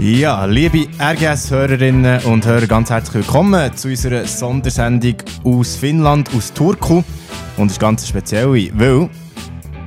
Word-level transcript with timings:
Ja, 0.00 0.44
liebe 0.44 0.86
RGS-Hörerinnen 1.00 2.22
und 2.26 2.46
Hörer, 2.46 2.68
ganz 2.68 2.88
herzlich 2.88 3.14
willkommen 3.14 3.76
zu 3.76 3.88
unserer 3.88 4.24
Sondersendung 4.26 5.16
aus 5.42 5.74
Finnland, 5.74 6.30
aus 6.36 6.52
Turku. 6.52 7.02
Und 7.56 7.66
es 7.66 7.72
ist 7.72 7.80
ganz 7.80 8.06
speziell, 8.06 8.46
weil 8.74 9.10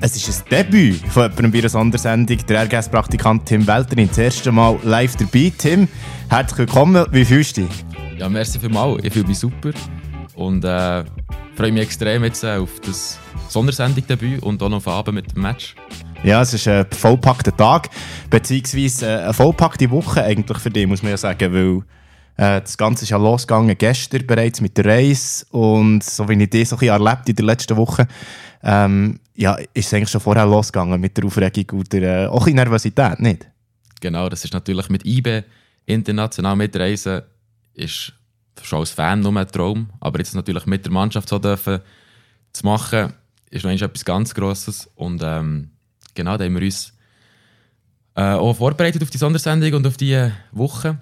es 0.02 0.18
ist 0.18 0.44
ein 0.44 0.50
Debüt 0.50 1.00
von 1.08 1.24
jemandem 1.24 1.52
bei 1.54 1.60
einer 1.60 1.70
Sondersendung. 1.70 2.38
Der 2.46 2.66
RGS-Praktikant 2.66 3.46
Tim 3.46 3.66
Welterin, 3.66 4.10
das 4.10 4.18
erste 4.18 4.52
Mal 4.52 4.78
live 4.84 5.16
dabei. 5.16 5.54
Tim, 5.58 5.88
herzlich 6.28 6.58
willkommen. 6.58 7.06
Wie 7.12 7.24
fühlst 7.24 7.56
du 7.56 7.62
dich? 7.62 7.86
Ja, 8.18 8.28
merci 8.28 8.60
vielmals. 8.60 9.06
Ich 9.06 9.14
fühle 9.14 9.28
mich 9.28 9.40
super 9.40 9.72
und 10.36 10.66
äh, 10.66 11.06
freue 11.56 11.72
mich 11.72 11.84
extrem 11.84 12.26
jetzt 12.26 12.44
äh, 12.44 12.58
auf 12.58 12.82
das 12.86 13.18
Sondersendung-Debüt 13.48 14.44
und 14.44 14.62
auch 14.62 14.68
noch 14.68 14.78
auf 14.78 14.90
Abend 14.90 15.16
mit 15.16 15.34
dem 15.34 15.44
Match. 15.44 15.74
Ja, 16.24 16.44
es 16.44 16.54
ist 16.54 16.68
ein 16.68 16.86
vollpackter 16.92 17.56
Tag, 17.56 17.90
beziehungsweise 18.30 19.08
äh, 19.08 19.24
eine 19.24 19.34
vollpackte 19.34 19.90
Woche 19.90 20.24
eigentlich 20.24 20.60
für 20.60 20.70
dich, 20.70 20.86
muss 20.86 21.02
man 21.02 21.10
ja 21.10 21.18
sagen, 21.18 21.52
weil 21.52 21.78
äh, 22.38 22.62
das 22.62 22.78
Ganze 22.78 23.06
ist 23.06 23.10
ja 23.10 23.18
losgegangen 23.18 23.76
gestern 23.76 24.28
bereits 24.28 24.62
mit 24.62 24.78
der 24.78 24.86
Reise 24.86 25.48
und 25.50 26.04
so 26.04 26.30
wie 26.30 26.44
ich 26.44 26.50
dich 26.52 26.70
so 26.70 26.76
ein 26.76 26.80
bisschen 26.80 27.04
erlebt 27.04 27.28
in 27.28 27.36
der 27.36 27.46
letzten 27.46 27.76
Woche, 27.76 28.08
ähm, 28.62 29.20
ja, 29.36 29.56
ist 29.56 29.88
es 29.88 29.94
eigentlich 29.96 30.12
schon 30.12 30.22
vorher 30.22 30.46
losgegangen 30.46 31.02
mit 31.02 31.18
der 31.18 31.26
Aufregung 31.26 31.80
und 31.80 31.92
der, 31.92 32.26
äh, 32.26 32.28
auch 32.28 32.46
in 32.46 32.56
Nervosität, 32.56 33.20
nicht? 33.20 33.50
Genau, 34.00 34.30
das 34.30 34.46
ist 34.46 34.54
natürlich 34.54 34.90
mit 34.90 35.04
IBE 35.04 35.44
international 35.88 36.56
mitreisen, 36.56 37.24
ist 37.74 38.14
schon 38.62 38.82
als 38.82 38.92
Fan 38.92 39.22
nur 39.22 39.36
ein 39.38 39.48
Traum, 39.48 39.90
aber 40.00 40.20
jetzt 40.20 40.36
natürlich 40.36 40.68
mit 40.68 40.86
der 40.86 40.92
Mannschaft 40.92 41.28
so 41.28 41.40
dürfen 41.40 41.80
zu 42.54 42.64
machen, 42.64 43.14
ist 43.50 43.66
noch 43.66 43.72
etwas 43.72 44.06
ganz 44.06 44.36
Grosses 44.36 44.88
und 44.94 45.24
ähm, 45.26 45.71
genau, 46.14 46.38
da 46.38 46.46
haben 46.46 46.56
wir 46.56 46.64
uns 46.64 46.94
äh, 48.16 48.22
auch 48.22 48.54
vorbereitet 48.54 49.02
auf 49.02 49.10
die 49.10 49.18
Sondersendung 49.18 49.74
und 49.74 49.88
auf 49.88 49.98
die 49.98 50.30
Woche 50.52 50.98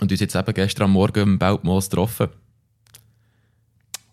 und 0.00 0.10
uns 0.10 0.20
jetzt 0.20 0.34
eben 0.34 0.54
gestern 0.54 0.84
am 0.84 0.92
Morgen 0.92 1.22
im 1.22 1.38
Beltmoos 1.38 1.88
getroffen. 1.88 2.28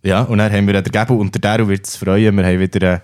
Ja, 0.04 0.22
und 0.22 0.40
dann 0.40 0.52
haben 0.52 0.68
wir 0.68 0.82
den 0.82 0.92
Gebel 0.92 1.18
und 1.18 1.34
der 1.36 1.42
Daru 1.42 1.68
wird 1.68 1.86
es 1.86 1.96
freuen, 1.96 2.36
wir 2.36 2.46
haben 2.46 2.60
wieder 2.60 2.94
äh, 2.94 3.00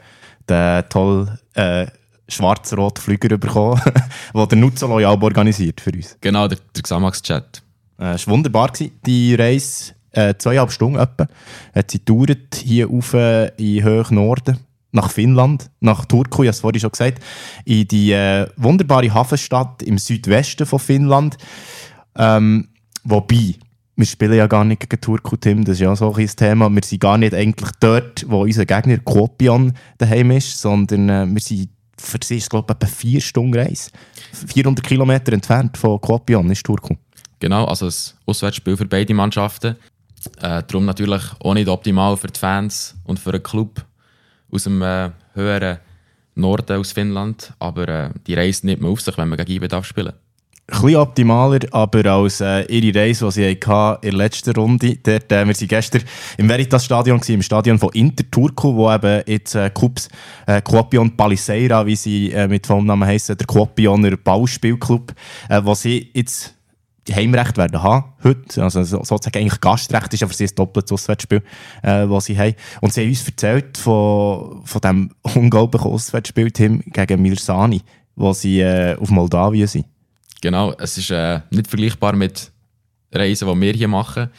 den 0.50 0.90
tollen 0.90 1.38
äh, 1.54 1.88
schwarz-roten 2.28 3.02
Flüger 3.02 3.38
bekommen, 3.38 3.82
den 4.34 4.50
der 4.50 4.58
Nutzo 4.58 4.88
Loyal 4.88 5.22
organisiert 5.22 5.82
für 5.82 5.92
uns. 5.92 6.18
Genau, 6.22 6.48
der, 6.48 6.58
der 6.76 6.84
Xamax-Chat. 6.84 7.62
Äh, 8.00 8.14
es 8.14 8.28
war 8.28 8.34
wunderbar, 8.34 8.72
gewesen, 8.72 9.00
die 9.06 9.36
Reise. 9.36 9.94
Äh, 10.12 10.34
zweieinhalb 10.38 10.72
Stunden 10.72 10.98
etwa. 10.98 11.28
Hat 11.76 11.92
sie 11.92 12.00
gedauert, 12.00 12.56
hier 12.56 12.90
auf 12.90 13.14
äh, 13.14 13.50
in 13.58 13.84
Höch 13.84 14.10
Norden, 14.10 14.58
nach 14.92 15.12
Finnland, 15.12 15.70
nach 15.80 16.06
Turku, 16.06 16.44
ich 16.44 16.48
habe 16.48 16.56
es 16.56 16.60
vorhin 16.60 16.82
schon 16.82 16.92
gesagt, 16.92 17.24
in 17.66 17.88
die 17.88 18.12
äh, 18.12 18.48
wunderbare 18.56 19.14
Hafenstadt 19.14 19.84
im 19.84 19.98
Südwesten 19.98 20.66
von 20.66 20.80
Finnland. 20.80 21.38
Ähm, 22.16 22.70
wobei, 23.04 23.56
wir 23.96 24.06
spielen 24.06 24.34
ja 24.34 24.48
gar 24.48 24.64
nicht 24.64 24.82
gegen 24.82 25.02
Turku, 25.02 25.36
Tim, 25.36 25.64
das 25.64 25.74
ist 25.74 25.82
ja 25.82 25.96
so 25.96 26.14
ein 26.14 26.28
Thema. 26.28 26.70
Wir 26.70 26.84
sind 26.84 27.02
gar 27.02 27.18
nicht 27.18 27.34
eigentlich 27.34 27.70
dort, 27.80 28.26
wo 28.28 28.44
unser 28.44 28.66
Gegner 28.66 29.00
Kopion 29.00 29.74
daheim 29.98 30.32
ist, 30.32 30.60
sondern 30.60 31.10
äh, 31.10 31.26
wir 31.28 31.42
sind 31.42 31.70
für 32.00 32.20
sie 32.24 32.38
ist 32.38 32.50
glaube 32.50 32.68
ich, 32.70 32.76
etwa 32.76 32.88
vier 32.88 33.22
Stunden 33.22 33.56
Reise. 33.56 33.90
400 34.48 34.86
Kilometer 34.86 35.34
entfernt 35.34 35.78
von 35.78 36.00
Kopion 36.00 36.50
ist 36.52 36.64
Turku. 36.64 36.96
Genau, 37.40 37.66
also 37.66 37.88
ein 37.88 37.94
Auswärtsspiel 38.26 38.78
für 38.78 38.86
beide 38.86 39.14
Mannschaften. 39.14 39.76
Äh, 40.38 40.64
darum 40.68 40.86
natürlich 40.86 41.24
auch 41.40 41.54
nicht 41.54 41.68
optimal 41.68 42.18
für 42.18 42.28
die 42.28 42.40
Fans 42.40 42.96
und 43.04 43.20
für 43.20 43.32
den 43.32 43.44
Club 43.44 43.86
aus 44.52 44.64
dem 44.64 44.82
äh, 44.82 45.12
höheren 45.34 45.80
Norden 46.36 46.78
aus 46.78 46.92
Finnland. 46.92 47.54
Aber 47.60 47.88
äh, 47.88 48.10
die 48.26 48.34
Reise 48.34 48.66
nimmt 48.66 48.82
man 48.82 48.92
auf 48.92 49.02
sich, 49.02 49.18
wenn 49.18 49.30
man 49.30 49.38
gegen 49.38 49.64
IBE 49.64 49.84
spielen 49.84 50.14
ein 50.70 50.82
bisschen 50.82 50.98
optimaler, 50.98 51.60
aber 51.72 52.06
als 52.06 52.42
äh, 52.42 52.64
ihre 52.64 53.00
Reise, 53.00 53.26
die 53.26 53.32
sie 53.32 53.58
hatten 53.66 54.06
in 54.06 54.12
der 54.12 54.18
letzten 54.18 54.54
Runde. 54.54 54.98
Dort, 54.98 55.32
äh, 55.32 55.48
wir 55.48 55.56
waren 55.56 55.68
gestern 55.68 56.04
im 56.38 56.50
Veritas-Stadion, 56.50 57.22
im 57.26 57.42
Stadion 57.42 57.80
von 57.80 57.90
Inter 57.94 58.30
Turku, 58.30 58.76
wo 58.76 58.92
eben 58.92 59.24
jetzt 59.26 59.56
äh, 59.56 59.70
Cups 59.70 60.10
äh, 60.46 60.62
Quopion 60.62 61.16
Paliseira, 61.16 61.86
wie 61.86 61.96
sie 61.96 62.32
äh, 62.32 62.48
mit 62.50 62.68
Vollnamen 62.68 63.08
heißen, 63.08 63.38
der 63.38 63.48
Quopioner 63.48 64.18
Ballspielclub, 64.18 65.14
äh, 65.50 65.62
wo 65.64 65.74
sie 65.74 66.10
jetzt 66.14 66.57
Heimrecht 67.16 67.58
werden 67.58 67.82
haben 67.82 68.14
heute. 68.24 68.64
Also 68.64 68.84
sozusagen 68.84 69.38
eigentlich 69.38 69.62
Gastrecht 69.62 70.14
ist 70.14 70.24
für 70.24 70.34
sie 70.34 70.46
ein 70.46 70.56
doppeltes 70.56 70.92
Auswärtsspiel, 70.92 71.42
äh, 71.84 72.08
das 72.08 72.26
sie 72.26 72.38
haben. 72.38 72.56
Und 72.82 72.94
sie 72.94 73.02
haben 73.02 73.10
uns 73.10 73.26
erzählt 73.28 73.78
von, 73.78 74.62
von 74.66 74.82
diesem 74.82 75.12
unglaublichen 75.36 75.92
Auswärtsspiel 75.92 76.52
Tim, 76.52 76.84
gegen 76.86 77.22
Mirsani, 77.22 77.82
wo 78.16 78.34
sie 78.34 78.62
äh, 78.62 78.96
auf 78.96 79.10
Moldawien 79.10 79.68
sind. 79.68 79.86
Genau, 80.42 80.74
es 80.74 80.98
ist 80.98 81.10
äh, 81.12 81.42
nicht 81.50 81.68
vergleichbar 81.68 82.16
mit 82.16 82.52
Reisen, 83.12 83.48
die 83.48 83.62
wir 83.62 83.74
hier 83.74 83.88
machen. 83.88 84.30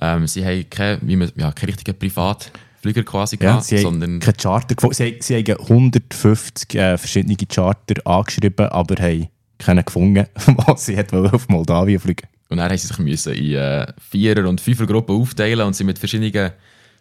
Ähm, 0.00 0.26
sie 0.26 0.44
haben 0.44 0.68
keine, 0.68 0.98
wie 1.02 1.16
man, 1.16 1.30
ja, 1.36 1.52
keine 1.52 1.68
richtigen 1.68 1.96
Privatflüger 1.96 3.04
quasi 3.04 3.36
ja, 3.36 3.50
gehabt, 3.50 3.64
sie 3.64 3.78
sondern... 3.78 4.20
Haben 4.20 4.36
Charter, 4.36 4.92
sie, 4.92 5.18
sie 5.20 5.36
haben 5.36 5.60
150 5.60 6.74
äh, 6.74 6.98
verschiedene 6.98 7.36
Charter 7.36 8.04
angeschrieben, 8.04 8.68
aber 8.68 9.00
haben 9.00 9.28
keinen 9.58 9.84
gefunden, 9.84 10.26
was 10.66 10.86
sie 10.86 10.96
hat 10.96 11.12
auf 11.12 11.48
Moldawien 11.48 12.00
fliegen 12.00 12.28
Und 12.48 12.58
dann 12.58 12.70
mussten 12.70 13.06
sie 13.06 13.16
sich 13.16 13.38
in 13.38 13.52
äh, 13.56 13.86
Vierer- 13.98 14.48
und 14.48 14.60
Fünfer-Gruppen 14.60 15.16
aufteilen 15.16 15.66
und 15.66 15.74
sie 15.74 15.84
mit 15.84 15.98
verschiedenen 15.98 16.52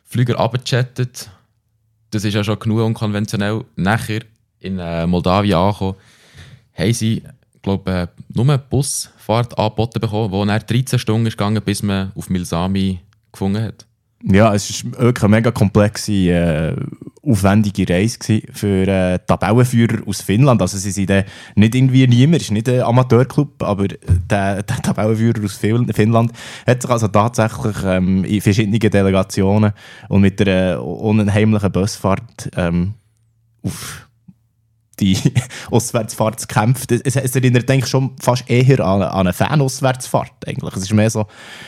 Flügern 0.06 0.38
abgechattet. 0.38 1.30
Das 2.12 2.24
ist 2.24 2.34
ja 2.34 2.44
schon 2.44 2.60
genug 2.60 2.82
unkonventionell. 2.82 3.66
Nachher 3.76 4.22
in 4.60 4.80
äh, 4.80 5.06
Moldawien 5.08 5.56
angekommen, 5.56 5.96
haben 6.74 6.94
sie, 6.94 7.24
glaube 7.62 7.92
äh, 7.92 8.08
nur 8.34 8.46
eine 8.46 8.58
Busfahrt 8.58 9.58
angeboten 9.58 10.00
bekommen, 10.00 10.32
die 10.32 10.46
nach 10.46 10.64
13 10.64 11.00
Stunden 11.00 11.28
ist 11.28 11.38
gegangen, 11.38 11.62
bis 11.64 11.84
man 11.84 12.12
auf 12.16 12.30
Milsami 12.30 13.00
gefunden 13.32 13.64
hat. 13.64 13.86
Ja, 14.24 14.54
es 14.54 14.86
war 14.86 15.00
wirklich 15.00 15.24
eine 15.24 15.36
mega 15.36 15.52
komplexe, 15.52 16.12
äh, 16.14 16.76
aufwendige 17.26 17.88
Reise 17.88 18.42
für 18.52 18.88
äh, 18.88 19.20
Tabellenführer 19.26 20.06
aus 20.06 20.22
Finnland. 20.22 20.62
Also 20.62 20.78
sie 20.78 20.92
sind 20.92 21.10
äh, 21.10 21.24
nicht 21.56 21.74
irgendwie 21.74 22.08
niemand, 22.08 22.42
es 22.42 22.48
ist 22.50 22.52
nicht 22.52 22.70
ein 22.70 22.82
Amateurclub, 22.82 23.64
aber 23.64 23.88
der, 23.88 24.64
der 24.64 24.64
Tabellenführer 24.64 25.44
aus 25.44 25.58
Finnland 25.58 26.32
hat 26.68 26.82
sich 26.82 26.92
also 26.92 27.08
tatsächlich 27.08 27.78
ähm, 27.86 28.24
in 28.26 28.42
verschiedenen 28.42 28.80
Delegationen 28.80 29.72
und 30.10 30.22
mit 30.22 30.42
einer 30.42 30.84
unheimlichen 30.84 31.72
Busfahrt 31.72 32.50
ähm, 32.56 32.96
auf 33.64 34.08
die 35.04 35.18
Auswärtsfahrt 35.72 36.48
kämpft. 36.48 36.92
Es, 36.92 37.16
es, 37.16 37.36
erinnert 37.36 37.70
eigentlich 37.70 37.90
schon 37.90 38.12
fast 38.20 38.50
eher 38.50 38.80
an, 38.80 39.02
an 39.02 39.12
eine 39.12 39.34
Fan-Auswärtsfahrt. 39.34 40.48
Eigentlich. 40.48 40.76
Es 40.76 40.84
ist 40.84 40.94
mehr 40.94 41.10
so, 41.10 41.22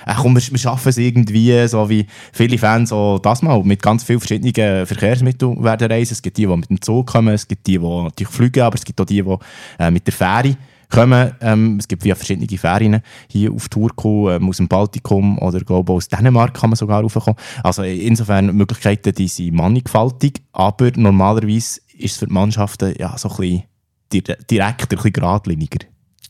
äh, 0.05 0.13
komm, 0.15 0.35
wir, 0.35 0.41
wir 0.41 0.57
schaffen 0.57 0.89
es 0.89 0.97
irgendwie, 0.97 1.67
so 1.67 1.89
wie 1.89 2.07
viele 2.31 2.57
Fans 2.57 2.89
so 2.89 3.19
das 3.19 3.41
mal, 3.41 3.61
mit 3.63 3.81
ganz 3.81 4.03
vielen 4.03 4.19
verschiedenen 4.19 4.85
Verkehrsmitteln 4.85 5.63
werden 5.63 5.91
reisen. 5.91 6.13
Es 6.13 6.21
gibt 6.21 6.37
die, 6.37 6.45
die 6.45 6.55
mit 6.55 6.69
dem 6.69 6.81
Zug 6.81 7.07
kommen, 7.07 7.33
es 7.33 7.47
gibt 7.47 7.67
die, 7.67 7.77
die 7.77 7.85
natürlich 8.03 8.33
fliegen, 8.33 8.61
aber 8.61 8.75
es 8.75 8.85
gibt 8.85 8.99
auch 9.01 9.05
die, 9.05 9.21
die 9.21 9.37
äh, 9.79 9.91
mit 9.91 10.07
der 10.07 10.13
Fähre 10.13 10.55
kommen. 10.89 11.31
Ähm, 11.41 11.77
es 11.79 11.87
gibt 11.87 12.03
via 12.03 12.15
verschiedene 12.15 12.47
Fähren 12.57 13.01
hier 13.29 13.51
auf 13.51 13.69
Turku, 13.69 14.29
ähm, 14.29 14.49
aus 14.49 14.57
dem 14.57 14.67
Baltikum 14.67 15.37
oder 15.39 15.59
glaube 15.59 15.93
aus 15.93 16.07
Dänemark 16.07 16.53
kann 16.53 16.69
man 16.69 16.77
sogar 16.77 17.01
raufkommen. 17.01 17.35
Also 17.63 17.83
insofern 17.83 18.55
Möglichkeiten, 18.55 19.13
die 19.13 19.27
sind 19.27 19.55
mannigfaltig, 19.55 20.41
aber 20.53 20.91
normalerweise 20.95 21.81
ist 21.97 22.13
es 22.13 22.17
für 22.17 22.27
die 22.27 22.33
Mannschaften 22.33 22.93
ja, 22.97 23.17
so 23.17 23.29
ein 23.29 23.63
bisschen 24.11 24.37
direkter, 24.49 24.83
ein 24.83 24.97
bisschen 24.97 25.13
geradliniger. 25.13 25.85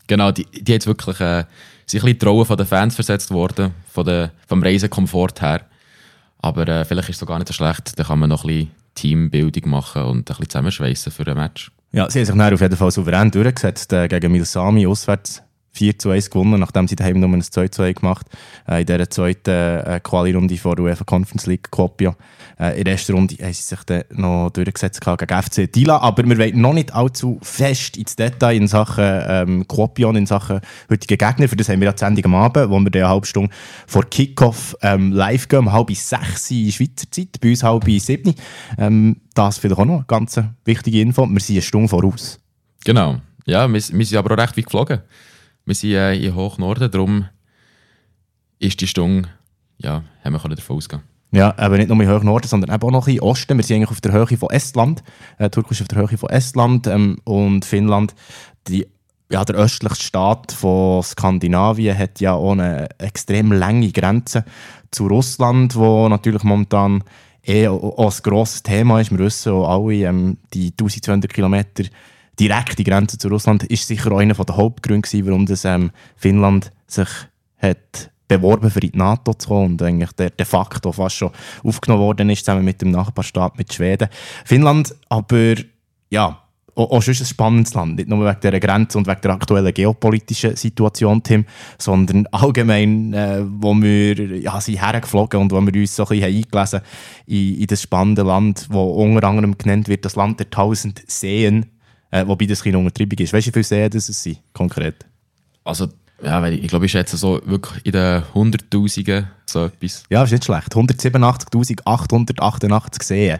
Genau, 0.06 0.30
die, 0.30 0.46
die 0.46 0.72
jetzt 0.72 0.86
wirklich 0.86 1.20
äh, 1.20 1.44
sind 1.86 2.00
ein 2.00 2.04
bisschen 2.04 2.18
die 2.18 2.26
Rolle 2.26 2.44
von 2.44 2.56
den 2.56 2.66
Fans 2.66 2.94
versetzt 2.94 3.30
worden, 3.30 3.74
von 3.88 4.04
der, 4.04 4.32
vom 4.46 4.62
Reisekomfort 4.62 5.40
her. 5.40 5.62
Aber 6.38 6.66
äh, 6.68 6.84
vielleicht 6.84 7.08
ist 7.08 7.20
es 7.20 7.26
gar 7.26 7.38
nicht 7.38 7.48
so 7.48 7.54
schlecht, 7.54 7.98
da 7.98 8.04
kann 8.04 8.18
man 8.18 8.28
noch 8.28 8.44
ein 8.44 8.48
bisschen 8.48 8.70
Teambildung 8.94 9.70
machen 9.70 10.02
und 10.02 10.18
ein 10.18 10.24
bisschen 10.24 10.48
zusammenschweissen 10.48 11.12
für 11.12 11.26
ein 11.26 11.36
Match. 11.36 11.70
Ja, 11.92 12.10
sie 12.10 12.20
haben 12.20 12.26
sich 12.26 12.52
auf 12.52 12.60
jeden 12.60 12.76
Fall 12.76 12.90
souverän 12.90 13.30
durchgesetzt 13.30 13.92
äh, 13.92 14.08
gegen 14.08 14.32
Milsami 14.32 14.86
auswärts 14.86 15.42
4 15.76 15.98
zu 15.98 16.10
1 16.10 16.30
gewonnen, 16.30 16.58
nachdem 16.58 16.88
sie 16.88 16.96
daheim 16.96 17.20
nur 17.20 17.28
ein 17.28 17.42
2 17.42 17.68
zu 17.68 17.82
1 17.82 18.00
gemacht 18.00 18.26
äh, 18.68 18.80
in 18.80 18.86
dieser 18.86 19.10
zweiten 19.10 19.50
äh, 19.50 20.00
Quali-Runde 20.02 20.56
vor 20.56 20.74
der 20.76 20.86
UEFA 20.86 21.04
Conference 21.04 21.46
League 21.46 21.70
Kopia. 21.70 22.16
Äh, 22.58 22.78
in 22.78 22.84
der 22.84 22.94
ersten 22.94 23.12
Runde 23.12 23.36
haben 23.36 23.52
sie 23.52 23.62
sich 23.62 23.84
dann 23.84 24.04
noch 24.10 24.50
durchgesetzt 24.50 25.02
gegen 25.02 25.42
FC 25.42 25.70
Dila, 25.70 25.98
aber 25.98 26.24
wir 26.24 26.38
wollen 26.38 26.60
noch 26.60 26.72
nicht 26.72 26.94
allzu 26.94 27.38
fest 27.42 27.96
ins 27.96 28.16
Detail 28.16 28.56
in 28.56 28.68
Sachen 28.68 29.04
ähm, 29.04 29.68
Kopion, 29.68 30.16
in 30.16 30.26
Sachen 30.26 30.60
heutigen 30.90 31.18
Gegner. 31.18 31.48
Für 31.48 31.56
das 31.56 31.68
haben 31.68 31.80
wir 31.80 31.86
ja 31.86 31.92
die 31.92 31.98
Sendung 31.98 32.24
am 32.26 32.34
Abend, 32.36 32.70
wo 32.70 32.80
wir 32.80 32.94
eine 32.94 33.08
halbe 33.08 33.26
Stunde 33.26 33.54
vor 33.86 34.04
Kickoff 34.04 34.74
ähm, 34.80 35.12
live 35.12 35.48
gehen, 35.48 35.60
um 35.60 35.72
halb 35.72 35.90
sechs 35.94 36.50
in 36.50 36.72
Schweizer 36.72 37.10
Zeit, 37.10 37.38
bei 37.40 37.50
uns 37.50 37.62
halb 37.62 37.84
sieben. 37.84 38.34
Ähm, 38.78 39.20
das 39.34 39.58
vielleicht 39.58 39.78
auch 39.78 39.84
noch 39.84 39.96
eine 39.96 40.04
ganz 40.06 40.40
wichtige 40.64 41.00
Info. 41.00 41.26
Wir 41.26 41.40
sind 41.40 41.56
eine 41.56 41.62
Stunde 41.62 41.88
voraus. 41.88 42.40
Genau. 42.84 43.16
Ja, 43.44 43.68
wir, 43.68 43.74
wir 43.74 43.80
sind 44.06 44.16
aber 44.16 44.34
auch 44.34 44.38
recht 44.38 44.56
weit 44.56 44.64
geflogen. 44.64 45.00
Wir 45.66 45.74
sind 45.74 45.92
äh, 45.92 46.14
in 46.14 46.34
Hochnorden, 46.34 46.90
darum 46.90 47.26
ist 48.58 48.80
die 48.80 48.86
Stunde, 48.86 49.28
ja, 49.78 50.02
haben 50.24 50.32
wir 50.32 50.56
davon 50.56 50.76
ausgehen 50.76 51.02
ja, 51.32 51.52
aber 51.58 51.76
nicht 51.76 51.88
nur 51.88 52.00
in 52.00 52.24
Norden, 52.24 52.48
sondern 52.48 52.70
auch 52.70 52.90
noch 52.90 53.08
in 53.08 53.20
Osten. 53.20 53.58
Wir 53.58 53.64
sind 53.64 53.76
eigentlich 53.76 53.90
auf 53.90 54.00
der 54.00 54.12
Höhe 54.12 54.38
von 54.38 54.48
Estland. 54.50 55.02
Äh, 55.38 55.50
Turkisch 55.50 55.82
auf 55.82 55.88
der 55.88 55.98
Höhe 55.98 56.16
von 56.16 56.30
Estland 56.30 56.86
ähm, 56.86 57.18
und 57.24 57.64
Finnland. 57.64 58.14
Die 58.68 58.86
ja, 59.30 59.44
der 59.44 59.56
östlichste 59.56 60.04
Staat 60.04 60.52
von 60.52 61.02
Skandinavien 61.02 61.98
hat 61.98 62.20
ja 62.20 62.34
auch 62.34 62.52
eine 62.52 62.88
extrem 62.98 63.50
lange 63.50 63.90
Grenze 63.90 64.44
zu 64.92 65.08
Russland, 65.08 65.74
wo 65.74 66.08
natürlich 66.08 66.44
momentan 66.44 67.02
eh 67.44 67.66
auch 67.66 67.98
ein 67.98 68.22
grosses 68.22 68.62
Thema 68.62 69.00
ist. 69.00 69.10
Wir 69.10 69.18
wissen 69.18 69.52
auch 69.52 69.68
alle, 69.68 69.94
ähm, 69.94 70.38
die 70.54 70.70
1200 70.70 71.32
Kilometer 71.34 71.84
direkte 72.38 72.84
Grenze 72.84 73.18
zu 73.18 73.28
Russland 73.28 73.62
ist 73.64 73.86
sicher 73.86 74.12
auch 74.12 74.18
einer 74.18 74.34
der 74.34 74.56
Hauptgründe 74.56 75.08
warum 75.26 75.46
das, 75.46 75.64
ähm, 75.64 75.90
Finnland 76.16 76.70
sich 76.86 77.08
hat 77.58 78.10
beworben 78.28 78.70
für 78.70 78.80
die 78.80 78.90
NATO 78.92 79.34
zu 79.34 79.48
kommen 79.48 79.72
und 79.72 79.82
eigentlich 79.82 80.12
der 80.12 80.30
de 80.30 80.44
facto 80.44 80.92
fast 80.92 81.16
schon 81.16 81.30
aufgenommen 81.62 82.02
worden 82.02 82.30
ist, 82.30 82.44
zusammen 82.44 82.64
mit 82.64 82.82
dem 82.82 82.90
Nachbarstaat, 82.90 83.56
mit 83.56 83.72
Schweden. 83.72 84.08
Finnland 84.44 84.94
aber, 85.08 85.54
ja, 86.10 86.42
auch, 86.74 86.90
auch 86.90 87.06
ein 87.06 87.14
spannendes 87.14 87.72
Land. 87.74 87.96
Nicht 87.96 88.08
nur 88.08 88.26
wegen 88.26 88.40
dieser 88.40 88.60
Grenze 88.60 88.98
und 88.98 89.06
wegen 89.06 89.20
der 89.22 89.30
aktuellen 89.32 89.72
geopolitischen 89.72 90.56
Situation, 90.56 91.22
Tim, 91.22 91.46
sondern 91.78 92.26
allgemein, 92.32 93.14
äh, 93.14 93.42
wo 93.46 93.74
wir 93.74 94.14
ja, 94.40 94.60
sind 94.60 94.82
hergeflogen 94.82 95.40
und 95.40 95.52
wo 95.52 95.60
wir 95.60 95.80
uns 95.80 95.96
so 95.96 96.04
ein 96.04 96.08
bisschen 96.20 96.36
eingelesen 96.36 96.80
in, 97.26 97.60
in 97.60 97.66
das 97.66 97.82
spannende 97.82 98.22
Land, 98.22 98.66
wo 98.70 98.82
unter 99.02 99.26
anderem 99.26 99.56
genannt 99.56 99.88
wird, 99.88 100.04
das 100.04 100.16
Land 100.16 100.38
der 100.38 100.50
tausend 100.50 101.02
Seen, 101.06 101.66
äh, 102.10 102.26
wobei 102.26 102.46
das 102.46 102.62
keine 102.62 102.78
Untertreibung 102.78 103.18
ist. 103.18 103.32
Weißt 103.32 103.46
du, 103.46 103.50
wie 103.50 103.52
viele 103.52 103.64
Seen 103.64 103.90
das 103.90 104.06
sind, 104.06 104.40
konkret? 104.52 105.06
Also, 105.64 105.88
ja, 106.22 106.40
weil 106.40 106.54
ich, 106.54 106.64
ich 106.64 106.68
glaube, 106.68 106.86
ich 106.86 106.92
schätze 106.92 107.16
so 107.16 107.40
wirklich 107.44 107.84
in 107.84 107.92
den 107.92 108.22
Hunderttausenden 108.34 109.28
so 109.44 109.66
etwas. 109.66 110.04
Ja, 110.10 110.24
ist 110.24 110.32
nicht 110.32 110.44
schlecht. 110.44 110.74
187.888 110.74 113.02
Seen. 113.02 113.38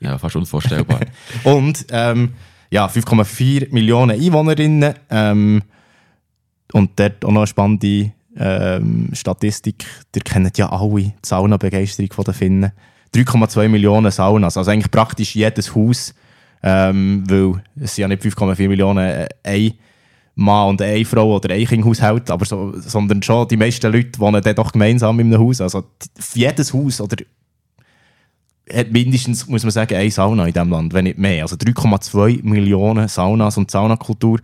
Ja, 0.00 0.18
fast 0.18 0.36
unvorstellbar. 0.36 1.00
und 1.44 1.86
ähm, 1.90 2.34
ja, 2.70 2.86
5,4 2.86 3.72
Millionen 3.72 4.20
Einwohnerinnen. 4.20 4.94
Ähm, 5.10 5.62
und 6.72 6.98
dort 6.98 7.24
auch 7.24 7.30
noch 7.30 7.40
eine 7.40 7.46
spannende 7.46 8.12
ähm, 8.36 9.10
Statistik. 9.12 9.84
Ihr 10.14 10.22
kennt 10.22 10.56
ja 10.56 10.70
alle 10.70 11.02
die 11.02 11.12
Sauna-Begeisterung 11.22 12.24
der 12.24 12.34
Finnen. 12.34 12.72
3,2 13.14 13.68
Millionen 13.68 14.10
Saunas. 14.10 14.56
Also 14.56 14.70
eigentlich 14.70 14.90
praktisch 14.90 15.34
jedes 15.34 15.74
Haus. 15.74 16.14
Ähm, 16.62 17.24
weil 17.26 17.62
es 17.80 17.94
sind 17.94 18.02
ja 18.02 18.08
nicht 18.08 18.22
5,4 18.22 18.68
Millionen 18.68 19.06
äh, 19.06 19.28
ein 19.42 19.72
Mann 20.34 20.68
und 20.68 20.82
eine 20.82 21.04
Frau 21.04 21.36
oder 21.36 21.54
ein 21.54 21.66
Kindhaushalt, 21.66 22.30
aber 22.30 22.44
so, 22.44 22.72
sondern 22.78 23.22
schon 23.22 23.48
die 23.48 23.56
meisten 23.56 23.92
Leute 23.92 24.18
wohnen 24.18 24.42
dann 24.42 24.54
doch 24.54 24.72
gemeinsam 24.72 25.20
in 25.20 25.32
einem 25.32 25.42
Haus. 25.42 25.60
Also 25.60 25.84
jedes 26.34 26.72
Haus 26.72 27.00
oder 27.00 27.16
hat 28.72 28.92
mindestens, 28.92 29.46
muss 29.46 29.64
man 29.64 29.70
sagen, 29.70 29.96
eine 29.96 30.10
Sauna 30.10 30.46
in 30.46 30.52
diesem 30.52 30.70
Land, 30.70 30.92
wenn 30.92 31.04
nicht 31.04 31.18
mehr. 31.18 31.42
Also 31.42 31.56
3,2 31.56 32.42
Millionen 32.42 33.08
Saunas 33.08 33.56
und 33.56 33.70
Saunakultur. 33.70 34.40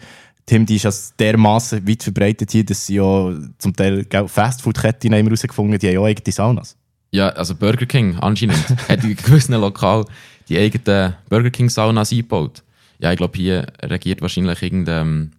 Tim, 0.47 0.67
die 0.67 0.77
ist 0.77 0.85
ja 0.85 0.91
dermaßen 1.19 1.87
weit 1.89 2.03
verbreitet 2.03 2.51
hier, 2.53 2.65
dass 2.65 2.87
sie 2.87 2.97
ja 2.97 3.35
zum 3.59 3.75
Teil 3.75 4.07
Fastfood-Ketten 4.27 5.13
haben 5.13 5.29
die 5.29 5.47
haben 5.47 5.79
ja 5.81 6.01
auch 6.01 6.07
eigene 6.07 6.33
Saunas. 6.33 6.77
Ja, 7.13 7.31
also 7.31 7.55
Burger 7.55 7.87
King 7.87 8.17
anscheinend 8.21 8.59
hat 8.89 9.03
in 9.05 9.17
gewissen 9.17 9.55
Lokal 9.55 10.05
die 10.49 10.59
eigenen 10.59 11.15
Burger 11.29 11.51
King 11.51 11.69
Saunas 11.69 12.13
eingebaut. 12.13 12.63
Ja, 12.99 13.13
ich 13.13 13.19
glaube, 13.19 13.37
hier 13.37 13.67
regiert 13.83 14.23
wahrscheinlich 14.23 14.63
irgendeine 14.63 15.31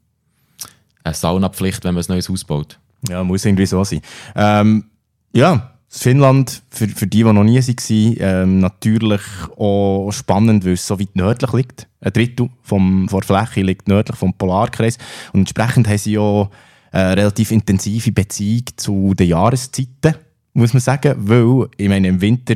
Saunapflicht, 1.12 1.84
wenn 1.84 1.96
man 1.96 2.04
ein 2.04 2.08
neues 2.10 2.30
Haus 2.30 2.44
baut. 2.44 2.80
Ja, 3.10 3.24
muss 3.24 3.46
irgendwie 3.46 3.66
so 3.66 3.84
sein. 3.84 4.02
Ähm, 4.36 4.86
ja, 5.34 5.74
Finnland, 5.90 6.62
für, 6.70 6.88
für 6.88 7.08
die, 7.08 7.24
die 7.24 7.24
noch 7.24 7.44
nie 7.44 7.60
waren, 7.60 8.16
ähm, 8.20 8.60
natürlich 8.60 9.22
auch 9.58 10.12
spannend, 10.12 10.66
weil 10.66 10.74
es 10.74 10.86
so 10.86 11.00
weit 11.00 11.16
nördlich 11.16 11.54
liegt. 11.54 11.88
Ein 12.02 12.14
Drittel 12.14 12.50
vom, 12.62 13.08
von 13.08 13.22
der 13.22 13.28
Fläche 13.28 13.62
liegt 13.66 13.88
nördlich 13.88 14.18
vom 14.18 14.34
Polarkreis. 14.34 14.98
Und 15.34 15.42
entsprechend 15.42 15.88
haben 15.88 15.98
sie 15.98 16.18
auch 16.18 16.50
eine 16.92 17.18
relativ 17.18 17.52
intensive 17.52 18.12
Beziehung 18.12 18.64
zu 18.76 19.14
den 19.14 19.30
Jahreszeiten, 19.30 20.16
muss 20.54 20.74
man 20.74 20.82
sagen. 20.82 21.16
Weil, 21.18 21.70
ich 21.78 21.88
meine, 21.88 22.10
im 22.10 22.22
Winter 22.22 22.56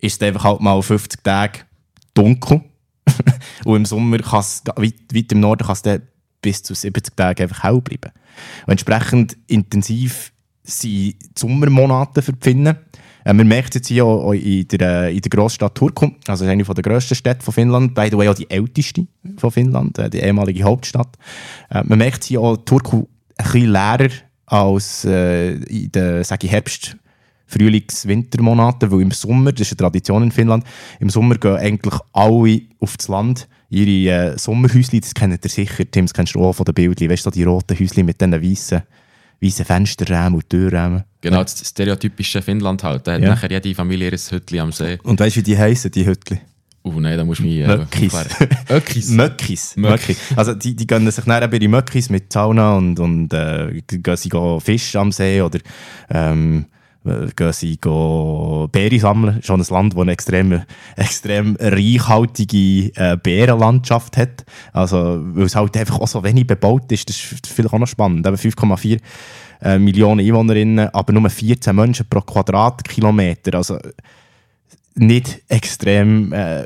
ist 0.00 0.22
es 0.22 0.26
einfach 0.26 0.44
halt 0.44 0.60
mal 0.60 0.80
50 0.80 1.22
Tage 1.22 1.60
dunkel. 2.14 2.62
und 3.64 3.76
im 3.76 3.84
Sommer 3.84 4.18
kann 4.18 4.40
es, 4.40 4.62
weit, 4.76 4.94
weit 5.12 5.32
im 5.32 5.40
Norden 5.40 5.66
kann 5.66 5.76
es 5.82 6.00
bis 6.40 6.62
zu 6.62 6.74
70 6.74 7.16
Tage 7.16 7.42
einfach 7.42 7.62
hell 7.62 7.80
bleiben. 7.80 8.12
Und 8.66 8.72
entsprechend 8.72 9.36
intensiv 9.46 10.32
sind 10.62 10.90
die 10.90 11.16
Sommermonate 11.36 12.22
für 12.22 12.32
die 12.32 12.42
Finnen. 12.42 12.76
Äh, 13.24 13.32
man 13.32 13.48
merkt 13.48 13.70
es 13.70 13.74
jetzt 13.76 13.88
hier 13.88 14.04
auch 14.04 14.32
in 14.32 14.68
der, 14.68 15.10
in 15.10 15.20
der 15.20 15.30
Großstadt 15.30 15.74
Turku, 15.74 16.10
also 16.26 16.44
eine 16.44 16.62
der 16.62 16.82
grössten 16.82 17.14
Städte 17.14 17.42
von 17.42 17.54
Finnland, 17.54 17.94
by 17.94 18.08
the 18.10 18.16
way 18.16 18.28
auch 18.28 18.34
die 18.34 18.50
älteste 18.50 19.06
von 19.36 19.50
Finnland, 19.50 19.98
äh, 19.98 20.10
die 20.10 20.18
ehemalige 20.18 20.64
Hauptstadt. 20.64 21.16
Äh, 21.70 21.82
man 21.84 21.98
merkt 21.98 22.24
hier 22.24 22.40
auch 22.40 22.56
Turku 22.56 23.06
ein 23.36 23.44
bisschen 23.44 23.70
leerer 23.70 24.10
als 24.46 25.04
äh, 25.04 25.54
in 25.54 25.90
den 25.90 26.24
sage 26.24 26.46
ich, 26.46 26.52
Herbst- 26.52 26.96
Frühlings-, 27.46 28.06
Wintermonaten, 28.06 28.90
weil 28.90 29.02
im 29.02 29.10
Sommer, 29.10 29.52
das 29.52 29.62
ist 29.62 29.72
eine 29.72 29.76
Tradition 29.78 30.22
in 30.22 30.32
Finnland, 30.32 30.64
im 31.00 31.10
Sommer 31.10 31.36
gehen 31.36 31.56
eigentlich 31.56 31.94
alle 32.12 32.62
auf 32.80 32.96
das 32.96 33.08
Land 33.08 33.48
ihre 33.70 34.32
äh, 34.32 34.38
Sommerhäuschen, 34.38 35.00
das 35.00 35.14
kennt 35.14 35.44
ihr 35.44 35.50
sicher, 35.50 35.84
Tim, 35.90 36.06
das 36.06 36.14
kennst 36.14 36.34
du 36.34 36.44
auch 36.44 36.52
von 36.52 36.64
den 36.64 36.74
Bildern, 36.74 37.10
weißt 37.10 37.26
du, 37.26 37.30
die 37.30 37.44
roten 37.44 37.78
Häuschen 37.78 38.06
mit 38.06 38.20
diesen 38.20 38.42
weißen 38.42 38.82
weiße 39.42 39.64
Fensterräume 39.64 40.36
und 40.36 40.48
Türräume. 40.48 41.04
Genau, 41.20 41.42
das 41.42 41.68
stereotypische 41.68 42.40
Finnland 42.40 42.82
halt. 42.82 43.06
Da 43.06 43.14
hat 43.14 43.22
ja. 43.22 43.30
nachher 43.30 43.50
jede 43.50 43.74
Familie 43.74 44.10
ihr 44.10 44.18
Hütchen 44.18 44.60
am 44.60 44.72
See. 44.72 44.98
Und 45.02 45.20
weißt 45.20 45.36
du, 45.36 45.40
wie 45.40 45.44
die 45.44 45.58
heißen, 45.58 45.90
die 45.90 46.06
Hütchen? 46.06 46.40
Oh 46.82 46.92
nein, 47.00 47.16
da 47.16 47.24
musst 47.24 47.40
du 47.40 47.44
mich... 47.44 47.60
Äh, 47.60 47.78
Möckis. 47.78 48.12
Möckis. 48.68 49.10
Möckis. 49.10 49.76
Möckis. 49.76 50.18
Also 50.36 50.54
die, 50.54 50.76
die 50.76 50.86
gönnen 50.86 51.10
sich 51.10 51.24
dann 51.24 51.52
ihre 51.52 51.68
Möckis 51.68 52.10
mit 52.10 52.30
Sauna 52.32 52.76
und, 52.76 53.00
und 53.00 53.32
äh, 53.32 53.80
gehen 53.86 54.16
sie 54.16 54.30
Fisch 54.60 54.94
am 54.96 55.10
See 55.10 55.40
oder 55.40 55.60
ähm, 56.10 56.66
gehen 57.04 57.52
sie 57.52 57.76
Beeren 57.76 59.00
sammeln. 59.00 59.42
Schon 59.42 59.60
ein 59.60 59.66
Land, 59.68 59.94
das 59.94 60.00
eine 60.00 60.12
extrem, 60.12 60.62
extrem 60.96 61.56
reichhaltige 61.60 62.92
äh, 62.96 63.16
Bärenlandschaft 63.16 64.16
hat. 64.16 64.44
Also, 64.72 65.20
weil 65.22 65.44
es 65.44 65.56
halt 65.56 65.76
einfach 65.76 66.00
auch 66.00 66.08
so 66.08 66.24
wenig 66.24 66.46
bebaut 66.46 66.90
ist. 66.90 67.08
Das 67.08 67.16
ist 67.16 67.46
vielleicht 67.46 67.72
auch 67.72 67.78
noch 67.78 67.86
spannend. 67.86 68.26
Eben 68.26 68.36
5,4 68.36 69.00
äh, 69.62 69.78
Millionen 69.78 70.20
Einwohnerinnen, 70.20 70.88
aber 70.88 71.12
nur 71.12 71.28
14 71.28 71.74
Menschen 71.74 72.06
pro 72.08 72.20
Quadratkilometer. 72.20 73.54
Also 73.54 73.78
nicht 74.94 75.42
extrem 75.48 76.32
äh, 76.32 76.64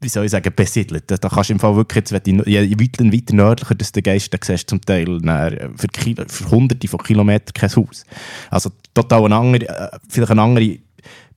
wie 0.00 0.08
soll 0.08 0.24
ich 0.24 0.30
sagen, 0.30 0.52
besiedelt. 0.54 1.04
Da, 1.10 1.16
kannst 1.16 1.50
du 1.50 1.54
im 1.54 1.58
Fall 1.58 1.74
wirklich, 1.74 1.96
jetzt, 1.96 2.12
wenn 2.12 2.38
du, 2.38 2.44
je 2.48 2.70
weiter, 2.78 3.04
weiter 3.04 3.34
nördlicher 3.34 3.74
dass 3.74 3.92
du 3.92 4.00
gehst, 4.00 4.32
dann 4.32 4.40
siehst 4.44 4.70
du 4.70 4.76
zum 4.76 4.80
Teil 4.80 5.20
dann, 5.20 5.76
für, 5.76 5.88
für 6.28 6.50
hunderte 6.50 6.86
von 6.86 7.00
Kilometern 7.00 7.52
kein 7.52 7.70
Haus. 7.70 8.04
Also 8.50 8.70
total 9.02 9.24
eine 9.24 9.36
andere, 9.36 9.68
äh, 9.68 9.98
vielleicht 10.08 10.32
eine 10.32 10.42
andere 10.42 10.78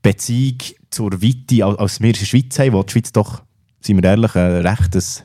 Beziehung 0.01 0.57
zur 0.89 1.11
Weite, 1.21 1.65
als 1.65 1.99
wir 1.99 2.07
in 2.07 2.13
der 2.13 2.25
Schweiz 2.25 2.59
haben, 2.59 2.73
wo 2.73 2.83
die 2.83 2.91
Schweiz 2.91 3.11
doch, 3.11 3.43
sind 3.81 4.01
wir 4.01 4.09
ehrlich, 4.09 4.35
ein 4.35 4.65
rechtes 4.65 5.23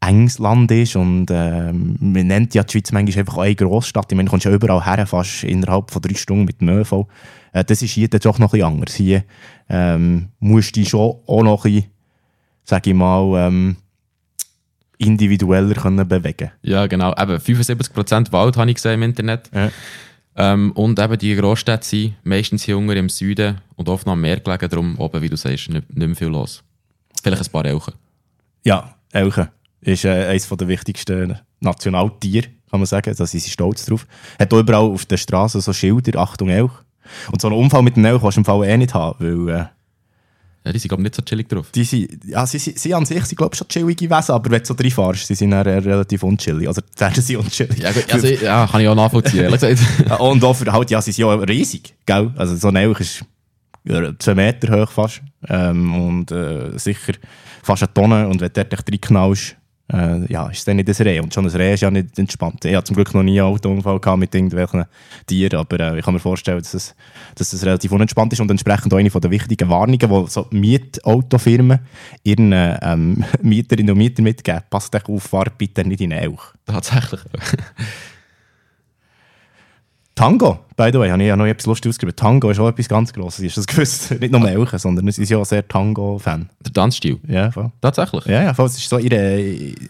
enges 0.00 0.38
Land 0.38 0.70
ist 0.70 0.94
und 0.94 1.28
äh, 1.30 1.72
man 1.72 2.26
nennt 2.26 2.54
ja 2.54 2.62
die 2.62 2.72
Schweiz 2.72 2.92
manchmal 2.92 3.20
einfach 3.20 3.38
eine 3.38 3.54
Großstadt. 3.56 4.12
Ich 4.12 4.16
meine, 4.16 4.26
du 4.26 4.30
kommst 4.30 4.46
ja 4.46 4.52
überall 4.52 4.84
her, 4.84 5.06
fast 5.06 5.42
innerhalb 5.42 5.90
von 5.90 6.00
drei 6.00 6.14
Stunden 6.14 6.44
mit 6.44 6.60
dem 6.60 6.68
ÖV. 6.68 7.06
Äh, 7.52 7.64
das 7.64 7.82
ist 7.82 7.90
hier 7.90 8.08
dann 8.08 8.20
doch 8.20 8.38
noch 8.38 8.52
ein 8.52 8.58
bisschen 8.58 8.72
anders. 8.72 8.94
Hier 8.94 9.24
ähm, 9.68 10.28
musst 10.38 10.76
du 10.76 10.80
dich 10.80 10.90
schon 10.90 11.16
auch 11.26 11.42
noch 11.42 11.64
ein 11.64 11.72
bisschen 11.72 11.90
sage 12.68 12.90
ich 12.90 12.96
mal, 12.96 13.46
ähm, 13.46 13.76
individueller 14.98 15.74
können 15.74 16.06
bewegen 16.06 16.50
Ja, 16.62 16.86
genau. 16.86 17.12
Eben 17.12 17.36
75% 17.36 18.30
Wald 18.32 18.56
habe 18.56 18.70
ich 18.70 18.76
gesehen 18.76 18.94
im 18.94 19.02
Internet. 19.04 19.50
Ja. 19.54 19.70
Ähm, 20.40 20.70
und 20.72 21.00
eben 21.00 21.18
die 21.18 21.34
Großstädte 21.34 21.84
sind 21.84 22.14
meistens 22.22 22.62
hier 22.62 22.76
im 22.76 23.08
Süden 23.08 23.60
und 23.74 23.88
oft 23.88 24.06
noch 24.06 24.12
am 24.12 24.20
Meer 24.20 24.38
gelegen, 24.38 24.68
darum 24.70 24.96
oben, 24.98 25.20
wie 25.20 25.28
du 25.28 25.36
sagst, 25.36 25.68
nicht, 25.68 25.94
nicht 25.94 26.06
mehr 26.06 26.14
viel 26.14 26.28
los. 26.28 26.62
Vielleicht 27.20 27.42
ein 27.42 27.50
paar 27.50 27.66
Elchen. 27.66 27.94
Ja, 28.64 28.94
Elchen 29.10 29.48
ist 29.80 30.04
äh, 30.04 30.26
eines 30.28 30.48
der 30.48 30.68
wichtigsten 30.68 31.36
Nationaltiere, 31.58 32.46
kann 32.70 32.78
man 32.78 32.86
sagen. 32.86 33.12
Da 33.16 33.26
sind 33.26 33.40
sie 33.40 33.50
stolz 33.50 33.84
drauf. 33.84 34.06
Hat 34.38 34.54
auch 34.54 34.60
überall 34.60 34.84
auf 34.84 35.06
der 35.06 35.16
Straße 35.16 35.60
so 35.60 35.72
Schilder, 35.72 36.20
Achtung 36.20 36.50
Elch. 36.50 36.72
Und 37.32 37.40
so 37.40 37.48
einen 37.48 37.56
Unfall 37.56 37.82
mit 37.82 37.96
dem 37.96 38.04
Elch 38.04 38.20
kannst 38.20 38.36
du 38.36 38.40
im 38.40 38.44
Fall 38.44 38.64
eh 38.64 38.76
nicht 38.76 38.94
haben, 38.94 39.48
weil... 39.48 39.54
Äh, 39.54 39.66
ja, 40.64 40.72
die 40.72 40.78
sind, 40.78 40.88
glaube 40.88 41.02
ich, 41.02 41.04
nicht 41.04 41.14
so 41.14 41.22
chillig 41.22 41.48
drauf. 41.48 41.70
Die 41.72 41.84
sind, 41.84 42.24
ja, 42.24 42.46
sie, 42.46 42.58
sie, 42.58 42.72
sie 42.76 42.94
an 42.94 43.06
sich 43.06 43.24
sind, 43.24 43.38
glaube 43.38 43.56
schon 43.56 43.68
chillige 43.68 44.10
Wesen, 44.10 44.32
aber 44.32 44.50
wenn 44.50 44.60
du 44.60 44.66
so 44.66 44.74
reinfährst, 44.74 45.26
sie 45.26 45.34
sind 45.34 45.52
dann 45.52 45.66
relativ 45.66 46.22
unchillig. 46.22 46.66
Also, 46.68 46.82
werden 46.96 47.22
sie 47.22 47.36
unchillig. 47.36 47.78
Ja, 47.78 47.90
also, 48.10 48.26
ja, 48.26 48.66
kann 48.66 48.80
ich 48.80 48.88
auch 48.88 48.94
nachvollziehen, 48.94 49.52
Und 50.18 50.44
auch 50.44 50.54
für 50.54 50.72
halt, 50.72 50.90
ja, 50.90 51.00
sie 51.00 51.12
sind 51.12 51.24
ja 51.24 51.34
riesig, 51.34 51.94
gell? 52.04 52.32
Also, 52.36 52.56
so 52.56 52.68
ein 52.68 52.76
Elch 52.76 53.00
ist 53.00 53.24
zwei 54.18 54.34
Meter 54.34 54.80
hoch 54.80 54.90
fast. 54.90 55.22
Ähm, 55.48 55.94
und 55.94 56.30
äh, 56.32 56.76
sicher 56.78 57.14
fast 57.62 57.82
eine 57.82 57.94
Tonne. 57.94 58.28
Und 58.28 58.40
wenn 58.40 58.52
du 58.52 58.64
dort 58.64 58.90
reinknallst, 58.90 59.56
äh, 59.92 60.30
ja, 60.30 60.48
ist 60.48 60.66
dann 60.68 60.76
nicht 60.76 60.88
ein 60.88 61.06
Reh. 61.06 61.20
Und 61.20 61.32
schon 61.32 61.46
ein 61.46 61.50
Reh 61.50 61.74
ist 61.74 61.80
ja 61.80 61.90
nicht 61.90 62.18
entspannt. 62.18 62.64
Ich 62.64 62.74
hatte 62.74 62.84
zum 62.84 62.96
Glück 62.96 63.14
noch 63.14 63.22
nie 63.22 63.40
einen 63.40 63.52
Autounfall 63.52 63.98
gehabt 64.00 64.18
mit 64.18 64.34
irgendwelchen 64.34 64.84
Tieren, 65.26 65.58
aber 65.58 65.80
äh, 65.80 65.98
ich 65.98 66.04
kann 66.04 66.14
mir 66.14 66.20
vorstellen, 66.20 66.58
dass 66.58 66.74
es, 66.74 66.94
dass 67.34 67.52
es 67.52 67.64
relativ 67.64 67.92
unentspannt 67.92 68.32
ist 68.32 68.40
und 68.40 68.50
entsprechend 68.50 68.92
auch 68.92 68.98
eine 68.98 69.10
der 69.10 69.30
wichtigen 69.30 69.68
Warnungen, 69.68 69.98
die 69.98 70.30
so 70.30 70.46
Mietautofirmen 70.50 71.80
ihren 72.22 72.52
ähm, 72.54 73.24
Mieterinnen 73.42 73.92
und 73.92 73.98
Mietern 73.98 74.24
mitgeben. 74.24 74.62
Passt 74.68 74.94
euch 74.94 75.08
auf, 75.08 75.22
fahrt 75.22 75.56
bitte 75.56 75.84
nicht 75.84 76.00
in 76.00 76.12
Elch. 76.12 76.40
Tatsächlich. 76.66 77.20
Tango, 80.18 80.58
by 80.76 80.90
the 80.92 80.98
way, 80.98 81.10
habe 81.10 81.22
ich 81.22 81.28
ja 81.28 81.36
noch 81.36 81.46
etwas 81.46 81.66
lustig 81.66 81.90
ausgeschrieben. 81.90 82.16
Tango 82.16 82.50
ist 82.50 82.58
auch 82.58 82.66
etwas 82.66 82.88
ganz 82.88 83.12
Grosses. 83.12 83.44
Ist 83.44 83.56
das 83.56 83.68
gewusst? 83.68 84.10
Nicht 84.20 84.32
nur 84.32 84.50
Elche, 84.50 84.76
sondern 84.76 85.06
es 85.06 85.16
ist 85.16 85.28
ja 85.28 85.38
auch 85.38 85.44
sehr 85.44 85.66
Tango-Fan. 85.68 86.50
Der 86.58 86.72
Tanzstil? 86.72 87.20
Ja, 87.28 87.52
voll. 87.52 87.70
Tatsächlich? 87.80 88.26
Ja, 88.26 88.42
ja, 88.42 88.52
voll. 88.52 88.66
Es 88.66 88.76
ist 88.76 88.88
so 88.88 88.98
ihre, 88.98 89.38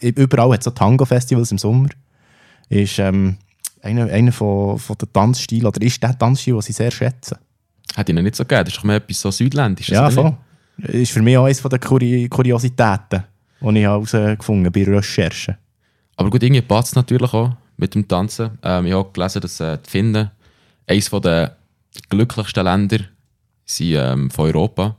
überall 0.03 0.53
hat 0.53 0.61
es 0.61 0.67
so 0.67 0.71
Tango-Festivals 0.71 1.51
im 1.51 1.57
Sommer. 1.57 1.89
Ist 2.69 2.99
ähm, 2.99 3.39
einer, 3.81 4.05
einer 4.13 4.31
von, 4.31 4.79
von 4.79 4.99
den 4.99 5.11
Tanzstilen, 5.11 5.65
oder 5.65 5.81
ist 5.81 6.03
der 6.03 6.19
Tanzstil, 6.19 6.53
den 6.53 6.61
sie 6.61 6.73
sehr 6.73 6.91
schätzen. 6.91 7.39
Hat 7.97 8.11
ihnen 8.11 8.23
nicht 8.23 8.37
so 8.37 8.45
gegeben. 8.45 8.65
Das 8.65 8.75
ist 8.75 8.81
doch 8.81 8.85
mehr 8.85 8.97
etwas 8.97 9.23
so 9.23 9.31
südländisches. 9.31 9.95
Ja, 9.95 10.11
voll. 10.11 10.37
nicht? 10.77 10.91
Ist 10.91 11.13
für 11.13 11.23
mich 11.23 11.39
auch 11.39 11.47
eines 11.47 11.63
der 11.63 11.79
Kuri 11.79 12.29
Kuriositäten, 12.29 13.25
die 13.63 13.79
ich 13.79 13.83
herausgefunden 13.83 14.67
habe 14.67 14.85
bei 14.85 14.93
Recherchen. 14.95 15.57
Aber 16.17 16.29
gut, 16.29 16.43
irgendwie 16.43 16.61
passt 16.61 16.89
es 16.89 16.97
natürlich 16.97 17.33
auch 17.33 17.57
mit 17.79 17.95
dem 17.95 18.07
Tanzen. 18.07 18.59
Ähm, 18.63 18.87
ich 18.87 18.93
habe 18.93 19.11
gelesen, 19.13 19.41
dass 19.41 19.61
äh, 19.61 19.79
die 19.79 19.91
Finnen 19.91 20.31
eines 20.87 21.11
der 21.11 21.57
glücklichsten 22.11 22.65
Länder 22.65 22.99
sind 23.65 23.95
ähm, 23.97 24.31
von 24.31 24.47
Europa. 24.47 24.97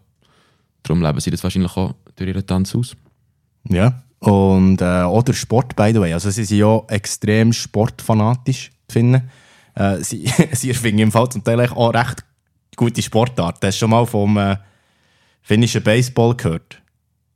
Darum 0.83 1.03
leben 1.03 1.19
sie 1.19 1.29
das 1.29 1.43
wahrscheinlich 1.43 1.75
auch 1.77 1.93
durch 2.15 2.29
ihren 2.29 2.45
Tanz 2.45 2.73
aus. 2.73 2.95
Ja. 3.67 4.01
Und 4.19 4.81
äh, 4.81 5.03
oder 5.03 5.33
Sport, 5.33 5.75
by 5.75 5.91
the 5.93 5.99
way. 5.99 6.13
Also 6.13 6.29
sie 6.29 6.43
sind 6.43 6.57
ja 6.57 6.81
extrem 6.87 7.53
sportfanatisch, 7.53 8.71
die 8.89 8.93
Finnen. 8.93 9.29
Äh, 9.75 9.97
sie, 9.97 10.31
sie 10.53 10.69
erfinden 10.69 10.99
im 10.99 11.11
Fall 11.11 11.29
zum 11.29 11.43
Teil 11.43 11.59
auch 11.61 11.93
recht 11.93 12.23
gute 12.75 13.01
Sportarten. 13.01 13.67
Hast 13.67 13.77
du 13.77 13.79
schon 13.79 13.89
mal 13.89 14.05
vom 14.05 14.37
äh, 14.37 14.57
finnischen 15.41 15.83
Baseball 15.83 16.35
gehört? 16.35 16.81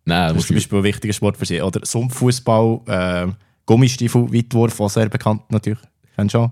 Nein, 0.05 0.33
Das 0.33 0.43
ist 0.43 0.47
zum 0.47 0.55
Beispiel 0.55 0.77
ein 0.79 0.83
wichtiger 0.83 1.13
Sport 1.13 1.37
für 1.37 1.45
sie. 1.45 1.61
Oder 1.61 1.85
Sumpffußball, 1.85 2.81
äh, 2.87 3.27
Gummistiefel, 3.65 4.31
Weitwurf, 4.33 4.79
auch 4.79 4.89
sehr 4.89 5.09
bekannt 5.09 5.43
natürlich. 5.49 5.79
Kennst 6.15 6.33
du 6.35 6.39
schon? 6.39 6.51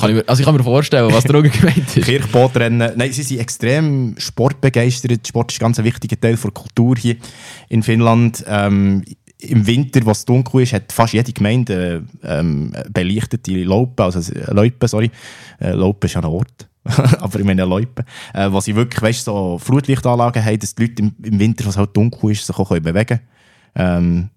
kann 0.00 0.10
ich 0.10 0.16
mir, 0.16 0.28
also 0.28 0.40
ich 0.40 0.46
kann 0.46 0.56
mir 0.56 0.62
vorstellen, 0.62 1.12
was 1.12 1.28
Auge 1.28 1.50
gemeint 1.50 1.96
ist. 1.96 2.06
Kirchbootrennen. 2.06 2.92
Nein, 2.96 3.12
sie 3.12 3.22
sind 3.22 3.40
extrem 3.40 4.14
sportbegeistert. 4.16 5.26
Sport 5.26 5.52
ist 5.52 5.60
ein 5.60 5.64
ganz 5.64 5.78
wichtiger 5.78 6.18
Teil 6.18 6.36
der 6.36 6.50
Kultur 6.50 6.96
hier 6.96 7.16
in 7.68 7.82
Finnland. 7.82 8.42
Ähm, 8.46 9.04
Im 9.38 9.66
Winter, 9.66 10.00
was 10.06 10.24
dunkel 10.24 10.62
ist, 10.62 10.72
hat 10.72 10.92
fast 10.92 11.12
jede 11.12 11.32
Gemeinde 11.32 12.04
ähm, 12.22 12.72
beleuchtete 12.90 13.52
Loipen, 13.64 14.04
also 14.04 14.32
äh, 14.32 14.52
Loipen, 14.52 14.88
sorry. 14.88 15.10
Äh, 15.60 15.72
Loipen 15.72 16.06
ist 16.06 16.14
ja 16.14 16.20
ein 16.22 16.26
Ort. 16.26 16.68
aber 17.20 17.38
ich 17.38 17.44
meine 17.44 17.64
Loipen. 17.64 18.04
Äh, 18.32 18.50
wo 18.50 18.60
sie 18.60 18.74
wirklich, 18.74 19.02
weißt, 19.02 19.24
so 19.24 19.58
Flutlichtanlagen 19.58 20.42
haben, 20.42 20.58
dass 20.58 20.74
die 20.74 20.82
Leute 20.82 21.02
im, 21.02 21.14
im 21.22 21.38
Winter, 21.38 21.66
was 21.66 21.76
halt 21.76 21.94
dunkel 21.94 22.30
ist, 22.30 22.46
sich 22.46 22.56
auch 22.56 22.68
können 22.68 22.82
bewegen 22.82 23.06
können. 23.06 23.20
Ähm, 23.74 24.30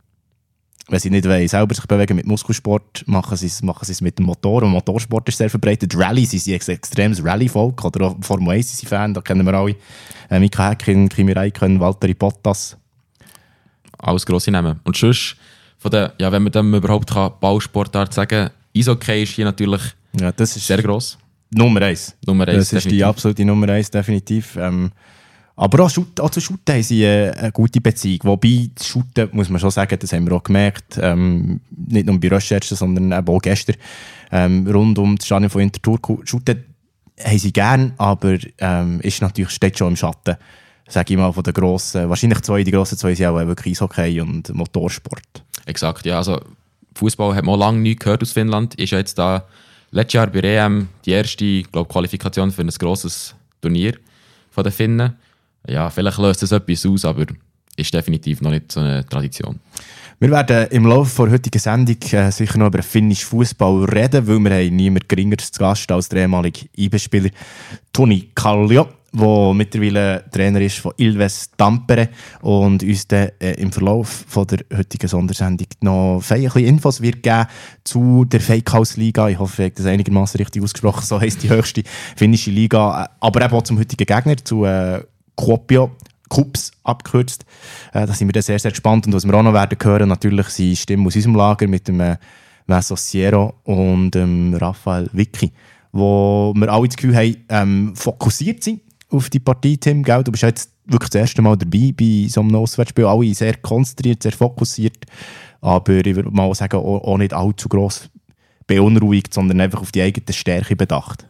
wenn 0.88 1.00
sie 1.00 1.10
nicht 1.10 1.25
wollen, 1.25 1.48
selber 1.48 1.74
sich 1.74 1.86
bewegen 1.88 2.15
mit 2.15 2.27
Muskelsport, 2.27 3.04
machen 3.08 3.36
sie 3.38 3.48
es 3.48 3.63
machen 3.63 3.84
sie 3.86 3.92
es 3.94 4.01
mit 4.01 4.20
dem 4.20 4.27
Motor. 4.27 4.63
Und 4.63 4.70
Motorsport 4.72 5.27
ist 5.30 5.38
sehr 5.39 5.50
verbreitet. 5.50 5.98
Rallye, 5.98 6.25
sie 6.25 6.38
sind 6.38 6.54
ein 6.70 6.75
extremes 6.75 7.24
Rallye-Volk. 7.24 7.84
Oder 7.86 8.08
auch 8.08 8.15
Formel 8.22 8.56
1 8.56 8.68
sind 8.70 8.80
sie 8.82 8.86
Fan, 8.86 9.13
da 9.13 9.22
kennen 9.22 9.46
wir 9.46 9.54
alle. 9.56 9.75
Äh, 10.30 10.39
Mika 10.39 10.70
Häkkinen, 10.70 11.10
Kimi 11.10 11.32
Räikkönen, 11.32 11.80
Valtteri 11.80 12.13
Bottas. 12.13 12.77
Alles 13.98 14.25
grosse 14.25 14.51
Namen. 14.51 14.80
Und 14.84 14.96
sonst, 14.96 15.36
von 15.80 15.89
der, 15.89 16.13
ja, 16.20 16.32
wenn 16.32 16.44
man 16.44 16.51
dem 16.51 16.74
überhaupt 16.75 17.12
kann, 17.12 17.32
Ballsportart 17.39 18.13
sagen 18.13 18.50
Eishockey 18.75 19.24
ist 19.24 19.34
hier 19.34 19.46
natürlich 19.46 19.82
Ja, 20.20 20.32
das 20.32 20.56
ist 20.56 20.68
sehr 20.68 20.82
gross. 20.84 21.18
Nummer 21.51 21.82
eins. 21.82 22.15
Nummer 22.27 22.48
eins, 22.48 22.58
Das 22.58 22.74
ist 22.74 22.84
die 22.86 22.89
definitiv. 22.89 23.06
absolute 23.08 23.46
Nummer 23.46 23.70
eins, 23.70 23.89
definitiv. 23.89 24.56
Ähm, 24.58 24.92
aber 25.57 25.85
auch, 25.85 25.89
Shoot, 25.89 26.19
auch 26.19 26.29
zu 26.29 26.41
Shooten 26.41 26.75
haben 26.75 26.83
sie 26.83 27.03
äh, 27.03 27.31
eine 27.31 27.51
gute 27.51 27.79
Beziehung. 27.79 28.19
Wobei, 28.24 28.69
das 28.75 28.88
Shooten, 28.88 29.29
muss 29.31 29.50
man 29.50 29.59
schon 29.59 29.71
sagen, 29.71 29.97
das 30.00 30.12
haben 30.12 30.27
wir 30.27 30.35
auch 30.35 30.43
gemerkt, 30.43 31.00
ähm, 31.01 31.62
nicht 31.69 32.05
nur 32.05 32.19
bei 32.19 32.27
Recherchen, 32.27 32.75
sondern 32.75 33.12
eben 33.17 33.27
auch 33.33 33.41
gestern, 33.41 33.75
ähm, 34.31 34.67
rund 34.67 35.00
um 35.00 35.15
das 35.15 35.25
Stadion 35.25 35.50
von 35.50 35.62
Interturku. 35.62 36.19
Shooten 36.25 36.65
haben 37.24 37.39
sie 37.39 37.53
gern, 37.53 37.93
aber 37.97 38.38
ähm, 38.57 39.00
ist 39.01 39.21
natürlich, 39.21 39.51
steht 39.51 39.77
schon 39.77 39.89
im 39.89 39.95
Schatten, 39.95 40.35
sage 40.89 41.13
ich 41.13 41.17
mal, 41.17 41.31
von 41.31 41.43
den 41.43 41.53
grossen, 41.53 42.09
wahrscheinlich 42.09 42.41
zwei, 42.41 42.63
die 42.63 42.71
grossen 42.71 42.97
zwei 42.97 43.15
sind 43.15 43.27
auch 43.27 43.38
wirklich 43.38 43.75
Eishockey 43.75 44.19
und 44.19 44.53
Motorsport. 44.53 45.43
Exakt, 45.65 46.05
ja. 46.05 46.17
Also, 46.17 46.41
Fußball 46.95 47.35
hat 47.35 47.45
man 47.45 47.59
lange 47.59 47.79
nicht 47.79 48.01
gehört 48.01 48.21
aus 48.21 48.31
Finnland. 48.31 48.75
Ist 48.75 48.91
ja 48.91 48.97
jetzt 48.97 49.17
da 49.17 49.45
letztes 49.91 50.13
Jahr 50.13 50.27
bei 50.27 50.39
EM 50.39 50.89
die 51.05 51.12
erste 51.12 51.63
glaub, 51.63 51.89
Qualifikation 51.89 52.51
für 52.51 52.62
ein 52.62 52.69
grosses 52.69 53.35
Turnier 53.62 53.97
von 54.51 54.63
den 54.63 54.74
Finnen. 54.74 55.15
Ja, 55.67 55.89
vielleicht 55.89 56.17
löst 56.17 56.43
das 56.43 56.51
etwas 56.51 56.86
aus, 56.86 57.05
aber 57.05 57.25
ist 57.75 57.93
definitiv 57.93 58.41
noch 58.41 58.51
nicht 58.51 58.72
so 58.72 58.79
eine 58.79 59.05
Tradition. 59.05 59.60
Wir 60.17 60.31
werden 60.31 60.67
im 60.72 60.86
Laufe 60.86 61.24
der 61.24 61.34
heutigen 61.34 61.60
Sendung 61.60 61.98
äh, 62.12 62.31
sicher 62.31 62.57
noch 62.57 62.67
über 62.67 62.81
finnischen 62.81 63.27
Fußball 63.27 63.84
reden, 63.84 64.25
weil 64.25 64.39
wir 64.39 64.51
haben 64.51 64.75
niemand 64.75 65.10
Geringeres 65.10 65.51
zu 65.51 65.60
Gast 65.60 65.91
als 65.91 66.07
der 66.07 66.22
ehemalige 66.22 66.69
IB-Spieler 66.77 67.31
Toni 67.91 68.29
Kallio, 68.34 68.88
der 69.12 69.53
mittlerweile 69.53 70.24
Trainer 70.31 70.62
ist 70.62 70.77
von 70.77 70.93
Ilves 70.95 71.51
Tampere 71.57 72.07
und 72.41 72.81
uns 72.81 73.07
dann 73.10 73.31
äh, 73.41 73.62
im 73.62 73.74
Verlauf 73.74 74.24
von 74.25 74.48
der 74.48 74.60
heutigen 74.74 75.10
Sondersendung 75.10 75.67
noch 75.81 76.24
ein 76.29 76.43
bisschen 76.43 76.65
Infos 76.65 77.01
wird 77.01 77.22
geben 77.22 77.48
zu 77.84 78.24
der 78.24 78.39
Fake 78.39 78.72
House 78.72 78.95
Liga. 78.95 79.27
Ich 79.27 79.38
hoffe, 79.38 79.63
ich 79.63 79.72
habe 79.72 79.75
das 79.75 79.86
einigermaßen 79.86 80.38
richtig 80.38 80.63
ausgesprochen. 80.63 81.03
So 81.03 81.19
heisst 81.19 81.43
die 81.43 81.50
höchste 81.50 81.84
finnische 82.15 82.51
Liga, 82.51 83.03
äh, 83.03 83.07
aber 83.19 83.43
eben 83.43 83.53
auch 83.53 83.63
zum 83.63 83.79
heutigen 83.79 84.05
Gegner, 84.05 84.38
zu 84.38 84.63
äh, 84.63 85.03
Kuopio. 85.36 85.92
Kups 86.27 86.72
abgekürzt. 86.84 87.46
Äh, 87.94 88.08
da 88.08 88.13
sind 88.13 88.27
wir 88.27 88.34
dann 88.34 88.42
sehr, 88.42 88.60
sehr 88.60 88.72
gespannt. 88.72 89.06
Und 89.06 89.13
was 89.13 89.25
wir 89.25 89.34
auch 89.34 89.44
noch 89.44 89.54
werden 89.54 89.77
hören, 89.82 90.10
natürlich 90.10 90.48
sind 90.48 90.77
Stimmen 90.77 91.06
aus 91.06 91.15
unserem 91.15 91.36
Lager 91.36 91.68
mit 91.68 91.88
dem 91.88 92.00
äh, 92.00 92.18
Vaso 92.68 92.96
Siero 92.96 93.54
und 93.63 94.12
dem 94.12 94.56
Raphael 94.56 95.10
Vicky, 95.13 95.51
wo 95.92 96.51
wir 96.56 96.72
alle 96.72 96.88
das 96.88 96.98
Gefühl 96.98 97.15
haben, 97.15 97.36
ähm, 97.50 97.96
fokussiert 97.96 98.63
sind 98.63 98.82
auf 99.10 99.30
die 99.30 99.39
Partie, 99.39 99.77
Tim. 99.77 100.04
Gell? 100.04 100.24
Du 100.24 100.32
bist 100.32 100.44
jetzt 100.44 100.72
wirklich 100.86 101.12
das 101.12 101.22
erste 101.22 101.42
Mal 101.42 101.58
dabei 101.58 101.94
bei 101.96 102.27
so 102.27 102.42
einem 102.42 102.56
Auswärtsspiel. 102.56 103.06
Alle 103.06 103.34
sehr 103.34 103.56
konzentriert, 103.58 104.24
sehr 104.24 104.32
fokussiert. 104.32 105.06
Aber 105.62 105.94
ich 105.94 106.15
würde 106.15 106.32
mal 106.32 106.54
sagen, 106.56 106.77
auch, 106.77 107.04
auch 107.04 107.18
nicht 107.18 107.34
allzu 107.34 107.70
gross 107.70 108.10
beunruhigt, 108.68 109.34
sondern 109.34 109.62
einfach 109.62 109.82
auf 109.82 109.92
die 109.92 110.01
eigene 110.01 110.34
Stärke 110.34 110.75
bedacht. 110.75 111.27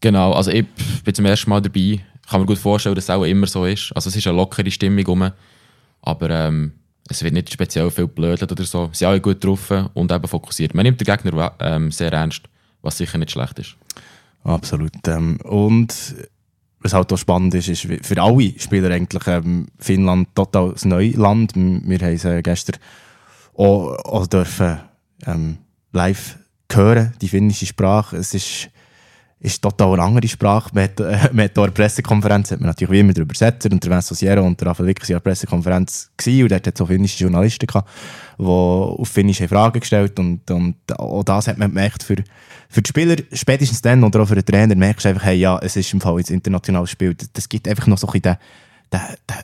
Genau, 0.00 0.32
also 0.32 0.50
ich 0.50 0.66
bin 1.04 1.14
zum 1.14 1.24
ersten 1.24 1.50
Mal 1.50 1.62
dabei. 1.62 2.00
Ich 2.24 2.30
kann 2.30 2.40
mir 2.40 2.46
gut 2.46 2.58
vorstellen, 2.58 2.94
dass 2.94 3.04
es 3.04 3.10
auch 3.10 3.24
immer 3.24 3.46
so 3.46 3.66
ist. 3.66 3.92
Also 3.94 4.08
es 4.08 4.16
ist 4.16 4.26
eine 4.26 4.36
lockere 4.36 4.70
Stimmung 4.70 5.06
rum, 5.06 5.30
aber 6.02 6.30
ähm, 6.30 6.72
es 7.08 7.22
wird 7.22 7.34
nicht 7.34 7.52
speziell 7.52 7.90
viel 7.90 8.06
blödelt 8.06 8.50
oder 8.50 8.64
so. 8.64 8.88
Sie 8.92 9.00
sind 9.00 9.08
alle 9.08 9.20
gut 9.20 9.44
drauf 9.44 9.70
und 9.92 10.10
eben 10.10 10.28
fokussiert. 10.28 10.74
Man 10.74 10.84
nimmt 10.84 11.00
den 11.00 11.04
Gegner 11.04 11.52
ähm, 11.60 11.90
sehr 11.90 12.12
ernst, 12.12 12.42
was 12.80 12.96
sicher 12.96 13.18
nicht 13.18 13.30
schlecht 13.30 13.58
ist. 13.58 13.76
Absolut. 14.42 14.92
Ähm, 15.06 15.38
und 15.42 15.94
was 16.80 16.92
halt 16.92 17.12
auch 17.12 17.18
spannend 17.18 17.54
ist, 17.54 17.68
ist 17.68 17.86
für 18.02 18.22
alle 18.22 18.58
Spieler 18.58 18.90
eigentlich 18.90 19.26
ähm, 19.26 19.68
Finnland 19.78 20.34
total 20.34 20.72
das 20.72 20.84
Neuland. 20.84 21.56
M- 21.56 21.82
Wir 21.86 21.98
haben 21.98 22.14
es 22.14 22.24
äh, 22.24 22.42
gestern 22.42 22.76
auch, 23.54 23.96
auch 24.04 24.26
dürfen 24.26 24.80
ähm, 25.26 25.58
live 25.92 26.38
hören, 26.72 27.14
die 27.20 27.28
finnische 27.28 27.66
Sprache. 27.66 28.16
Es 28.16 28.34
ist, 28.34 28.68
ist 29.44 29.60
total 29.60 29.92
eine 29.92 30.02
andere 30.02 30.26
Sprache. 30.26 30.70
Man 30.72 30.84
hat, 30.84 31.00
äh, 31.00 31.28
man 31.32 31.74
Pressekonferenz, 31.74 32.50
hat 32.50 32.60
man 32.60 32.68
natürlich 32.68 32.90
wie 32.92 33.00
immer 33.00 33.12
den 33.12 33.24
Übersetzer 33.24 33.70
und 33.70 33.84
der 33.84 33.90
Vincent 33.90 34.18
Sierra 34.18 34.40
und 34.40 34.58
der 34.58 34.68
Raphael 34.68 34.88
Wickers 34.88 35.10
an 35.10 35.16
der 35.16 35.20
Pressekonferenz 35.20 36.10
gewesen, 36.16 36.42
und 36.44 36.50
dort 36.50 36.66
hat 36.66 36.74
es 36.74 36.80
auch 36.80 36.86
finnische 36.86 37.24
Journalisten 37.24 37.66
gehabt, 37.66 37.88
die 38.38 38.44
auf 38.44 39.08
Finnisch 39.08 39.40
haben 39.40 39.48
Fragen 39.48 39.80
gestellt 39.80 40.18
und, 40.18 40.50
und 40.50 40.76
auch 40.98 41.22
das 41.24 41.48
hat 41.48 41.58
man 41.58 41.68
gemerkt 41.68 42.02
für, 42.02 42.16
für 42.70 42.80
die 42.80 42.88
Spieler, 42.88 43.16
spätestens 43.32 43.82
dann 43.82 44.02
oder 44.02 44.22
auch 44.22 44.28
für 44.28 44.34
den 44.34 44.46
Trainer, 44.46 44.74
merkst 44.76 45.04
du 45.04 45.10
einfach, 45.10 45.24
hey, 45.24 45.36
ja, 45.36 45.58
es 45.58 45.76
ist 45.76 45.92
im 45.92 46.00
Fall 46.00 46.16
jetzt 46.18 46.30
internationales 46.30 46.90
Spiel. 46.90 47.14
Das, 47.14 47.30
das 47.30 47.48
gibt 47.48 47.68
einfach 47.68 47.86
noch 47.86 47.98
so 47.98 48.08
ein 48.08 48.22
den, 48.22 48.36
den, 48.92 49.00
den 49.28 49.36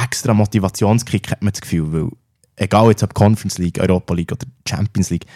extra 0.00 0.32
Motivationskick, 0.32 1.32
hat 1.32 1.42
man 1.42 1.52
das 1.52 1.60
Gefühl, 1.60 1.92
weil 1.92 2.08
egal 2.54 2.88
jetzt 2.90 3.02
ob 3.02 3.14
Conference 3.14 3.58
League, 3.58 3.80
Europa 3.80 4.14
League 4.14 4.30
oder 4.30 4.46
Champions 4.68 5.10
League, 5.10 5.26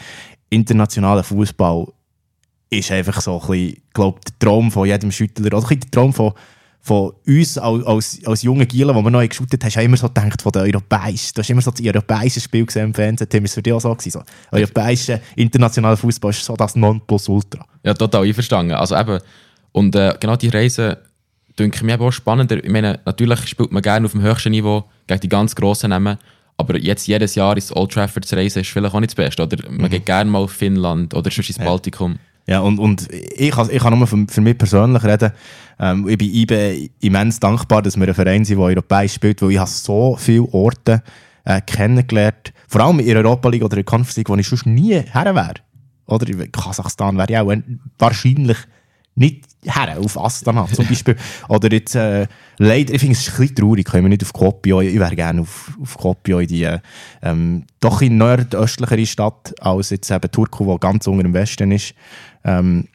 internationaler 0.51 1.25
Fußball 1.25 1.89
ist 2.73 2.91
einfach 2.91 3.21
so 3.21 3.41
ein 3.41 3.47
bisschen, 3.47 3.83
glaube 3.93 4.21
der 4.26 4.38
Traum 4.38 4.71
von 4.71 4.87
jedem 4.87 5.12
Schüttler 5.12 5.59
oder 5.59 5.71
ein 5.71 5.81
der 5.81 5.91
Traum 5.91 6.12
von, 6.12 6.33
von 6.81 7.12
uns 7.26 7.59
als, 7.59 7.85
als, 7.85 8.21
als 8.25 8.43
jungen 8.43 8.67
Gielen, 8.67 8.97
die 8.97 9.05
wir 9.05 9.11
noch 9.11 9.29
geschaut 9.29 9.52
haben, 9.52 9.61
hast 9.62 9.76
du 9.76 9.83
immer 9.83 9.97
so 9.97 10.09
gedacht 10.09 10.41
von 10.41 10.52
den 10.52 10.62
Europäischen. 10.62 11.33
Du 11.35 11.41
hast 11.41 11.50
immer 11.50 11.61
so 11.61 11.71
das 11.71 11.85
europäische 11.85 12.41
Spiel 12.41 12.64
gesehen 12.64 12.87
im 12.87 12.95
Fernsehen. 12.95 13.29
Tim, 13.29 13.45
ist 13.45 13.55
für 13.55 13.62
dich 13.62 13.73
auch 13.73 13.81
so 13.81 13.95
gewesen? 13.95 14.11
So, 14.11 14.23
europäischer, 14.50 15.21
internationaler 15.37 15.97
Fußball 15.97 16.31
ist 16.31 16.45
so 16.45 16.57
das 16.57 16.75
Nonplusultra. 16.75 17.64
Ja, 17.85 17.95
total 17.95 18.25
einverstanden. 18.25 18.73
Also 18.73 18.97
eben, 18.97 19.21
und 19.73 19.95
äh, 19.95 20.14
genau 20.19 20.37
die 20.37 20.49
Reise 20.49 20.99
denke 21.59 21.76
ich 21.76 21.83
mir 21.83 22.00
auch 22.00 22.11
spannender. 22.11 22.64
Ich 22.64 22.71
meine, 22.71 23.00
natürlich 23.05 23.47
spielt 23.47 23.71
man 23.71 23.83
gerne 23.83 24.07
auf 24.07 24.12
dem 24.12 24.23
höchsten 24.23 24.50
Niveau 24.50 24.85
gegen 25.07 25.21
die 25.21 25.29
ganz 25.29 25.55
grossen 25.55 25.91
Namen, 25.91 26.17
Aber 26.57 26.79
jetzt 26.79 27.07
jedes 27.07 27.35
Jahr 27.35 27.55
ins 27.55 27.75
Old 27.75 27.93
Trafford 27.93 28.25
zu 28.25 28.35
reisen, 28.35 28.61
ist 28.61 28.71
vielleicht 28.71 28.95
auch 28.95 29.00
nicht 29.00 29.11
das 29.11 29.17
Beste. 29.17 29.43
Oder 29.43 29.71
man 29.71 29.91
geht 29.91 30.07
gerne 30.07 30.31
mal 30.31 30.38
auf 30.38 30.52
Finnland 30.52 31.12
oder 31.12 31.31
sonst 31.31 31.50
ins 31.50 31.59
Baltikum. 31.59 32.19
Ja, 32.47 32.61
und, 32.61 32.79
und 32.79 33.09
ich, 33.13 33.51
kann, 33.53 33.69
ich 33.71 33.83
kann 33.83 33.97
nur 33.97 34.07
für, 34.07 34.27
für 34.29 34.41
mich 34.41 34.59
persönlich 34.59 35.05
reden. 35.05 35.33
Ähm, 35.79 36.09
ich 36.09 36.19
bin 36.19 36.33
IBE 36.33 36.91
immens 37.01 37.39
dankbar, 37.39 37.83
dass 37.83 37.97
wir 37.97 38.09
ein 38.09 38.15
Verein 38.15 38.45
sind, 38.45 38.59
der 38.59 38.67
europäisch 38.67 39.15
spielt, 39.15 39.41
weil 39.43 39.53
ich 39.53 39.59
habe 39.59 39.71
so 39.71 40.17
viele 40.19 40.43
Orte 40.53 41.03
äh, 41.45 41.61
kennengelernt, 41.61 42.53
vor 42.69 42.81
allem 42.81 43.01
in 43.01 43.07
der 43.07 43.25
Europa 43.25 43.49
League 43.49 43.65
oder 43.65 43.75
in 43.77 43.85
der 43.85 43.85
Conference 43.85 44.17
League, 44.17 44.29
wo 44.29 44.37
ich 44.37 44.49
sonst 44.49 44.67
nie 44.67 44.95
her 44.95 45.35
wäre. 45.35 45.55
Oder 46.07 46.29
in 46.29 46.53
Kasachstan 46.53 47.17
wäre 47.17 47.31
ich 47.31 47.39
auch 47.39 47.53
wahrscheinlich 47.99 48.59
nicht 49.14 49.47
her, 49.64 49.99
auf 49.99 50.19
Astana 50.19 50.66
zum 50.73 50.87
Beispiel. 50.87 51.16
Oder 51.49 51.73
jetzt, 51.73 51.95
äh, 51.95 52.26
leider, 52.59 52.95
ich 52.95 53.00
finde 53.00 53.16
es 53.16 53.28
ein 53.28 53.37
bisschen 53.37 53.57
traurig, 53.57 53.87
können 53.87 54.04
wir 54.04 54.09
nicht 54.09 54.23
auf 54.23 54.33
Kopio, 54.33 54.81
ich 54.81 54.99
wäre 54.99 55.14
gerne 55.14 55.42
auf, 55.42 55.76
auf 55.81 55.99
Kopio 55.99 56.40
in 56.40 56.49
die, 56.49 56.78
ähm, 57.23 57.64
doch 57.81 58.00
in 58.02 58.16
nordöstlichere 58.16 59.07
Stadt, 59.07 59.54
als 59.61 59.90
jetzt 59.90 60.11
eben 60.11 60.31
Turku, 60.31 60.66
wo 60.66 60.78
ganz 60.78 61.07
unter 61.07 61.25
im 61.25 61.35
Westen 61.35 61.71
ist. 61.73 61.95
Ähm, 62.45 62.88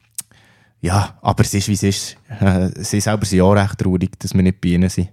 ja, 0.80 1.18
aber 1.22 1.42
es 1.42 1.54
ist, 1.54 1.68
wie 1.68 1.72
es 1.72 1.82
ist. 1.82 2.16
Äh, 2.40 2.70
sie 2.76 3.00
selber 3.00 3.24
sind 3.24 3.40
auch 3.40 3.52
recht 3.52 3.78
traurig, 3.78 4.18
dass 4.18 4.34
wir 4.34 4.42
nicht 4.42 4.60
bei 4.60 4.70
ihnen 4.70 4.88
sind. 4.88 5.08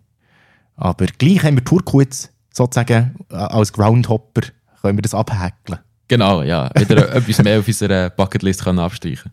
Aber 0.75 1.05
gleich 1.05 1.43
haben 1.43 1.55
wir 1.55 1.63
Turku 1.63 2.01
jetzt 2.01 2.31
sozusagen 2.51 3.15
äh, 3.31 3.35
als 3.35 3.71
Groundhopper, 3.73 4.41
können 4.81 4.97
wir 4.97 5.01
das 5.01 5.15
abhäkeln. 5.15 5.79
Genau, 6.07 6.43
ja. 6.43 6.69
Wieder 6.75 7.11
etwas 7.15 7.43
mehr 7.43 7.59
auf 7.59 7.67
unserer 7.67 8.09
Bucketlist 8.09 8.63
können 8.63 8.79
abstreichen 8.79 9.31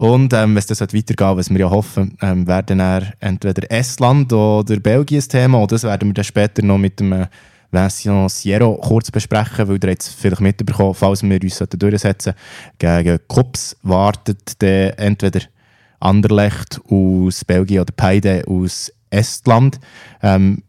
und 0.00 0.32
ähm, 0.32 0.52
wenn 0.52 0.56
es 0.56 0.64
das 0.64 0.80
weitergeht, 0.80 1.20
was 1.20 1.50
wir 1.50 1.60
ja 1.60 1.68
hoffen, 1.68 2.16
ähm, 2.22 2.46
werden 2.46 2.78
dann 2.78 3.12
entweder 3.20 3.70
Estland 3.70 4.32
oder 4.32 4.80
Belgien 4.80 5.18
das 5.18 5.28
Thema, 5.28 5.58
oder 5.58 5.74
das 5.74 5.82
werden 5.82 6.08
wir 6.08 6.14
dann 6.14 6.24
später 6.24 6.62
noch 6.64 6.78
mit 6.78 7.00
dem 7.00 7.12
äh, 7.12 7.26
Vincent 7.70 8.30
Sierra 8.30 8.74
kurz 8.80 9.10
besprechen, 9.10 9.68
weil 9.68 9.76
ihr 9.76 9.90
jetzt 9.90 10.08
vielleicht 10.08 10.40
mitbekommen, 10.40 10.94
falls 10.94 11.22
wir 11.22 11.38
uns 11.42 11.58
durchsetzen 11.58 12.32
gegen 12.78 13.18
Kups 13.28 13.76
wartet 13.82 14.62
dann 14.62 14.94
entweder 14.96 15.40
Anderlecht 16.00 16.80
aus 16.88 17.44
Belgien 17.44 17.82
oder 17.82 17.92
Peide 17.94 18.44
aus 18.46 18.90
Estland. 19.10 19.80
Ähm, 20.22 20.62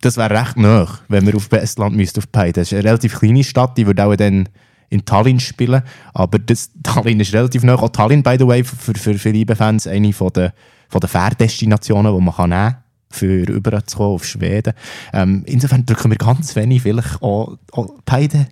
das 0.00 0.16
wäre 0.16 0.30
recht 0.30 0.56
nah, 0.56 0.88
wenn 1.08 1.26
wir 1.26 1.36
auf 1.36 1.52
Estland 1.52 1.94
müssten, 1.94 2.20
auf 2.20 2.32
Peide. 2.32 2.62
Das 2.62 2.72
ist 2.72 2.72
eine 2.72 2.84
relativ 2.84 3.18
kleine 3.18 3.44
Stadt, 3.44 3.76
die 3.76 3.86
würde 3.86 4.02
auch 4.02 4.16
dann 4.16 4.48
in 4.92 5.04
Tallinn 5.04 5.40
spielen. 5.40 5.82
Aber 6.12 6.38
das, 6.38 6.70
Tallinn 6.82 7.20
ist 7.20 7.32
relativ 7.32 7.62
nah. 7.62 7.74
Auch 7.74 7.88
Tallinn, 7.88 8.22
by 8.22 8.36
the 8.38 8.46
way, 8.46 8.62
für, 8.62 8.94
für, 8.94 9.14
für 9.14 9.30
Liebe-Fans 9.30 9.86
eine 9.86 10.12
von 10.12 10.32
der, 10.32 10.52
von 10.88 11.00
der 11.00 11.08
Fährdestinationen, 11.08 12.14
die 12.14 12.20
man 12.20 12.34
kann 12.34 12.50
nehmen 12.50 12.62
kann 12.62 12.82
für 13.10 13.44
überzukommen 13.44 14.14
auf 14.14 14.24
Schweden. 14.24 14.72
Ähm, 15.12 15.42
insofern 15.46 15.84
drücken 15.84 16.10
wir 16.10 16.16
ganz 16.16 16.56
wenig, 16.56 16.82
vielleicht 16.82 17.22
auch, 17.22 17.58
auch 17.72 17.88
beide 18.04 18.38
den 18.38 18.48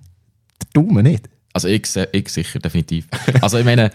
Daumen 0.75 1.05
nicht. 1.05 1.29
Also 1.53 1.69
ich, 1.69 1.89
ich 2.13 2.29
sicher, 2.29 2.59
definitiv. 2.59 3.07
also 3.41 3.59
ich 3.59 3.65
meine, 3.65 3.91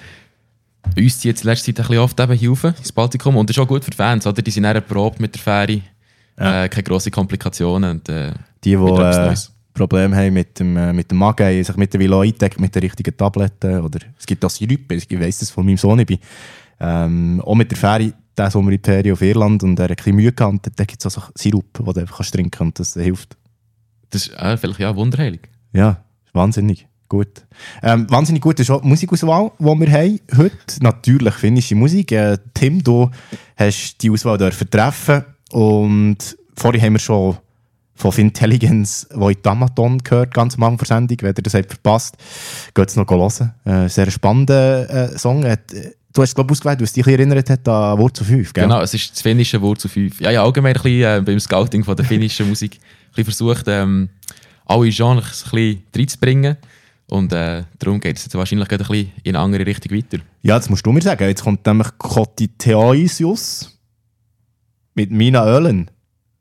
uns 0.97 1.19
zieht 1.19 1.37
es 1.37 1.43
letzte 1.43 1.73
Zeit 1.73 1.85
ein 1.85 1.87
bisschen 1.87 2.03
oft 2.03 2.19
eben 2.19 2.33
hier 2.33 2.49
rauf, 2.49 2.63
ins 2.63 2.91
Baltikum 2.91 3.37
und 3.37 3.49
das 3.49 3.57
ist 3.57 3.61
auch 3.61 3.67
gut 3.67 3.83
für 3.83 3.91
die 3.91 3.97
Fans, 3.97 4.25
oder? 4.27 4.41
Die 4.41 4.51
sind 4.51 4.63
dann 4.63 4.75
erprobt 4.75 5.19
mit 5.19 5.35
der 5.35 5.41
Fähre, 5.41 5.81
ja. 6.39 6.65
äh, 6.65 6.69
keine 6.69 6.83
grossen 6.83 7.11
Komplikationen 7.11 7.91
und 7.91 8.09
äh, 8.09 8.31
die, 8.63 8.71
die 8.71 9.54
Probleme 9.75 10.15
haben 10.15 10.34
mit 10.34 10.60
dem, 10.60 10.75
äh, 10.77 10.94
mit 10.94 11.12
dem 11.12 11.20
Magen, 11.20 11.46
haben 11.46 11.63
sich 11.63 11.75
mittlerweile 11.75 12.15
auch 12.15 12.22
eingedeckt 12.22 12.60
mit 12.60 12.74
den 12.74 12.82
richtigen 12.82 13.15
Tabletten. 13.15 13.82
Oder 13.82 14.00
es 14.17 14.25
gibt 14.25 14.44
auch 14.44 14.50
Sirupe, 14.50 14.96
ich 14.96 15.20
weiss 15.20 15.39
das 15.39 15.51
von 15.51 15.65
meinem 15.65 15.77
Sohn. 15.77 16.00
Ich 16.00 16.08
bin 16.08 16.20
ähm, 16.79 17.41
auch 17.46 17.55
mit 17.55 17.70
der 17.70 17.77
Fähre 17.77 18.13
diesen 18.38 18.51
Sommer 18.51 18.72
in 18.72 18.84
Ferien 18.84 19.13
auf 19.13 19.22
Irland 19.22 19.63
und 19.63 19.79
er 19.79 19.84
hat 19.84 19.91
ein 19.91 19.96
bisschen 19.96 20.15
Mühe 20.15 20.32
gehabt. 20.32 20.72
Da 20.75 20.84
gibt 20.84 21.05
es 21.05 21.17
auch 21.17 21.29
Sirup, 21.36 21.74
den 21.74 21.86
du 21.86 22.00
einfach 22.00 22.25
trinken 22.25 22.51
kannst 22.51 22.79
und 22.79 22.79
das 22.79 22.94
hilft. 22.94 23.38
Das 24.10 24.27
ist 24.27 24.34
äh, 24.34 24.58
vielleicht 24.58 24.79
ja 24.79 24.96
wunderheilig. 24.96 25.41
Ja, 25.74 26.03
wahnsinnig 26.34 26.88
gut. 27.08 27.46
Ähm, 27.82 28.10
wahnsinnig 28.10 28.41
gut 28.41 28.60
ist 28.60 28.72
auch 28.72 28.82
die 28.82 28.88
Musikauswahl, 28.88 29.51
die 29.60 29.65
wir 29.65 29.91
haben 29.91 30.20
heute. 30.38 30.82
Natürlich 30.82 31.34
finnische 31.36 31.75
Musik. 31.75 32.12
Äh, 32.12 32.38
Tim, 32.53 32.84
du 32.84 33.10
hast 33.55 34.01
die 34.01 34.10
Auswahl 34.10 34.38
dürfen 34.38 34.70
treffen 34.70 35.24
und 35.51 36.17
vorhin 36.55 36.82
haben 36.82 36.94
wir 36.94 37.00
schon 37.00 37.38
von 37.95 38.11
Fintelligence, 38.11 39.07
die 39.09 39.31
in 39.31 39.41
Tamaton 39.41 39.97
gehört, 39.99 40.34
ganz 40.34 40.55
am 40.55 40.63
Anfang 40.63 40.77
der 40.79 40.88
Sendung. 40.88 41.17
Wenn 41.21 41.34
ihr 41.36 41.43
das 41.43 41.53
habt 41.53 41.71
verpasst, 41.71 42.17
geht 42.73 42.89
es 42.89 42.95
noch 42.97 43.10
hören. 43.10 43.53
Äh, 43.63 43.89
sehr 43.89 44.12
spannender 44.12 45.13
äh, 45.13 45.17
Song. 45.17 45.45
Hat, 45.45 45.71
äh, 45.73 45.93
du 46.13 46.21
hast 46.21 46.36
glaube 46.36 46.53
ich 46.53 46.58
ausgewählt, 46.58 46.81
was 46.81 46.93
dich 46.93 47.08
erinnert 47.08 47.49
hat 47.49 47.67
an 47.67 47.97
Wurzel 47.97 48.25
5, 48.25 48.53
gell? 48.53 48.63
Genau, 48.65 48.81
es 48.81 48.93
ist 48.93 49.12
das 49.12 49.21
finnische 49.21 49.62
Wurzel 49.62 49.89
5. 49.89 50.19
Ja, 50.19 50.31
ja, 50.31 50.43
allgemein 50.43 50.75
ein 50.75 50.81
bisschen 50.81 51.19
äh, 51.19 51.21
beim 51.25 51.39
Scouting 51.39 51.84
von 51.84 51.95
der 51.95 52.05
finnischen 52.05 52.49
Musik 52.49 52.75
ein 52.75 53.23
bisschen 53.23 53.23
versucht, 53.25 53.65
ähm, 53.67 54.10
alle 54.65 54.89
Genres 54.89 55.45
ein 55.45 55.51
bisschen 55.51 55.84
reinzubringen. 55.95 56.58
Und 57.08 57.31
äh, 57.34 57.63
darum 57.77 57.99
geht 57.99 58.17
es 58.17 58.25
jetzt 58.25 58.36
wahrscheinlich 58.36 58.69
ein 58.69 58.77
bisschen 58.77 59.12
in 59.23 59.36
eine 59.36 59.43
andere 59.43 59.65
Richtung 59.65 59.95
weiter. 59.95 60.17
Ja, 60.41 60.58
das 60.58 60.69
musst 60.69 60.86
du 60.86 60.91
mir 60.91 61.01
sagen. 61.01 61.27
Jetzt 61.27 61.43
kommt 61.43 61.65
nämlich 61.65 61.88
Kotiteisius 61.97 63.79
mit 64.95 65.12
Mina 65.12 65.45
Ölen. 65.45 65.91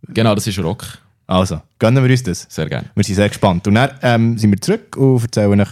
Genau, 0.09 0.35
das 0.35 0.47
ist 0.47 0.59
Rock. 0.59 1.04
Also, 1.27 1.63
gönnen 1.79 2.05
wir 2.05 2.11
uns 2.11 2.23
das. 2.23 2.47
Sehr 2.49 2.69
gerne. 2.69 2.91
Wir 2.95 3.05
sind 3.05 3.15
sehr 3.15 3.29
gespannt. 3.29 3.67
Und 3.67 3.75
dann 3.75 3.91
ähm, 4.03 4.39
sind 4.39 4.51
wir 4.51 4.61
zurück 4.61 4.97
und 4.97 5.23
erzählen 5.23 5.61
euch 5.61 5.69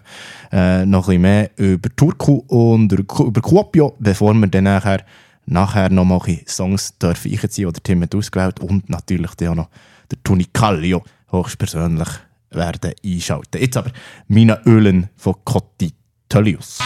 äh, 0.51 0.87
noch 0.87 1.01
ein 1.01 1.07
bisschen 1.07 1.23
mehr 1.23 1.51
über 1.57 1.95
Turku 1.95 2.43
und 2.47 2.93
über 2.93 3.41
Kuopio, 3.41 3.95
bevor 3.99 4.33
wir 4.35 4.47
dann 4.49 4.65
nachher, 4.65 5.05
nachher 5.45 5.91
noch 5.91 6.05
mal 6.05 6.21
Songs 6.47 6.97
dürfen 6.99 7.33
einziehen, 7.33 7.69
die 7.69 7.73
der 7.73 7.83
Tim 7.83 8.03
hat 8.03 8.15
ausgewählt 8.15 8.61
und 8.61 8.89
natürlich 8.89 9.31
auch 9.49 9.55
noch 9.55 9.69
der 10.11 10.23
Toni 10.23 10.47
Kallio 10.53 11.03
höchstpersönlich 11.31 12.09
werden 12.51 12.93
einschalten. 13.05 13.61
Jetzt 13.61 13.77
aber 13.77 13.91
meine 14.29 14.61
Ölen 14.65 15.09
von 15.17 15.35
Cotti 15.45 15.93
Tullius. 16.29 16.79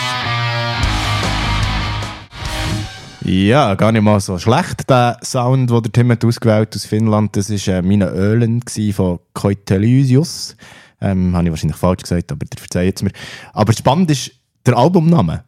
Ja, 3.28 3.74
gar 3.74 3.90
nicht 3.90 4.02
mal 4.02 4.20
so 4.20 4.38
schlecht, 4.38 4.88
der 4.88 5.18
Sound, 5.20 5.68
den 5.68 5.82
der 5.82 5.92
Tim 5.92 6.12
hat 6.12 6.24
ausgewählt 6.24 6.76
aus 6.76 6.86
Finnland. 6.86 7.36
Das 7.36 7.50
war 7.50 7.74
äh, 7.74 7.82
meine 7.82 8.08
Ölen 8.10 8.62
von 8.92 9.18
Koitelysius. 9.32 10.56
Ähm, 11.00 11.34
habe 11.34 11.46
ich 11.46 11.50
wahrscheinlich 11.50 11.76
falsch 11.76 12.02
gesagt, 12.02 12.30
aber 12.30 12.46
der 12.46 12.60
verzeiht 12.60 12.94
es 12.94 13.02
mir. 13.02 13.10
Aber 13.52 13.72
spannend 13.72 14.12
ist 14.12 14.30
der 14.64 14.76
Albumname. 14.76 15.42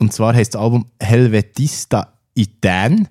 Und 0.00 0.12
zwar 0.12 0.34
heisst 0.34 0.54
das 0.54 0.60
Album 0.60 0.86
Helvetista 0.98 2.14
Iten. 2.34 3.06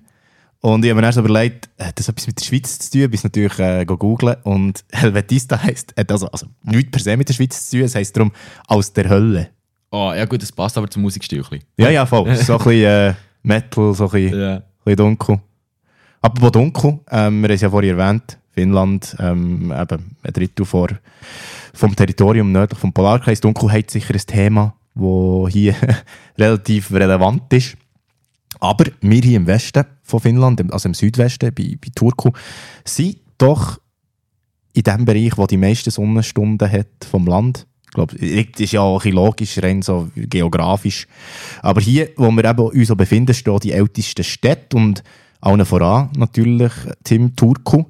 Und 0.60 0.84
ich 0.84 0.90
habe 0.90 1.00
mir 1.00 1.06
erst 1.06 1.16
überlegt, 1.16 1.70
hat 1.78 1.98
das 1.98 2.10
etwas 2.10 2.26
mit 2.26 2.38
der 2.38 2.44
Schweiz 2.44 2.78
zu 2.78 2.90
tun? 2.90 3.10
Bin 3.10 3.20
natürlich 3.22 3.58
äh, 3.58 3.86
googeln. 3.86 4.36
Und 4.42 4.84
Helvetista 4.92 5.62
heisst, 5.62 5.94
also, 6.10 6.26
also 6.30 6.46
nichts 6.64 6.90
per 6.90 7.00
se 7.00 7.16
mit 7.16 7.30
der 7.30 7.32
Schweiz 7.32 7.70
zu 7.70 7.78
tun. 7.78 7.86
Es 7.86 7.94
heisst 7.94 8.14
darum 8.18 8.32
aus 8.66 8.92
der 8.92 9.08
Hölle. 9.08 9.48
Oh, 9.90 10.12
ja 10.14 10.26
gut, 10.26 10.42
das 10.42 10.52
passt 10.52 10.76
aber 10.76 10.90
zum 10.90 11.00
Musikstil. 11.00 11.42
Ja, 11.78 11.88
ja, 11.88 12.04
voll. 12.04 12.36
So 12.36 12.58
ein 12.58 12.58
bisschen, 12.58 12.84
äh, 12.84 13.14
Metal, 13.42 13.94
so 13.94 14.04
ein 14.04 14.10
bisschen, 14.10 14.38
yeah. 14.38 14.56
ein 14.56 14.62
bisschen 14.84 14.96
dunkel. 14.96 15.40
Apropos 16.22 16.52
dunkel, 16.52 17.00
ähm, 17.10 17.40
wir 17.40 17.48
haben 17.48 17.54
es 17.54 17.60
ja 17.60 17.70
vorhin 17.70 17.98
erwähnt, 17.98 18.38
Finnland, 18.50 19.16
ähm, 19.18 19.72
eben 19.72 20.16
ein 20.22 20.32
Drittel 20.32 20.66
vor, 20.66 20.88
vom 21.72 21.96
Territorium 21.96 22.52
nördlich 22.52 22.78
vom 22.78 22.92
Polarkreis. 22.92 23.40
Dunkelheit 23.40 23.86
ist 23.86 23.92
sicher 23.92 24.14
ein 24.14 24.20
Thema, 24.26 24.74
das 24.94 25.52
hier 25.52 25.74
relativ 26.38 26.92
relevant 26.92 27.52
ist. 27.52 27.76
Aber 28.58 28.84
wir 29.00 29.22
hier 29.22 29.38
im 29.38 29.46
Westen 29.46 29.84
von 30.02 30.20
Finnland, 30.20 30.72
also 30.72 30.88
im 30.88 30.94
Südwesten, 30.94 31.54
bei, 31.54 31.78
bei 31.80 31.88
Turku, 31.94 32.30
sind 32.84 33.16
doch 33.38 33.78
in 34.72 34.82
dem 34.82 35.04
Bereich, 35.04 35.36
wo 35.38 35.46
die 35.46 35.56
meisten 35.56 35.90
Sonnenstunden 35.90 36.70
hat 36.70 37.06
vom 37.10 37.26
Land. 37.26 37.66
Ich 37.90 37.94
glaube, 37.94 38.14
das 38.16 38.60
ist 38.60 38.72
ja 38.72 38.82
auch 38.82 39.04
ein 39.04 39.12
logisch, 39.12 39.58
rein 39.58 39.82
so 39.82 40.08
geografisch. 40.14 41.08
Aber 41.60 41.80
hier, 41.80 42.10
wo 42.16 42.30
wir 42.30 42.44
eben 42.44 42.60
uns 42.60 42.94
befinden, 42.94 43.34
stehen 43.34 43.58
die 43.58 43.72
ältesten 43.72 44.22
Städte 44.22 44.76
und 44.76 45.02
allen 45.40 45.64
voran 45.66 46.10
natürlich 46.16 46.72
Tim 47.02 47.34
Turku, 47.34 47.84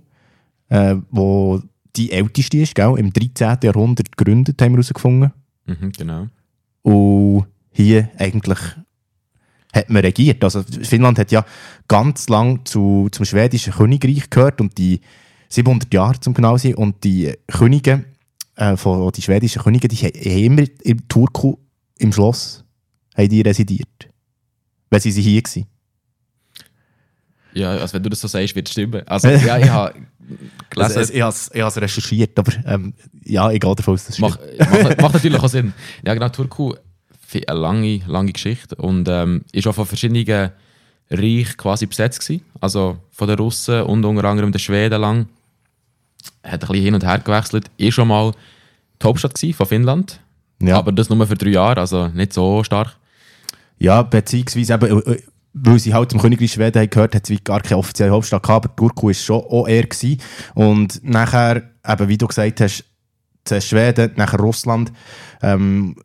äh, 0.71 0.97
wo 1.11 1.61
die 1.97 2.13
älteste 2.13 2.59
ist, 2.59 2.75
gell? 2.75 2.95
im 2.97 3.13
13. 3.13 3.59
Jahrhundert 3.63 4.17
gegründet, 4.17 4.63
haben 4.63 4.73
wir 4.73 4.77
herausgefunden. 4.79 5.33
Mhm, 5.67 5.93
genau. 5.93 6.27
Und 6.83 7.47
hier 7.73 8.09
eigentlich 8.17 8.59
hat 9.73 9.91
man 9.91 10.03
regiert. 10.03 10.43
Also 10.43 10.63
Finnland 10.63 11.19
hat 11.19 11.31
ja 11.31 11.45
ganz 11.89 12.29
lang 12.29 12.65
zu, 12.65 13.09
zum 13.13 13.25
schwedischen 13.25 13.73
Königreich 13.75 14.31
gehört 14.31 14.61
und 14.61 14.79
die 14.79 15.01
700 15.51 15.93
Jahre 15.93 16.21
zum 16.21 16.35
genau 16.35 16.57
sein 16.57 16.75
und 16.75 17.05
die 17.05 17.35
Könige 17.49 18.05
äh, 18.61 18.77
von 18.77 19.11
die 19.13 19.23
schwedischen 19.23 19.63
Könige, 19.63 19.89
die 19.89 19.97
haben 19.97 20.15
immer 20.15 20.65
im 20.83 21.09
Turku 21.09 21.57
im 21.99 22.13
Schloss 22.13 22.65
haben 23.17 23.29
die 23.29 23.41
residiert. 23.41 24.09
Weil 24.91 25.01
sie 25.01 25.11
hier 25.13 25.43
waren. 25.43 25.67
Ja, 27.53 27.71
also 27.73 27.95
wenn 27.95 28.03
du 28.03 28.11
das 28.11 28.21
so 28.21 28.29
sagst, 28.29 28.55
wird 28.55 28.69
es 28.69 28.73
stimmen. 28.73 29.07
Also, 29.09 29.29
ja, 29.29 29.59
ich 29.59 29.69
habe 29.69 29.95
gelesen. 30.71 30.99
Also, 30.99 31.13
ich 31.13 31.23
habe 31.23 31.69
es 31.69 31.77
recherchiert, 31.81 32.39
aber 32.39 32.53
ähm, 32.65 32.95
ja, 33.25 33.51
ich 33.51 33.61
gehe 33.61 33.75
davon 33.75 33.95
aus, 33.95 34.07
das 34.07 34.17
stimmt. 34.17 34.39
Macht, 34.59 34.83
macht, 34.83 35.01
macht 35.01 35.15
natürlich 35.15 35.41
auch 35.41 35.49
Sinn. 35.49 35.73
Ja, 36.05 36.15
genau, 36.15 36.29
Turku, 36.29 36.75
eine 37.35 37.59
lange, 37.59 38.03
lange 38.07 38.33
Geschichte 38.33 38.77
und 38.77 39.09
ähm, 39.09 39.45
ist 39.53 39.67
auch 39.67 39.75
von 39.75 39.87
verschiedenen 39.87 40.51
Reichen 41.11 41.57
quasi 41.57 41.87
besetzt 41.87 42.21
gewesen. 42.21 42.45
Also 42.61 42.99
von 43.11 43.27
den 43.27 43.39
Russen 43.39 43.83
und 43.83 44.05
unter 44.05 44.25
anderem 44.25 44.53
den 44.53 44.59
Schweden 44.59 45.01
lang. 45.01 45.27
Hat 46.43 46.63
ein 46.65 46.69
bisschen 46.69 46.85
hin 46.85 46.95
und 46.95 47.05
her 47.05 47.19
gewechselt, 47.19 47.71
ist 47.77 47.95
schon 47.95 48.09
mal 48.09 48.33
die 49.01 49.07
Hauptstadt 49.07 49.39
von 49.39 49.67
Finnland. 49.67 50.21
Ja. 50.63 50.77
Aber 50.77 50.93
das 50.93 51.09
nur 51.09 51.27
für 51.27 51.37
drei 51.37 51.51
Jahre, 51.51 51.81
also 51.81 52.09
nicht 52.09 52.33
so 52.33 52.63
stark. 52.65 52.97
Ja, 53.79 54.03
beziehungsweise 54.03 54.75
eben, 54.75 55.03
äh, 55.03 55.23
weil 55.55 55.79
sie 55.79 55.95
halt 55.95 56.13
im 56.13 56.21
Königreich 56.21 56.53
Schweden 56.53 56.81
haben 56.81 56.91
gehört, 56.91 57.15
hat 57.15 57.29
es 57.29 57.45
gar 57.45 57.61
keine 57.61 57.79
offizielle 57.79 58.13
Hauptstadt 58.13 58.43
gehabt, 58.43 58.67
aber 58.67 58.77
Turku 58.77 59.07
war 59.09 59.15
schon 59.15 59.43
auch 59.43 59.67
eher. 59.67 59.85
Gewesen. 59.85 60.21
Und 60.55 61.03
nachher, 61.03 61.63
eben, 61.87 62.09
wie 62.09 62.19
du 62.19 62.27
gesagt 62.27 62.61
hast, 62.61 62.85
zuerst 63.45 63.69
Schweden, 63.69 64.13
nachher 64.17 64.39
Russland. 64.39 64.93
Ähm, 65.43 65.97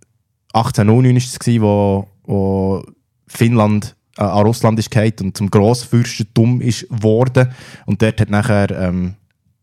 1809 0.53 1.15
war 1.15 1.17
es, 1.17 1.61
wo, 1.61 2.07
wo 2.23 2.83
Finnland 3.27 3.95
äh, 4.17 4.23
an 4.23 4.45
Russland 4.45 4.79
ist 4.79 5.21
und 5.21 5.35
zum 5.35 5.51
Grossfürstentum 5.51 6.61
ist 6.61 6.87
geworden. 6.89 7.51
Und 7.85 8.01
dort 8.01 8.21
hat 8.21 8.29
nachher 8.29 8.71
ähm, 8.71 9.15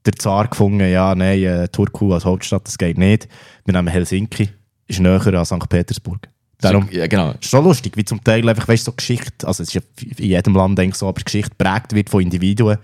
der 0.04 0.14
Zar 0.14 0.48
gefunden, 0.48 0.90
ja, 0.90 1.14
nein, 1.14 1.42
äh, 1.42 1.68
Turku 1.68 2.12
als 2.12 2.24
Hauptstadt, 2.24 2.66
das 2.66 2.78
geht 2.78 2.98
nicht. 2.98 3.28
Wir 3.64 3.74
nehmen 3.74 3.88
Helsinki, 3.88 4.50
ist 4.88 5.00
näher 5.00 5.34
an 5.34 5.44
St. 5.44 5.68
Petersburg. 5.68 6.28
Darum, 6.58 6.88
Ja, 6.92 7.08
genau. 7.08 7.32
ist 7.32 7.50
schon 7.50 7.64
lustig, 7.64 7.96
wie 7.96 8.04
zum 8.04 8.22
Teil 8.22 8.48
einfach, 8.48 8.68
weißt, 8.68 8.84
so 8.84 8.92
Geschichte, 8.92 9.46
also 9.46 9.62
es 9.64 9.68
ist 9.68 9.74
ja 9.74 9.80
in 10.16 10.26
jedem 10.26 10.54
Land 10.54 10.78
eigentlich 10.78 10.94
so, 10.94 11.08
aber 11.08 11.20
Geschichte 11.20 11.52
prägt 11.58 11.92
wird 11.92 12.08
von 12.08 12.22
Individuen 12.22 12.78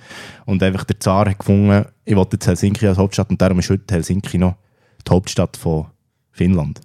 und 0.46 0.62
einfach 0.62 0.84
der 0.84 0.98
Zar 0.98 1.28
hat 1.30 1.38
gefunden, 1.38 1.84
ich 2.04 2.16
wollte 2.16 2.36
jetzt 2.36 2.46
Helsinki 2.48 2.86
als 2.88 2.98
Hauptstadt 2.98 3.30
und 3.30 3.40
darum 3.40 3.60
ist 3.60 3.70
heute 3.70 3.94
Helsinki 3.94 4.36
noch 4.38 4.56
die 5.06 5.10
Hauptstadt 5.12 5.56
von 5.56 5.86
Finnland. 6.32 6.80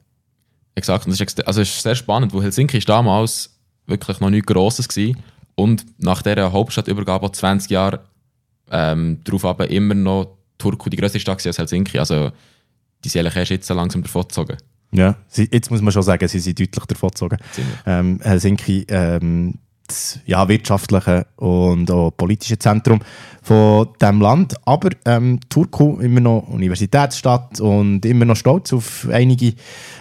Exakt. 0.75 1.05
Und 1.05 1.11
das 1.11 1.19
ist, 1.19 1.47
also 1.47 1.61
es 1.61 1.69
ist 1.69 1.81
sehr 1.81 1.95
spannend, 1.95 2.33
weil 2.33 2.43
Helsinki 2.43 2.77
ist 2.77 2.89
damals 2.89 3.57
wirklich 3.85 4.19
noch 4.19 4.29
nichts 4.29 4.47
Grosses 4.47 4.87
gewesen. 4.87 5.17
Und 5.55 5.85
nach 5.99 6.21
dieser 6.21 6.51
Hauptstadtübergabe, 6.51 7.31
20 7.31 7.69
Jahre 7.69 7.99
ähm, 8.71 9.19
darauf 9.23 9.45
aber 9.45 9.69
immer 9.69 9.95
noch 9.95 10.37
Turku 10.57 10.89
die 10.89 10.97
grösste 10.97 11.19
Stadt 11.19 11.45
als 11.45 11.57
Helsinki. 11.57 11.99
Also 11.99 12.31
die 13.03 13.09
sind 13.09 13.21
eigentlich 13.21 13.35
erst 13.35 13.51
jetzt 13.51 13.69
langsam 13.69 14.01
davon 14.01 14.23
gezogen. 14.23 14.57
Ja, 14.91 15.15
sie, 15.27 15.49
jetzt 15.51 15.71
muss 15.71 15.81
man 15.81 15.91
schon 15.91 16.03
sagen, 16.03 16.27
sie 16.27 16.39
sind 16.39 16.59
deutlich 16.59 16.85
davon 16.85 17.09
gezogen. 17.09 17.37
Ziemlich. 17.51 17.75
Ähm, 17.85 18.19
Helsinki, 18.21 18.85
ähm, 18.89 19.55
das 19.87 20.19
ja, 20.25 20.47
wirtschaftliche 20.47 21.27
und 21.35 21.91
auch 21.91 22.11
politische 22.11 22.57
Zentrum 22.57 23.01
von 23.41 23.89
diesem 23.99 24.21
Land. 24.21 24.55
Aber 24.65 24.89
ähm, 25.05 25.39
Turku 25.49 25.99
immer 25.99 26.21
noch 26.21 26.47
Universitätsstadt 26.47 27.59
und 27.59 28.05
immer 28.05 28.25
noch 28.25 28.35
stolz 28.35 28.71
auf 28.71 29.07
einige 29.11 29.53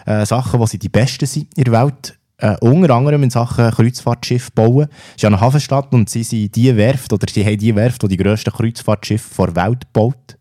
äh, 0.07 0.25
Sachen, 0.25 0.61
wo 0.61 0.67
sie 0.67 0.79
die 0.79 0.89
besten 0.89 1.27
sind 1.27 1.49
in 1.57 1.65
der 1.65 1.73
Welt. 1.73 2.19
Äh, 2.43 2.57
unter 2.61 2.95
anderem 2.97 3.23
in 3.23 3.31
Sachen 3.31 3.71
Kreuzfahrtschiff 3.71 4.51
bauen. 4.51 4.89
Es 5.11 5.15
ist 5.17 5.23
ja 5.23 5.29
eine 5.29 5.41
Hafenstadt 5.41 5.93
und 5.93 6.11
sie 6.11 6.25
sind 6.25 6.57
die 6.57 6.75
Werft, 6.77 7.13
oder 7.13 7.27
sie 7.33 7.45
haben 7.45 7.57
die 7.57 7.75
Werft, 7.77 8.03
die 8.03 8.09
die 8.09 8.17
grössten 8.17 8.51
Kreuzfahrtschiffe 8.53 9.47
der 9.47 9.55
Welt 9.65 9.93
baut. 9.93 10.37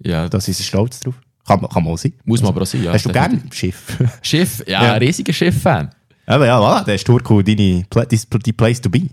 Ja, 0.00 0.28
Da 0.28 0.40
sind 0.40 0.54
sie 0.54 0.64
stolz 0.64 1.00
drauf. 1.00 1.14
Kann, 1.46 1.60
kann 1.68 1.84
man 1.84 1.92
auch 1.94 1.98
sein. 1.98 2.12
muss 2.24 2.42
man 2.42 2.50
aber 2.52 2.62
auch 2.62 2.66
sein. 2.66 2.82
Ja, 2.84 2.92
Hast 2.92 3.04
du 3.06 3.12
gerne 3.12 3.40
Schiff? 3.52 3.96
Schiff? 4.22 4.62
Ja, 4.66 4.82
Ja. 4.84 4.92
riesiger 4.94 5.32
Schiff-Fan. 5.32 5.90
Aber 6.26 6.46
ja, 6.46 6.58
voilà, 6.60 6.84
der 6.84 6.94
ist 6.96 7.06
Turku 7.06 7.42
deine, 7.42 7.84
Pla- 7.90 8.06
die 8.06 8.52
Place 8.52 8.80
to 8.80 8.88
be. 8.90 9.08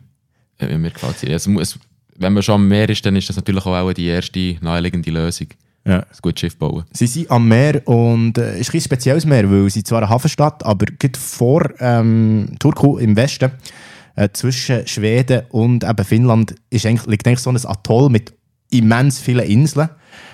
Ja, 0.59 0.75
mir 0.77 0.91
gefällt 0.91 1.15
es. 1.23 1.29
Es 1.29 1.47
muss- 1.47 1.79
Wenn 2.15 2.33
man 2.33 2.41
schon 2.43 2.55
am 2.55 2.67
Meer 2.67 2.89
ist, 2.89 3.05
dann 3.05 3.15
ist 3.15 3.29
das 3.29 3.35
natürlich 3.35 3.63
auch 3.65 3.93
die 3.93 4.07
erste 4.07 4.55
naheliegende 4.61 5.11
Lösung. 5.11 5.47
Ja. 5.87 5.99
Ein 5.99 6.05
gutes 6.21 6.41
Schiff 6.41 6.57
bauen. 6.57 6.83
Sie 6.91 7.07
sind 7.07 7.31
am 7.31 7.47
Meer 7.47 7.81
und 7.87 8.37
äh, 8.37 8.55
es 8.55 8.67
ist 8.67 8.73
ein 8.75 8.81
spezielles 8.81 9.25
Meer, 9.25 9.49
weil 9.49 9.69
sie 9.69 9.83
zwar 9.83 9.99
eine 9.99 10.09
Hafenstadt, 10.09 10.65
aber 10.65 10.85
gerade 10.85 11.17
vor 11.17 11.63
ähm, 11.79 12.49
Turku 12.59 12.97
im 12.97 13.15
Westen, 13.15 13.51
äh, 14.15 14.27
zwischen 14.33 14.85
Schweden 14.85 15.43
und 15.49 15.85
eben 15.85 16.05
Finnland, 16.05 16.55
ist 16.69 16.85
eigentlich, 16.85 17.07
liegt 17.07 17.25
eigentlich 17.25 17.39
so 17.39 17.51
ein 17.51 17.65
Atoll 17.65 18.09
mit 18.09 18.33
immens 18.69 19.19
vielen 19.19 19.45
Inseln, 19.45 19.89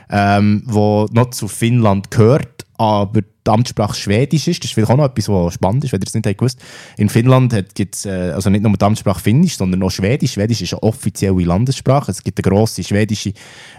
ähm, 0.09 0.63
wo 0.65 1.07
noch 1.11 1.29
zu 1.29 1.47
Finnland 1.47 2.09
gehört, 2.09 2.62
aber 2.77 3.21
die 3.21 3.51
Amtssprache 3.51 3.95
Schwedisch 3.95 4.47
ist. 4.47 4.63
Das 4.63 4.69
ist 4.69 4.73
vielleicht 4.73 4.91
auch 4.91 4.97
noch 4.97 5.05
etwas, 5.05 5.29
was 5.29 5.53
spannend 5.53 5.83
ist, 5.83 5.91
wenn 5.91 6.01
ihr 6.01 6.07
es 6.07 6.13
nicht 6.13 6.37
gewusst 6.37 6.59
In 6.97 7.09
Finnland 7.09 7.53
gibt 7.75 7.95
es 7.95 8.05
äh, 8.05 8.31
also 8.33 8.49
nicht 8.49 8.63
nur 8.63 8.73
die 8.73 8.85
Amtssprache 8.85 9.21
Finnisch, 9.21 9.57
sondern 9.57 9.83
auch 9.83 9.91
Schwedisch. 9.91 10.33
Schwedisch 10.33 10.61
ist 10.61 10.73
eine 10.73 10.83
offizielle 10.83 11.43
Landessprache. 11.43 12.11
Es 12.11 12.23
gibt 12.23 12.39
eine 12.39 12.55
grosse 12.55 12.83
schwedische 12.83 13.33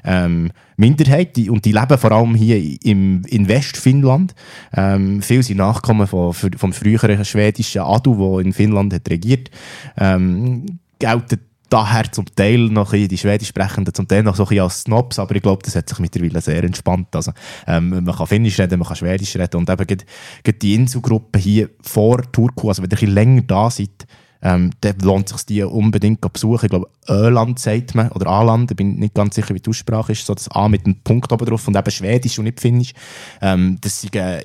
ähm, 0.05 0.51
Minderheit 0.77 1.37
die, 1.37 1.51
und 1.51 1.65
die 1.65 1.73
leben 1.73 1.99
vor 1.99 2.13
allem 2.13 2.35
hier 2.35 2.79
im, 2.85 3.23
in 3.27 3.49
Westfinnland. 3.49 4.35
Ähm, 4.77 5.23
viele 5.23 5.43
sind 5.43 5.59
Nachkommen 5.59 6.07
von, 6.07 6.33
vom 6.33 6.73
früheren 6.73 7.25
schwedischen 7.25 7.83
Adu, 7.83 8.37
der 8.37 8.45
in 8.45 8.53
Finnland 8.53 8.93
hat 8.93 9.09
regiert. 9.09 9.51
Ähm, 9.97 10.79
gelten 10.99 11.41
daher 11.75 12.13
zum 12.13 12.25
Teil 12.37 12.69
noch 12.69 12.93
die 12.93 13.19
Schwedisch 13.19 13.49
sprechenden 13.49 13.93
zum 13.93 14.07
Teil 14.07 14.23
noch 14.23 14.37
so 14.37 14.45
ein 14.45 14.49
bisschen 14.49 14.63
als 14.63 14.83
Snobs, 14.83 15.19
aber 15.19 15.35
ich 15.35 15.43
glaube, 15.43 15.61
das 15.65 15.75
hat 15.75 15.89
sich 15.89 15.99
mittlerweile 15.99 16.41
sehr 16.41 16.63
entspannt. 16.63 17.09
Also, 17.17 17.33
ähm, 17.67 18.05
man 18.05 18.15
kann 18.15 18.29
Finnisch 18.29 18.61
reden, 18.61 18.79
man 18.79 18.87
kann 18.87 18.97
Schwedisch 18.97 19.35
reden 19.35 19.57
und 19.57 19.69
eben 19.69 19.85
gerade 19.85 20.59
die 20.63 20.75
Inselgruppe 20.75 21.41
hier 21.41 21.71
vor 21.83 22.23
Turku, 22.31 22.69
also 22.69 22.81
wenn 22.81 22.91
ihr 22.91 22.93
ein 22.93 23.01
bisschen 23.01 23.15
länger 23.15 23.43
da 23.43 23.71
seid, 23.71 24.07
ähm, 24.41 24.71
dann 24.83 24.99
lohnt 25.01 25.27
es 25.27 25.37
sich 25.37 25.47
die 25.47 25.63
unbedingt 25.65 26.23
zu 26.23 26.29
besuchen. 26.29 26.67
Ich 26.67 26.71
glaube, 26.71 26.89
Öland 27.09 27.59
sagt 27.59 27.97
man, 27.97 28.09
oder 28.13 28.29
Aland, 28.29 28.71
ich 28.71 28.77
bin 28.77 28.95
nicht 28.97 29.15
ganz 29.15 29.35
sicher, 29.35 29.53
wie 29.53 29.61
die 29.61 29.71
Aussprache 29.71 30.13
ist, 30.13 30.25
so 30.25 30.35
das 30.35 30.49
A 30.53 30.69
mit 30.69 30.85
einem 30.85 31.01
Punkt 31.03 31.33
oben 31.33 31.45
drauf 31.45 31.67
und 31.67 31.77
eben 31.77 31.91
Schwedisch 31.91 32.39
und 32.39 32.45
nicht 32.45 32.61
Finnisch. 32.61 32.93
Ähm, 33.41 33.79
das 33.81 34.01
sind 34.01 34.15
äh, 34.15 34.45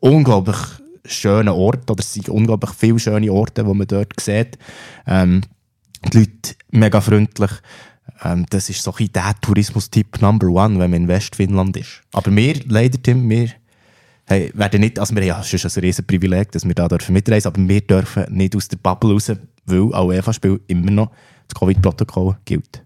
unglaublich 0.00 0.56
schöne 1.04 1.52
Orte, 1.52 1.92
oder 1.92 2.00
es 2.00 2.14
sind 2.14 2.30
unglaublich 2.30 2.70
viele 2.70 2.98
schöne 2.98 3.30
Orte, 3.30 3.64
die 3.64 3.74
man 3.74 3.86
dort 3.86 4.18
sieht. 4.18 4.56
Ähm, 5.06 5.42
die 6.12 6.18
Leute 6.18 6.54
mega 6.70 7.00
freundlich. 7.00 7.50
Ähm, 8.22 8.46
das 8.50 8.68
ist 8.70 8.82
so 8.82 8.94
ein 8.98 9.12
der 9.12 9.34
Tourismus-Tipp 9.40 10.20
Number 10.20 10.48
One, 10.48 10.78
wenn 10.78 10.90
man 10.90 11.02
in 11.02 11.08
Westfinnland 11.08 11.76
ist. 11.76 12.02
Aber 12.12 12.34
wir, 12.34 12.60
leider, 12.66 13.02
Tim, 13.02 13.28
wir 13.28 13.50
hey, 14.26 14.50
werden 14.54 14.80
nicht, 14.80 14.98
also 14.98 15.14
wir 15.14 15.22
haben 15.34 15.42
ja 15.42 15.58
schon 15.58 15.70
ein 15.70 15.80
riesen 15.80 16.06
Privileg, 16.06 16.52
dass 16.52 16.64
wir 16.64 16.74
da 16.74 16.88
dürfen 16.88 17.12
mitreisen, 17.12 17.48
aber 17.48 17.68
wir 17.68 17.80
dürfen 17.80 18.26
nicht 18.30 18.56
aus 18.56 18.68
der 18.68 18.78
Bubble 18.78 19.12
raus, 19.12 19.32
weil 19.66 19.94
auch 19.94 20.06
UEFA-Spiel 20.06 20.60
immer 20.66 20.90
noch 20.90 21.10
das 21.48 21.58
Covid-Protokoll 21.58 22.36
gilt. 22.44 22.82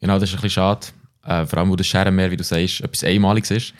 Genau, 0.00 0.18
das 0.18 0.28
ist 0.30 0.34
ein 0.36 0.42
bisschen 0.42 0.50
schade. 0.50 0.86
Äh, 1.24 1.46
vor 1.46 1.58
allem, 1.58 1.70
wo 1.70 1.76
das 1.76 1.86
Scherenmeer, 1.86 2.30
wie 2.30 2.36
du 2.36 2.44
sagst, 2.44 2.80
etwas 2.80 3.04
Einmaliges 3.04 3.50
ist. 3.50 3.74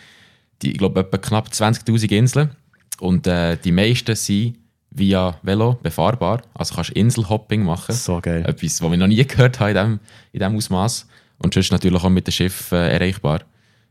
Die, 0.63 0.73
ich 0.73 0.79
glaube, 0.79 1.01
etwa 1.01 1.19
knapp 1.19 1.49
20.000 1.49 2.11
Inseln. 2.11 2.51
Und 2.99 3.27
äh, 3.27 3.57
die 3.59 3.73
meisten 3.73 4.17
sind 4.17 4.57
via 4.97 5.39
Velo 5.43 5.79
befahrbar. 5.83 6.43
Also 6.55 6.75
kannst 6.75 6.91
du 6.91 6.95
Inselhopping 6.95 7.63
machen. 7.65 7.95
So 7.95 8.21
geil. 8.21 8.45
Etwas, 8.47 8.83
was 8.83 8.91
wir 8.91 8.97
noch 8.97 9.07
nie 9.07 9.25
gehört 9.25 9.61
haben 9.61 9.69
in 9.69 9.75
diesem 9.75 10.01
in 10.33 10.41
dem 10.41 10.57
Ausmaß. 10.57 11.07
Und 11.39 11.55
sonst 11.55 11.71
natürlich 11.71 12.03
auch 12.03 12.09
mit 12.09 12.27
dem 12.27 12.33
Schiff 12.33 12.73
äh, 12.73 12.93
erreichbar. 12.93 13.41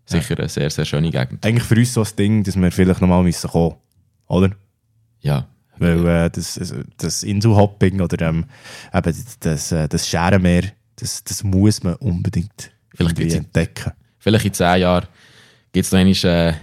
Sicher 0.06 0.38
eine 0.38 0.50
sehr, 0.50 0.70
sehr 0.70 0.86
schöne 0.86 1.10
Gegend. 1.10 1.46
Eigentlich 1.46 1.64
für 1.64 1.76
uns 1.76 1.94
so 1.94 2.02
ein 2.02 2.10
Ding, 2.18 2.44
dass 2.44 2.56
wir 2.56 2.72
vielleicht 2.72 3.02
nochmal 3.02 3.24
müssen 3.24 3.50
kommen 3.50 3.76
oder? 4.28 4.52
Ja. 5.22 5.48
Weil 5.78 6.08
äh, 6.08 6.30
das, 6.30 6.60
das 6.98 7.24
Inselhopping 7.24 8.02
oder 8.02 8.28
ähm, 8.28 8.46
eben 8.94 9.26
das, 9.42 9.72
äh, 9.72 9.88
das 9.88 10.08
Scherenmeer, 10.08 10.64
das, 10.96 11.24
das 11.24 11.44
muss 11.44 11.84
man 11.84 11.96
unbedingt 11.96 12.72
Vielleicht 12.94 13.20
entdecken. 13.20 13.92
Vielleicht 14.18 14.46
in 14.46 14.54
10 14.54 14.82
Jahren 14.82 15.08
gibt 15.74 15.86
es 15.86 15.92
noch 15.92 16.00
einmal 16.00 16.16
äh, 16.24 16.54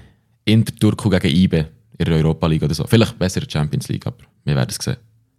Inter-Turku 0.44 1.10
gegen 1.10 1.36
IBE 1.36 1.68
in 1.98 2.04
der 2.04 2.14
Europa 2.14 2.46
League 2.46 2.62
oder 2.62 2.74
so. 2.74 2.86
Vielleicht 2.86 3.18
besser 3.18 3.42
in 3.42 3.48
der 3.48 3.52
Champions 3.52 3.88
League, 3.88 4.06
aber 4.06 4.24
wir 4.44 4.56
werden 4.56 4.70
es 4.70 4.84
sehen. 4.84 4.96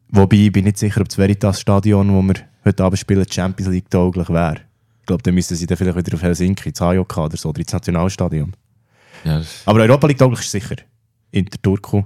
Wobei 0.10 0.38
ich 0.38 0.52
bin 0.52 0.66
nicht 0.66 0.78
sicher, 0.78 1.02
ob 1.02 1.10
das 1.10 1.18
Veritas-Stadion, 1.18 2.14
wo 2.14 2.22
wir 2.22 2.36
heute 2.66 2.84
Abend 2.84 3.00
spielen, 3.00 3.26
Champions 3.30 3.72
League 3.72 3.90
tauglich 3.90 4.30
wäre. 4.30 4.58
Ich 5.02 5.06
glaube, 5.08 5.24
dann 5.24 5.34
müssten 5.34 5.56
sie 5.56 5.66
dann 5.66 5.78
vielleicht 5.78 5.98
wieder 5.98 6.14
auf 6.14 6.22
Helsinki, 6.22 6.70
ins 6.70 6.80
HJK 6.80 7.18
oder 7.18 7.36
so, 7.38 7.50
oder 7.50 7.60
ins 7.60 7.74
Nationalstadion. 7.74 8.54
Ja, 9.26 9.42
Aber 9.66 9.82
Europa 9.82 10.08
League 10.08 10.18
tauglich 10.18 10.42
ist 10.42 10.52
sicher. 10.52 10.76
Inter 11.32 11.62
Turku. 11.62 12.04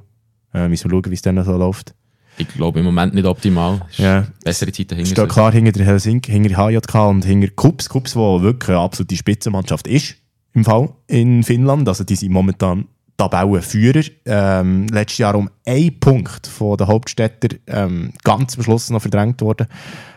Äh, 0.53 0.67
müssen 0.69 0.89
wir 0.89 0.95
schauen, 0.97 1.12
wie 1.12 1.15
es 1.15 1.21
dann 1.21 1.43
so 1.43 1.57
läuft. 1.57 1.93
ich 2.38 2.47
glaube 2.47 2.79
im 2.79 2.86
Moment 2.86 3.13
nicht 3.13 3.25
optimal. 3.25 3.81
Ja. 3.97 4.25
Bessere 4.43 4.71
Zeiten 4.71 4.95
Steht 4.95 5.07
hinter 5.07 5.27
klar 5.27 5.51
hinter 5.51 5.73
der 5.73 5.86
Helsinki, 5.86 6.31
hinter 6.31 6.55
HJK 6.55 6.95
und 7.10 7.25
hinter 7.25 7.49
Kups. 7.49 7.89
Kups, 7.89 8.15
wo 8.15 8.41
wirklich 8.41 8.69
eine 8.69 8.79
absolute 8.79 9.15
Spitzenmannschaft 9.15 9.88
ist 9.88 10.15
im 10.53 10.63
Fall 10.63 10.93
in 11.07 11.43
Finnland. 11.43 11.88
Also 11.88 12.03
die 12.03 12.15
sind 12.15 12.31
momentan 12.31 12.86
Tabellenführer. 13.17 14.03
Ähm, 14.25 14.88
letztes 14.88 15.17
Jahr 15.17 15.36
um 15.36 15.49
einen 15.65 15.99
Punkt 15.99 16.47
von 16.47 16.77
den 16.77 16.88
Hauptstädter 16.88 17.58
ähm, 17.67 18.13
ganz 18.23 18.56
am 18.56 18.63
Schluss 18.63 18.89
noch 18.89 19.01
verdrängt 19.01 19.41
worden 19.41 19.67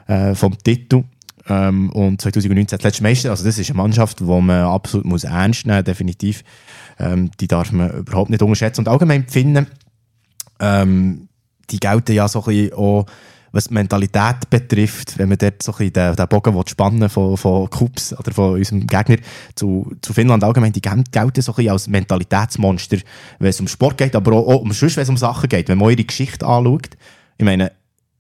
äh, 0.06 0.34
vom 0.34 0.56
Titel. 0.58 1.04
Ähm, 1.48 1.90
und 1.90 2.20
2019 2.20 2.78
das 2.78 2.84
letzte 2.84 3.02
Meister. 3.02 3.30
Also 3.30 3.44
das 3.44 3.58
ist 3.58 3.70
eine 3.70 3.78
Mannschaft, 3.78 4.20
die 4.20 4.24
man 4.24 4.50
absolut 4.50 5.06
muss 5.06 5.24
ernst 5.24 5.66
nehmen 5.66 5.78
muss, 5.78 5.84
definitiv. 5.84 6.44
Ähm, 6.98 7.30
die 7.40 7.48
darf 7.48 7.72
man 7.72 7.90
überhaupt 7.90 8.30
nicht 8.30 8.42
unterschätzen. 8.42 8.82
Und 8.82 8.88
allgemein 8.88 9.24
die 9.26 9.32
Finnen, 9.32 9.66
ähm, 10.60 11.28
die 11.70 11.80
gelten 11.80 12.12
ja 12.12 12.28
so 12.28 12.40
ein 12.40 12.44
bisschen 12.44 12.74
auch, 12.74 13.06
was 13.52 13.68
die 13.68 13.74
Mentalität 13.74 14.48
betrifft, 14.48 15.18
wenn 15.18 15.28
man 15.28 15.38
dort 15.38 15.62
so 15.62 15.74
ein 15.74 15.92
den, 15.92 16.16
den 16.16 16.28
Bogen 16.28 16.62
spannen 16.66 17.08
von, 17.08 17.36
von 17.36 17.68
Kups 17.68 18.12
oder 18.18 18.32
von 18.32 18.54
unserem 18.54 18.86
Gegner 18.86 19.16
zu, 19.54 19.92
zu 20.02 20.12
Finnland 20.12 20.44
allgemein, 20.44 20.72
die 20.72 20.80
gel- 20.80 21.04
gelten 21.10 21.42
so 21.42 21.52
ein 21.52 21.56
bisschen 21.56 21.72
als 21.72 21.88
Mentalitätsmonster, 21.88 22.98
wenn 23.38 23.50
es 23.50 23.60
um 23.60 23.68
Sport 23.68 23.98
geht, 23.98 24.14
aber 24.14 24.32
auch, 24.32 24.46
auch 24.46 24.60
um 24.60 24.72
sonst, 24.72 24.96
wenn 24.96 25.02
es 25.02 25.08
um 25.08 25.16
Sachen 25.16 25.48
geht. 25.48 25.68
Wenn 25.68 25.78
man 25.78 25.90
ihre 25.90 26.04
Geschichte 26.04 26.46
anschaut, 26.46 26.90
ich 27.38 27.44
meine, 27.44 27.72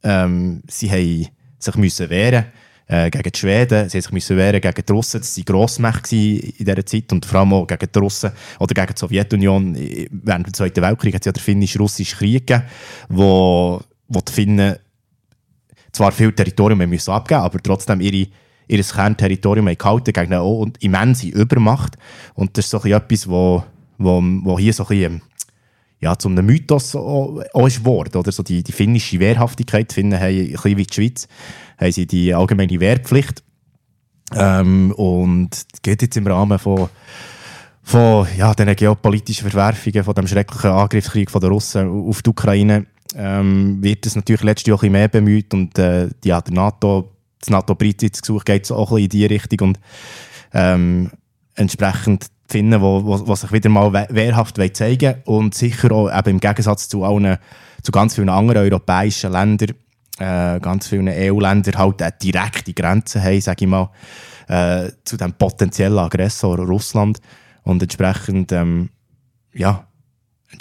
ähm, 0.02 0.62
sie 0.68 0.90
haben 0.90 1.28
sich 1.58 1.74
müssen 1.76 2.08
wehren 2.08 2.46
äh, 2.86 3.10
gegen 3.10 3.30
die 3.30 3.38
Schweden. 3.38 3.88
Sie 3.88 3.98
mussten 3.98 4.20
sich 4.20 4.36
wehren 4.36 4.60
gegen 4.60 4.82
die 4.86 4.92
Russen. 4.92 5.20
Das 5.20 5.36
waren 5.36 5.44
Grossmächte 5.44 6.16
in 6.16 6.64
dieser 6.64 6.86
Zeit 6.86 7.12
und 7.12 7.26
vor 7.26 7.40
allem 7.40 7.52
auch 7.52 7.66
gegen 7.66 7.86
die 7.94 7.98
Russen 7.98 8.32
oder 8.58 8.74
gegen 8.74 8.94
die 8.94 8.98
Sowjetunion. 8.98 9.74
Während 10.10 10.46
dem 10.46 10.54
Zweiten 10.54 10.82
Weltkrieg 10.82 11.14
hat 11.14 11.22
es 11.22 11.26
ja 11.26 11.32
den 11.32 11.42
finnisch-russischen 11.42 12.18
Krieg 12.18 12.46
gegeben, 12.46 12.64
wo, 13.08 13.82
wo 14.08 14.20
die 14.20 14.32
Finnen 14.32 14.76
zwar 15.92 16.12
viel 16.12 16.32
Territorium 16.32 16.78
müssen 16.88 17.10
abgeben 17.10 17.40
aber 17.40 17.62
trotzdem 17.62 18.00
ihre, 18.00 18.28
ihr 18.68 18.82
Kernterritorium 18.82 19.66
gehalten 19.66 20.12
gegen 20.12 20.32
eine 20.32 20.40
auch 20.40 20.66
immense 20.80 21.28
Übermacht. 21.28 21.96
Und 22.34 22.56
das 22.56 22.66
ist 22.66 22.70
so 22.70 22.82
etwas, 22.84 23.28
wo, 23.28 23.64
wo, 23.98 24.22
wo 24.22 24.58
hier 24.58 24.72
so 24.72 24.86
ein 24.88 25.22
ja, 26.00 26.16
zu 26.16 26.28
einem 26.28 26.46
Mythos 26.46 26.96
auch, 26.96 27.42
ist 27.66 27.80
geworden. 27.80 28.16
Oder 28.16 28.32
so 28.32 28.42
die, 28.42 28.62
die 28.62 28.72
finnische 28.72 29.20
Wehrhaftigkeit. 29.20 29.90
Die 29.90 29.94
Finnen 29.94 30.18
haben, 30.18 30.34
ein 30.34 30.52
bisschen 30.52 30.76
wie 30.78 30.84
die 30.84 30.94
Schweiz, 30.94 31.28
haben 31.78 31.92
sie 31.92 32.06
die 32.06 32.32
allgemeine 32.32 32.80
Wehrpflicht. 32.80 33.42
Ähm, 34.34 34.92
und 34.92 35.66
geht 35.82 36.02
jetzt 36.02 36.16
im 36.16 36.26
Rahmen 36.26 36.58
von 36.58 36.88
von 37.82 38.26
ja, 38.36 38.54
den 38.54 38.74
geopolitischen 38.76 39.50
Verwerfungen, 39.50 40.04
von 40.04 40.14
dem 40.14 40.26
schrecklichen 40.26 40.70
Angriffskrieg 40.70 41.32
der 41.32 41.48
Russen 41.48 41.88
auf 41.88 42.22
die 42.22 42.30
Ukraine, 42.30 42.86
ähm, 43.16 43.82
wird 43.82 44.06
es 44.06 44.16
natürlich 44.16 44.42
letztes 44.42 44.68
Jahr 44.68 44.82
ein 44.82 44.92
mehr 44.92 45.08
bemüht 45.08 45.52
und 45.54 45.78
äh, 45.78 46.08
ja, 46.24 46.40
der 46.40 46.54
NATO, 46.54 47.12
das 47.40 47.50
NATO-Beitrittsgesuch 47.50 48.44
geht 48.44 48.70
auch 48.70 48.92
ein 48.92 49.04
in 49.04 49.08
die 49.08 49.26
Richtung 49.26 49.68
und 49.68 49.80
ähm, 50.52 51.10
entsprechend 51.54 52.26
finden, 52.48 52.80
wo, 52.80 53.04
wo, 53.04 53.26
wo 53.26 53.34
sich 53.34 53.52
wieder 53.52 53.70
mal 53.70 53.92
wehrhaft 54.10 54.58
zeigen 54.74 55.16
und 55.24 55.54
sicher 55.54 55.92
auch 55.92 56.10
eben 56.10 56.30
im 56.30 56.40
Gegensatz 56.40 56.88
zu 56.88 57.04
allen, 57.04 57.38
zu 57.82 57.92
ganz 57.92 58.14
vielen 58.14 58.28
anderen 58.28 58.64
europäischen 58.64 59.32
Ländern, 59.32 59.74
äh, 60.18 60.60
ganz 60.60 60.88
vielen 60.88 61.08
EU-Ländern 61.08 61.78
halt 61.78 62.02
eine 62.02 62.12
direkte 62.12 62.72
Grenze 62.72 63.22
haben, 63.22 63.40
sage 63.40 63.64
ich 63.64 63.70
mal, 63.70 63.90
äh, 64.48 64.90
zu 65.04 65.16
dem 65.16 65.32
potenziellen 65.32 65.98
Aggressor 65.98 66.58
Russland 66.58 67.20
und 67.62 67.82
entsprechend 67.82 68.52
ähm, 68.52 68.90
ja, 69.54 69.86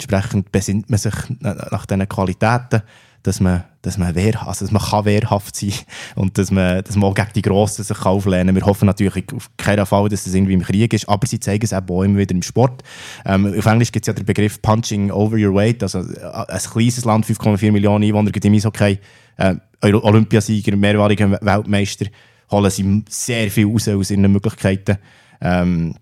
entsprechend 0.00 0.50
besinnt 0.52 0.90
man 0.90 0.98
sich 0.98 1.14
nach 1.40 1.86
diesen 1.86 2.08
Qualitäten, 2.08 2.82
dass 3.22 3.38
man, 3.38 3.64
dass 3.82 3.98
man, 3.98 4.14
wehr, 4.14 4.46
also 4.46 4.64
dass 4.64 4.72
man 4.72 4.82
kann 4.82 5.04
wehrhaft 5.04 5.54
sein 5.54 5.74
und 6.16 6.38
dass 6.38 6.50
man, 6.50 6.82
dass 6.82 6.96
man 6.96 7.10
auch 7.10 7.14
gegen 7.14 7.28
die 7.34 7.42
Grossen 7.42 7.84
sich 7.84 8.00
auflehnen 8.04 8.48
kann. 8.48 8.56
Wir 8.56 8.66
hoffen 8.66 8.86
natürlich 8.86 9.24
auf 9.34 9.50
keinen 9.58 9.84
Fall, 9.84 10.08
dass 10.08 10.26
es 10.26 10.34
irgendwie 10.34 10.54
im 10.54 10.62
Krieg 10.62 10.92
ist, 10.94 11.08
aber 11.08 11.26
sie 11.26 11.38
zeigen 11.38 11.64
es 11.64 11.74
auch 11.74 12.02
immer 12.02 12.18
wieder 12.18 12.34
im 12.34 12.42
Sport. 12.42 12.82
Ähm, 13.26 13.54
auf 13.58 13.66
Englisch 13.66 13.92
gibt 13.92 14.04
es 14.04 14.06
ja 14.06 14.14
den 14.14 14.24
Begriff 14.24 14.62
Punching 14.62 15.10
over 15.10 15.36
your 15.36 15.54
weight, 15.54 15.82
also 15.82 16.00
äh, 16.00 16.48
ein 16.48 16.60
kleines 16.60 17.04
Land, 17.04 17.26
5,4 17.26 17.72
Millionen 17.72 18.04
Einwohner, 18.04 18.30
gibt 18.30 18.44
im 18.44 18.54
Eishockey, 18.54 18.98
äh, 19.36 19.54
Olympiasieger, 19.82 20.76
mehrmaliger 20.76 21.30
Weltmeister, 21.42 22.06
holen 22.50 22.70
sie 22.70 23.04
sehr 23.08 23.50
viel 23.50 23.66
raus 23.66 23.88
aus 23.88 24.10
ihren 24.10 24.32
Möglichkeiten. 24.32 24.96
Ähm, 25.42 25.94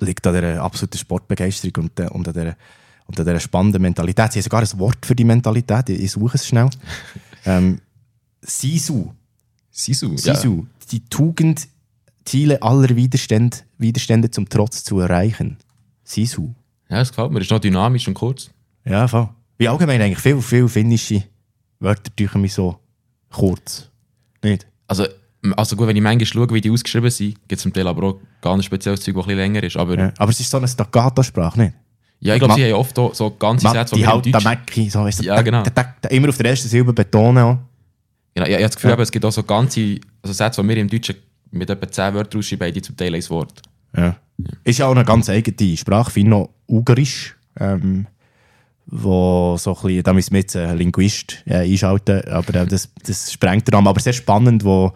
liegt 0.00 0.26
an 0.26 0.34
dieser 0.34 0.62
absoluten 0.62 0.98
Sportbegeisterung 0.98 1.84
und, 1.84 2.00
äh, 2.00 2.08
und 2.08 2.26
an 2.28 2.34
dieser, 2.34 2.56
und 3.06 3.18
an 3.18 3.26
dieser 3.26 3.40
spannenden 3.40 3.82
Mentalität. 3.82 4.32
Sie 4.32 4.38
haben 4.38 4.44
sogar 4.44 4.62
ein 4.62 4.78
Wort 4.78 5.04
für 5.04 5.14
die 5.14 5.24
Mentalität, 5.24 5.88
ich 5.90 6.10
suche 6.10 6.36
es 6.36 6.46
schnell. 6.46 6.68
ähm, 7.44 7.80
Sisu. 8.42 9.12
Sisu, 9.70 10.16
Sisu. 10.16 10.56
Ja. 10.56 10.86
Die 10.90 11.04
Tugend, 11.08 11.68
Ziele 12.24 12.62
aller 12.62 12.94
Widerstände, 12.96 13.58
Widerstände 13.78 14.30
zum 14.30 14.48
Trotz 14.48 14.84
zu 14.84 15.00
erreichen. 15.00 15.56
Sisu. 16.04 16.54
Ja, 16.88 16.98
das 16.98 17.10
gefällt 17.10 17.30
mir. 17.30 17.40
Ist 17.40 17.50
noch 17.50 17.60
dynamisch 17.60 18.08
und 18.08 18.14
kurz. 18.14 18.50
Ja, 18.84 19.06
voll. 19.06 19.28
Wie 19.58 19.68
allgemein 19.68 20.00
eigentlich 20.00 20.18
viel, 20.18 20.40
viel 20.40 20.68
finnische 20.68 21.22
Wörter 21.78 22.14
tun 22.14 22.40
mich 22.42 22.54
so 22.54 22.78
kurz. 23.30 23.88
Nicht? 24.42 24.66
Also, 24.86 25.06
also 25.56 25.76
gut, 25.76 25.88
wenn 25.88 25.96
ich 25.96 26.02
manchmal 26.02 26.26
schaue, 26.26 26.54
wie 26.54 26.60
die 26.60 26.70
ausgeschrieben 26.70 27.10
sind, 27.10 27.34
gibt 27.48 27.58
es 27.58 27.62
zum 27.62 27.72
Teil 27.72 27.86
aber 27.86 28.02
auch 28.08 28.20
ganz 28.40 28.64
spezielles 28.64 29.00
Zeug, 29.00 29.14
das 29.14 29.24
ein 29.24 29.28
bisschen 29.28 29.38
länger 29.38 29.62
ist. 29.62 29.76
Aber, 29.76 29.98
ja, 29.98 30.12
aber 30.18 30.30
es 30.30 30.40
ist 30.40 30.50
so 30.50 30.58
eine 30.58 30.68
Staccato-Sprache, 30.68 31.60
nicht? 31.60 31.74
Ja, 32.20 32.34
ich 32.34 32.40
glaube, 32.40 32.54
sie 32.54 32.64
haben 32.64 32.74
oft 32.74 32.94
so 33.16 33.30
ganze 33.38 33.70
Sätze, 33.70 33.94
die 33.94 34.06
halt 34.06 34.26
der 34.26 34.42
Macki, 34.42 34.90
so 34.90 35.06
ist 35.06 35.22
ja, 35.22 35.40
genau. 35.40 35.62
immer 36.10 36.28
auf 36.28 36.36
der 36.36 36.50
ersten 36.50 36.68
Silbe 36.68 36.92
betonen. 36.92 37.42
Auch. 37.42 37.58
Genau, 38.34 38.46
ich, 38.46 38.50
ich 38.50 38.56
habe 38.56 38.62
das 38.64 38.76
Gefühl, 38.76 38.90
ja. 38.90 38.98
es 38.98 39.10
gibt 39.10 39.24
auch 39.24 39.32
so 39.32 39.42
ganze 39.42 39.98
also 40.22 40.34
Sätze, 40.34 40.60
die 40.60 40.68
wir 40.68 40.76
im 40.76 40.88
Deutschen 40.88 41.16
mit 41.50 41.70
etwa 41.70 41.90
10 41.90 42.14
Wörtern 42.14 42.38
ausschreiben, 42.38 42.74
die 42.74 42.82
zum 42.82 42.96
Teil 42.96 43.14
ein 43.14 43.30
Wort. 43.30 43.62
Ja. 43.96 44.04
ja. 44.04 44.16
Ist 44.64 44.78
ja 44.78 44.86
auch 44.86 44.90
eine 44.94 45.04
ganz 45.04 45.30
eigene 45.30 45.76
Sprache, 45.78 46.10
Finno-Ugarisch. 46.10 47.36
Ähm, 47.58 48.06
wo 48.90 49.56
so 49.56 49.74
ein 49.76 49.82
bisschen, 49.82 50.02
da 50.02 50.12
müssen 50.12 50.32
wir 50.32 50.40
jetzt 50.40 50.56
einen 50.56 50.76
Linguist 50.76 51.42
äh, 51.46 51.58
einschalten, 51.58 52.22
aber 52.28 52.54
äh, 52.56 52.66
das, 52.66 52.88
das 53.06 53.32
sprengt 53.32 53.68
den 53.68 53.74
Rahmen. 53.74 53.86
Aber 53.86 54.00
sehr 54.00 54.12
spannend, 54.12 54.64
wo 54.64 54.92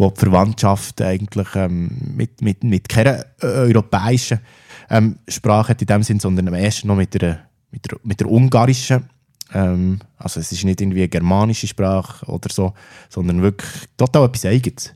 wo 0.00 0.10
die 0.10 0.18
Verwandtschaft 0.18 1.02
eigentlich 1.02 1.48
ähm, 1.54 1.90
mit, 2.16 2.40
mit, 2.40 2.64
mit 2.64 2.88
keiner 2.88 3.22
äh, 3.42 3.46
europäischen 3.46 4.40
ähm, 4.88 5.18
Sprache 5.28 5.68
hat 5.68 5.82
in 5.82 5.86
dem 5.86 6.02
Sinn, 6.02 6.18
sondern 6.18 6.48
am 6.48 6.54
ersten 6.54 6.88
noch 6.88 6.96
mit 6.96 7.12
der, 7.20 7.40
mit 7.70 7.84
der, 7.84 7.98
mit 8.02 8.18
der 8.18 8.30
ungarischen. 8.30 9.10
Ähm, 9.52 9.98
also 10.16 10.40
es 10.40 10.52
ist 10.52 10.64
nicht 10.64 10.80
irgendwie 10.80 11.00
eine 11.00 11.08
germanische 11.08 11.66
Sprache 11.66 12.24
oder 12.26 12.48
so, 12.50 12.72
sondern 13.10 13.42
wirklich 13.42 13.70
total 13.98 14.24
etwas 14.24 14.46
Eigenes. 14.46 14.94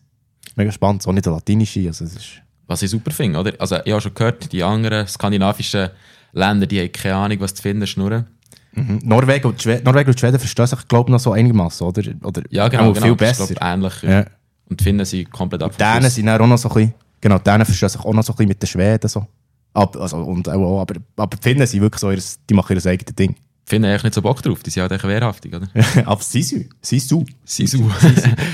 Mega 0.56 0.72
spannend, 0.72 1.02
so 1.02 1.12
nicht 1.12 1.26
eine 1.26 1.36
latinische. 1.36 1.86
Also 1.86 2.06
es 2.06 2.16
ist 2.16 2.40
was 2.66 2.80
ich 2.80 2.90
super 2.90 3.10
finde, 3.10 3.38
oder? 3.38 3.52
Also 3.58 3.76
ich 3.84 3.92
habe 3.92 4.00
schon 4.00 4.14
gehört, 4.14 4.50
die 4.52 4.62
anderen 4.62 5.06
skandinavischen 5.06 5.90
Länder, 6.32 6.66
die 6.66 6.80
haben 6.80 6.92
keine 6.92 7.16
Ahnung, 7.16 7.40
was 7.40 7.54
zu 7.54 7.60
finden 7.60 7.86
schnurren. 7.86 8.26
Mhm. 8.72 9.00
Norwegen, 9.02 9.48
und 9.48 9.60
Schweden, 9.60 9.84
Norwegen 9.84 10.08
und 10.08 10.18
Schweden 10.18 10.38
verstehen 10.38 10.66
sich, 10.66 10.88
glaube 10.88 11.10
ich, 11.10 11.12
noch 11.12 11.20
so 11.20 11.32
einigermaßen, 11.32 11.86
oder? 11.86 12.02
oder? 12.22 12.42
Ja, 12.48 12.68
genau. 12.68 12.94
genau 12.94 13.06
viel 13.06 13.16
besser. 13.16 13.44
Ist, 13.44 13.58
ähnlich. 13.60 14.02
Ja. 14.02 14.24
Und 14.68 14.80
die 14.80 14.84
Finnen 14.84 15.04
sind 15.04 15.30
komplett 15.30 15.62
ab. 15.62 15.76
Dänen 15.76 16.10
sind 16.10 16.28
auch 16.28 16.46
noch 16.46 16.58
so 16.58 16.68
ein 16.68 16.74
bisschen, 16.74 16.94
genau, 17.20 17.38
Dänen 17.38 17.64
verstehen 17.64 17.88
sich 17.88 18.00
auch 18.00 18.12
noch 18.12 18.22
so 18.22 18.32
ein 18.32 18.36
bisschen 18.36 18.48
mit 18.48 18.62
den 18.62 18.66
Schweden 18.66 19.08
so. 19.08 19.26
Ab, 19.74 19.96
also, 19.96 20.18
und 20.18 20.48
auch, 20.48 20.80
aber, 20.80 20.94
aber 21.16 21.36
die 21.36 21.42
Finnen 21.42 21.66
sind 21.66 21.80
wirklich 21.80 22.00
so, 22.00 22.36
die 22.48 22.54
machen 22.54 22.76
ihr 22.76 22.86
eigenes 22.86 23.14
Ding. 23.14 23.34
Die 23.34 23.70
Finnen 23.70 23.90
eigentlich 23.90 24.04
nicht 24.04 24.14
so 24.14 24.22
Bock 24.22 24.40
drauf, 24.42 24.62
die 24.62 24.70
sind 24.70 24.82
halt 24.82 24.92
echt 24.92 25.04
wehrhaftig, 25.04 25.54
oder? 25.54 25.68
aber 26.04 26.22
Sisu, 26.22 26.64
Sisu. 26.80 27.24
Sisu. 27.44 27.90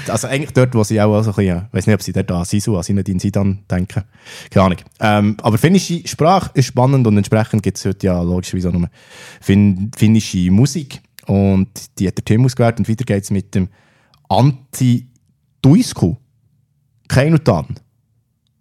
also 0.09 0.29
eigentlich 0.29 0.53
dort, 0.53 0.75
wo 0.75 0.85
sie 0.85 1.01
auch 1.01 1.21
so 1.23 1.31
ein 1.31 1.37
bisschen, 1.37 1.67
ich 1.67 1.75
weiß 1.75 1.87
nicht, 1.89 1.95
ob 1.95 2.03
sie 2.03 2.13
dort 2.13 2.31
an 2.31 2.45
Sisu, 2.45 2.77
an 2.77 2.83
Sinedin 2.85 3.19
Sidan 3.19 3.59
denken. 3.71 4.05
Keine 4.51 4.67
Ahnung. 4.67 4.79
Ähm, 5.01 5.37
aber 5.43 5.59
finnische 5.59 6.07
Sprache 6.07 6.51
ist 6.55 6.67
spannend 6.67 7.07
und 7.07 7.17
entsprechend 7.17 7.63
gibt 7.63 7.77
es 7.77 7.85
heute 7.85 8.07
ja 8.07 8.23
logischerweise 8.23 8.69
auch 8.69 8.73
nur 8.73 8.89
fin 9.41 9.91
finnische 9.97 10.51
Musik. 10.51 11.01
Und 11.27 11.69
die 11.99 12.07
hat 12.07 12.17
der 12.17 12.25
Tim 12.25 12.45
ausgewählt 12.45 12.79
und 12.79 12.89
weiter 12.89 13.05
geht 13.05 13.25
es 13.25 13.31
mit 13.31 13.55
dem 13.55 13.69
Anti- 14.29 15.10
Tuisku. 15.63 16.17
Keinutan. 17.09 17.67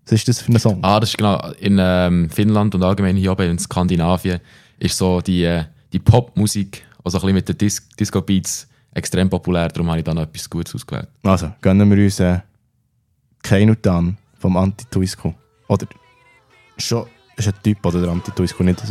Was 0.06 0.14
ist 0.14 0.28
das 0.28 0.42
für 0.42 0.52
ein 0.52 0.60
Song? 0.60 0.80
Ah, 0.82 1.00
das 1.00 1.10
ist 1.10 1.18
genau. 1.18 1.40
In 1.60 1.78
ähm, 1.80 2.30
Finnland 2.30 2.74
und 2.74 2.84
allgemein 2.84 3.16
hier 3.16 3.32
oben 3.32 3.52
in 3.52 3.60
Skandinavien 3.60 4.40
ist 4.80 4.98
so 4.98 5.22
die, 5.22 5.44
äh, 5.44 5.66
die 5.94 6.00
Popmusik, 6.00 6.84
also 7.04 7.18
ein 7.18 7.22
bisschen 7.22 7.36
mit 7.36 7.50
den 7.50 7.58
Dis 7.58 7.88
Disco-Beats, 7.90 8.68
extrem 8.94 9.30
populär. 9.30 9.68
Darum 9.70 9.90
habe 9.90 10.00
ich 10.00 10.04
dann 10.04 10.16
noch 10.16 10.24
etwas 10.24 10.50
Gutes 10.50 10.74
ausgewählt. 10.74 11.08
Also, 11.24 11.52
gönnen 11.62 11.90
wir 11.90 12.04
uns 12.04 12.20
äh, 12.20 12.40
Keinutan 13.44 14.18
vom 14.40 14.58
Anti-Tuisku. 14.58 15.34
Oder 15.68 15.86
schon 16.78 17.06
ist 17.38 17.48
ein 17.48 17.54
Typ 17.64 17.86
oder 17.86 18.02
der 18.02 18.10
Anti-Tuisku 18.10 18.64
nicht? 18.64 18.82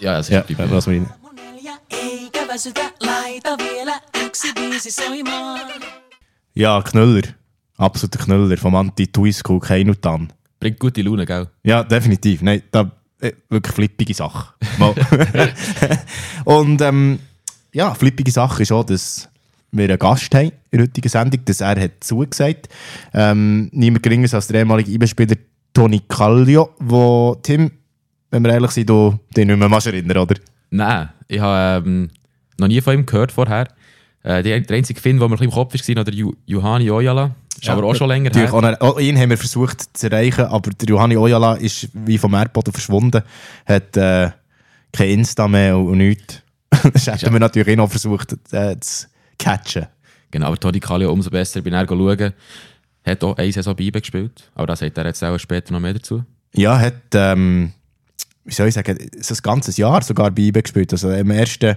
Ja, 0.00 0.18
es 0.18 0.28
ist 0.28 0.34
ja, 0.34 0.40
ein 0.40 0.46
Typ. 0.46 0.58
Ja. 0.58 0.66
Lass 0.66 0.86
mal 0.86 0.96
rein. 0.96 1.10
Ja, 6.54 6.82
Knüller. 6.82 7.22
Absoluter 7.78 8.18
Knüller 8.18 8.56
vom 8.58 8.74
Anti-Tuisku 8.74 9.58
Keinutan. 9.58 10.32
Bringt 10.60 10.78
gute 10.78 11.02
Laune, 11.02 11.24
gell? 11.24 11.48
Ja, 11.62 11.82
definitiv. 11.82 12.42
Nein, 12.42 12.62
da, 12.70 12.90
äh, 13.20 13.32
wirklich 13.48 13.74
flippige 13.74 14.14
Sache. 14.14 14.52
Und 16.44 16.80
ähm, 16.82 17.18
ja, 17.72 17.94
flippige 17.94 18.30
Sache 18.30 18.62
ist 18.62 18.72
auch, 18.72 18.84
dass 18.84 19.28
wir 19.70 19.84
einen 19.84 19.98
Gast 19.98 20.34
haben 20.34 20.52
in 20.70 20.78
der 20.78 20.82
heutigen 20.82 21.08
Sendung, 21.08 21.42
dass 21.44 21.62
er 21.62 21.80
hat 21.80 22.04
zugesagt. 22.04 22.68
Ähm, 23.14 23.70
niemand 23.72 24.02
geringer 24.02 24.32
als 24.32 24.48
der 24.48 24.60
ehemalige 24.60 24.92
IB-Spieler 24.92 25.36
Toni 25.72 26.02
Kallio, 26.06 26.70
wo 26.78 27.34
Tim, 27.42 27.70
wenn 28.30 28.44
wir 28.44 28.52
ehrlich 28.52 28.72
sind, 28.72 28.90
du 28.90 29.18
dich 29.34 29.46
nicht 29.46 29.56
mehr 29.58 29.70
erinnern, 29.70 30.18
oder? 30.18 30.36
Nein, 30.68 31.08
ich 31.28 31.40
habe 31.40 31.86
ähm, 31.86 32.10
noch 32.58 32.68
nie 32.68 32.82
von 32.82 32.94
ihm 32.94 33.06
gehört 33.06 33.32
vorher. 33.32 33.68
Äh, 34.22 34.42
der, 34.42 34.60
der 34.60 34.76
einzige 34.76 35.00
Film, 35.00 35.18
der 35.18 35.28
mir 35.28 35.40
im 35.40 35.50
Kopf 35.50 35.74
ist, 35.74 35.88
war 35.88 36.04
der 36.04 36.14
Johanni 36.46 36.90
Oyala. 36.90 37.34
Ist 37.56 37.66
ja, 37.66 37.74
aber 37.74 37.84
auch 37.84 37.94
schon 37.94 38.08
länger 38.08 38.30
her. 38.32 38.52
Auch, 38.52 38.80
auch 38.80 39.00
ihn 39.00 39.18
haben 39.18 39.30
wir 39.30 39.38
versucht 39.38 39.96
zu 39.96 40.10
erreichen, 40.10 40.44
aber 40.44 40.70
der 40.70 40.88
Johanni 40.88 41.16
Oyala 41.16 41.54
ist 41.54 41.88
wie 41.92 42.18
vom 42.18 42.34
Erdboden 42.34 42.72
verschwunden. 42.72 43.22
Hat 43.66 43.96
äh, 43.96 44.30
kein 44.92 45.08
Insta 45.08 45.48
mehr 45.48 45.76
und, 45.76 45.88
und 45.88 45.98
nichts. 45.98 46.42
das 46.92 47.06
hätten 47.06 47.26
ja. 47.26 47.32
wir 47.32 47.40
natürlich 47.40 47.68
eh 47.68 47.76
noch 47.76 47.90
versucht 47.90 48.36
äh, 48.52 48.78
zu 48.80 49.06
catchen. 49.38 49.86
Genau, 50.30 50.46
aber 50.46 50.58
Todi 50.58 50.80
Kallio 50.80 51.12
umso 51.12 51.30
besser. 51.30 51.58
Ich 51.58 51.64
bin 51.64 51.74
er 51.74 51.86
schauen. 51.86 52.32
Hat 53.04 53.24
auch 53.24 53.36
eine 53.36 53.52
Saison 53.52 53.74
Bibel 53.74 54.00
gespielt, 54.00 54.50
aber 54.54 54.68
da 54.68 54.76
sagt 54.76 54.96
er 54.96 55.06
jetzt 55.06 55.22
auch 55.24 55.36
später 55.38 55.72
noch 55.72 55.80
mehr 55.80 55.94
dazu. 55.94 56.24
Ja, 56.54 56.78
hat, 56.78 56.94
ähm, 57.14 57.72
wie 58.44 58.54
soll 58.54 58.68
ich 58.68 58.74
sagen, 58.74 58.96
so 59.20 59.34
ein 59.34 59.38
ganzes 59.42 59.76
Jahr 59.76 60.02
sogar 60.02 60.30
Bibel 60.30 60.62
gespielt. 60.62 60.92
Also 60.92 61.10
im 61.10 61.30
ersten 61.30 61.76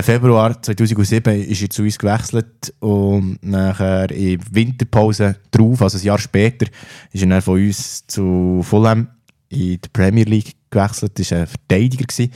Februar 0.00 0.62
2007 0.62 1.42
ist 1.42 1.60
er 1.60 1.70
zu 1.70 1.82
uns 1.82 1.98
gewechselt 1.98 2.72
und 2.80 3.38
nachher 3.42 4.10
in 4.10 4.40
Winterpause 4.50 5.36
drauf, 5.50 5.82
also 5.82 5.98
ein 5.98 6.04
Jahr 6.04 6.18
später, 6.18 6.66
ist 7.12 7.22
er 7.22 7.28
dann 7.28 7.42
von 7.42 7.62
uns 7.62 8.06
zu 8.06 8.62
Fulham 8.62 9.08
in 9.50 9.58
die 9.58 9.88
Premier 9.92 10.24
League 10.24 10.54
gewechselt. 10.70 11.18
Das 11.18 11.30
war 11.32 11.40
ein 11.40 11.46
Verteidiger, 11.46 12.06
gewesen, 12.06 12.32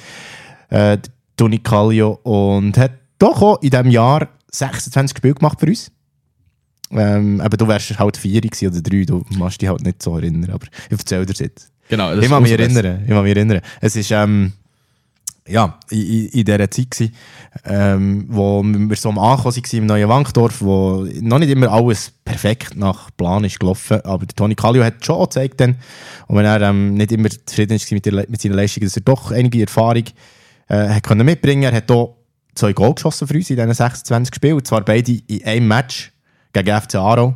äh, 0.69 0.99
Toni 1.37 1.59
Kallio, 1.61 2.21
und 2.25 2.77
hat 2.77 2.93
doch 3.19 3.41
auch 3.41 3.63
in 3.63 3.71
diesem 3.71 3.91
Jahr 3.91 4.29
26 4.53 5.17
Spiele 5.17 5.35
gemacht 5.35 5.59
für 5.59 5.67
uns. 5.67 5.91
Ähm, 6.91 7.41
aber 7.41 7.57
du 7.57 7.67
wärst 7.67 7.99
halt 7.99 8.17
vier 8.17 8.43
oder 8.45 8.83
drei, 8.83 9.05
du 9.05 9.25
machst 9.37 9.61
dich 9.61 9.69
halt 9.69 9.83
nicht 9.83 10.03
so 10.03 10.17
erinnern, 10.17 10.51
aber 10.51 10.67
ich 10.67 10.93
erzähle 10.93 11.27
dir 11.27 11.33
das 11.33 11.39
jetzt. 11.41 11.73
Genau, 11.89 12.11
das 12.11 12.19
Ich 12.19 12.25
ist 12.25 12.31
kann 12.31 12.43
mich 12.43 12.53
erinnern, 12.53 13.01
ich 13.03 13.09
kann 13.09 13.23
mich 13.23 13.37
erinnern. 13.37 13.61
Es 13.81 13.97
ist, 13.97 14.11
ähm, 14.11 14.53
ja, 15.49 15.79
in, 15.91 16.27
in, 16.29 16.45
dieser 16.45 16.71
Zeit 16.71 16.91
gewesen, 16.91 17.15
ähm, 17.65 18.25
wo 18.29 18.63
wir 18.63 18.97
so 18.97 19.09
am 19.11 19.19
Ankommen 19.19 19.55
waren 19.57 19.79
im 19.79 19.87
neuen 19.87 20.09
Wankdorf, 20.09 20.61
wo 20.61 21.07
noch 21.21 21.39
nicht 21.39 21.51
immer 21.51 21.71
alles 21.71 22.13
perfekt 22.25 22.77
nach 22.77 23.11
Plan 23.17 23.45
ist 23.45 23.61
gelaufen, 23.61 24.01
aber 24.03 24.27
Toni 24.27 24.55
Kallio 24.55 24.85
hat 24.85 25.05
schon 25.05 25.23
gezeigt 25.23 25.61
dann, 25.61 25.77
und 26.27 26.37
wenn 26.37 26.45
er 26.45 26.61
ähm, 26.63 26.95
nicht 26.95 27.13
immer 27.13 27.29
zufrieden 27.31 27.75
ist 27.75 27.91
mit, 27.93 28.07
der, 28.07 28.27
mit 28.29 28.41
seiner 28.41 28.57
Leistung, 28.57 28.83
dass 28.83 28.97
er 28.97 29.03
doch 29.03 29.31
einige 29.31 29.63
Erfahrung 29.63 30.05
äh, 30.69 30.89
hat 30.89 31.03
können 31.05 31.25
mitbringen 31.25 31.63
Er 31.63 31.73
hat 31.73 31.91
auch 31.91 32.17
zwei 32.55 32.73
Goal 32.73 32.95
geschossen 32.95 33.29
für 33.29 33.35
uns 33.35 33.51
in 33.51 33.57
diesen 33.57 33.75
26 33.75 34.35
Spielen, 34.35 34.55
und 34.55 34.67
zwar 34.67 34.85
beide 34.85 35.13
in 35.13 35.45
einem 35.45 35.69
Match 35.69 36.13
gegen 36.53 36.81
FC 36.81 36.97
Aarau, 36.97 37.35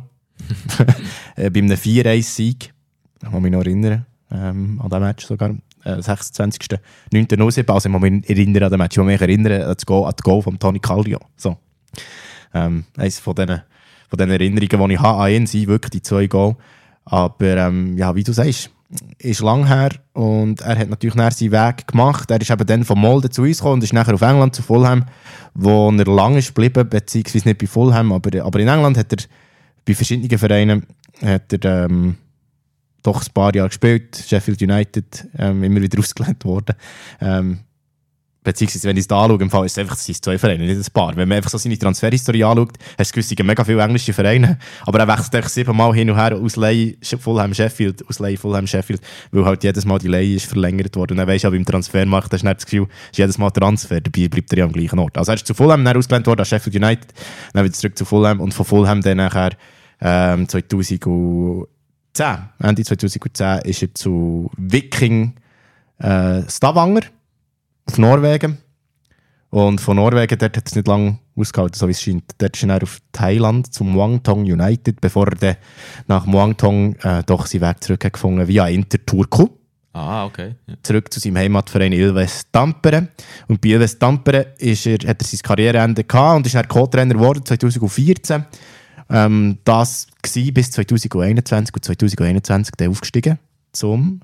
äh, 1.35 1.49
bei 1.49 1.59
einem 1.59 1.77
4-1-Sieg. 1.77 2.73
Ich 3.23 3.29
kann 3.29 3.41
mich 3.41 3.51
noch 3.51 3.59
erinnern, 3.59 4.05
ähm, 4.31 4.81
an 4.81 4.89
diesen 4.89 5.03
Match 5.03 5.25
sogar. 5.25 5.55
Äh, 5.83 5.95
26.09.07. 5.95 7.71
Also 7.71 7.89
ich 7.89 7.91
muss 7.91 8.01
mich 8.01 8.29
erinnern 8.29 8.63
an 8.63 8.69
den 8.69 8.77
Match. 8.77 8.97
Ich 8.97 9.03
mich 9.03 9.21
erinnern 9.21 9.61
an 9.61 9.75
das 9.75 9.85
Goal, 9.85 10.07
an 10.07 10.41
von 10.41 10.59
Toni 10.59 10.79
Kallio. 10.79 11.19
So. 11.35 11.57
Ähm, 12.53 12.85
eines 12.97 13.19
von 13.19 13.35
diesen, 13.35 13.61
von 14.09 14.17
diesen 14.17 14.31
Erinnerungen, 14.31 14.89
die 14.89 14.95
ich 14.95 15.01
habe 15.01 15.23
an 15.23 15.31
ihn, 15.31 15.47
sind 15.47 15.67
wirklich 15.67 15.91
die 15.91 16.01
zwei 16.01 16.27
Goal. 16.27 16.55
Aber 17.05 17.57
ähm, 17.57 17.97
ja, 17.97 18.15
wie 18.15 18.23
du 18.23 18.33
sagst, 18.33 18.69
ist 19.19 19.41
lang 19.41 19.67
her 19.67 19.91
und 20.13 20.61
er 20.61 20.77
hat 20.77 20.89
natürlich 20.89 21.15
nachher 21.15 21.31
seinen 21.31 21.51
Weg 21.51 21.87
gemacht. 21.87 22.29
Er 22.29 22.41
ist 22.41 22.51
eben 22.51 22.67
dann 22.67 22.83
von 22.83 22.99
Molde 22.99 23.29
zu 23.29 23.43
uns 23.43 23.57
gekommen 23.57 23.75
und 23.75 23.83
ist 23.83 23.93
nachher 23.93 24.13
auf 24.13 24.21
England 24.21 24.55
zu 24.55 24.61
Fulham, 24.61 25.05
wo 25.53 25.89
er 25.91 26.05
lange 26.05 26.39
ist 26.39 26.53
geblieben, 26.53 26.89
beziehungsweise 26.89 27.47
nicht 27.47 27.59
bei 27.59 27.67
Fulham, 27.67 28.11
aber, 28.11 28.43
aber 28.43 28.59
in 28.59 28.67
England 28.67 28.97
hat 28.97 29.13
er 29.13 29.19
bei 29.85 29.95
verschiedenen 29.95 30.37
Vereinen 30.37 30.85
hat 31.23 31.53
er, 31.53 31.85
ähm, 31.85 32.17
doch 33.03 33.21
ein 33.21 33.33
paar 33.33 33.53
Jahre 33.55 33.69
gespielt. 33.69 34.23
Sheffield 34.27 34.61
United 34.61 35.27
ähm, 35.37 35.63
immer 35.63 35.81
wieder 35.81 35.99
ausgelehnt 35.99 36.43
worden. 36.45 36.75
Ähm, 37.19 37.59
beziehungsweise, 38.43 38.87
wenn 38.87 38.97
ich 38.97 39.01
es 39.01 39.07
da 39.07 39.21
anschaue, 39.21 39.41
im 39.41 39.49
Fall 39.49 39.65
ist 39.65 39.73
es 39.73 39.77
einfach 39.77 39.95
es 39.95 40.05
sind 40.05 40.23
zwei 40.23 40.37
Vereine, 40.37 40.65
nicht 40.65 40.77
ein 40.77 40.93
paar. 40.93 41.15
Wenn 41.15 41.27
man 41.27 41.37
einfach 41.37 41.49
so 41.49 41.57
seine 41.57 41.77
Transferhistorie 41.77 42.43
anschaut, 42.43 42.73
hast 42.97 43.15
du 43.15 43.21
gibt 43.21 43.43
mega 43.43 43.63
viele 43.63 43.81
englische 43.81 44.13
Vereine, 44.13 44.57
aber 44.85 44.99
er 44.99 45.07
wechselt 45.07 45.35
einfach 45.35 45.49
siebenmal 45.49 45.93
hin 45.93 46.09
und 46.09 46.17
her 46.17 46.35
aus 46.35 46.55
Leihe 46.55 46.95
Fulham 47.19 47.53
Sheffield, 47.53 48.07
aus 48.07 48.19
Leihe 48.19 48.37
Fulham 48.37 48.65
Sheffield, 48.65 49.01
weil 49.31 49.45
halt 49.45 49.63
jedes 49.63 49.85
Mal 49.85 49.99
die 49.99 50.07
Leihe 50.07 50.35
ist 50.35 50.45
verlängert 50.45 50.95
worden. 50.95 51.13
Und 51.13 51.17
dann 51.17 51.27
weisst 51.27 51.43
du, 51.43 51.47
aber 51.47 51.55
im 51.55 51.65
Transfermarkt 51.65 52.33
hast 52.33 52.41
du 52.41 52.47
nicht 52.47 52.57
das 52.57 52.65
Gefühl, 52.65 52.87
ist 53.11 53.17
jedes 53.17 53.37
Mal 53.37 53.51
Transfer, 53.51 54.01
dabei 54.01 54.27
bleibt 54.27 54.51
er 54.53 54.59
ja 54.59 54.65
am 54.65 54.71
gleichen 54.71 54.99
Ort. 54.99 55.17
Also 55.17 55.31
er 55.31 55.35
ist 55.35 55.47
zu 55.47 55.53
Fulham 55.53 55.85
dann 55.85 55.97
ausgelehnt 55.97 56.27
worden, 56.27 56.39
an 56.39 56.45
Sheffield 56.45 56.75
United, 56.75 57.13
dann 57.53 57.63
wieder 57.63 57.73
zurück 57.73 57.97
zu 57.97 58.05
Fulham 58.05 58.39
und 58.39 58.53
von 58.53 58.65
Fulham 58.65 59.01
dann 59.01 59.17
nachher 59.17 59.51
ähm, 60.01 60.47
2010, 60.47 61.65
Ende 62.59 62.83
2010 62.83 63.59
ist 63.69 63.81
er 63.81 63.95
zu 63.95 64.51
Viking 64.57 65.35
äh, 65.99 66.41
Stavanger 66.49 67.01
auf 67.85 67.97
Norwegen. 67.97 68.57
Und 69.49 69.81
von 69.81 69.97
Norwegen 69.97 70.37
dort 70.39 70.55
hat 70.55 70.67
es 70.67 70.75
nicht 70.75 70.87
lange 70.87 71.19
ausgehalten, 71.35 71.77
so 71.77 71.87
wie 71.87 71.91
es 71.91 72.01
scheint. 72.01 72.23
Dort 72.37 72.55
ist 72.55 72.63
er 72.63 72.81
auf 72.81 72.99
Thailand 73.11 73.73
zum 73.73 73.91
Muangthong 73.91 74.43
United, 74.43 75.01
bevor 75.01 75.27
er 75.27 75.35
dann 75.35 75.55
nach 76.07 76.25
Muangthong 76.25 76.95
äh, 77.03 77.23
doch 77.25 77.45
seinen 77.45 77.61
Weg 77.61 77.83
zurück 77.83 78.05
hat 78.05 78.47
via 78.47 78.67
Inter 78.67 79.05
Turku. 79.05 79.49
Ah, 79.93 80.25
okay. 80.25 80.55
Ja. 80.67 80.75
Zurück 80.83 81.11
zu 81.11 81.19
seinem 81.19 81.37
Heimatverein 81.37 81.91
Ilves 81.91 82.43
Tampere. 82.49 83.09
Und 83.49 83.59
bei 83.59 83.69
Ilves 83.69 83.99
Tampere 83.99 84.53
ist 84.57 84.85
er, 84.85 84.99
hat 85.05 85.21
er 85.21 85.25
sein 85.25 85.39
Karriereende 85.43 86.05
gehabt 86.05 86.37
und 86.37 86.45
ist 86.45 86.55
dann 86.55 86.67
Co-Trainer 86.67 87.13
geworden 87.13 87.43
2014. 87.43 88.45
Ähm, 89.11 89.57
das 89.65 90.07
war 90.35 90.51
bis 90.53 90.71
2021 90.71 91.75
und 91.75 91.85
2021 91.85 92.75
dann 92.77 92.89
aufgestiegen 92.89 93.39
zum 93.73 94.21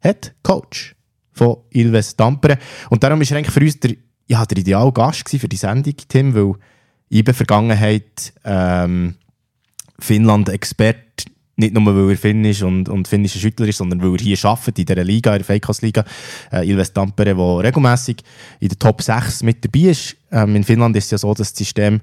Head 0.00 0.34
Coach 0.42 0.94
von 1.32 1.58
Ilves 1.70 2.16
Tampere. 2.16 2.58
Und 2.90 3.02
darum 3.02 3.20
er 3.20 3.36
eigentlich 3.36 3.50
für 3.50 3.60
uns 3.60 3.80
der, 3.80 3.94
ja, 4.26 4.44
der 4.44 4.58
ideale 4.58 4.92
Gast 4.92 5.28
für 5.28 5.48
die 5.48 5.56
Sendung, 5.56 5.94
Tim, 6.08 6.34
weil 6.34 6.54
IBE 7.10 7.32
Vergangenheit 7.32 8.32
ähm, 8.44 9.14
Finnland-Experte, 9.98 11.26
nicht 11.56 11.72
nur 11.72 11.86
weil 11.86 12.10
er 12.10 12.16
Finnisch 12.16 12.62
und, 12.62 12.88
und 12.88 13.06
finnischer 13.06 13.38
Schüttler 13.38 13.68
ist, 13.68 13.78
sondern 13.78 14.02
weil 14.02 14.12
er 14.12 14.18
hier 14.18 14.44
arbeitet, 14.44 14.78
in 14.80 14.86
dieser 14.86 15.04
Liga, 15.04 15.32
in 15.32 15.38
der 15.38 15.46
Feikas-Liga, 15.46 16.04
äh, 16.52 16.68
Ilves 16.68 16.92
Tampere, 16.92 17.36
wo 17.36 17.58
regelmäßig 17.58 18.16
in 18.58 18.68
der 18.68 18.78
Top 18.78 19.02
6 19.02 19.44
mit 19.44 19.64
dabei 19.64 19.90
ist. 19.90 20.16
Ähm, 20.32 20.56
in 20.56 20.64
Finnland 20.64 20.96
ist 20.96 21.04
es 21.04 21.10
ja 21.12 21.18
so, 21.18 21.32
dass 21.32 21.52
das 21.52 21.56
System 21.58 22.00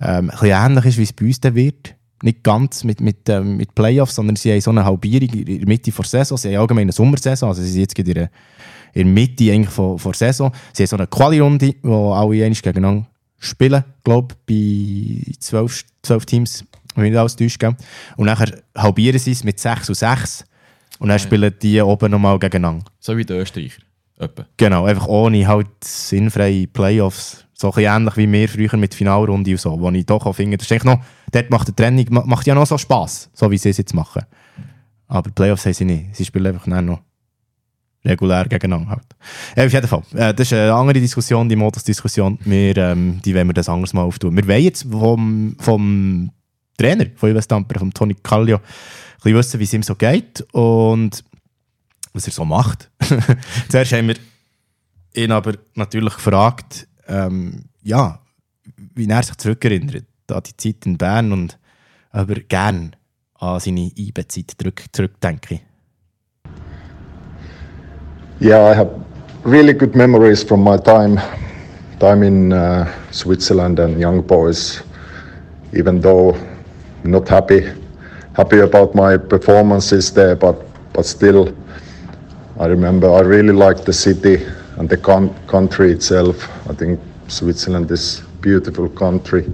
ähm, 0.00 0.30
ein 0.30 0.38
bisschen 0.38 0.48
ähnlich 0.48 0.84
ist, 0.86 0.98
wie 0.98 1.02
es 1.02 1.12
bei 1.12 1.26
uns 1.26 1.40
dann 1.40 1.54
wird. 1.54 1.94
Nicht 2.22 2.42
ganz 2.42 2.84
mit, 2.84 3.00
mit, 3.00 3.28
ähm, 3.28 3.58
mit 3.58 3.74
Playoffs, 3.74 4.14
sondern 4.14 4.36
sie 4.36 4.52
haben 4.52 4.60
so 4.60 4.70
eine 4.70 4.84
Halbierung 4.84 5.28
in 5.28 5.58
der 5.58 5.68
Mitte 5.68 5.90
der 5.90 6.04
Saison. 6.04 6.38
Sie 6.38 6.54
haben 6.54 6.62
allgemein 6.62 6.82
eine 6.82 6.92
Sommersaison, 6.92 7.50
also 7.50 7.62
sie 7.62 7.70
sind 7.70 7.80
jetzt 7.82 7.98
in 7.98 8.04
der, 8.06 8.30
in 8.94 9.04
der 9.06 9.14
Mitte 9.14 9.52
eigentlich 9.52 9.70
von, 9.70 9.98
von 9.98 10.12
der 10.12 10.18
Saison. 10.18 10.52
Sie 10.72 10.82
haben 10.82 10.88
so 10.88 10.96
eine 10.96 11.06
Quali-Runde, 11.06 11.74
wo 11.82 12.12
alle 12.12 12.44
einmal 12.44 12.52
gegeneinander 12.52 13.06
spielen, 13.38 13.84
glaube 14.02 14.34
ich, 14.46 15.26
bei 15.26 15.32
zwölf, 15.40 15.84
zwölf 16.02 16.24
Teams, 16.24 16.64
wenn 16.94 17.04
ich 17.04 17.10
nicht 17.10 17.18
alles 17.18 17.36
täusche. 17.36 17.76
Und 18.16 18.26
nachher 18.26 18.62
halbieren 18.76 19.18
sie 19.18 19.32
es 19.32 19.44
mit 19.44 19.60
6 19.60 19.90
und 19.90 19.94
6 19.94 20.44
und 20.98 21.08
dann 21.08 21.18
spielen 21.18 21.54
die 21.60 21.80
oben 21.80 22.10
nochmal 22.10 22.38
gegeneinander. 22.38 22.84
So 22.98 23.16
wie 23.16 23.24
die 23.24 23.34
Österreicher. 23.34 23.82
Etwa. 24.18 24.46
Genau, 24.56 24.84
einfach 24.86 25.06
ohne 25.08 25.46
halt 25.46 25.68
sinnfreie 25.84 26.66
Playoffs. 26.66 27.44
So 27.52 27.72
ein 27.72 27.84
ähnlich 27.84 28.16
wie 28.16 28.30
wir 28.30 28.48
früher 28.48 28.76
mit 28.76 28.94
Finalrunde 28.94 29.50
und 29.50 29.60
so, 29.60 29.80
wo 29.80 29.90
ich 29.90 30.04
doch 30.06 30.26
auch 30.26 30.32
finde, 30.34 30.56
das 30.58 30.70
ist 30.70 30.84
noch, 30.84 31.00
dort 31.32 31.50
macht 31.50 31.68
die 31.68 31.72
Trennung 31.72 32.04
ma- 32.10 32.24
macht 32.26 32.46
ja 32.46 32.54
noch 32.54 32.66
so 32.66 32.76
Spass, 32.76 33.30
so 33.32 33.50
wie 33.50 33.56
sie 33.58 33.70
es 33.70 33.78
jetzt 33.78 33.94
machen. 33.94 34.22
Aber 35.08 35.30
Playoffs 35.30 35.64
haben 35.64 35.72
sie 35.72 35.84
nicht. 35.84 36.16
Sie 36.16 36.24
spielen 36.24 36.46
einfach 36.46 36.66
noch 36.66 37.00
regulär 38.04 38.44
gegeneinander 38.46 38.90
halt. 38.90 39.06
Ja, 39.56 39.64
auf 39.66 39.72
jeden 39.72 39.88
Fall. 39.88 40.02
Äh, 40.14 40.34
das 40.34 40.46
ist 40.48 40.52
eine 40.52 40.72
andere 40.74 41.00
Diskussion, 41.00 41.48
die 41.48 41.56
Modus-Diskussion. 41.56 42.38
Wir, 42.44 42.76
ähm, 42.76 43.20
die 43.24 43.34
wollen 43.34 43.48
wir 43.48 43.54
das 43.54 43.68
anderes 43.68 43.92
mal 43.94 44.02
auftun. 44.02 44.36
Wir 44.36 44.46
wollen 44.46 44.62
jetzt 44.62 44.86
vom, 44.90 45.56
vom 45.58 46.30
Trainer 46.78 47.06
von 47.16 47.30
Ilves 47.30 47.48
Tampere, 47.48 47.78
vom 47.80 47.92
Toni 47.92 48.14
Kallio, 48.22 48.56
ein 48.56 48.62
bisschen 49.22 49.34
wissen, 49.38 49.60
wie 49.60 49.64
es 49.64 49.72
ihm 49.72 49.82
so 49.82 49.94
geht 49.94 50.46
und 50.52 51.24
was 52.16 52.26
er 52.26 52.32
so 52.32 52.44
macht. 52.44 52.90
Zuerst 53.68 53.92
haben 53.92 54.08
wir 54.08 54.16
ihn 55.14 55.30
aber 55.30 55.54
natürlich 55.74 56.14
gefragt, 56.14 56.88
ähm, 57.06 57.64
ja, 57.82 58.18
wie 58.94 59.08
er 59.08 59.22
sich 59.22 59.36
zurückerinnert 59.36 60.04
an 60.30 60.42
die 60.42 60.56
Zeit 60.56 60.86
in 60.86 60.98
Bern 60.98 61.32
und 61.32 61.58
ob 62.12 62.30
er 62.30 62.40
gerne 62.40 62.92
an 63.34 63.60
seine 63.60 63.92
zurück, 63.94 64.84
zurückdenke. 64.92 65.60
Yeah, 68.40 68.70
I 68.70 68.74
have 68.74 68.90
really 69.44 69.72
good 69.72 69.94
memories 69.94 70.42
from 70.42 70.64
my 70.64 70.76
time 70.76 71.20
time 71.98 72.22
in 72.22 72.52
uh, 72.52 72.86
Switzerland 73.10 73.78
and 73.80 73.98
young 73.98 74.22
boys. 74.26 74.82
Even 75.72 76.00
though 76.00 76.36
not 77.04 77.28
happy 77.28 77.64
happy 78.34 78.60
about 78.60 78.94
my 78.94 79.16
performances 79.16 80.12
there, 80.12 80.36
but 80.36 80.56
but 80.92 81.06
still, 81.06 81.52
I 82.58 82.66
remember 82.66 83.12
I 83.12 83.20
really 83.20 83.52
liked 83.52 83.84
the 83.84 83.92
city 83.92 84.44
and 84.78 84.88
the 84.88 84.96
con- 84.96 85.34
country 85.46 85.92
itself. 85.92 86.48
I 86.68 86.74
think 86.74 87.00
Switzerland 87.28 87.90
is 87.90 88.20
a 88.20 88.24
beautiful 88.40 88.88
country, 88.88 89.44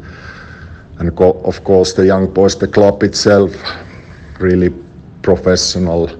and 0.98 1.16
co- 1.16 1.40
of 1.44 1.64
course 1.64 1.92
the 1.94 2.06
young 2.06 2.32
boys, 2.32 2.56
the 2.56 2.68
club 2.68 3.02
itself, 3.02 3.52
really 4.38 4.70
professional 5.22 6.10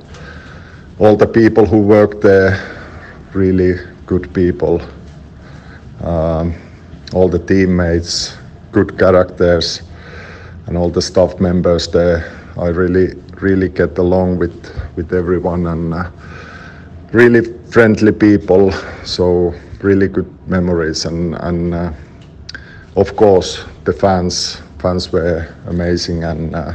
all 1.02 1.16
the 1.16 1.26
people 1.26 1.66
who 1.66 1.78
work 1.78 2.20
there, 2.20 2.56
really 3.32 3.74
good 4.06 4.32
people. 4.34 4.80
Um, 6.00 6.54
all 7.12 7.28
the 7.28 7.40
teammates, 7.40 8.36
good 8.70 8.98
characters, 8.98 9.82
and 10.66 10.76
all 10.76 10.90
the 10.90 11.02
staff 11.02 11.40
members 11.40 11.88
there. 11.88 12.30
I 12.56 12.68
really, 12.68 13.14
really 13.40 13.68
get 13.68 13.98
along 13.98 14.38
with 14.38 14.54
with 14.96 15.12
everyone, 15.12 15.66
and 15.66 15.92
uh, 15.94 16.10
really 17.12 17.42
friendly 17.70 18.12
people. 18.12 18.72
So 19.04 19.54
really 19.82 20.08
good 20.08 20.30
memories, 20.48 21.04
and 21.04 21.34
and 21.34 21.74
uh, 21.74 21.92
of 22.96 23.16
course 23.16 23.64
the 23.84 23.92
fans. 23.92 24.60
Fans 24.78 25.12
were 25.12 25.46
amazing, 25.68 26.24
and 26.24 26.56
uh, 26.56 26.74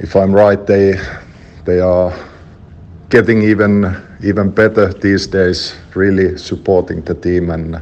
if 0.00 0.16
I'm 0.16 0.32
right, 0.32 0.66
they 0.66 0.98
they 1.64 1.78
are 1.78 2.12
getting 3.10 3.42
even 3.42 3.96
even 4.24 4.50
better 4.50 4.92
these 4.92 5.26
days. 5.28 5.74
Really 5.94 6.38
supporting 6.38 7.02
the 7.02 7.14
team 7.14 7.50
and 7.50 7.80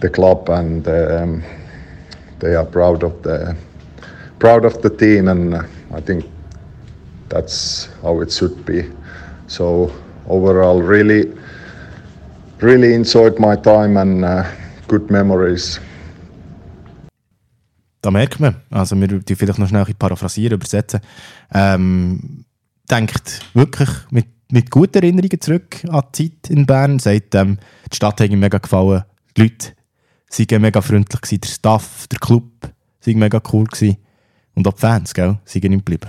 the 0.00 0.08
club, 0.08 0.48
and 0.48 0.88
um, 0.88 1.42
they 2.40 2.54
are 2.54 2.64
proud 2.66 3.04
of 3.04 3.22
the 3.22 3.56
proud 4.38 4.64
of 4.64 4.82
the 4.82 4.90
team, 4.90 5.28
and 5.28 5.54
I 5.94 6.00
think 6.00 6.24
that's 7.28 7.88
how 8.02 8.20
it 8.22 8.32
should 8.32 8.64
be. 8.66 8.90
So 9.50 9.90
overall, 10.28 10.80
really, 10.80 11.26
really 12.60 12.94
enjoyed 12.94 13.40
my 13.40 13.56
time 13.56 13.96
and 13.96 14.24
uh, 14.24 14.44
good 14.86 15.10
memories. 15.10 15.80
Da 18.00 18.12
merkt 18.12 18.38
man, 18.38 18.54
also 18.70 18.94
wir 18.94 19.08
die 19.08 19.34
vielleicht 19.34 19.58
noch 19.58 19.68
schnell 19.68 19.84
paraphrasieren, 19.98 20.54
übersetzen, 20.54 21.00
ähm, 21.52 22.44
denkt 22.88 23.40
wirklich 23.52 23.90
mit, 24.10 24.28
mit 24.52 24.70
guten 24.70 24.98
Erinnerungen 24.98 25.40
zurück 25.40 25.84
an 25.88 26.04
die 26.14 26.30
Zeit 26.30 26.50
in 26.50 26.64
Bern, 26.64 27.00
sagt, 27.00 27.34
ähm, 27.34 27.58
die 27.90 27.96
Stadt 27.96 28.20
hat 28.20 28.30
ihm 28.30 28.38
mega 28.38 28.58
gefallen, 28.58 29.02
die 29.36 29.42
Leute 29.42 29.72
waren 30.48 30.62
mega 30.62 30.80
freundlich, 30.80 31.20
gewesen, 31.20 31.40
der 31.40 31.48
Staff, 31.48 32.06
der 32.06 32.20
Club 32.20 32.52
waren 33.04 33.18
mega 33.18 33.42
cool 33.52 33.64
gewesen. 33.64 33.96
und 34.54 34.68
auch 34.68 34.74
die 34.74 34.80
Fans, 34.80 35.12
gell, 35.12 35.38
sind 35.44 35.64
ihm 35.64 35.78
geblieben. 35.78 36.08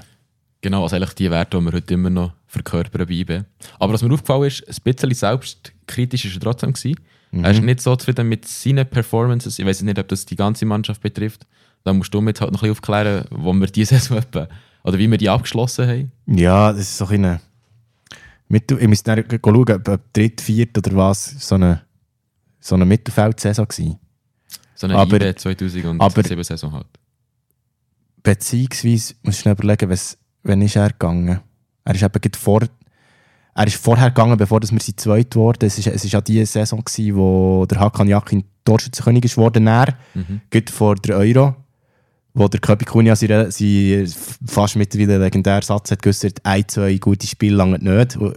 Genau, 0.61 0.83
also 0.83 0.95
eigentlich 0.95 1.13
die 1.13 1.31
Werte, 1.31 1.57
die 1.57 1.65
wir 1.65 1.71
heute 1.73 1.93
immer 1.93 2.09
noch 2.09 2.33
verkörpern 2.47 3.09
IB. 3.09 3.41
Aber 3.79 3.93
was 3.93 4.03
mir 4.03 4.13
aufgefallen 4.13 4.43
ist, 4.43 4.67
ein 4.67 4.75
bisschen 4.83 5.13
selbstkritisch 5.13 6.25
war 6.25 6.33
er 6.33 6.39
trotzdem. 6.39 6.73
Gewesen. 6.73 6.99
Mhm. 7.31 7.43
Er 7.43 7.51
ist 7.51 7.61
nicht 7.63 7.81
so 7.81 7.95
zufrieden 7.95 8.29
mit 8.29 8.47
seinen 8.47 8.87
Performances. 8.87 9.57
Ich 9.57 9.65
weiß 9.65 9.81
nicht, 9.81 9.97
ob 9.97 10.07
das 10.07 10.25
die 10.25 10.35
ganze 10.35 10.65
Mannschaft 10.65 11.01
betrifft. 11.01 11.47
Da 11.83 11.93
musst 11.93 12.13
du 12.13 12.21
mir 12.21 12.29
jetzt 12.29 12.41
halt 12.41 12.51
noch 12.51 12.61
ein 12.61 12.69
bisschen 12.69 12.77
aufklären, 12.77 13.25
wo 13.31 13.53
wir 13.53 13.67
diese 13.67 13.95
Saison 13.99 14.17
etwa, 14.17 14.47
oder 14.83 14.99
wie 14.99 15.09
wir 15.09 15.17
die 15.17 15.29
abgeschlossen 15.29 15.87
haben. 15.87 16.11
Ja, 16.27 16.71
das 16.71 16.81
ist 16.81 16.97
so 16.97 17.07
ein 17.07 17.39
mit, 18.51 18.69
ich 18.69 18.87
muss 18.87 19.01
dann 19.01 19.23
schauen, 19.29 19.69
ob 19.71 20.13
dritt, 20.13 20.41
viert 20.41 20.77
oder 20.77 20.95
was 20.95 21.47
so 21.47 21.55
eine, 21.55 21.83
so 22.59 22.75
eine 22.75 22.85
Mittelfeldsaison 22.85 23.65
war. 23.65 23.99
So 24.75 24.87
eine 24.87 24.95
aber, 24.97 25.21
IB 25.21 25.35
2007 25.35 26.43
Saison 26.43 26.73
halt. 26.73 26.87
Beziehungsweise, 28.21 29.15
muss 29.23 29.35
ich 29.35 29.41
schnell 29.41 29.53
überlegen, 29.53 29.89
was, 29.89 30.17
wann 30.43 30.61
ist 30.61 30.75
er 30.75 30.89
gegangen? 30.89 31.39
Er 31.83 31.95
ist 31.95 32.03
eben 32.03 32.33
vor, 32.37 32.61
er 33.53 33.67
ist 33.67 33.77
vorher 33.77 34.09
gegangen, 34.09 34.37
bevor 34.37 34.61
wir 34.61 34.79
sie 34.79 34.95
zweit 34.95 35.35
wurden. 35.35 35.65
Es 35.65 35.85
war 35.85 35.93
es 35.93 36.05
ist 36.05 36.11
ja 36.11 36.21
die 36.21 36.45
Saison, 36.45 36.83
gewesen, 36.83 37.15
wo 37.15 37.65
der 37.65 37.79
Hakan 37.79 38.07
Yakin 38.07 38.43
Torschützenkönig 38.63 39.25
ist 39.25 39.37
worden, 39.37 39.63
mhm. 40.13 40.41
vor 40.69 40.95
der 40.95 41.17
Euro 41.17 41.55
wo 42.33 42.47
der 42.47 42.59
Köpi 42.59 42.85
Kunja 42.85 43.15
seinen, 43.15 43.51
seinen 43.51 44.07
fast 44.47 44.75
mittlerweile 44.75 45.17
legendären 45.17 45.61
Satz 45.61 45.91
hat 45.91 46.01
geäußert, 46.01 46.39
ein, 46.43 46.67
zwei 46.67 46.95
gute 46.97 47.27
Spiele 47.27 47.55
lange 47.55 47.77
nicht. 47.79 48.15
Und, 48.15 48.35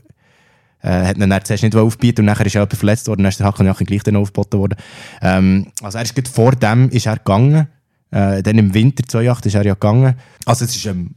äh, 0.82 1.06
hat 1.06 1.16
ihn 1.16 1.30
dann 1.30 1.44
zuerst 1.44 1.62
nicht 1.62 1.76
aufgebieten 1.76 2.22
und 2.22 2.26
nachher 2.26 2.46
ist 2.46 2.56
er 2.56 2.62
jemand 2.62 2.76
verletzt 2.76 3.08
worden, 3.08 3.22
dann 3.22 3.30
ist 3.30 3.40
der 3.40 3.46
Hakan 3.46 3.66
Jachin 3.66 3.86
gleich 3.86 4.02
dann 4.02 4.16
aufgeboten 4.16 4.58
worden. 4.58 4.76
Ähm, 5.22 5.68
also 5.82 5.98
er 5.98 6.04
ist 6.04 6.28
vor 6.28 6.52
dem 6.52 6.90
ist 6.90 7.06
er 7.06 7.16
gegangen, 7.16 7.68
äh, 8.10 8.42
dann 8.42 8.58
im 8.58 8.74
Winter 8.74 9.04
2008 9.06 9.46
ist 9.46 9.54
er 9.54 9.64
ja 9.64 9.74
gegangen. 9.74 10.16
Also 10.44 10.64
es 10.64 10.84
war 10.84 10.92
ähm, 10.92 11.14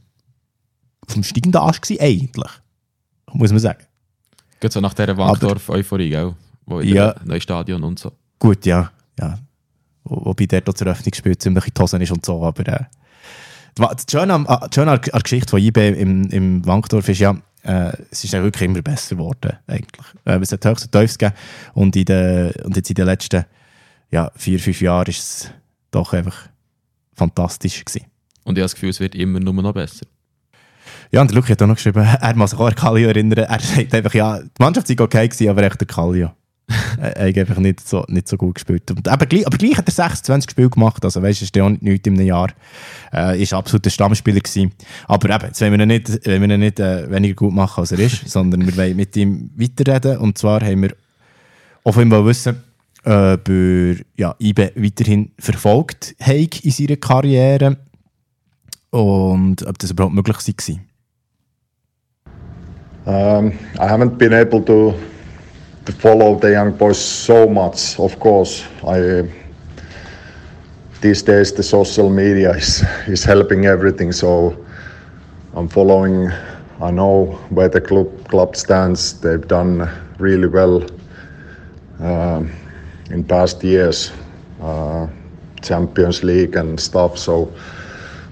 auf 1.08 1.14
dem 1.14 1.24
steigenden 1.24 1.60
Arsch 1.60 1.80
gewesen, 1.80 2.00
eigentlich, 2.02 2.52
muss 3.32 3.50
man 3.50 3.60
sagen. 3.60 3.84
Geht 4.60 4.72
so 4.72 4.80
nach 4.80 4.94
dieser 4.94 5.16
Wankdorf-Euphorie, 5.16 6.10
gell? 6.10 6.34
Wo 6.66 6.80
in 6.80 6.94
ja, 6.94 7.14
neuen 7.24 7.40
Stadion 7.40 7.82
und 7.82 7.98
so. 7.98 8.12
Gut, 8.38 8.66
ja. 8.66 8.90
ja 9.18 9.38
wobei 10.08 10.46
der 10.46 10.60
da 10.62 10.74
zur 10.74 10.86
Eröffnungsspiel 10.86 11.36
ziemlich 11.38 11.66
in 11.66 11.74
die 11.74 11.80
Hosen 11.80 12.00
ist 12.00 12.12
und 12.12 12.24
so, 12.24 12.42
aber 12.44 12.66
äh, 12.66 12.84
das 13.74 14.06
Schöne 14.10 14.34
an, 14.34 14.46
Schöne 14.74 14.92
an 14.92 15.00
der 15.00 15.20
Geschichte 15.20 15.50
von 15.50 15.60
IB 15.60 15.88
im, 15.88 16.28
im 16.30 16.66
Wankdorf 16.66 17.08
ist 17.08 17.20
ja, 17.20 17.36
äh, 17.62 17.92
es 18.10 18.24
ist 18.24 18.32
ja 18.32 18.42
wirklich 18.42 18.68
immer 18.68 18.82
besser 18.82 19.16
geworden, 19.16 19.56
eigentlich. 19.66 20.06
Äh, 20.24 20.38
es 20.38 20.52
hat 20.52 20.64
höchst 20.64 20.86
und 20.86 20.92
tiefst 20.92 21.18
gegeben 21.18 21.36
und, 21.74 21.96
in 21.96 22.04
de, 22.04 22.62
und 22.64 22.76
jetzt 22.76 22.90
in 22.90 22.94
den 22.94 23.06
letzten 23.06 23.44
ja, 24.10 24.30
vier, 24.34 24.58
fünf 24.58 24.80
Jahren 24.80 25.06
ist 25.06 25.18
es 25.18 25.50
doch 25.90 26.12
einfach 26.12 26.48
fantastisch 27.14 27.84
gewesen. 27.84 28.06
Und 28.44 28.56
ich 28.56 28.62
habe 28.62 28.64
das 28.64 28.74
Gefühl, 28.74 28.90
es 28.90 29.00
wird 29.00 29.14
immer 29.14 29.40
nur 29.40 29.54
noch 29.54 29.74
besser. 29.74 30.06
Ja, 31.10 31.22
und 31.22 31.32
Luki 31.32 31.52
hat 31.52 31.62
auch 31.62 31.66
noch 31.66 31.76
geschrieben, 31.76 32.06
er 32.20 32.36
muss 32.36 32.50
sich 32.50 32.58
auch 32.58 32.68
an 32.68 32.74
Kallio 32.74 33.08
erinnern. 33.08 33.44
Er 33.44 33.60
sagt 33.60 33.94
einfach, 33.94 34.14
ja, 34.14 34.40
die 34.40 34.48
Mannschaft 34.58 34.88
war 34.88 35.04
okay, 35.04 35.28
gewesen, 35.28 35.48
aber 35.48 35.62
echt 35.62 35.80
der 35.80 35.86
Kallio 35.86 36.30
er 37.00 37.28
hat 37.28 37.38
einfach 37.38 37.58
nicht 37.58 37.86
so, 37.86 38.04
nicht 38.08 38.28
so 38.28 38.36
gut 38.36 38.56
gespielt. 38.56 38.90
Und 38.90 39.08
aber, 39.08 39.26
gleich, 39.26 39.46
aber 39.46 39.56
gleich 39.56 39.76
hat 39.76 39.88
er 39.88 39.92
26 39.92 40.50
Spiele 40.50 40.68
gemacht, 40.68 41.02
also 41.04 41.22
weißt 41.22 41.40
du, 41.40 41.44
ist 41.44 41.56
ja 41.56 41.64
auch 41.64 41.70
nicht 41.70 42.06
in 42.06 42.14
einem 42.14 42.26
Jahr. 42.26 42.50
Äh, 43.12 43.42
ist 43.42 43.54
absolut 43.54 43.86
ein 43.86 43.90
Stammspieler 43.90 44.40
gewesen. 44.40 44.72
Aber 45.06 45.34
eben, 45.34 45.46
jetzt 45.46 45.60
wollen 45.60 45.72
wir 45.72 45.80
ihn 45.80 45.88
nicht, 45.88 46.26
wollen 46.26 46.42
wir 46.42 46.50
ihn 46.50 46.60
nicht 46.60 46.80
äh, 46.80 47.10
weniger 47.10 47.34
gut 47.34 47.54
machen, 47.54 47.80
als 47.80 47.92
er 47.92 48.00
ist, 48.00 48.22
sondern 48.28 48.66
wir 48.66 48.76
wollen 48.76 48.96
mit 48.96 49.16
ihm 49.16 49.50
weiterreden. 49.56 50.18
Und 50.18 50.36
zwar 50.36 50.60
haben 50.60 50.82
wir 50.82 50.94
auch 51.84 51.92
von 51.92 52.02
ihm 52.02 52.26
wissen, 52.26 52.62
ob 53.04 53.48
er 53.48 53.96
ja, 54.16 54.34
IBE 54.38 54.72
weiterhin 54.76 55.30
verfolgt 55.38 56.14
hat 56.20 56.60
in 56.60 56.70
seiner 56.70 56.96
Karriere 56.96 57.78
und 58.90 59.66
ob 59.66 59.78
das 59.78 59.90
überhaupt 59.90 60.14
möglich 60.14 60.36
war. 60.36 60.76
Um, 63.06 63.52
I 63.78 63.86
haven't 63.86 64.18
been 64.18 64.34
able 64.34 64.62
to 64.66 64.94
to 65.86 65.92
follow 65.92 66.38
the 66.38 66.50
young 66.52 66.76
boys 66.76 66.98
so 66.98 67.48
much. 67.48 67.98
Of 67.98 68.18
course, 68.20 68.64
I 68.86 69.24
these 71.00 71.22
days 71.22 71.52
the 71.52 71.62
social 71.62 72.10
media 72.10 72.50
is 72.54 72.84
is 73.06 73.24
helping 73.24 73.64
everything. 73.64 74.12
So 74.12 74.54
I'm 75.54 75.68
following. 75.68 76.30
I 76.80 76.90
know 76.90 77.38
where 77.50 77.68
the 77.68 77.80
club 77.80 78.08
club 78.28 78.56
stands. 78.56 79.20
They've 79.20 79.48
done 79.48 79.88
really 80.18 80.48
well 80.48 80.84
um, 82.00 82.50
in 83.10 83.24
past 83.24 83.64
years, 83.64 84.12
uh, 84.60 85.06
Champions 85.62 86.22
League 86.22 86.56
and 86.56 86.78
stuff. 86.78 87.16
So 87.18 87.50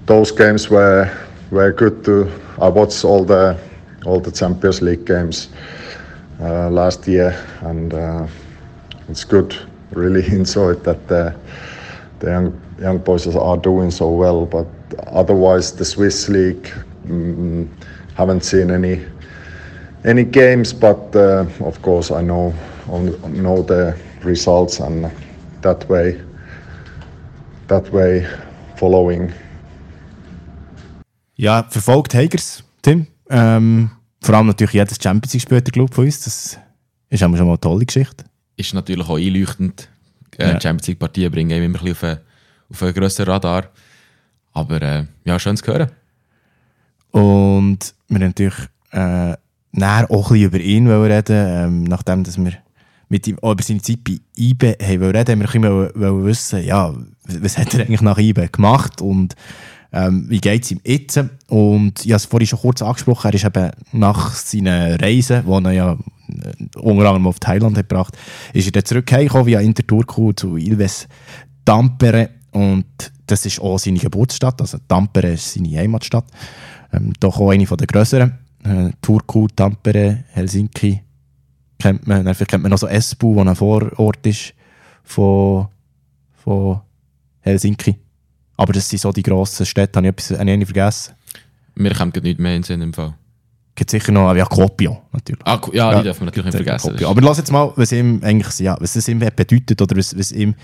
those 0.07 0.31
games 0.31 0.69
were 0.69 1.11
were 1.51 1.71
good 1.71 2.03
to. 2.05 2.31
I 2.59 2.69
watched 2.69 3.03
all 3.05 3.23
the 3.25 3.57
all 4.05 4.19
the 4.19 4.31
Champions 4.31 4.81
League 4.81 5.05
games 5.05 5.49
uh, 6.41 6.69
last 6.69 7.07
year, 7.07 7.35
and 7.61 7.93
uh, 7.93 8.27
it's 9.09 9.23
good. 9.25 9.55
Really 9.91 10.25
enjoyed 10.35 10.83
that 10.83 11.07
the, 11.07 11.35
the 12.19 12.27
young 12.31 12.61
young 12.79 12.97
boys 12.99 13.27
are 13.35 13.57
doing 13.57 13.91
so 13.91 14.09
well. 14.09 14.45
But 14.45 14.67
otherwise, 15.07 15.73
the 15.75 15.85
Swiss 15.85 16.29
league 16.29 16.71
mm, 17.05 17.67
haven't 18.15 18.43
seen 18.43 18.71
any 18.71 19.05
any 20.05 20.23
games. 20.23 20.73
But 20.73 21.15
uh, 21.15 21.45
of 21.59 21.81
course, 21.81 22.11
I 22.11 22.21
know 22.21 22.53
know 22.87 23.61
the 23.61 23.97
results, 24.23 24.79
and 24.79 25.11
that 25.61 25.87
way 25.89 26.21
that 27.67 27.91
way 27.91 28.25
following. 28.77 29.33
Ja, 31.37 31.63
verfolgt 31.69 32.13
Tigers, 32.13 32.63
Tim. 32.81 33.05
Ähm, 33.29 33.91
Vor 34.21 34.35
allem 34.35 34.47
natürlich 34.47 34.73
jedes 34.73 34.97
Champions 35.01 35.33
League 35.33 35.43
spielt 35.43 35.67
der 35.67 35.71
Club 35.71 35.93
von 35.93 36.05
uns. 36.05 36.23
Das 36.23 36.57
ist 37.09 37.19
schon 37.19 37.31
mal 37.31 37.39
eine 37.39 37.59
tolle 37.59 37.85
Geschichte. 37.85 38.25
Ist 38.55 38.73
natürlich 38.73 39.07
auch 39.07 39.17
einleuchtend. 39.17 39.87
Äh, 40.37 40.53
ja. 40.53 40.59
Champions 40.59 40.87
League 40.87 40.99
Partien 40.99 41.31
bringen 41.31 41.51
immer 41.51 41.65
ein 41.65 41.73
bisschen 41.73 41.91
auf 41.91 42.03
einen, 42.03 42.19
auf 42.71 42.83
einen 42.83 42.93
grösseren 42.93 43.31
Radar. 43.31 43.69
Aber 44.53 44.81
äh, 44.81 45.05
ja, 45.25 45.39
schön 45.39 45.55
zu 45.57 45.67
hören. 45.67 45.91
Und 47.11 47.93
wir 48.07 48.19
haben 48.19 48.25
natürlich 48.25 48.57
äh, 48.91 49.35
näher 49.73 50.07
auch 50.09 50.31
ein 50.31 50.39
bisschen 50.39 50.45
über 50.45 50.59
ihn 50.59 50.87
reden 50.87 51.47
ähm, 51.47 51.83
nachdem 51.83 52.23
dass 52.23 52.37
wir 52.37 52.53
mit 53.09 53.27
ihm 53.27 53.37
über 53.37 53.55
seine 53.61 53.81
Zeit 53.81 54.03
bei 54.03 54.19
IBE 54.35 54.75
haben 54.81 55.03
reden, 55.03 55.47
haben 55.47 55.63
wir 55.63 55.91
ein 55.95 56.25
wissen, 56.25 56.63
ja, 56.63 56.93
was 57.23 57.57
hat 57.57 57.73
er 57.75 57.81
eigentlich 57.81 58.01
nach 58.01 58.17
IBE 58.17 58.49
gemacht 58.49 59.01
und 59.01 59.35
ähm, 59.93 60.25
wie 60.29 60.39
geht 60.39 60.63
es 60.63 60.71
ihm 60.71 60.81
jetzt? 60.83 61.17
Und 61.47 62.05
ich 62.05 62.11
habe 62.11 62.17
es 62.17 62.25
vorhin 62.25 62.47
schon 62.47 62.59
kurz 62.59 62.81
angesprochen, 62.81 63.27
er 63.27 63.33
ist 63.33 63.45
eben 63.45 63.71
nach 63.93 64.33
seinen 64.33 64.99
Reisen, 64.99 65.43
die 65.45 65.65
er 65.65 65.71
ja 65.71 65.93
äh, 65.93 66.79
unter 66.79 67.07
anderem 67.07 67.27
auf 67.27 67.39
Thailand 67.39 67.77
hat 67.77 67.89
gebracht 67.89 68.17
ist 68.53 68.65
er 68.67 68.71
dann 68.71 68.85
zurückgekommen 68.85 69.45
via 69.45 69.61
Interturku 69.61 70.33
zu 70.33 70.57
Ilves 70.57 71.07
Tampere 71.63 72.29
und 72.51 72.85
das 73.25 73.45
ist 73.45 73.59
auch 73.59 73.77
seine 73.77 73.99
Geburtsstadt, 73.99 74.61
also 74.61 74.77
Tampere 74.87 75.33
ist 75.33 75.53
seine 75.53 75.77
Heimatstadt. 75.77 76.25
Ähm, 76.93 77.13
doch 77.19 77.39
auch 77.39 77.49
eine 77.49 77.65
der 77.65 77.87
grösseren. 77.87 78.37
Äh, 78.63 78.91
Turku, 79.01 79.47
Tampere, 79.53 80.23
Helsinki 80.29 81.01
kennt 81.77 82.07
man. 82.07 82.23
Vielleicht 82.33 82.51
kennt 82.51 82.63
man 82.63 82.71
noch 82.71 82.77
so 82.77 82.87
Espoo, 82.87 83.35
wo 83.35 83.41
ein 83.41 83.55
Vorort 83.55 84.25
ist 84.25 84.53
von, 85.03 85.67
von 86.35 86.81
Helsinki. 87.41 87.97
Aber 88.57 88.73
das 88.73 88.89
sind 88.89 88.99
so 88.99 89.11
die 89.11 89.23
grossen 89.23 89.65
Städte. 89.65 89.97
Habe 89.97 90.07
ich 90.07 90.13
etwas 90.13 90.39
habe 90.39 90.51
ich 90.51 90.65
vergessen? 90.65 91.13
Mir 91.75 91.93
kommt 91.93 92.21
nicht 92.21 92.39
mehr 92.39 92.55
in 92.55 92.61
den 92.61 92.63
Sinn 92.63 92.81
im 92.81 92.93
Fall. 92.93 93.13
Gibt 93.75 93.91
sicher 93.91 94.11
noch, 94.11 94.33
ja, 94.35 94.45
Kuopio 94.45 95.03
natürlich. 95.11 95.45
Ah, 95.45 95.61
ja, 95.71 95.91
ja, 95.91 95.97
die 95.99 96.03
dürfen 96.05 96.21
wir 96.21 96.25
natürlich 96.25 96.45
nicht 96.45 96.55
vergessen. 96.55 96.89
Kuopio. 96.89 97.09
Aber 97.09 97.21
lass 97.21 97.37
jetzt 97.37 97.51
mal, 97.51 97.71
was 97.75 97.91
ihm 97.91 98.19
eigentlich, 98.23 98.57
ja, 98.59 98.75
was 98.79 98.95
es 98.95 99.07
ihm 99.07 99.19
bedeutet 99.19 99.79
oder 99.79 99.95
was, 99.95 100.17
was 100.17 100.31
ihm 100.31 100.55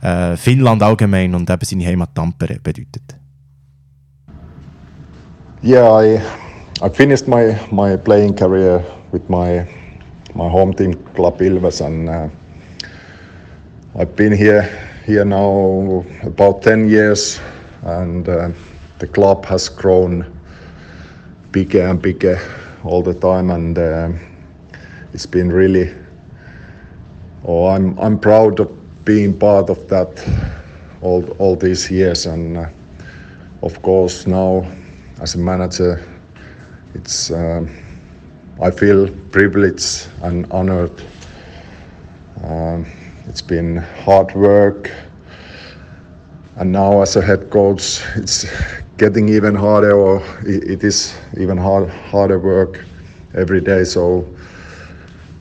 äh, 0.00 0.36
Finnland 0.38 0.82
allgemein 0.82 1.34
und 1.34 1.50
eben 1.50 1.64
seine 1.64 1.86
Heimat 1.86 2.14
Tampere 2.14 2.58
bedeutet. 2.62 3.14
Yeah, 5.62 6.02
I, 6.02 6.20
I 6.82 6.88
finished 6.88 7.28
my, 7.28 7.54
my 7.70 7.98
playing 7.98 8.34
career 8.34 8.82
with 9.12 9.28
my 9.28 9.66
my 10.36 10.48
home 10.48 10.74
team 10.74 10.94
Club 11.14 11.40
Ilves, 11.40 11.80
and 11.80 12.08
uh, 12.08 12.28
I've 13.98 14.14
been 14.16 14.32
here 14.32 14.68
here 15.06 15.24
now 15.24 16.04
about 16.24 16.62
10 16.62 16.88
years, 16.88 17.40
and 17.82 18.28
uh, 18.28 18.50
the 18.98 19.06
club 19.06 19.44
has 19.46 19.68
grown 19.68 20.26
bigger 21.52 21.86
and 21.86 22.02
bigger 22.02 22.38
all 22.84 23.02
the 23.02 23.14
time, 23.14 23.50
and 23.50 23.78
uh, 23.78 24.10
it's 25.12 25.26
been 25.26 25.52
really. 25.52 25.94
Oh, 27.44 27.66
I'm 27.66 27.96
I'm 27.98 28.18
proud 28.18 28.58
of 28.58 29.04
being 29.04 29.38
part 29.38 29.70
of 29.70 29.86
that 29.88 30.10
all 31.02 31.24
all 31.38 31.54
these 31.54 31.88
years, 31.88 32.26
and 32.26 32.56
uh, 32.58 32.68
of 33.62 33.80
course 33.82 34.26
now 34.26 34.66
as 35.20 35.36
a 35.36 35.38
manager, 35.38 36.02
it's. 36.94 37.30
Um, 37.30 37.70
I 38.60 38.70
feel 38.70 39.08
privileged 39.30 40.08
and 40.22 40.50
honored. 40.50 41.02
Um, 42.42 42.86
it's 43.26 43.42
been 43.42 43.76
hard 43.76 44.34
work, 44.34 44.90
and 46.56 46.72
now 46.72 47.02
as 47.02 47.16
a 47.16 47.22
head 47.22 47.50
coach, 47.50 48.02
it's 48.16 48.46
getting 48.96 49.28
even 49.28 49.54
harder, 49.54 49.92
or 49.92 50.22
it 50.44 50.82
is 50.84 51.14
even 51.38 51.56
hard, 51.58 51.88
harder 51.88 52.38
work 52.38 52.84
every 53.34 53.60
day. 53.60 53.84
So 53.84 54.26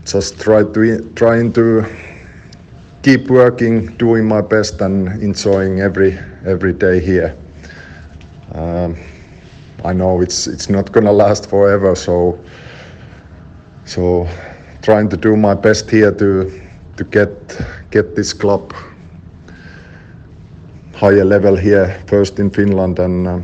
just 0.05 0.39
try 0.39 0.63
to 0.63 1.11
trying 1.15 1.53
to 1.53 1.85
keep 3.03 3.29
working, 3.29 3.95
doing 3.97 4.27
my 4.27 4.41
best, 4.41 4.81
and 4.81 5.07
enjoying 5.21 5.79
every 5.79 6.17
every 6.45 6.73
day 6.73 6.99
here. 6.99 7.35
Um, 8.53 8.97
I 9.83 9.93
know 9.93 10.21
it's 10.21 10.47
it's 10.47 10.69
not 10.69 10.91
gonna 10.91 11.11
last 11.11 11.49
forever, 11.49 11.95
so 11.95 12.39
so 13.85 14.27
trying 14.81 15.09
to 15.09 15.17
do 15.17 15.37
my 15.37 15.53
best 15.53 15.89
here 15.89 16.11
to 16.11 16.64
to 16.97 17.03
get 17.03 17.29
get 17.91 18.15
this 18.15 18.33
club 18.33 18.73
higher 20.93 21.25
level 21.25 21.55
here 21.55 21.95
first 22.07 22.39
in 22.39 22.49
Finland 22.51 22.99
and 22.99 23.27
uh, 23.27 23.39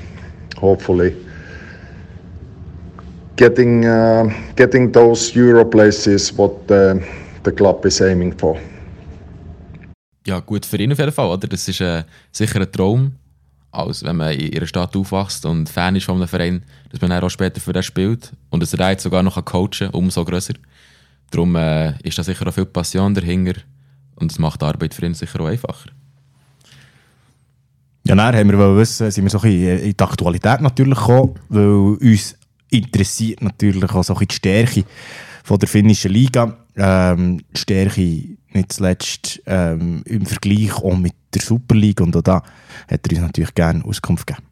hopefully 0.61 1.13
getting 3.35 3.85
uh, 3.85 4.29
getting 4.55 4.91
those 4.91 5.33
Euro 5.35 5.65
places 5.65 6.37
what 6.37 6.67
the, 6.67 7.01
the 7.43 7.51
club 7.51 7.85
is 7.85 8.01
aiming 8.01 8.33
for. 8.37 8.57
Ja, 10.27 10.39
gut 10.39 10.65
für 10.65 10.77
ihn 10.77 10.91
auf 10.91 10.99
jeden 10.99 11.11
Fall, 11.11 11.29
oder? 11.29 11.47
Das 11.47 11.67
ist 11.67 11.81
äh, 11.81 12.03
sicher 12.31 12.61
ein 12.61 12.71
Traum, 12.71 13.13
als 13.71 14.03
wenn 14.03 14.17
man 14.17 14.33
in 14.33 14.53
ihrer 14.53 14.67
Stadt 14.67 14.95
aufwächst 14.95 15.45
und 15.45 15.67
Fan 15.67 15.95
ist 15.95 16.05
von 16.05 16.17
einem 16.17 16.27
Verein, 16.27 16.63
dass 16.91 17.01
man 17.01 17.09
dann 17.09 17.23
auch 17.23 17.29
später 17.29 17.59
für 17.59 17.73
den 17.73 17.81
spielt 17.81 18.31
und 18.51 18.61
dass 18.61 18.73
er 18.75 18.91
jetzt 18.91 19.03
sogar 19.03 19.23
noch 19.23 19.43
coachen 19.43 19.69
kann, 19.71 19.89
umso 19.89 20.23
grösser. 20.23 20.53
Darum 21.32 21.55
äh, 21.55 21.97
ist 22.03 22.17
da 22.17 22.23
sicher 22.23 22.45
auch 22.45 22.53
viel 22.53 22.65
Passion 22.65 23.13
dahinter 23.13 23.61
und 24.15 24.32
es 24.32 24.38
macht 24.38 24.61
die 24.61 24.65
Arbeit 24.65 24.93
für 24.93 25.05
ihn 25.05 25.13
sicher 25.13 25.39
auch 25.39 25.47
einfacher. 25.47 25.89
Ja, 28.03 28.15
dann 28.15 28.36
haben 28.36 28.49
wir 28.49 28.77
wissen, 28.77 29.09
sind 29.09 29.23
wir 29.23 29.29
so 29.29 29.39
ein 29.39 29.43
bisschen 29.43 29.79
in 29.79 29.93
die 29.93 30.03
Aktualität 30.03 30.61
natürlich 30.61 30.97
gekommen, 30.97 31.36
weil 31.49 31.97
uns 32.09 32.36
interessiert 32.69 33.41
natürlich 33.41 33.91
auch 33.91 34.03
so 34.03 34.13
ein 34.13 34.19
bisschen 34.19 34.27
die 34.27 34.36
Stärke 34.36 34.84
von 35.43 35.59
der 35.59 35.69
finnischen 35.69 36.11
Liga. 36.11 36.57
Ähm, 36.75 37.41
Stärke 37.53 38.01
nicht 38.53 38.73
zuletzt 38.73 39.41
ähm, 39.45 40.01
im 40.05 40.25
Vergleich 40.25 40.73
auch 40.73 40.97
mit 40.97 41.13
der 41.34 41.41
Superliga 41.41 42.03
und 42.03 42.15
auch 42.15 42.21
da 42.21 42.43
hat 42.89 43.07
er 43.07 43.11
uns 43.11 43.21
natürlich 43.21 43.53
gerne 43.53 43.84
Auskunft 43.86 44.27
gegeben. 44.27 44.50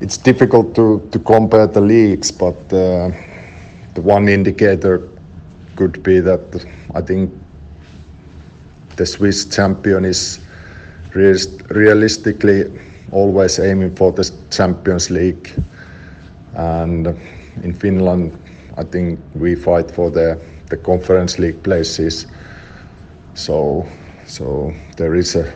It's 0.00 0.16
difficult 0.16 0.74
to, 0.76 1.08
to 1.10 1.18
compare 1.18 1.66
the 1.66 1.80
leagues, 1.80 2.30
but 2.30 2.56
uh, 2.72 3.10
the 3.94 4.00
one 4.00 4.28
indicator 4.28 5.08
could 5.74 6.02
be 6.02 6.20
that 6.20 6.66
I 6.94 7.02
think 7.02 7.32
the 8.96 9.04
Swiss 9.06 9.44
champion 9.44 10.04
is 10.04 10.40
realistically 11.14 12.78
always 13.10 13.58
aiming 13.58 13.96
for 13.96 14.12
the 14.12 14.30
Champions 14.50 15.10
League, 15.10 15.52
and 16.54 17.06
in 17.62 17.74
Finland, 17.74 18.38
I 18.76 18.84
think 18.84 19.18
we 19.34 19.54
fight 19.54 19.90
for 19.90 20.10
the 20.10 20.38
the 20.70 20.76
Conference 20.76 21.38
League 21.38 21.62
places. 21.62 22.26
So 23.34 23.86
so 24.26 24.72
there 24.96 25.14
is 25.14 25.36
a 25.36 25.52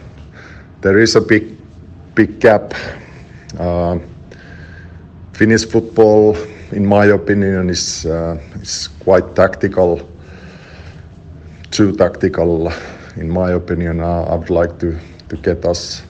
there 0.80 0.98
is 0.98 1.16
a 1.16 1.20
big 1.20 1.56
big 2.14 2.40
gap. 2.40 2.74
Uh, 3.58 3.98
Finnish 5.32 5.64
football, 5.64 6.36
in 6.72 6.86
my 6.86 7.06
opinion, 7.06 7.70
is 7.70 8.06
uh, 8.06 8.38
is 8.60 8.88
quite 9.04 9.34
tactical. 9.34 10.00
Too 11.70 11.92
tactical, 11.96 12.70
in 13.16 13.30
my 13.30 13.52
opinion. 13.52 14.00
Uh, 14.00 14.24
I 14.24 14.34
would 14.36 14.50
like 14.50 14.78
to 14.80 14.98
to 15.28 15.36
get 15.36 15.64
us 15.64 16.02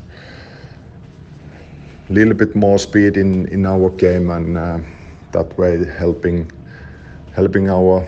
a 2.11 2.13
little 2.13 2.35
bit 2.35 2.57
more 2.57 2.79
speed 2.79 3.17
in 3.17 3.47
in 3.49 3.65
our 3.67 3.91
game 3.91 4.31
and 4.31 4.59
uh, 4.59 4.79
that 5.33 5.57
way 5.59 5.85
helping 5.99 6.51
helping 7.33 7.71
our 7.71 8.07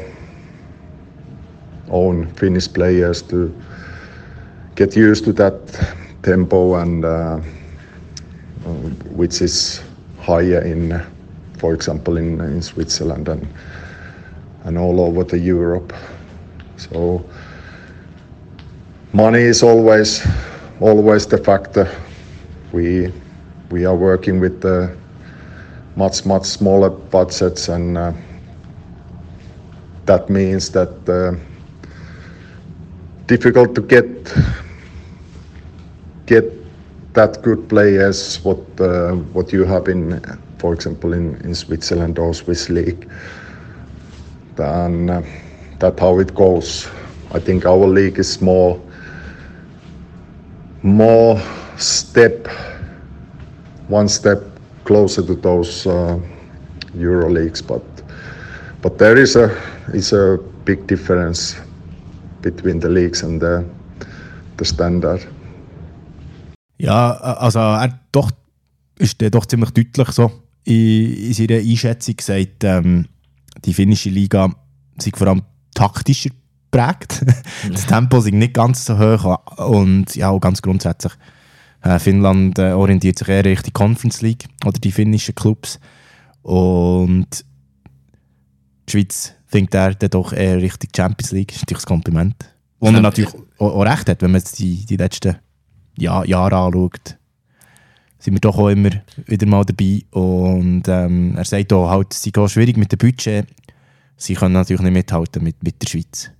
own 1.90 2.26
Finnish 2.34 2.68
players 2.72 3.22
to 3.22 3.54
get 4.74 4.96
used 4.96 5.24
to 5.24 5.32
that 5.32 5.54
tempo 6.22 6.74
and 6.74 7.04
uh, 7.04 7.36
which 9.14 9.40
is 9.40 9.80
higher 10.24 10.60
in, 10.62 11.00
for 11.58 11.74
example, 11.74 12.16
in, 12.16 12.40
in 12.40 12.62
Switzerland 12.62 13.28
and 13.28 13.46
and 14.64 14.78
all 14.78 15.00
over 15.00 15.24
the 15.24 15.38
Europe. 15.38 15.92
So 16.76 17.24
money 19.12 19.42
is 19.42 19.62
always 19.62 20.26
always 20.80 21.26
the 21.26 21.38
factor. 21.38 21.86
We 22.72 23.12
we 23.70 23.84
are 23.84 23.94
working 23.96 24.40
with 24.40 24.60
the 24.60 24.96
much 25.96 26.24
much 26.26 26.44
smaller 26.44 26.90
budgets 26.90 27.68
and 27.68 27.98
uh, 27.98 28.12
that 30.06 30.28
means 30.28 30.70
that 30.70 31.08
uh, 31.08 31.36
difficult 33.26 33.74
to 33.74 33.82
get 33.82 34.06
that 37.14 37.42
good 37.42 37.68
players 37.68 38.44
what 38.44 38.58
uh, 38.80 39.12
what 39.32 39.52
you 39.52 39.64
have 39.64 39.88
in 39.88 40.20
for 40.58 40.74
example 40.74 41.12
in, 41.12 41.36
in 41.42 41.54
Switzerland 41.54 42.18
or 42.18 42.34
Swiss 42.34 42.68
league 42.68 43.08
then 44.56 45.10
uh, 45.10 45.22
that's 45.78 46.00
how 46.00 46.18
it 46.18 46.34
goes 46.34 46.88
I 47.32 47.40
think 47.40 47.66
our 47.66 47.86
league 47.86 48.18
is 48.18 48.40
more 48.40 48.80
more 50.82 51.40
step 51.76 52.46
one 53.88 54.08
step 54.08 54.42
closer 54.84 55.22
to 55.22 55.34
those 55.34 55.86
uh, 55.86 56.20
Euro 56.94 57.30
leagues 57.30 57.62
but 57.62 57.82
but 58.82 58.98
there 58.98 59.16
is 59.16 59.36
a 59.36 59.48
is 59.92 60.12
a 60.12 60.38
big 60.64 60.86
difference 60.86 61.56
between 62.44 62.78
the 62.78 62.88
leagues 62.88 63.22
and 63.22 63.40
the, 63.40 63.64
the 64.58 64.64
standard. 64.64 65.26
Ja, 66.78 67.12
also 67.12 67.58
er 67.58 68.00
doch, 68.12 68.30
ist 68.98 69.20
der 69.20 69.30
doch 69.30 69.46
ziemlich 69.46 69.70
deutlich 69.70 70.08
so 70.08 70.30
in, 70.64 71.14
in 71.14 71.32
seiner 71.32 71.58
Einschätzung 71.58 72.16
gesagt, 72.16 72.64
ähm, 72.64 73.06
die 73.64 73.74
finnische 73.74 74.10
Liga 74.10 74.50
sei 74.98 75.10
vor 75.14 75.28
allem 75.28 75.42
taktischer 75.74 76.30
prägt. 76.70 77.24
das 77.70 77.86
Tempo 77.86 78.18
ist 78.18 78.32
nicht 78.32 78.54
ganz 78.54 78.84
so 78.84 78.98
hoch 78.98 79.38
und 79.58 80.14
ja, 80.16 80.30
auch 80.30 80.40
ganz 80.40 80.62
grundsätzlich. 80.62 81.12
Äh, 81.82 81.98
Finnland 81.98 82.58
äh, 82.58 82.72
orientiert 82.72 83.18
sich 83.18 83.28
eher 83.28 83.44
Richtung 83.44 83.72
Conference 83.72 84.22
League 84.22 84.46
oder 84.64 84.78
die 84.78 84.92
finnischen 84.92 85.34
Clubs 85.34 85.78
und 86.42 87.44
die 88.88 88.92
Schweiz 88.92 89.34
denkt 89.52 89.74
er 89.74 89.94
dann 89.94 90.10
doch 90.10 90.32
eher 90.32 90.60
Richtung 90.60 90.90
Champions 90.94 91.32
League. 91.32 91.48
Das 91.48 91.56
ist 91.56 91.62
natürlich 91.62 91.84
ein 91.84 91.88
Kompliment. 91.88 92.34
Und 92.80 92.94
er 92.94 93.00
natürlich 93.00 93.34
auch, 93.58 93.74
auch, 93.74 93.82
recht 93.82 94.08
hat, 94.08 94.20
wenn 94.22 94.32
man 94.32 94.42
die, 94.58 94.84
die 94.84 94.96
letzten 94.96 95.36
Jahr, 95.98 96.26
Jahre 96.26 96.56
anschaut. 96.56 97.16
Sind 98.18 98.34
wir 98.34 98.40
doch 98.40 98.56
auch 98.56 98.68
immer 98.68 98.90
wieder 99.26 99.46
mal 99.46 99.64
dabei. 99.64 100.02
Und 100.10 100.84
ähm, 100.88 101.36
er 101.36 101.44
sagt 101.44 101.72
auch, 101.72 101.90
halt, 101.90 102.12
es 102.12 102.26
ist 102.26 102.50
schwierig 102.52 102.76
mit 102.76 102.90
dem 102.92 102.98
Budget. 102.98 103.46
Sie 104.16 104.34
können 104.34 104.54
natürlich 104.54 104.82
nicht 104.82 104.92
mithalten 104.92 105.42
mit, 105.42 105.62
mit 105.62 105.82
der 105.82 105.88
Schweiz. 105.88 106.30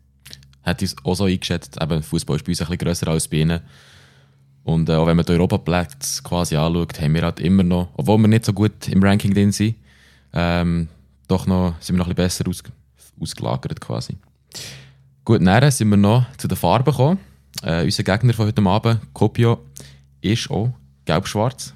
Hat 0.62 0.80
uns 0.80 0.96
auch 1.04 1.14
so 1.14 1.24
eingeschätzt, 1.24 1.76
eben 1.80 2.02
Fußball 2.02 2.36
ist 2.36 2.44
bei 2.44 2.50
uns 2.52 2.60
ein 2.62 2.66
bisschen 2.68 2.78
grösser 2.78 3.08
als 3.08 3.28
bei 3.28 3.38
ihnen. 3.38 3.60
Und 4.62 4.88
äh, 4.88 4.94
auch 4.94 5.06
wenn 5.06 5.16
man 5.16 5.26
die 5.26 5.32
Europaplätze 5.32 6.22
quasi 6.22 6.56
anschaut, 6.56 6.98
haben 7.00 7.14
wir 7.14 7.22
halt 7.22 7.40
immer 7.40 7.62
noch, 7.62 7.90
obwohl 7.94 8.18
wir 8.18 8.28
nicht 8.28 8.46
so 8.46 8.54
gut 8.54 8.88
im 8.88 9.02
Ranking 9.02 9.34
drin 9.34 9.52
sind, 9.52 9.76
ähm, 10.32 10.88
doch 11.28 11.46
noch, 11.46 11.74
sind 11.80 11.96
wir 11.96 11.98
noch 11.98 12.08
ein 12.08 12.14
bisschen 12.14 12.44
besser 12.44 12.48
aus, 12.48 12.62
ausgelagert 13.20 13.80
quasi. 13.80 14.16
Gut, 15.24 15.46
dann 15.46 15.70
sind 15.70 15.88
wir 15.90 15.96
noch 15.96 16.24
zu 16.36 16.48
den 16.48 16.56
Farben 16.56 16.90
gekommen. 16.90 17.18
Äh, 17.64 17.84
unser 17.84 18.02
Gegner 18.02 18.34
von 18.34 18.46
heute 18.46 18.62
Abend, 18.62 19.00
Kopio, 19.14 19.58
ist 20.20 20.50
auch 20.50 20.70
gelb-schwarz. 21.06 21.72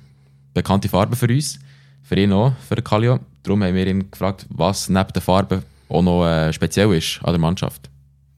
Bekannte 0.53 0.89
Farbe 0.89 1.17
für 1.17 1.29
uns. 1.29 1.59
für 2.03 2.17
ihn 2.17 2.33
auch, 2.33 2.53
für 2.69 2.77
Kallio. 2.77 3.21
Darum 3.43 3.63
haben 3.63 3.75
wir 3.75 3.87
ihn 3.87 4.11
gefragt, 4.11 4.47
was 4.51 4.89
neben 4.89 5.13
der 5.15 5.23
Farbe 5.23 5.63
auch 5.89 6.03
noch 6.03 6.27
äh, 6.27 6.53
speziell 6.53 6.93
ist 6.95 7.21
an 7.23 7.33
der 7.33 7.41
Mannschaft. 7.41 7.89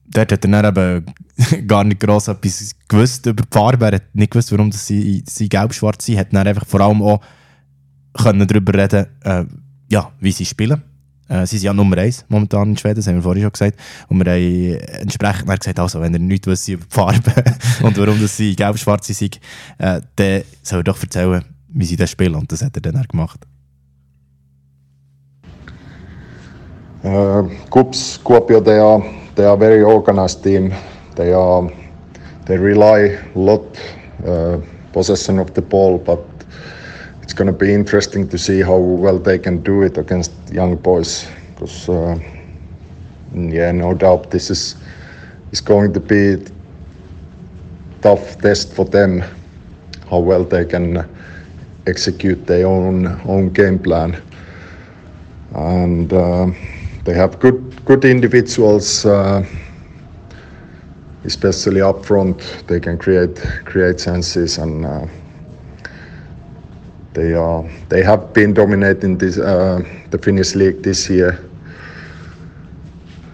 Dort 0.05 0.31
hat 0.31 0.45
er 0.45 0.49
dann 0.49 0.65
eben 0.65 1.05
gar 1.67 1.83
nicht 1.83 1.99
gross 1.99 2.27
etwas 2.27 2.75
gewusst 2.87 3.25
über 3.25 3.43
die 3.43 3.49
Farbe. 3.49 3.85
Er 3.85 3.95
hat 3.95 4.13
nicht 4.15 4.31
gewusst, 4.31 4.51
warum 4.51 4.71
sie, 4.71 5.23
sie 5.25 5.49
gelb-schwarz 5.49 6.05
sind. 6.05 6.19
Hat 6.19 6.33
dann 6.33 6.47
einfach 6.47 6.65
vor 6.65 6.81
allem 6.81 7.01
auch 7.01 7.21
können 8.13 8.47
darüber 8.47 8.73
reden, 8.73 9.07
äh, 9.23 9.45
ja, 9.89 10.11
wie 10.19 10.31
sie 10.31 10.45
spielen. 10.45 10.81
Äh, 11.31 11.45
sie 11.45 11.57
sind 11.57 11.67
ja 11.67 11.73
Nummer 11.73 11.97
1 11.97 12.25
momentan 12.27 12.71
in 12.71 12.77
Schweden, 12.77 12.95
das 12.95 13.07
haben 13.07 13.15
wir 13.15 13.21
vorhin 13.21 13.43
schon 13.43 13.51
gesagt. 13.53 13.79
Und 14.09 14.23
wir 14.23 14.31
haben 14.31 15.01
entsprechend 15.01 15.47
gesagt, 15.47 15.79
also, 15.79 16.01
wenn 16.01 16.13
er 16.13 16.19
nichts 16.19 16.45
wisst 16.47 16.67
über 16.67 16.83
die 16.83 16.93
Farbe 16.93 17.43
und 17.83 17.97
warum 17.97 18.19
das 18.19 18.35
sie 18.35 18.55
gelb-schwarz 18.55 19.07
sind, 19.07 19.39
äh, 19.77 20.01
dann 20.15 20.41
soll 20.61 20.79
er 20.79 20.83
doch 20.83 21.01
erzählen, 21.01 21.43
wie 21.69 21.85
sie 21.85 21.95
das 21.95 22.11
spielen. 22.11 22.35
Und 22.35 22.51
das 22.51 22.61
hat 22.61 22.75
er 22.75 22.81
dann 22.81 22.97
auch 22.97 23.07
gemacht. 23.07 23.39
Uh, 27.03 27.49
Kups 27.71 28.19
Kuopio, 28.23 28.61
they 28.61 28.77
are 28.77 29.01
they 29.35 29.45
are 29.45 29.57
very 29.57 29.83
organized 29.83 30.43
team. 30.43 30.71
They 31.15 31.33
are 31.33 31.67
they 32.45 32.57
rely 32.57 33.17
a 33.35 33.39
lot 33.39 33.65
uh, 34.23 34.57
possession 34.93 35.39
of 35.39 35.47
the 35.55 35.61
ball, 35.61 35.97
but 35.97 36.19
it's 37.21 37.33
going 37.33 37.47
to 37.47 37.57
be 37.57 37.73
interesting 37.73 38.27
to 38.29 38.37
see 38.37 38.61
how 38.61 38.77
well 38.77 39.19
they 39.19 39.37
can 39.37 39.61
do 39.63 39.83
it 39.83 39.97
against 39.97 40.31
young 40.51 40.75
boys. 40.75 41.27
Because 41.53 41.89
uh, 41.89 42.19
yeah, 43.33 43.71
no 43.71 43.93
doubt 43.93 44.31
this 44.31 44.49
is 44.49 44.75
is 45.51 45.61
going 45.61 45.93
to 45.93 45.99
be 45.99 46.43
tough 48.01 48.39
test 48.41 48.73
for 48.73 48.85
them. 48.85 49.23
How 50.09 50.19
well 50.19 50.43
they 50.43 50.65
can 50.65 51.07
execute 51.87 52.45
their 52.47 52.67
own 52.67 53.05
own 53.25 53.49
game 53.49 53.79
plan, 53.79 54.21
and 55.55 56.11
uh, 56.11 56.47
they 57.05 57.13
have 57.13 57.39
good 57.39 57.85
good 57.85 58.05
individuals. 58.05 59.05
Uh, 59.05 59.45
especially 61.23 61.81
up 61.81 62.03
front, 62.03 62.63
they 62.67 62.79
can 62.79 62.97
create 62.97 63.35
create 63.65 63.99
chances 63.99 64.57
and 64.57 64.85
uh, 64.85 65.05
they 67.13 67.33
are 67.33 67.63
they 67.89 68.03
have 68.03 68.33
been 68.33 68.53
dominating 68.53 69.17
this 69.17 69.37
uh, 69.37 69.81
the 70.11 70.17
Finnish 70.17 70.55
league 70.55 70.81
this 70.83 71.09
year, 71.09 71.37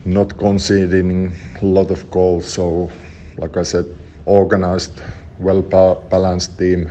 not 0.05 0.38
conceding 0.38 1.34
a 1.61 1.65
lot 1.65 1.91
of 1.91 2.09
goals. 2.09 2.53
So, 2.53 2.91
like 3.38 3.57
I 3.57 3.63
said, 3.63 3.86
organized, 4.25 5.01
well 5.39 5.61
balanced 6.09 6.57
team, 6.57 6.89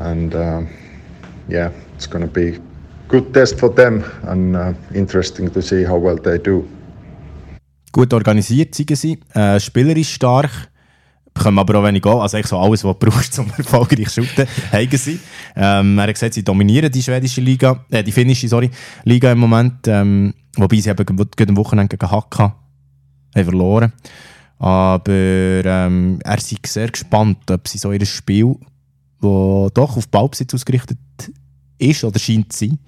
and 0.00 0.34
uh, 0.34 0.62
yeah, 1.48 1.70
it's 1.94 2.06
going 2.06 2.26
to 2.26 2.32
be 2.32 2.58
good 3.08 3.32
test 3.34 3.58
for 3.58 3.68
them 3.68 4.04
and 4.22 4.56
uh, 4.56 4.72
interesting 4.94 5.50
to 5.50 5.62
see 5.62 5.84
how 5.84 5.98
well 5.98 6.16
they 6.16 6.38
do. 6.38 6.66
Gut 7.92 8.14
organisiert 8.14 8.74
sie, 8.74 9.18
äh, 9.34 9.58
spielerisch 9.60 10.14
stark, 10.14 10.50
bekommen 11.34 11.58
aber 11.58 11.78
auch 11.78 11.84
wenig 11.84 12.02
Goal. 12.02 12.20
Also 12.20 12.36
eigentlich 12.36 12.48
so 12.48 12.58
alles, 12.58 12.84
was 12.84 12.98
du 12.98 13.06
brauchst, 13.06 13.38
um 13.38 13.50
erfolgreich 13.56 14.08
zu 14.08 14.24
shooten, 14.24 14.46
haben 14.70 14.96
sie. 14.96 15.18
Ähm, 15.56 15.98
er 15.98 16.04
hat 16.04 16.14
gesagt, 16.14 16.34
sie 16.34 16.44
dominieren 16.44 16.90
die 16.90 17.02
schwedische 17.02 17.40
Liga, 17.40 17.84
äh, 17.90 18.02
die 18.02 18.12
finnische, 18.12 18.48
sorry, 18.48 18.70
Liga 19.04 19.32
im 19.32 19.38
Moment. 19.38 19.86
Ähm, 19.86 20.34
wobei 20.56 20.80
sie 20.80 20.90
eben 20.90 21.04
gerade 21.04 21.48
am 21.48 21.56
Wochenende 21.56 21.96
gegen 21.96 22.10
Hakka 22.10 22.56
haben 23.34 23.44
verloren. 23.44 23.92
Aber 24.58 25.12
ähm, 25.12 26.20
er 26.22 26.38
ist 26.38 26.66
sehr 26.66 26.88
gespannt, 26.88 27.50
ob 27.50 27.66
sie 27.66 27.78
so 27.78 27.90
ihr 27.90 28.06
Spiel, 28.06 28.54
das 29.20 29.72
doch 29.74 29.96
auf 29.96 30.08
Ballbesitz 30.08 30.54
ausgerichtet 30.54 30.98
ist 31.78 32.04
oder 32.04 32.18
scheint 32.18 32.52
zu 32.52 32.66
sein, 32.66 32.78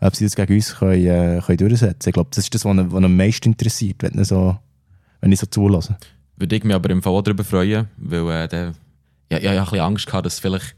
ob 0.00 0.14
sie 0.14 0.24
das 0.24 0.36
gegen 0.36 0.54
uns 0.54 0.74
können, 0.74 1.06
äh, 1.06 1.40
können 1.44 1.58
durchsetzen 1.58 2.08
Ich 2.10 2.12
glaube, 2.12 2.30
das 2.34 2.44
ist 2.44 2.54
das, 2.54 2.64
was 2.64 2.76
ihn, 2.76 3.04
am 3.04 3.16
meisten 3.16 3.48
interessiert, 3.48 4.02
wenn, 4.02 4.22
so, 4.24 4.56
wenn 5.20 5.32
ich 5.32 5.40
so 5.40 5.46
zulasse. 5.46 5.96
Würde 6.42 6.56
ich 6.56 6.64
mich 6.64 6.74
aber 6.74 6.90
im 6.90 7.04
Fall 7.04 7.22
darüber 7.22 7.44
freuen, 7.44 7.88
weil 7.98 8.28
äh, 8.28 8.48
der, 8.48 8.72
ja, 9.30 9.38
ich, 9.38 9.44
ich 9.44 9.58
habe 9.60 9.76
ein 9.76 9.80
Angst 9.80 10.06
gehabt, 10.06 10.26
dass 10.26 10.40
vielleicht 10.40 10.74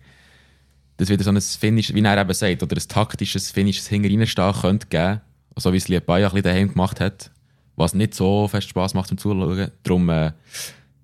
das 0.98 1.08
wieder 1.08 1.24
so 1.24 1.30
ein 1.30 1.40
Finish, 1.40 1.94
wie 1.94 2.02
er 2.02 2.20
eben 2.20 2.34
sagt, 2.34 2.62
oder 2.62 2.76
ein 2.76 2.86
taktisches 2.86 3.50
Finishes 3.50 3.88
hinterreinstehen 3.88 4.52
könnte 4.52 4.86
geben, 4.88 5.22
so 5.56 5.72
wie 5.72 5.78
es 5.78 5.88
Liebaya 5.88 6.26
ein 6.26 6.34
bisschen 6.34 6.42
daheim 6.42 6.68
gemacht 6.68 7.00
hat, 7.00 7.30
was 7.76 7.94
nicht 7.94 8.12
so 8.12 8.46
fest 8.46 8.68
Spass 8.68 8.92
macht 8.92 9.08
zum 9.08 9.16
Zuschauen. 9.16 9.70
Darum 9.84 10.10
äh, 10.10 10.32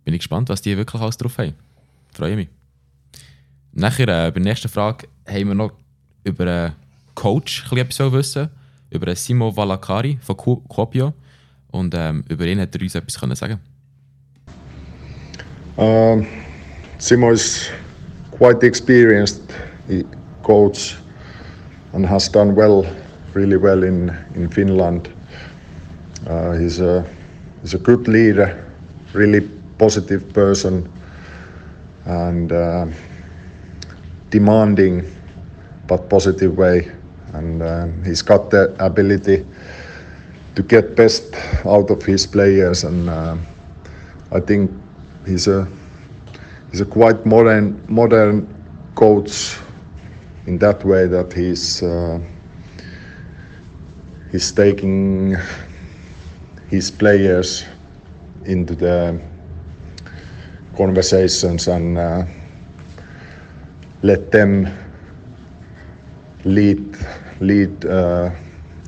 bin 0.05 0.13
ich 0.13 0.21
gespannt, 0.21 0.51
was 0.51 0.61
die 0.61 0.77
wirklich 0.77 1.01
alles 1.01 1.17
drauf 1.17 1.39
haben. 1.39 1.55
Freue 2.13 2.37
mich. 2.37 2.49
Nachher, 3.73 4.09
äh, 4.09 4.31
bei 4.31 4.41
der 4.41 4.43
nächsten 4.43 4.69
Frage, 4.69 5.09
haben 5.27 5.49
wir 5.49 5.55
noch 5.55 5.73
über 6.23 6.47
äh, 6.47 6.71
Coach 7.15 7.65
etwas 7.73 8.13
wissen 8.13 8.51
über 8.91 9.17
Simo 9.17 9.57
Valakari 9.57 10.19
von 10.21 10.37
Kuopio. 10.37 11.15
Und 11.69 11.95
ähm, 11.97 12.25
über 12.29 12.45
ihn 12.45 12.61
hat 12.61 12.75
er 12.75 12.83
uns 12.83 12.95
etwas 12.95 13.19
können 13.19 13.37
sagen 13.37 13.59
um, 15.81 16.27
Simo 16.99 17.33
is 17.33 17.71
quite 18.31 18.63
experienced 18.63 19.43
coach 20.43 20.97
and 21.93 22.07
has 22.07 22.29
done 22.29 22.55
well, 22.55 22.87
really 23.35 23.57
well 23.57 23.83
in, 23.83 24.11
in 24.35 24.49
Finland. 24.49 25.13
Uh, 26.27 26.53
he's, 26.53 26.81
a, 26.81 27.05
he's 27.63 27.75
a 27.75 27.79
good 27.79 28.07
leader, 28.09 28.65
really 29.15 29.41
positive 29.79 30.33
person, 30.33 30.91
and 32.05 32.53
uh, 32.53 32.87
demanding 34.31 35.05
but 35.87 36.09
positive 36.09 36.57
way 36.57 36.91
and 37.35 37.63
uh, 37.63 37.87
he's 38.05 38.23
got 38.23 38.51
the 38.51 38.75
ability 38.85 39.45
to 40.55 40.63
get 40.63 40.97
best 40.97 41.35
out 41.65 41.91
of 41.91 42.03
his 42.05 42.27
players 42.27 42.85
and 42.85 43.09
uh, 43.09 43.37
I 44.33 44.41
think 44.41 44.71
he's 45.27 45.49
a 45.49 45.69
he's 46.71 46.81
a 46.81 46.87
quite 46.87 47.25
modern 47.27 47.83
modern 47.89 48.47
coach 48.95 49.57
in 50.47 50.59
that 50.59 50.85
way 50.85 51.07
that 51.07 51.33
he's 51.33 51.83
uh, 51.83 52.19
he's 54.31 54.53
taking 54.53 55.37
his 56.69 56.91
players 56.91 57.65
into 58.45 58.75
the 58.75 59.21
conversations 60.77 61.69
and 61.69 61.99
uh, 61.99 62.25
let 64.03 64.31
them 64.31 64.67
lead 66.45 66.97
lead 67.41 67.85
uh, 67.85 68.31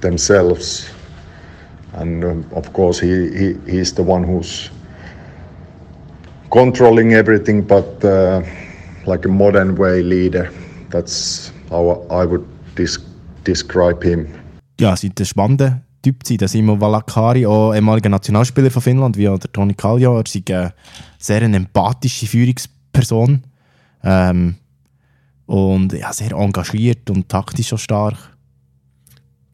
themselves. 0.01 0.91
And 1.95 2.25
um, 2.25 2.51
of 2.55 2.73
course 2.73 2.99
he, 2.99 3.29
he 3.37 3.59
he's 3.71 3.93
the 3.93 4.03
one 4.03 4.25
who's 4.25 4.71
controlling 6.53 7.13
everything 7.13 7.67
but 7.67 8.05
uh, 8.05 8.43
like 9.07 9.27
a 9.27 9.31
modern 9.31 9.77
way 9.79 10.03
leader 10.03 10.51
that's 10.91 11.53
how 11.71 12.07
I 12.11 12.27
would 12.27 12.45
describe 13.45 14.05
him 14.05 14.29
ja 14.79 14.97
sind 14.97 15.19
ein 15.19 15.27
spannender 15.27 15.83
Typ 16.03 16.27
sein, 16.27 16.37
der 16.39 16.49
Simo 16.49 16.81
Valakari, 16.81 17.47
auch 17.47 17.73
ehemaliger 17.73 18.09
Nationalspieler 18.09 18.73
von 18.73 18.83
Finnland, 18.83 19.17
wie 19.17 19.29
auch 19.29 19.39
der 19.39 19.53
Toni 19.53 19.73
Kallio. 19.73 20.17
Er 20.17 20.25
ist 20.25 20.51
eine 20.51 20.75
sehr 21.17 21.43
eine 21.43 21.59
empathische 21.59 22.27
Führungsperson. 22.27 23.45
Ähm, 24.03 24.57
und 25.47 25.93
ja, 25.93 26.13
sehr 26.13 26.33
engagiert 26.33 27.09
und 27.09 27.29
taktisch 27.29 27.69
schon 27.69 27.79
stark. 27.79 28.17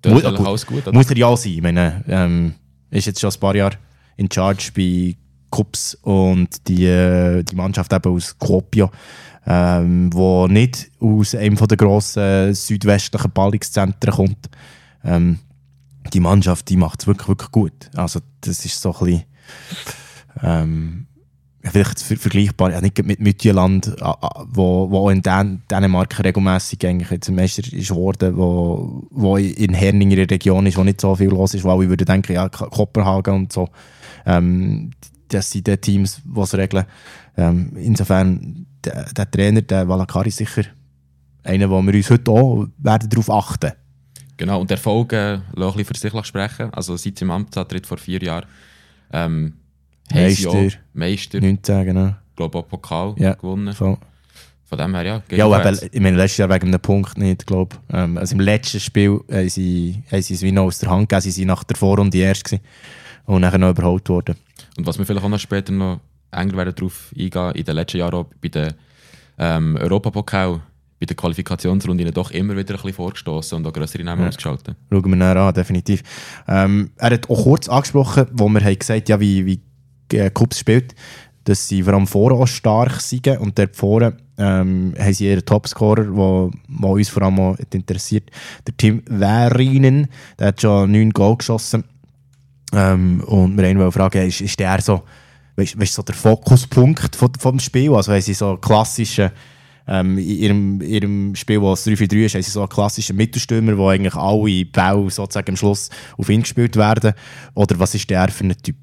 Das 0.01 0.13
muss, 0.13 0.23
gut, 0.23 0.47
alles 0.47 0.67
gut, 0.67 0.93
muss 0.93 1.11
er 1.11 1.17
ja 1.19 1.37
sein. 1.37 1.53
Ich 1.53 1.63
meine, 1.63 2.05
ähm, 2.09 2.55
ist 2.91 3.07
jetzt 3.07 3.21
schon 3.21 3.31
ein 3.31 3.41
paar 3.41 3.55
Jahre 3.55 3.77
in 4.17 4.31
Charge 4.31 4.71
bei 4.75 5.17
Cups 5.51 5.95
und 6.03 6.69
die, 6.69 6.87
äh, 6.87 7.43
die 7.43 7.57
Mannschaft 7.57 7.93
eben 7.93 8.15
aus 8.15 8.39
Kuopio, 8.39 8.91
ähm, 9.47 10.13
wo 10.13 10.47
nicht 10.47 10.91
aus 11.01 11.35
einem 11.35 11.57
der 11.57 11.77
grossen 11.77 12.55
südwestlichen 12.55 13.31
Ballungszentren 13.33 14.15
kommt. 14.15 14.51
Ähm, 15.05 15.39
die 16.13 16.21
Mannschaft, 16.21 16.69
die 16.69 16.77
macht 16.77 17.01
es 17.01 17.07
wirklich, 17.07 17.29
wirklich 17.29 17.51
gut. 17.51 17.91
Also 17.95 18.21
das 18.41 18.65
ist 18.65 18.81
so 18.81 18.95
ein 18.95 19.05
bisschen, 19.05 19.25
ähm, 20.43 21.07
vielleicht 21.63 22.01
vergleichbar, 22.01 22.73
ja, 22.73 22.81
nicht 22.81 23.05
mit 23.05 23.21
Mütjeland, 23.21 23.95
wo, 24.47 24.91
wo 24.91 25.11
in 25.11 25.23
Dän 25.23 25.63
Dänemark 25.71 26.23
regelmäßig 26.23 26.87
eigentlich 26.87 27.11
jetzt 27.11 27.31
Meister 27.31 27.63
ist 27.73 27.91
worden, 27.91 28.37
wo, 28.37 29.07
wo 29.11 29.37
in 29.37 29.75
Herning 29.75 30.11
in 30.11 30.17
der 30.17 30.31
Region 30.31 30.67
ist, 30.67 30.77
wo 30.77 30.85
nicht 30.85 31.01
so 31.01 31.15
viel 31.15 31.29
los 31.29 31.55
ist, 31.55 31.65
wo 31.65 31.71
alle 31.71 31.89
würden 31.89 32.07
denken, 32.07 32.33
ja, 32.33 32.49
Kopenhagen 32.49 33.35
und 33.35 33.53
so, 33.53 33.69
ähm, 34.27 34.91
das 35.29 35.51
sind 35.51 35.67
die 35.67 35.77
Teams, 35.77 36.21
die 36.25 36.41
es 36.41 36.55
regeln. 36.55 36.85
Ähm, 37.37 37.73
insofern, 37.77 38.67
der, 38.85 39.13
der, 39.13 39.31
Trainer, 39.31 39.63
der 39.63 39.89
Valakari, 39.89 40.29
ist 40.29 40.39
sicher 40.39 40.65
einer, 41.45 41.71
wo 41.71 41.81
wir 41.83 41.95
uns 41.95 42.11
heute 42.11 42.31
auch 42.31 42.67
werden 42.79 43.09
darauf 43.09 43.31
achten 43.31 43.73
Genau, 44.37 44.61
und 44.61 44.71
Erfolge 44.71 45.43
lassen 45.55 45.85
für 45.85 45.97
sich 45.97 46.27
sprechen. 46.27 46.73
Also 46.73 46.97
seit 46.97 47.21
im 47.23 47.31
Amtsantritt 47.31 47.87
vor 47.87 47.99
vier 47.99 48.23
Jahren 48.23 48.47
ähm, 49.13 49.55
Meister. 50.13 50.69
Meister. 50.93 51.41
19, 51.41 51.85
genau. 51.85 52.09
Ich 52.09 52.37
glaube 52.37 52.59
auch 52.59 52.69
Pokal 52.69 53.15
ja, 53.19 53.35
gewonnen. 53.35 53.75
Voll. 53.75 53.99
Von 54.65 54.79
dem 54.79 54.95
her, 54.95 55.05
ja. 55.05 55.23
Ja, 55.31 55.47
aber 55.47 55.73
ich 55.73 56.01
meine, 56.01 56.17
letztes 56.17 56.39
Jahr 56.39 56.51
wegen 56.51 56.69
einem 56.69 56.81
Punkt 56.81 57.17
nicht, 57.19 57.47
glaube 57.47 57.77
ich. 57.89 57.95
Ähm, 57.95 58.19
also 58.19 58.35
im 58.35 58.41
letzten 58.41 58.79
Spiel 58.79 59.21
haben 59.31 59.49
sie, 59.49 60.03
haben 60.13 60.23
sie 60.23 60.35
es 60.35 60.43
wie 60.43 60.53
noch 60.53 60.65
aus 60.65 60.79
der 60.79 60.91
Hand 60.91 61.09
gegeben. 61.09 61.31
Sie 61.31 61.41
waren 61.41 61.49
nach 61.49 61.65
der 61.65 61.77
Vorrunde 61.77 62.19
erst 62.19 62.45
gewesen 62.45 62.63
und 63.25 63.41
nachher 63.41 63.59
noch 63.59 63.71
überholt 63.71 64.09
worden. 64.09 64.37
Und 64.79 64.87
was 64.87 64.97
wir 64.97 65.05
vielleicht 65.05 65.25
auch 65.25 65.29
noch 65.29 65.41
später 65.41 65.73
noch 65.73 66.01
enger 66.31 66.57
werden 66.57 66.75
darauf 66.75 67.13
eingehen, 67.19 67.53
in 67.53 67.65
den 67.65 67.75
letzten 67.75 67.99
Jahren 67.99 68.15
auch 68.15 68.27
bei 68.41 68.49
den 68.49 68.75
ähm, 69.37 69.77
Europapokal, 69.77 70.61
bei 71.01 71.07
der 71.07 71.17
Qualifikationsrunde 71.17 72.11
doch 72.13 72.31
immer 72.31 72.57
wieder 72.57 72.75
ein 72.75 72.77
bisschen 72.77 72.93
vorgestoßen 72.93 73.59
und 73.59 73.67
auch 73.67 73.73
größere 73.73 74.05
Namen 74.05 74.23
ja. 74.23 74.29
ausgeschaltet. 74.29 74.77
Schauen 74.89 75.05
wir 75.05 75.17
näher 75.17 75.37
an, 75.37 75.53
definitiv. 75.53 76.03
Ähm, 76.47 76.91
er 76.97 77.11
hat 77.11 77.29
auch 77.29 77.43
kurz 77.43 77.69
angesprochen, 77.69 78.27
wo 78.33 78.49
wir 78.49 78.61
haben 78.61 78.79
gesagt 78.79 79.09
ja, 79.09 79.19
wie, 79.19 79.45
wie 79.47 79.61
äh, 80.17 80.31
Kups 80.31 80.61
spielt, 80.61 80.95
dass 81.43 81.67
sie 81.67 81.83
vor 81.83 81.95
allem 81.95 82.07
vorne 82.07 82.37
auch 82.37 82.47
stark 82.47 83.01
sind 83.01 83.27
und 83.27 83.59
dort 83.59 83.75
vorne 83.75 84.17
ähm, 84.37 84.95
haben 84.97 85.13
sie 85.13 85.29
ihren 85.29 85.45
Topscorer, 85.45 86.05
der 86.05 86.89
uns 86.89 87.09
vor 87.09 87.23
allem 87.25 87.57
interessiert, 87.73 88.31
der 88.65 88.77
Tim 88.77 89.03
Währinen, 89.07 90.07
der 90.39 90.49
hat 90.49 90.61
schon 90.61 90.93
neun 90.93 91.11
Goal 91.11 91.37
geschossen 91.37 91.83
ähm, 92.75 93.23
und 93.27 93.57
wir 93.57 93.79
wollen 93.79 93.93
fragen, 93.93 94.27
ist, 94.27 94.41
ist 94.41 94.59
der 94.59 94.81
so, 94.81 95.03
weißt, 95.57 95.79
weißt, 95.81 95.95
so 95.95 96.03
der 96.03 96.15
Fokuspunkt 96.15 97.17
von, 97.17 97.33
vom 97.39 97.59
Spiel? 97.59 97.95
Also 97.95 98.13
haben 98.13 98.21
sie 98.21 98.35
so 98.35 98.57
klassische 98.57 99.33
ähm, 99.89 100.19
in 100.19 100.25
ihrem, 100.25 100.81
ihrem 100.83 101.35
Spiel, 101.35 101.65
es 101.65 101.87
3-4-3 101.87 102.25
ist, 102.27 102.35
haben 102.35 102.43
sie 102.43 102.51
so 102.51 102.61
einen 102.61 102.69
klassischen 102.69 103.17
Mittelstürmer, 103.17 103.77
wo 103.79 103.89
eigentlich 103.89 104.15
alle 104.15 104.65
Bälle 104.67 105.11
sozusagen 105.11 105.51
am 105.51 105.57
Schluss 105.57 105.89
auf 106.19 106.29
ihn 106.29 106.43
gespielt 106.43 106.77
werden. 106.77 107.15
Oder 107.55 107.79
was 107.79 107.95
ist 107.95 108.09
der 108.11 108.29
für 108.29 108.45
ein 108.45 108.55
Typ? 108.63 108.77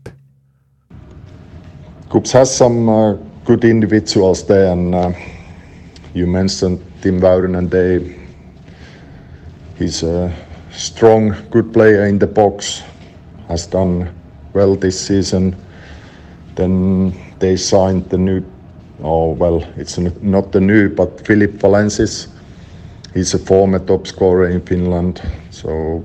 Coops 2.10 2.34
has 2.34 2.56
some 2.56 2.90
uh, 2.90 3.18
good 3.46 3.64
individuals 3.64 4.46
there, 4.46 4.72
and 4.72 4.94
uh, 4.94 5.12
you 6.14 6.28
mentioned 6.28 6.80
Tim 7.02 7.22
Wouden, 7.22 7.56
and 7.56 7.70
they, 7.70 8.16
he's 9.78 10.04
a 10.04 10.32
strong, 10.72 11.36
good 11.52 11.74
player 11.74 12.06
in 12.06 12.20
the 12.20 12.28
box. 12.28 12.84
Has 13.48 13.68
done 13.68 14.14
well 14.54 14.76
this 14.76 15.00
season. 15.00 15.56
Then 16.56 17.14
they 17.40 17.58
signed 17.58 18.10
the 18.10 18.18
new, 18.18 18.44
oh 19.04 19.32
well, 19.32 19.64
it's 19.78 19.98
not 19.98 20.52
the 20.52 20.62
new, 20.62 20.90
but 20.90 21.26
Philip 21.26 21.52
Valensis. 21.52 22.28
He's 23.14 23.34
a 23.34 23.40
former 23.40 23.80
top 23.80 24.08
scorer 24.08 24.50
in 24.50 24.62
Finland, 24.62 25.22
so 25.50 26.04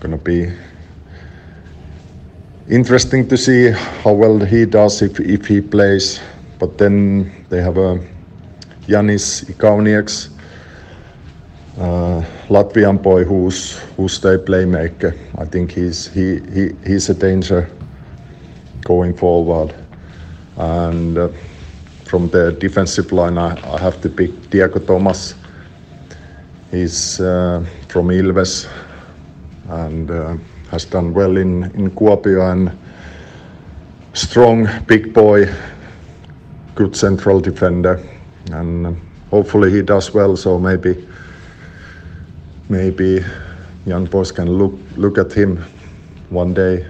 gonna 0.00 0.16
be 0.16 0.50
interesting 2.68 3.28
to 3.28 3.36
see 3.36 3.70
how 4.02 4.12
well 4.12 4.38
he 4.38 4.64
does 4.64 5.02
if, 5.02 5.20
if 5.20 5.46
he 5.46 5.60
plays. 5.60 6.20
But 6.58 6.78
then 6.78 7.46
they 7.48 7.60
have 7.60 7.78
uh, 7.78 7.94
a 7.94 7.98
Yanis 8.86 9.44
Ikaunieks, 9.44 10.30
uh, 11.80 12.22
Latvian 12.48 13.02
boy 13.02 13.24
who's 13.24 13.78
who's 13.96 14.20
their 14.20 14.38
playmaker. 14.38 15.16
I 15.38 15.46
think 15.46 15.72
he's 15.72 16.12
he, 16.12 16.40
he 16.52 16.70
he's 16.86 17.08
a 17.08 17.14
danger 17.14 17.68
going 18.84 19.16
forward. 19.16 19.74
And 20.56 21.16
uh, 21.16 21.28
from 22.04 22.28
the 22.28 22.52
defensive 22.52 23.12
line, 23.12 23.38
I, 23.38 23.56
I, 23.74 23.78
have 23.78 24.00
to 24.02 24.08
pick 24.08 24.50
Diego 24.50 24.78
Thomas. 24.78 25.34
He's 26.70 27.20
uh, 27.20 27.64
from 27.88 28.08
Ilves 28.08 28.68
and 29.68 30.10
uh, 30.10 30.36
has 30.70 30.84
done 30.84 31.14
well 31.14 31.36
in 31.38 31.64
in 31.74 31.90
Kuopio 31.90 32.52
and 32.52 32.70
strong 34.12 34.68
big 34.86 35.14
boy, 35.14 35.46
good 36.74 36.94
central 36.94 37.40
defender, 37.40 38.04
and 38.52 39.00
hopefully 39.30 39.70
he 39.70 39.82
does 39.82 40.12
well. 40.12 40.36
So 40.36 40.58
maybe 40.58 41.06
maybe 42.70 43.24
young 43.84 44.06
boys 44.06 44.32
can 44.32 44.48
look 44.48 44.72
look 44.96 45.18
at 45.18 45.32
him 45.32 45.58
one 46.30 46.54
day. 46.54 46.86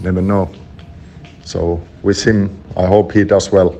Never 0.00 0.22
know. 0.22 0.48
So 1.44 1.80
with 2.02 2.24
him, 2.24 2.50
I 2.76 2.86
hope 2.86 3.12
he 3.12 3.24
does 3.24 3.52
well. 3.52 3.78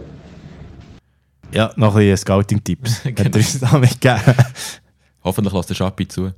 Ja, 1.52 1.72
noch 1.76 1.96
ein 1.96 2.16
Scouting-Tipps. 2.16 3.02
genau. 4.00 4.18
Hoffentlich 5.24 5.54
lässt 5.54 5.70
der 5.70 5.74
Schappi 5.74 6.08
zu. 6.08 6.32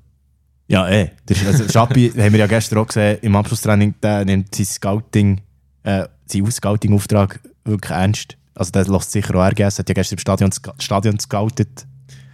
Ja, 0.66 0.89
eh. 0.89 1.11
Also, 1.47 1.68
Schappi 1.68 2.11
haben 2.16 2.32
wir 2.32 2.41
ja 2.41 2.47
gestern 2.47 2.78
auch 2.78 2.87
gesehen, 2.87 3.18
im 3.22 3.37
Abschlusstraining, 3.37 3.95
der 4.03 4.24
nimmt 4.24 4.55
sein 4.55 4.66
Scouting, 4.66 5.41
äh, 5.85 6.07
seinen 6.26 6.51
Scouting-Auftrag 6.51 7.41
wirklich 7.64 7.91
ernst. 7.93 8.37
Also 8.55 8.70
der 8.72 8.87
lässt 8.87 9.12
sicher 9.12 9.35
auch 9.35 9.51
RGS, 9.51 9.78
hat 9.78 9.89
ja 9.89 9.95
gestern 9.95 10.16
im 10.16 10.20
Stadion, 10.20 10.51
Stadion 10.78 11.18
scoutet. 11.18 11.87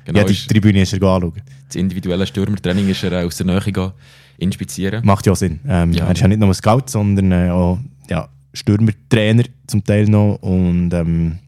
Genau, 0.04 0.20
ja, 0.20 0.24
die 0.24 0.34
Tribüne 0.34 0.82
ist 0.82 0.92
er 0.92 1.02
anschauen. 1.02 1.42
Das 1.66 1.76
individuelle 1.76 2.26
Stürmertraining 2.26 2.88
ist 2.88 3.04
er 3.04 3.26
aus 3.26 3.36
der 3.36 3.46
Nähe 3.46 3.92
inspizieren. 4.38 5.04
Macht 5.04 5.26
ja 5.26 5.34
Sinn. 5.34 5.60
Ähm, 5.68 5.92
ja. 5.92 6.06
Er 6.06 6.12
ist 6.12 6.20
ja 6.20 6.28
nicht 6.28 6.40
nur 6.40 6.48
ein 6.48 6.54
Scout, 6.54 6.84
sondern 6.86 7.30
äh, 7.32 7.50
auch 7.50 7.78
ja, 8.08 8.28
Stürmertrainer 8.52 9.44
zum 9.66 9.84
Teil 9.84 10.06
noch. 10.06 10.38
Und 10.40 10.92
ähm, 10.94 11.38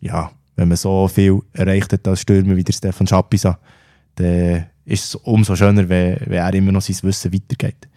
ja, 0.00 0.30
wenn 0.56 0.68
man 0.68 0.76
so 0.76 1.08
viel 1.08 1.40
erreicht 1.52 1.92
hat 1.92 2.06
als 2.06 2.20
Stürmer 2.20 2.56
wie 2.56 2.64
der 2.64 2.72
Stefan 2.72 3.06
Schapisa, 3.06 3.58
dann 4.16 4.66
ist 4.84 5.04
es 5.04 5.14
umso 5.16 5.56
schöner, 5.56 5.88
wenn, 5.88 6.18
wenn 6.26 6.38
er 6.38 6.54
immer 6.54 6.72
noch 6.72 6.82
sein 6.82 6.96
Wissen 7.02 7.32
weitergeht 7.32 7.88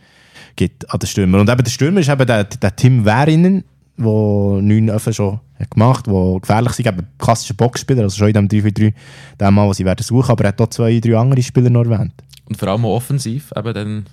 gibt 0.55 0.91
an 0.91 0.99
den 0.99 1.08
Stürmer. 1.08 1.39
Und 1.39 1.49
eben 1.49 1.64
der 1.64 1.72
Stürmer 1.72 1.99
ist 1.99 2.10
eben 2.10 2.26
der, 2.26 2.43
der 2.45 2.76
Tim 2.76 3.05
Währinen, 3.05 3.64
der 3.97 4.05
neun 4.05 4.89
Öfen 4.89 5.14
schon 5.14 5.39
gemacht 5.66 6.05
die 6.08 6.38
gefährlich 6.41 6.74
sind. 6.74 6.88
Eben 6.88 7.08
klassischer 7.18 7.53
Boxspieler, 7.53 8.03
also 8.03 8.18
schon 8.18 8.28
in 8.28 8.34
dem 8.34 8.47
3-4-3, 8.47 8.93
den 9.39 9.53
Mal, 9.53 9.68
was 9.68 9.78
sie 9.78 9.86
werden 9.86 10.03
suchen, 10.03 10.32
aber 10.32 10.43
er 10.43 10.49
hat 10.49 10.62
auch 10.62 10.70
zwei, 10.70 10.99
drei 10.99 11.18
andere 11.18 11.41
Spieler 11.41 11.70
noch 11.70 11.86
erwähnt. 11.86 12.14
Und 12.45 12.58
vor 12.58 12.70
allem 12.70 12.86
auch 12.86 12.95
offensiv, 12.95 13.51
eben 13.55 13.74
dann 13.74 14.05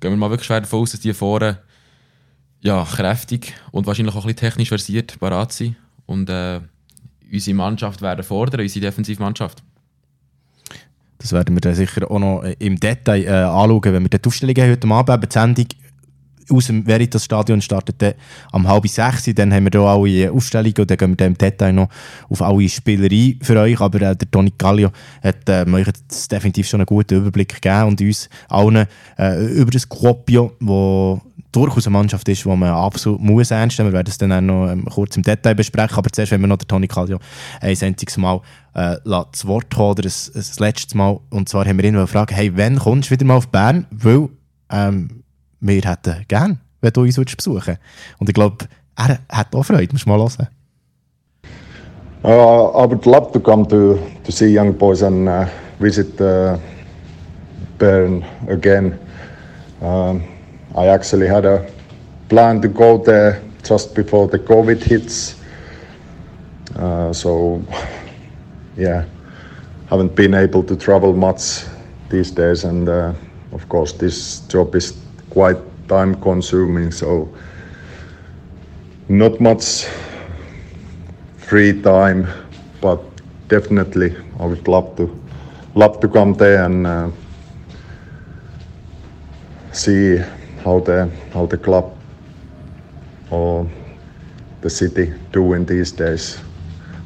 gehen 0.00 0.10
wir 0.10 0.16
mal 0.16 0.30
wirklich 0.30 0.46
schwer 0.46 0.60
davon 0.60 0.80
aus, 0.80 0.92
dass 0.92 1.00
die 1.00 1.14
vorne 1.14 1.58
ja, 2.60 2.84
kräftig 2.84 3.54
und 3.70 3.86
wahrscheinlich 3.86 4.14
auch 4.14 4.24
ein 4.24 4.34
bisschen 4.34 4.48
technisch 4.48 4.68
versiert 4.68 5.18
parat 5.18 5.52
sind 5.52 5.76
und 6.06 6.28
äh, 6.30 6.60
unsere 7.32 7.56
Mannschaft 7.56 8.02
werden 8.02 8.22
fordern, 8.22 8.60
unsere 8.60 8.86
Defensivmannschaft. 8.86 9.62
Das 11.18 11.32
werden 11.32 11.54
wir 11.54 11.60
dann 11.60 11.74
sicher 11.74 12.10
auch 12.10 12.18
noch 12.18 12.42
äh, 12.42 12.56
im 12.58 12.78
Detail 12.78 13.24
äh, 13.24 13.30
anschauen, 13.30 13.92
wenn 13.92 14.02
wir 14.02 14.18
die 14.18 14.26
Aufstellung 14.26 14.56
haben 14.56 14.70
heute 14.70 14.88
Abend. 14.88 15.24
Die 15.24 15.32
Sendung 15.32 15.66
aus 16.50 16.66
dem 16.66 16.86
Veritas-Stadion 16.86 17.60
startet 17.60 18.16
am 18.50 18.68
halb 18.68 18.86
sechs. 18.88 19.24
Dann 19.34 19.52
haben 19.52 19.64
wir 19.64 19.70
hier 19.72 19.88
alle 19.88 20.32
Aufstellungen 20.32 20.74
und 20.78 20.90
dann 20.90 20.96
gehen 20.96 21.18
wir 21.18 21.26
im 21.26 21.38
Detail 21.38 21.72
noch 21.72 21.88
auf 22.28 22.42
alle 22.42 22.68
Spieler 22.68 23.08
ein 23.10 23.38
für 23.42 23.58
euch. 23.58 23.80
Aber 23.80 24.00
äh, 24.00 24.16
der 24.16 24.30
Toni 24.30 24.52
Gallio 24.56 24.90
hat 25.22 25.48
äh, 25.48 25.64
euch 25.70 25.86
definitiv 26.30 26.68
schon 26.68 26.80
einen 26.80 26.86
guten 26.86 27.18
Überblick 27.18 27.54
gegeben 27.54 27.88
und 27.88 28.00
uns 28.00 28.28
allen 28.48 28.86
äh, 29.18 29.46
über 29.46 29.70
das 29.70 29.88
Quopio, 29.88 30.52
wo 30.60 31.20
durchaus 31.52 31.86
eine 31.86 31.92
Mannschaft 31.92 32.28
ist, 32.28 32.44
die 32.44 32.48
man 32.48 32.70
absolut 32.70 33.20
muss 33.20 33.50
ernst 33.50 33.78
nehmen. 33.78 33.90
Wir 33.90 33.98
werden 33.98 34.08
es 34.08 34.18
dann 34.18 34.32
auch 34.32 34.40
noch 34.40 34.70
ähm, 34.70 34.86
kurz 34.86 35.16
im 35.16 35.22
Detail 35.22 35.54
besprechen. 35.54 35.96
Aber 35.96 36.10
zuerst, 36.10 36.32
wenn 36.32 36.40
wir 36.40 36.48
noch 36.48 36.56
den 36.56 36.66
Toni 36.66 36.86
Gallio 36.86 37.18
ein 37.60 37.76
einziges 37.80 38.16
Mal 38.16 38.40
äh, 38.74 38.96
das 39.04 39.46
Wort 39.46 39.72
kommen, 39.74 39.90
oder 39.90 40.02
das, 40.02 40.32
das 40.34 40.58
letzte 40.58 40.96
Mal. 40.96 41.20
Und 41.30 41.48
zwar 41.48 41.66
haben 41.66 41.76
wir 41.76 41.84
ihn 41.84 41.94
gefragt, 41.94 42.32
hey, 42.32 42.56
wann 42.56 42.78
kommst 42.78 43.10
du 43.10 43.14
wieder 43.14 43.26
mal 43.26 43.36
auf 43.36 43.48
Bern? 43.48 43.86
Weil 43.90 44.30
ähm, 44.70 45.22
wir 45.62 45.82
hätten 45.82 46.24
gern, 46.28 46.58
wenn 46.80 46.92
du 46.92 47.02
uns 47.02 47.16
besuchen 47.16 47.78
Und 48.18 48.28
ich 48.28 48.34
glaube, 48.34 48.66
er 48.96 49.18
hat 49.30 49.54
auch 49.54 49.64
Freude, 49.64 49.92
musst 49.92 50.06
du 50.06 50.10
mal 50.10 50.18
hören. 50.18 50.48
Uh, 52.24 52.70
I 52.76 52.86
would 52.86 53.04
love 53.04 53.32
to 53.32 53.40
come 53.40 53.66
to, 53.66 53.98
to 54.22 54.30
see 54.30 54.46
young 54.46 54.72
boys 54.72 55.02
and 55.02 55.28
uh, 55.28 55.46
visit 55.80 56.20
uh, 56.20 56.56
Bern 57.78 58.24
again. 58.48 58.96
Um, 59.80 60.22
I 60.76 60.86
actually 60.86 61.26
had 61.26 61.44
a 61.44 61.66
plan 62.28 62.60
to 62.62 62.68
go 62.68 62.98
there 62.98 63.42
just 63.64 63.96
before 63.96 64.28
the 64.28 64.38
COVID 64.38 64.82
hits. 64.84 65.34
Uh, 66.76 67.12
so, 67.12 67.60
yeah, 68.76 69.04
haven't 69.90 70.14
been 70.14 70.34
able 70.34 70.62
to 70.62 70.76
travel 70.76 71.12
much 71.12 71.64
these 72.08 72.30
days, 72.30 72.62
and 72.62 72.88
uh, 72.88 73.12
of 73.52 73.68
course, 73.68 73.92
this 73.92 74.40
job 74.46 74.76
is 74.76 75.01
quite 75.32 75.56
time 75.88 76.14
consuming 76.20 76.90
so 76.90 77.28
not 79.08 79.40
much 79.40 79.86
free 81.38 81.80
time 81.82 82.26
but 82.80 83.00
definitely 83.48 84.14
I 84.38 84.46
would 84.46 84.68
love 84.68 84.94
to 84.96 85.08
love 85.74 86.00
to 86.00 86.08
come 86.08 86.34
there 86.34 86.64
and 86.64 86.86
uh, 86.86 87.10
see 89.72 90.18
how 90.64 90.80
the 90.80 91.10
how 91.32 91.46
the 91.46 91.56
club 91.58 91.96
or 93.30 93.66
the 94.60 94.70
city 94.70 95.12
doing 95.32 95.64
these 95.64 95.92
days. 95.92 96.38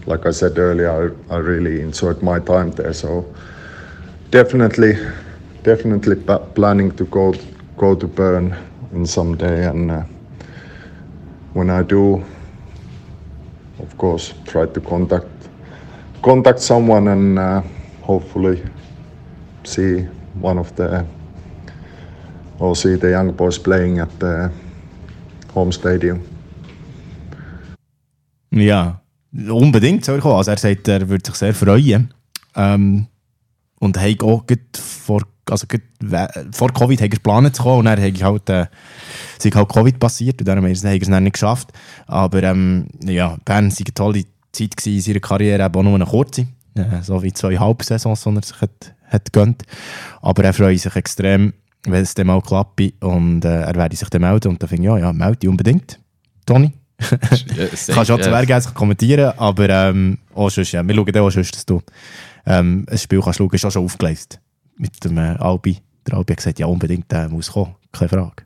Like 0.06 0.26
I 0.26 0.32
said 0.32 0.58
earlier 0.58 1.14
I, 1.30 1.34
I 1.34 1.38
really 1.38 1.80
enjoyed 1.80 2.22
my 2.22 2.40
time 2.40 2.70
there 2.72 2.92
so 2.92 3.24
definitely 4.30 4.94
definitely 5.62 6.16
planning 6.54 6.90
to 6.96 7.04
go 7.04 7.32
go 7.76 7.94
to 7.94 8.06
Bern 8.06 8.56
in 8.92 9.06
some 9.06 9.36
day, 9.36 9.64
and 9.64 9.90
uh, 9.90 10.02
when 11.52 11.70
I 11.70 11.82
do, 11.82 12.22
of 13.78 13.96
course, 13.98 14.34
try 14.46 14.66
to 14.66 14.80
contact 14.80 15.26
contact 16.22 16.60
someone 16.60 17.08
and 17.08 17.38
uh, 17.38 17.62
hopefully 18.02 18.62
see 19.64 20.06
one 20.40 20.58
of 20.58 20.74
the 20.76 21.04
or 22.58 22.74
see 22.74 22.96
the 22.96 23.10
young 23.10 23.32
boys 23.32 23.58
playing 23.58 23.98
at 23.98 24.10
the 24.18 24.50
home 25.54 25.72
stadium. 25.72 26.20
Ja, 28.50 29.00
unbedingt 29.32 30.04
soll. 30.04 30.20
Also 30.22 30.50
er 30.52 30.56
sagt, 30.56 30.88
er 30.88 31.08
würde 31.08 31.26
sich 31.26 31.34
sehr 31.34 31.54
freuen. 31.54 32.14
Ähm, 32.54 33.06
und 33.78 34.00
hat 34.00 34.22
auch 34.22 34.44
vor, 34.74 35.22
also 35.50 35.66
vor 36.52 36.72
Covid 36.72 37.00
hat 37.00 37.06
er 37.06 37.08
geplant 37.08 37.54
zu 37.54 37.62
kommen 37.62 37.80
und 37.80 37.84
dann 37.86 38.00
hat 38.00 38.22
halt, 38.22 38.50
äh, 38.50 38.66
sich 39.38 39.54
halt 39.54 39.68
Covid 39.68 39.98
passiert 39.98 40.40
und 40.40 40.48
darum 40.48 40.64
hat 40.64 40.70
er 40.70 40.94
es 40.94 41.08
dann 41.08 41.22
nicht 41.22 41.34
geschafft. 41.34 41.72
Aber 42.06 42.42
ähm, 42.42 42.88
ja, 43.04 43.36
Bern 43.44 43.70
war 43.70 43.76
eine 43.78 43.94
tolle 43.94 44.24
Zeit 44.52 44.76
gewesen 44.76 44.96
in 44.96 45.00
seiner 45.02 45.20
Karriere, 45.20 45.64
eben 45.64 45.76
auch 45.76 45.82
nur 45.82 45.94
eine 45.94 46.06
kurze. 46.06 46.48
Äh, 46.74 47.02
so 47.02 47.22
wie 47.22 47.32
zwei 47.32 47.56
Halbsaisons, 47.56 48.22
die 48.22 48.30
er 48.30 48.42
sich 48.42 48.60
hat, 48.60 48.94
hat 49.08 49.32
gönnt. 49.32 49.62
Aber 50.20 50.44
er 50.44 50.52
freut 50.52 50.78
sich 50.78 50.94
extrem, 50.94 51.52
wenn 51.84 52.02
es 52.02 52.14
dann 52.14 52.26
mal 52.26 52.42
klappt 52.42 52.80
und 53.00 53.44
äh, 53.44 53.62
er 53.62 53.74
werde 53.74 53.96
sich 53.96 54.08
dann 54.10 54.22
melden 54.22 54.48
und 54.48 54.62
dann 54.62 54.68
finde 54.68 54.82
ich, 54.82 54.88
ja, 54.88 54.98
ja, 54.98 55.12
melde 55.12 55.38
dich 55.38 55.48
unbedingt. 55.48 55.98
Toni. 56.44 56.72
Ja, 57.00 57.08
Kannst 57.94 58.10
auch 58.10 58.20
zu. 58.20 58.30
Werk 58.30 58.74
kommentieren, 58.74 59.32
aber 59.36 59.68
ähm, 59.68 60.18
auch 60.34 60.50
sonst, 60.50 60.72
ja, 60.72 60.86
wir 60.86 60.94
schauen 60.94 61.12
dann 61.12 61.22
auch 61.22 61.30
sonst, 61.30 61.54
dass 61.54 61.66
du 61.66 61.82
ähm, 62.46 62.86
ein 62.90 62.98
Spiel 62.98 63.20
kannst 63.20 63.38
schauen, 63.38 63.50
ist 63.50 63.64
auch 63.64 63.70
schon 63.70 63.84
aufgeleistet. 63.84 64.40
Mit 64.76 65.02
dem 65.04 65.18
äh, 65.18 65.36
Albi. 65.38 65.78
Der 66.06 66.14
Albi 66.14 66.32
hat 66.32 66.38
gesagt, 66.38 66.58
ja 66.58 66.66
unbedingt, 66.66 67.10
der 67.10 67.28
muss 67.28 67.50
kommen, 67.52 67.74
keine 67.92 68.08
Frage. 68.08 68.44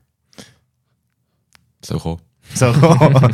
So 1.85 1.99
kommen. 1.99 2.21
So, 2.55 2.73
dann 2.73 3.33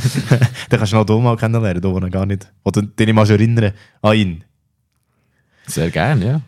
kannst 0.70 0.92
du 0.92 0.96
noch 0.96 1.20
mal 1.20 1.36
kennenlernen, 1.36 1.80
da 1.80 1.88
wo 1.88 1.98
er 1.98 2.10
gar 2.10 2.26
nicht, 2.26 2.52
oder 2.64 2.82
den 2.82 3.08
ich 3.08 3.14
mal 3.14 3.26
schon 3.26 3.36
erinnern 3.36 3.72
an 4.02 4.14
ihn. 4.14 4.44
Sehr 5.66 5.90
gerne, 5.90 6.26
ja. 6.26 6.40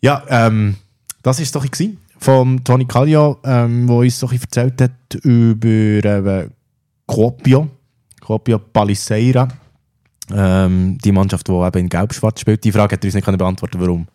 Ja, 0.00 0.24
ähm, 0.28 0.76
das 1.22 1.38
war 1.38 1.42
es 1.42 1.52
doch 1.52 1.70
gewesen 1.70 1.98
von 2.18 2.62
Toni 2.64 2.84
Kallio, 2.84 3.38
ähm, 3.44 3.88
wo 3.88 4.00
uns 4.00 4.20
bisschen 4.20 4.40
erzählt 4.40 4.80
hat 4.80 5.14
über 5.24 6.04
äh, 6.04 6.48
Kuopio, 7.06 7.68
Kuopio 8.20 8.58
Paliseira, 8.58 9.48
ähm, 10.32 10.98
die 10.98 11.12
Mannschaft, 11.12 11.48
die 11.48 11.52
eben 11.52 11.78
in 11.78 11.88
Gelb-Schwarz 11.88 12.40
spielt. 12.40 12.62
Die 12.64 12.72
Frage 12.72 12.94
hat 12.94 13.04
er 13.04 13.08
uns 13.08 13.14
nicht 13.14 13.38
beantworten 13.38 13.80
warum. 13.80 14.06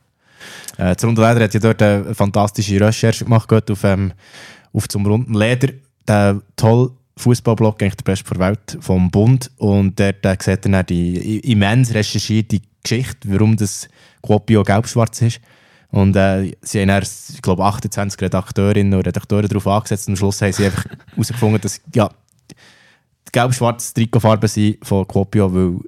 Äh, 0.78 0.96
das 0.96 1.04
Runde 1.04 1.22
Leder 1.22 1.43
hat 1.43 1.54
ja 1.54 1.60
dort 1.60 1.82
eine 1.82 2.16
fantastische 2.16 2.80
Recherche 2.80 3.24
gemacht, 3.24 3.52
auf, 3.52 3.84
ähm, 3.84 4.14
auf 4.74 4.88
zum 4.88 5.06
Runden 5.06 5.34
Leder, 5.34 5.74
der 6.08 6.41
toll 6.56 6.91
Fußballblog, 7.18 7.82
eigentlich 7.82 7.96
der 7.96 8.04
beste 8.04 8.34
der 8.34 8.39
Welt 8.39 8.78
vom 8.82 9.10
Bund. 9.10 9.52
Und 9.58 10.00
dort 10.00 10.26
äh, 10.26 10.38
sieht 10.39 10.66
er 10.66 10.72
dann 10.72 10.86
die 10.86 11.39
immens 11.39 11.93
recherchierte 11.93 12.60
Geschichte, 12.84 13.30
warum 13.32 13.56
das 13.56 13.88
Kuopio 14.22 14.64
gelb-schwarz 14.64 15.22
ist. 15.22 15.39
Und 15.91 16.16
äh, 16.16 16.52
sie 16.62 16.82
haben 16.82 16.89
dann, 16.89 17.04
ich 17.04 17.41
glaube, 17.41 17.64
28 17.64 18.20
Redakteurinnen 18.22 18.93
und 18.93 19.08
Redakteure 19.08 19.48
darauf 19.48 19.68
angesetzt 19.68 20.08
und 20.08 20.14
am 20.14 20.18
Schluss 20.18 20.41
haben 20.41 20.52
sie 20.52 20.66
einfach 20.66 20.86
herausgefunden, 21.12 21.62
dass 21.62 21.80
ja, 21.93 22.10
die 22.50 23.32
gelb-schwarze 23.32 23.93
Trikotfarben 23.93 24.50
sind 24.50 24.86
von 24.86 25.08
Kuopio, 25.08 25.54
weil 25.54 25.80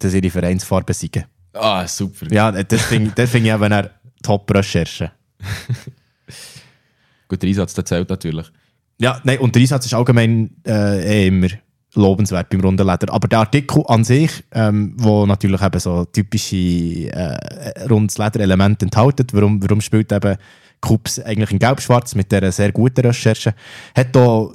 das 0.00 0.12
ihre 0.12 0.30
Vereinsfarben 0.30 0.92
sind. 0.92 1.24
Ah, 1.54 1.86
super. 1.86 2.26
Ja, 2.32 2.50
das 2.50 2.82
finde 2.82 3.12
das 3.14 3.30
find 3.30 3.46
ich 3.46 3.52
eben 3.52 3.64
eine 3.64 3.90
Top-Recherche. 4.22 5.12
Gut, 7.28 7.42
der 7.42 7.48
Einsatz 7.48 7.74
der 7.74 7.84
zählt 7.84 8.10
natürlich. 8.10 8.50
Ja, 8.98 9.20
nein, 9.24 9.38
und 9.38 9.54
der 9.54 9.62
Einsatz 9.62 9.86
ist 9.86 9.94
allgemein 9.94 10.50
äh, 10.66 11.24
eh 11.24 11.26
immer 11.28 11.48
lobenswert 11.94 12.48
beim 12.50 12.60
runden 12.60 12.86
Leder. 12.86 13.12
Aber 13.12 13.28
der 13.28 13.40
Artikel 13.40 13.84
an 13.86 14.02
sich, 14.02 14.30
ähm, 14.52 14.94
wo 14.96 15.26
natürlich 15.26 15.62
eben 15.62 15.78
so 15.78 16.04
typische 16.06 16.56
äh, 16.56 17.86
rundes 17.88 18.18
Leder-Elemente 18.18 18.86
enthält, 18.86 19.32
warum, 19.32 19.62
warum 19.62 19.80
spielt 19.80 20.12
eben 20.12 20.36
Kups 20.80 21.20
eigentlich 21.20 21.52
in 21.52 21.58
Gelb-Schwarz 21.60 22.14
mit 22.14 22.32
dieser 22.32 22.50
sehr 22.52 22.72
guten 22.72 23.06
Recherche, 23.06 23.54
hat 23.96 24.14
da 24.14 24.48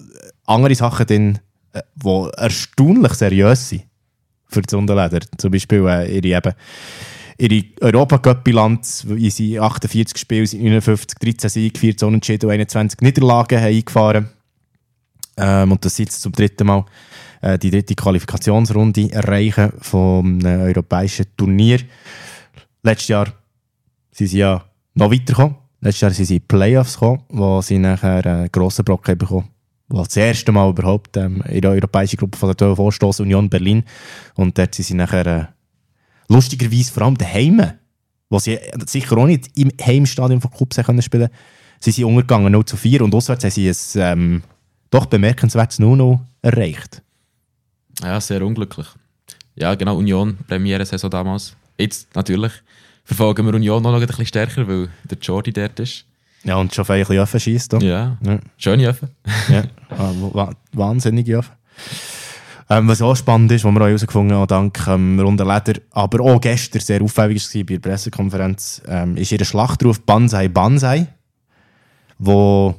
andere 0.45 0.76
Sachen 0.76 1.06
drin, 1.06 1.39
äh, 1.72 1.82
die 1.95 2.30
erstaunlich 2.38 3.14
seriös 3.14 3.70
sind 3.70 3.88
für 4.50 4.62
das 4.62 4.74
runde 4.74 4.93
Leder. 4.93 5.26
Zum 5.38 5.52
Beispiel 5.52 5.86
äh, 5.88 6.18
ihre 6.18 6.38
eben 6.38 6.54
ihre 7.39 7.64
Europacup-Bilanz, 7.80 9.06
wie 9.08 9.30
sie 9.30 9.60
48 9.60 10.18
Spiele, 10.18 10.41
59, 10.41 11.18
13 11.20 11.50
Siege, 11.50 11.80
14 11.80 12.08
Unentschieden 12.08 12.47
und 12.47 12.52
21 12.52 13.00
Niederlagen 13.00 13.60
haben 13.60 13.74
eingefahren 13.74 14.30
ähm, 15.38 15.72
und 15.72 15.86
das 15.86 15.97
jetzt 15.97 16.22
zum 16.22 16.34
dritten 16.34 16.68
Mal 16.68 16.86
äh, 17.41 17.58
die 17.58 17.72
dritte 17.72 17.95
Qualifikationsrunde 17.95 19.12
erreichen 19.12 19.72
vom 19.80 20.41
äh, 20.45 20.58
europäischen 20.58 21.28
Turnier. 21.38 21.80
Letztes 22.84 23.08
Jahr 23.08 23.28
sind 24.12 24.28
sie 24.28 24.39
ja 24.39 24.64
noch 24.93 25.12
weitergekommen. 25.12 25.56
Letztes 25.80 26.02
Jahr 26.02 26.12
sind 26.12 26.26
sie 26.26 26.36
in 26.36 26.41
die 26.41 26.47
Playoffs 26.47 26.95
gekommen, 26.95 27.24
wo 27.30 27.62
sie 27.62 27.80
nachher 27.80 28.26
einen 28.26 28.52
grossen 28.52 28.84
Brock 28.84 29.08
haben 29.08 29.18
bekommen. 29.18 29.47
Wo 29.89 30.03
das 30.03 30.15
erste 30.15 30.51
Mal 30.51 30.69
überhaupt 30.69 31.17
ähm, 31.17 31.41
in 31.49 31.61
der 31.61 31.71
europäischen 31.71 32.17
Gruppe 32.17 32.37
von 32.37 32.49
der 32.49 32.57
12 32.57 32.75
Vorstoß 32.77 33.19
Union 33.21 33.49
Berlin. 33.49 33.83
Und 34.35 34.57
dort 34.57 34.75
sind 34.75 34.85
sie 34.85 34.93
nachher 34.93 35.25
äh, 35.25 35.45
lustigerweise 36.27 36.91
vor 36.91 37.03
allem 37.03 37.17
daheim, 37.17 37.61
wo 38.29 38.39
sie 38.39 38.59
sicher 38.85 39.17
auch 39.17 39.25
nicht 39.25 39.57
im 39.57 39.71
Heimstadion 39.83 40.41
von 40.41 40.51
Clubs 40.51 40.77
können 40.77 41.01
spielen 41.01 41.29
sie 41.79 41.91
sind 41.91 42.05
untergegangen 42.05 42.51
0 42.51 42.65
zu 42.65 42.77
4 42.77 43.01
und 43.01 43.15
auswärts 43.15 43.43
haben 43.43 43.51
sie 43.51 43.69
ein 43.69 43.75
ähm, 43.95 44.43
doch 44.89 45.05
bemerkenswertes 45.05 45.79
0 45.79 46.19
erreicht. 46.41 47.01
Ja, 48.01 48.19
sehr 48.21 48.45
unglücklich. 48.45 48.87
Ja, 49.55 49.75
genau, 49.75 49.97
Union, 49.97 50.37
Premiere-Saison 50.47 51.09
damals. 51.09 51.55
Jetzt 51.77 52.15
natürlich 52.15 52.51
verfolgen 53.03 53.45
wir 53.45 53.53
Union 53.53 53.83
noch 53.83 53.93
ein 53.93 54.05
bisschen 54.05 54.25
stärker, 54.25 54.67
weil 54.67 54.89
der 55.09 55.17
Jordi 55.17 55.51
dort 55.51 55.79
ist. 55.79 56.05
Ja, 56.43 56.55
und 56.55 56.73
schon 56.73 56.85
ein 56.87 56.99
bisschen 56.99 57.19
offen 57.19 57.39
schießt. 57.39 57.73
Ja, 57.81 58.17
Ja. 58.21 58.39
schöne 58.57 58.87
Öffnen. 58.87 59.11
ja. 59.49 59.63
Ah, 59.89 60.11
wa- 60.31 60.53
Wahnsinnig 60.73 61.35
offen. 61.35 61.51
Ähm, 62.69 62.87
was 62.87 63.01
auch 63.01 63.15
spannend 63.15 63.51
ist, 63.51 63.65
was 63.65 63.71
wir 63.73 63.81
auch 63.81 63.87
herausgefunden 63.87 64.37
haben, 64.37 64.47
dank 64.47 64.87
ähm, 64.87 65.19
Runder 65.19 65.43
Leder, 65.45 65.79
aber 65.91 66.21
auch 66.23 66.39
gestern 66.39 66.81
sehr 66.81 67.01
auffällig 67.01 67.43
war 67.55 67.63
bei 67.63 67.77
der 67.77 67.89
Pressekonferenz, 67.89 68.81
ähm, 68.87 69.17
ist 69.17 69.31
ihr 69.31 69.43
Schlachtruf 69.43 69.99
Banzai 70.01 70.47
Banzai, 70.49 71.07
wo 72.19 72.75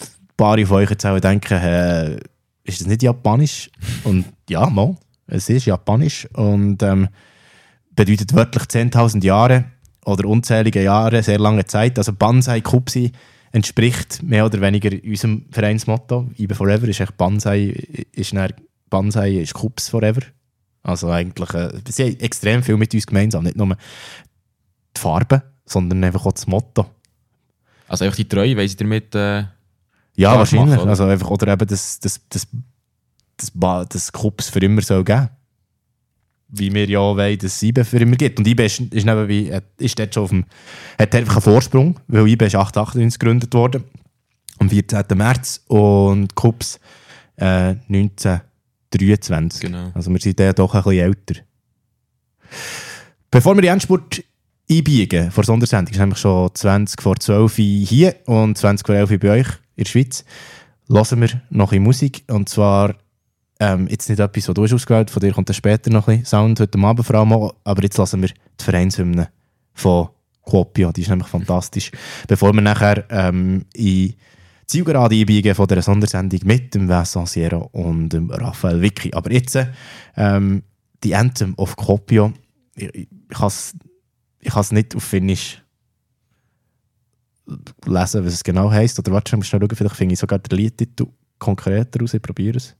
ein 0.00 0.08
paar 0.36 0.58
von 0.66 0.76
euch 0.78 0.90
jetzt 0.90 1.04
auch 1.04 1.20
denken, 1.20 1.54
äh, 1.54 2.16
ist 2.64 2.80
das 2.80 2.86
nicht 2.88 3.02
japanisch? 3.02 3.70
Und 4.04 4.24
ja, 4.48 4.66
mal, 4.70 4.96
es 5.26 5.50
ist 5.50 5.66
japanisch 5.66 6.26
und 6.32 6.82
ähm, 6.82 7.08
bedeutet 7.94 8.32
wörtlich 8.34 8.64
10.000 8.64 9.22
Jahre 9.22 9.64
oder 10.04 10.28
unzählige 10.28 10.82
Jahre, 10.82 11.22
sehr 11.22 11.38
lange 11.38 11.64
Zeit. 11.64 11.98
Also 11.98 12.12
Banzai 12.12 12.60
Kupsi 12.60 13.12
entspricht 13.52 14.22
mehr 14.22 14.44
oder 14.46 14.60
weniger 14.60 14.90
unserem 15.04 15.46
Vereinsmotto. 15.50 16.28
Ibe 16.36 16.54
Forever 16.54 16.88
ist 16.88 17.00
echt 17.00 17.16
Banzai, 17.16 18.06
ist 18.12 18.34
dann, 18.34 18.52
Banzai 18.90 19.40
ist 19.40 19.54
Kups 19.54 19.88
Forever. 19.88 20.22
Also 20.82 21.08
eigentlich, 21.10 21.54
äh, 21.54 21.70
sie 21.88 22.04
haben 22.04 22.20
extrem 22.20 22.62
viel 22.62 22.76
mit 22.76 22.92
uns 22.92 23.06
gemeinsam. 23.06 23.44
Nicht 23.44 23.56
nur 23.56 23.76
die 24.96 25.00
Farben, 25.00 25.42
sondern 25.64 26.04
einfach 26.04 26.26
auch 26.26 26.32
das 26.32 26.46
Motto. 26.46 26.86
Also 27.88 28.04
einfach 28.04 28.16
die 28.16 28.28
Treue, 28.28 28.56
weil 28.56 28.68
sie 28.68 28.76
damit... 28.76 29.14
Äh, 29.14 29.44
Ja, 30.16 30.36
wahrscheinlich. 30.36 30.70
machen, 30.70 30.82
oder? 30.82 30.90
also 30.90 31.04
einfach, 31.04 31.30
oder 31.30 31.52
eben 31.52 31.66
das, 31.66 32.00
das, 32.00 32.20
das, 32.28 32.46
das, 33.36 33.52
das 33.88 34.12
Kups 34.12 34.48
für 34.48 34.60
immer 34.60 34.82
soll 34.82 35.04
geben. 35.04 35.30
Wie 36.56 36.72
wir 36.72 36.86
ja 36.88 37.00
wollen, 37.00 37.38
dass 37.38 37.56
es 37.56 37.62
IBE 37.62 37.84
für 37.84 37.98
immer 37.98 38.16
gibt. 38.16 38.38
Und 38.38 38.46
IBE 38.46 38.64
ist, 38.64 38.80
ist, 38.80 39.04
nebenbei, 39.04 39.60
ist 39.78 39.98
dort 39.98 40.14
schon 40.14 40.22
auf 40.22 40.30
dem, 40.30 40.44
hat 40.98 41.14
einfach 41.14 41.36
einen 41.36 41.42
Vorsprung, 41.42 42.00
weil 42.06 42.28
IBE 42.28 42.46
ist 42.46 42.54
898 42.54 43.18
gegründet 43.18 43.54
worden, 43.54 43.84
am 44.58 44.70
14. 44.70 45.04
März 45.14 45.64
und 45.66 46.34
Kups 46.34 46.78
äh, 47.36 47.74
1923. 47.88 49.60
Genau. 49.60 49.90
Also 49.94 50.10
wir 50.10 50.20
sind 50.20 50.38
dann 50.38 50.54
doch 50.54 50.74
ein 50.74 50.82
bisschen 50.82 51.00
älter. 51.00 51.40
Bevor 53.30 53.56
wir 53.56 53.62
die 53.62 53.68
Endspurt 53.68 54.22
einbiegen 54.70 55.30
vor 55.30 55.42
der 55.42 55.46
Sondersendung, 55.46 55.92
ist 55.92 55.98
nämlich 55.98 56.18
schon 56.18 56.54
20 56.54 57.02
vor 57.02 57.16
12 57.16 57.58
Uhr 57.58 57.64
hier 57.64 58.14
und 58.26 58.56
20 58.56 58.86
vor 58.86 58.94
11 58.94 59.10
Uhr 59.10 59.18
bei 59.18 59.30
euch 59.30 59.48
in 59.76 59.84
der 59.84 59.90
Schweiz, 59.90 60.24
hören 60.88 61.20
wir 61.20 61.42
noch 61.50 61.72
in 61.72 61.82
Musik. 61.82 62.24
Und 62.28 62.48
zwar 62.48 62.94
ähm, 63.60 63.86
jetzt 63.88 64.08
nicht 64.08 64.18
etwas, 64.18 64.48
was 64.48 64.54
du 64.54 64.62
hast 64.62 64.72
ausgewählt 64.72 65.10
von 65.10 65.20
dir 65.20 65.32
kommt 65.32 65.48
dann 65.48 65.54
später 65.54 65.90
noch 65.90 66.08
ein 66.08 66.20
bisschen 66.20 66.38
Sound 66.38 66.60
heute 66.60 66.78
Abend 66.78 67.06
vor 67.06 67.16
allem, 67.16 67.50
aber 67.64 67.82
jetzt 67.82 67.98
lassen 67.98 68.22
wir 68.22 68.28
die 68.28 68.64
Vereinshymne 68.64 69.28
von 69.72 70.08
Quopio, 70.42 70.92
die 70.92 71.02
ist 71.02 71.08
nämlich 71.08 71.28
fantastisch. 71.28 71.90
Bevor 72.28 72.52
wir 72.52 72.60
nachher 72.60 73.04
ähm, 73.10 73.64
in 73.74 74.14
Zielgerade 74.66 75.14
einbiegen 75.14 75.54
von 75.54 75.66
dieser 75.66 75.82
Sondersendung 75.82 76.40
mit 76.44 76.74
dem 76.74 76.88
Vincent 76.88 77.28
Sierra 77.28 77.56
und 77.56 78.10
dem 78.10 78.30
Raphael 78.30 78.80
Vicky. 78.80 79.12
Aber 79.12 79.30
jetzt 79.32 79.58
ähm, 80.16 80.62
die 81.02 81.14
Anthem 81.14 81.54
of 81.56 81.76
Quopio, 81.76 82.32
ich, 82.74 82.94
ich, 82.94 83.08
ich 83.08 83.36
kann 83.36 84.60
es 84.60 84.72
nicht 84.72 84.94
auf 84.96 85.04
Finnisch 85.04 85.62
lesen, 87.84 88.24
was 88.24 88.34
es 88.34 88.44
genau 88.44 88.70
heisst. 88.70 88.98
Oder 88.98 89.12
warte, 89.12 89.30
ich 89.30 89.36
muss 89.36 89.46
schnell 89.46 89.60
schauen, 89.60 89.76
vielleicht 89.76 89.96
finde 89.96 90.14
ich 90.14 90.18
sogar 90.18 90.38
den 90.38 90.56
Liedtitel 90.56 91.06
konkreter 91.38 92.00
raus. 92.00 92.14
Ich 92.14 92.22
probiere 92.22 92.56
es. 92.56 92.76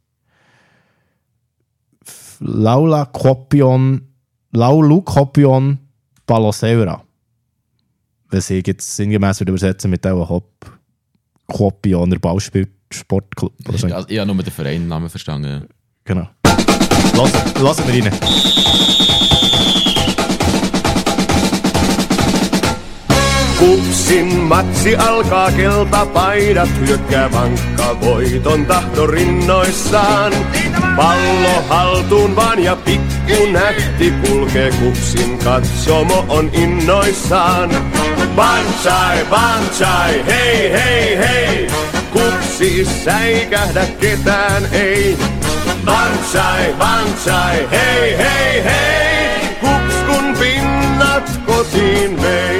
Laula 2.47 3.07
Quopion 3.07 4.01
Laulu 4.53 5.01
Kopion 5.01 5.79
Baloseura. 6.27 7.03
Was 8.31 8.51
ich 8.51 8.67
jetzt 8.67 8.97
sinngemäß 8.97 9.41
würde 9.41 9.53
übersetzen 9.53 9.91
mit 9.91 10.05
dem 10.05 10.29
Hop 10.29 10.51
Kopioner 11.47 12.19
Ballspiel 12.19 12.69
Sportclub. 12.91 13.53
Oder 13.67 13.79
so. 13.79 13.87
Ja, 13.89 14.05
ich 14.07 14.19
habe 14.19 14.33
nur 14.33 14.43
den 14.43 14.53
Vereinnamen 14.53 15.09
verstanden. 15.09 15.69
Genau. 16.05 16.29
Lass, 17.17 17.33
lassen 17.61 17.87
wir 17.89 18.05
rein. 18.05 18.13
Kupsin 23.65 24.37
matsi 24.41 24.97
alkaa, 24.97 25.51
keltapaidat 25.51 26.69
hyökkää 26.81 27.33
vankka 27.33 28.01
voiton 28.01 28.67
tahto 28.67 29.07
rinnoissaan. 29.07 30.33
Pallo 30.97 31.63
haltuun 31.69 32.37
vaan 32.37 32.65
ja 32.65 32.77
pikku 32.77 33.47
nätti 33.53 34.11
kulkee 34.11 34.71
kupsin 34.71 35.39
katsomo 35.39 36.25
on 36.29 36.51
innoissaan. 36.53 37.71
Banzai, 38.37 39.25
banzai, 39.31 40.25
hei 40.27 40.73
hei 40.73 41.19
hei, 41.19 41.67
kupsi 42.13 42.85
säikähdä 43.05 43.87
ketään 44.01 44.69
ei. 44.73 45.19
Banzai, 45.85 46.75
banzai, 46.79 47.69
hei 47.71 48.19
hei 48.19 48.65
hei, 48.65 49.57
kups 49.61 49.95
kun 50.07 50.37
pinnat 50.39 51.41
kotiin 51.47 52.23
vei. 52.23 52.54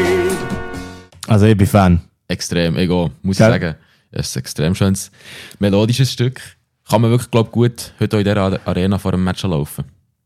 Also 1.29 1.47
ich 1.47 1.57
bin 1.57 1.67
Fan. 1.67 2.01
Extrem, 2.29 2.77
egal, 2.77 3.11
muss 3.23 3.39
Gell? 3.39 3.47
ich 3.55 3.61
sagen. 3.63 3.75
Es 4.11 4.29
ist 4.29 4.37
ein 4.37 4.41
extrem 4.41 4.75
schönes, 4.75 5.11
melodisches 5.59 6.13
Stück. 6.13 6.41
Kann 6.89 7.01
man 7.01 7.11
wirklich, 7.11 7.31
glaube 7.31 7.51
gut 7.51 7.95
heute 7.99 8.19
in 8.19 8.25
dieser 8.25 8.67
Arena 8.67 8.99
vor 8.99 9.13
dem 9.13 9.25
Match 9.25 9.43
laufen. 9.43 9.85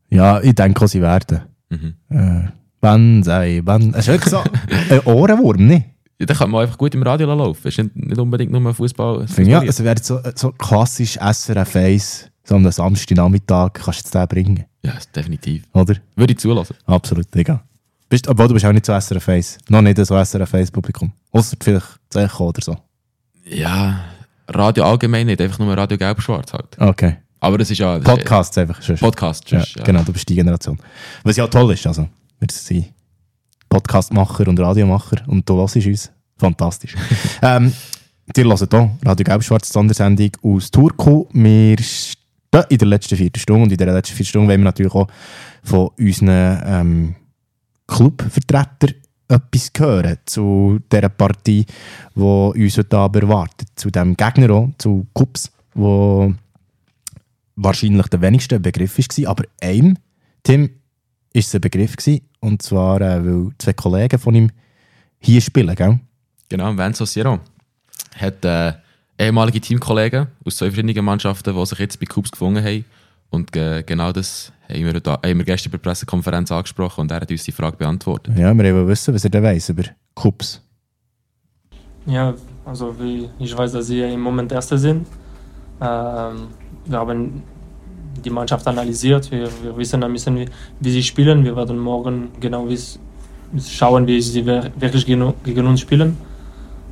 Ja, 0.09 0.41
ich 0.41 0.53
denke 0.55 0.87
sie 0.87 1.01
werden. 1.01 1.41
Äh, 2.09 2.49
Banzai, 2.81 3.61
Banzai. 3.61 3.99
Es 3.99 4.07
ist 4.07 4.13
wirklich 4.13 4.31
so 4.31 4.43
ein 4.89 4.99
Ohrenwurm, 5.05 5.67
nicht? 5.67 5.85
Ja, 6.19 6.25
dann 6.25 6.37
kann 6.37 6.49
man 6.49 6.63
einfach 6.63 6.77
gut 6.77 6.93
im 6.95 7.03
Radio 7.03 7.33
laufen. 7.33 7.67
Es 7.67 7.77
ist 7.77 7.95
nicht, 7.95 8.17
unbedingt 8.17 8.51
nur 8.51 8.73
Fußball. 8.73 9.25
Ja, 9.37 9.63
es 9.63 9.81
wäre 9.83 10.01
so, 10.01 10.19
so 10.35 10.51
klassisch 10.51 11.17
SRF 11.17 11.75
1, 11.75 12.29
so 12.43 12.55
am 12.55 12.69
Samstagnachmittag 12.69 13.73
kannst 13.73 13.87
du 13.87 13.91
jetzt 13.91 14.15
den 14.15 14.27
bringen, 14.27 14.65
ja, 14.83 14.93
definitiv. 15.15 15.63
oder? 15.73 15.95
Würde 16.15 16.33
ich 16.33 16.39
zulassen. 16.39 16.75
Absolut, 16.85 17.33
egal. 17.35 17.61
Bist, 18.09 18.27
obwohl 18.27 18.47
du 18.47 18.55
bist 18.55 18.65
auch 18.65 18.73
nicht 18.73 18.87
so 18.87 18.99
SRF 18.99 19.29
1. 19.29 19.57
Noch 19.69 19.83
nicht 19.83 20.03
so 20.03 20.21
SRF 20.23 20.53
1 20.53 20.71
Publikum. 20.71 21.11
Außer 21.31 21.55
vielleicht 21.61 21.85
zu 22.09 22.19
Echo 22.19 22.47
oder 22.47 22.61
so. 22.61 22.75
Ja, 23.45 24.03
Radio 24.47 24.83
allgemein 24.83 25.27
nicht, 25.27 25.39
einfach 25.39 25.59
nur 25.59 25.77
Radio 25.77 25.95
Gelb-Schwarz 25.95 26.51
halt. 26.53 26.75
Okay. 26.79 27.17
Aber 27.39 27.59
das 27.59 27.69
ist 27.69 27.77
ja... 27.77 27.99
Podcasts 27.99 28.57
einfach. 28.57 28.81
sonst. 28.81 28.99
Podcast, 28.99 29.51
Ja, 29.51 29.59
sonst, 29.59 29.75
ja. 29.75 29.83
Genau, 29.83 30.01
du 30.01 30.11
bist 30.11 30.27
die 30.27 30.33
Generation. 30.33 30.79
Was 31.23 31.37
ja 31.37 31.47
toll 31.47 31.71
ist, 31.73 31.85
also. 31.85 32.09
Wir 32.39 32.47
sind 32.51 32.91
Podcastmacher 33.69 34.47
und 34.47 34.59
Radiomacher 34.59 35.17
und 35.27 35.47
du 35.47 35.57
hörst 35.57 35.75
uns. 35.75 36.11
Fantastisch. 36.35 36.95
ähm, 37.43 37.71
ihr 38.35 38.43
hört 38.43 38.59
hier 38.71 38.91
Radio 39.05 39.23
Gelb-Schwarz, 39.23 39.69
Sondersendung 39.69 40.31
aus 40.41 40.71
Turku. 40.71 41.27
Wir 41.31 41.77
in 42.69 42.77
der 42.77 42.87
letzten 42.87 43.15
vierten 43.15 43.39
Stunde 43.39 43.63
und 43.63 43.71
in 43.71 43.77
der 43.77 43.93
letzten 43.93 44.15
vierten 44.15 44.29
Stunde 44.29 44.47
wollen 44.47 44.61
wir 44.61 44.65
natürlich 44.65 44.93
auch 44.95 45.07
von 45.63 45.89
unseren 45.99 46.61
ähm, 46.65 47.15
Clubvertretern 47.89 48.93
etwas 49.27 49.71
hören 49.77 50.17
zu 50.25 50.79
dieser 50.91 51.09
Partie, 51.09 51.65
die 52.15 52.21
uns 52.21 52.77
heute 52.77 52.97
Abend 52.97 53.23
erwartet. 53.23 53.67
Zu 53.75 53.89
dem 53.91 54.15
Gegner 54.15 54.51
auch, 54.51 54.69
zu 54.77 55.05
Kups, 55.13 55.51
wo 55.73 56.33
wahrscheinlich 57.55 58.07
der 58.07 58.21
wenigste 58.21 58.59
Begriff 58.59 58.97
war, 58.97 59.29
aber 59.29 59.43
einem, 59.61 59.97
Tim, 60.43 60.69
ist 61.33 61.49
es 61.49 61.55
ein 61.55 61.61
Begriff 61.61 61.95
gewesen, 61.95 62.21
und 62.39 62.61
zwar, 62.61 63.01
äh, 63.01 63.23
weil 63.23 63.51
zwei 63.57 63.73
Kollegen 63.73 64.17
von 64.17 64.33
ihm 64.33 64.51
hier 65.19 65.41
spielen, 65.41 65.75
gell? 65.75 65.99
Genau, 66.47 66.75
Venzo 66.75 67.05
Sierra 67.05 67.39
hat 68.15 68.43
äh, 68.45 68.73
ehemalige 69.19 69.61
Teamkollegen 69.61 70.27
aus 70.43 70.57
zwei 70.57 70.71
verschiedenen 70.71 71.05
Mannschaften, 71.05 71.55
die 71.55 71.65
sich 71.65 71.79
jetzt 71.79 71.99
bei 71.99 72.05
Cubs 72.05 72.31
gefunden 72.31 72.63
haben. 72.63 72.85
Und 73.29 73.55
äh, 73.55 73.83
genau 73.83 74.11
das 74.11 74.51
haben 74.69 74.85
wir, 74.85 74.99
da, 74.99 75.13
haben 75.13 75.37
wir 75.37 75.45
gestern 75.45 75.71
bei 75.71 75.77
der 75.77 75.83
Pressekonferenz 75.83 76.51
angesprochen 76.51 77.01
und 77.01 77.11
er 77.11 77.21
hat 77.21 77.31
uns 77.31 77.43
die 77.43 77.51
Frage 77.51 77.77
beantwortet. 77.77 78.37
Ja, 78.37 78.53
wir 78.53 78.75
wollen 78.75 78.87
wissen, 78.87 79.13
was 79.13 79.23
er 79.23 79.29
da 79.29 79.41
weiss 79.41 79.69
über 79.69 79.83
Kups. 80.13 80.61
Ja, 82.05 82.33
also 82.65 82.95
wie 82.99 83.29
ich 83.39 83.57
weiß, 83.57 83.71
dass 83.73 83.87
sie 83.87 84.01
im 84.01 84.21
Moment 84.21 84.51
Erste 84.51 84.77
sind. 84.77 85.07
Ähm, 85.81 86.47
wir 86.85 86.97
haben 86.97 87.43
die 88.23 88.29
Mannschaft 88.29 88.67
analysiert. 88.67 89.31
Wir, 89.31 89.49
wir 89.63 89.77
wissen 89.77 90.03
ein 90.03 90.13
bisschen, 90.13 90.37
wie, 90.37 90.45
wie 90.79 90.91
sie 90.91 91.03
spielen. 91.03 91.43
Wir 91.43 91.55
werden 91.55 91.77
morgen 91.77 92.29
genau 92.39 92.67
schauen, 93.57 94.07
wie 94.07 94.21
sie 94.21 94.45
wirklich 94.45 95.05
gegen 95.05 95.67
uns 95.67 95.81
spielen. 95.81 96.17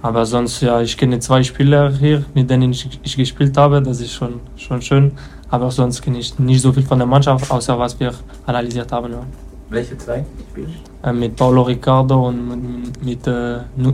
Aber 0.01 0.25
sonst, 0.25 0.61
ja, 0.61 0.81
ich 0.81 0.95
kenne 0.97 1.19
zwei 1.19 1.41
Spieler 1.43 1.91
hier, 1.91 2.23
mit 2.33 2.49
denen 2.49 2.71
ich, 2.71 2.87
ich 3.03 3.17
gespielt 3.17 3.57
habe. 3.57 3.81
Das 3.81 3.99
ist 3.99 4.13
schon, 4.13 4.39
schon 4.55 4.81
schön. 4.81 5.11
Aber 5.49 5.71
sonst 5.71 6.01
kenne 6.01 6.19
ich 6.19 6.37
nicht 6.39 6.61
so 6.61 6.71
viel 6.71 6.83
von 6.83 6.99
der 6.99 7.07
Mannschaft, 7.07 7.49
außer 7.49 7.77
was 7.79 7.99
wir 7.99 8.13
analysiert 8.45 8.91
haben. 8.91 9.11
Ja. 9.11 9.23
Welche 9.69 9.97
zwei 9.97 10.23
Spieler? 10.51 10.67
Äh, 11.03 11.13
mit 11.13 11.35
Paulo 11.35 11.63
Ricardo 11.63 12.27
und 12.27 12.47
mit, 12.47 13.03
mit 13.03 13.27
äh, 13.27 13.59
Nu, 13.75 13.89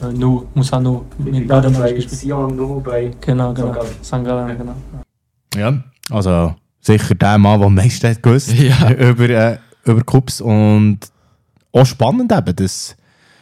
äh, 0.00 0.12
Nu, 0.12 0.46
Musa 0.54 0.78
Nu. 0.78 1.04
Mit 1.18 1.48
beiden 1.48 1.74
habe 1.76 1.88
ich 1.88 1.94
bei 1.94 2.00
gespielt. 2.02 2.20
Sion 2.20 2.56
nur 2.56 2.82
bei 2.82 3.10
Genau, 3.20 3.52
genau. 3.52 3.74
St. 4.02 4.24
Gallen, 4.24 4.56
genau. 4.58 4.74
Ja, 5.56 5.82
also 6.10 6.54
sicher 6.80 7.14
der 7.14 7.38
Mann, 7.38 7.58
der 7.58 7.66
am 7.66 7.74
meisten 7.74 8.08
hat 8.08 8.22
gewusst 8.22 8.52
Ja. 8.58 8.90
über, 8.92 9.28
äh, 9.30 9.58
über 9.84 10.02
Kups. 10.02 10.40
Und 10.40 10.98
auch 11.72 11.86
spannend 11.86 12.30
eben, 12.32 12.54
dass 12.56 12.96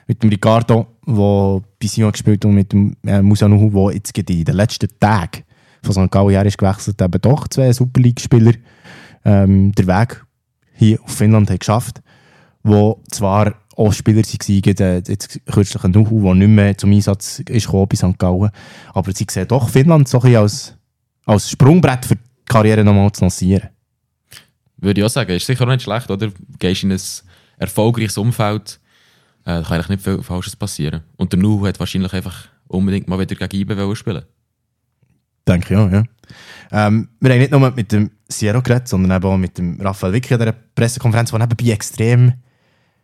mit 0.07 0.23
dem 0.23 0.31
Ricardo, 0.31 0.87
der 1.07 1.63
bei 1.81 1.87
Sion 1.87 2.13
gespielt 2.13 2.45
hat, 2.45 2.49
und 2.49 2.55
mit 2.55 2.73
dem 2.73 2.97
äh, 3.07 3.23
Musanuhu, 3.23 3.71
der 3.71 3.97
jetzt 3.97 4.17
in 4.17 4.45
den 4.45 4.55
letzten 4.55 4.89
Tagen 5.01 5.45
von 5.83 5.93
St. 5.93 6.11
Gallen 6.11 6.31
her 6.31 6.47
ist 6.47 6.59
gewechselt, 6.59 7.01
eben 7.01 7.21
doch 7.21 7.49
zwei 7.49 7.73
Super 7.73 8.01
League-Spieler 8.01 8.53
ähm, 9.25 9.73
den 9.73 9.87
Weg 9.87 10.25
hier 10.73 11.03
auf 11.03 11.11
Finnland 11.11 11.51
haben 11.51 11.59
geschafft 11.59 12.03
wo 12.65 13.03
zwar 13.11 13.55
auch 13.77 13.93
Spieler 13.93 14.23
waren, 14.23 14.77
äh, 14.81 15.03
jetzt 15.07 15.41
kürzlich 15.47 15.85
ein 15.85 15.91
Nuhu, 15.91 16.23
der 16.23 16.35
nicht 16.35 16.49
mehr 16.49 16.79
zum 16.79 16.93
Einsatz 16.93 17.41
ist 17.41 17.71
bei 17.71 17.97
St. 17.97 18.19
Gallen, 18.19 18.51
aber 18.93 19.13
sie 19.13 19.27
sehen 19.31 19.49
doch 19.49 19.69
Finnland 19.69 20.09
so 20.09 20.21
ein 20.23 20.35
als, 20.35 20.75
als 21.27 21.51
Sprungbrett 21.51 22.07
für 22.07 22.17
die 22.17 22.23
Karriere 22.47 22.83
nochmal 22.83 23.13
zu 23.13 23.23
lancieren. 23.23 23.69
Würde 24.79 25.01
ich 25.01 25.05
auch 25.05 25.11
sagen, 25.11 25.33
ist 25.33 25.47
sicher 25.47 25.67
nicht 25.67 25.83
schlecht, 25.83 26.11
oder? 26.11 26.31
Gehst 26.59 26.85
in 26.85 26.93
ein 26.93 27.01
erfolgreiches 27.59 28.17
Umfeld, 28.17 28.81
äh, 29.45 29.61
da 29.61 29.63
kann 29.63 29.75
eigentlich 29.75 29.89
nicht 29.89 30.05
viel 30.05 30.23
Falsches 30.23 30.57
passieren. 30.57 31.03
Und 31.17 31.33
der 31.33 31.41
Nu 31.41 31.67
hat 31.67 31.79
wahrscheinlich 31.81 32.13
einfach 32.13 32.49
unbedingt 32.67 33.09
mal 33.09 33.19
wieder 33.19 33.35
gegen 33.35 33.71
IBE 33.71 33.97
spielen. 33.97 34.25
Denke 35.47 35.75
ich 35.75 35.81
auch, 35.81 35.91
ja. 35.91 36.05
Ähm, 36.73 37.09
wir 37.21 37.33
haben 37.33 37.39
nicht 37.39 37.51
nur 37.51 37.71
mit 37.71 37.93
dem 37.93 38.11
Sierra 38.29 38.61
geredet, 38.61 38.89
sondern 38.89 39.17
eben 39.17 39.27
auch 39.27 39.37
mit 39.37 39.59
dem 39.59 39.79
Raphael 39.81 40.15
Wicki 40.15 40.35
an 40.35 40.41
dieser 40.41 40.55
Pressekonferenz, 40.75 41.31
die 41.31 41.39
nebenbei 41.39 41.73
extrem 41.73 42.33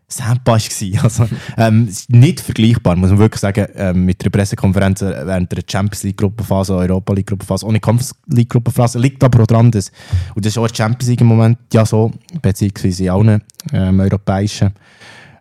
sampa 0.09 0.53
war. 0.53 0.61
Also, 1.03 1.29
ähm, 1.57 1.89
nicht 2.09 2.41
vergleichbar, 2.41 2.97
muss 2.97 3.11
man 3.11 3.19
wirklich 3.19 3.41
sagen, 3.41 3.67
ähm, 3.75 4.05
mit 4.05 4.25
der 4.25 4.31
Pressekonferenz 4.31 5.03
während 5.03 5.53
der 5.53 5.63
Champions 5.71 6.03
League 6.03 6.17
Gruppenphase, 6.17 6.75
Europa 6.75 7.13
League 7.13 7.27
Gruppenphase, 7.27 7.67
ohne 7.67 7.81
Conference 7.81 8.15
League 8.27 8.51
Gruppenphase. 8.51 8.99
Liegt 8.99 9.23
aber 9.23 9.43
auch 9.43 9.47
daran, 9.47 9.71
dass, 9.71 9.93
und 10.35 10.45
das 10.45 10.53
ist 10.53 10.59
auch 10.59 10.67
der 10.67 10.75
Champions 10.75 11.09
League 11.09 11.21
im 11.21 11.29
Moment 11.29 11.59
ja 11.73 11.87
so, 11.87 12.11
beziehungsweise 12.43 13.05
in 13.05 13.11
allen 13.11 13.43
ähm, 13.73 14.01
europäischen 14.01 14.73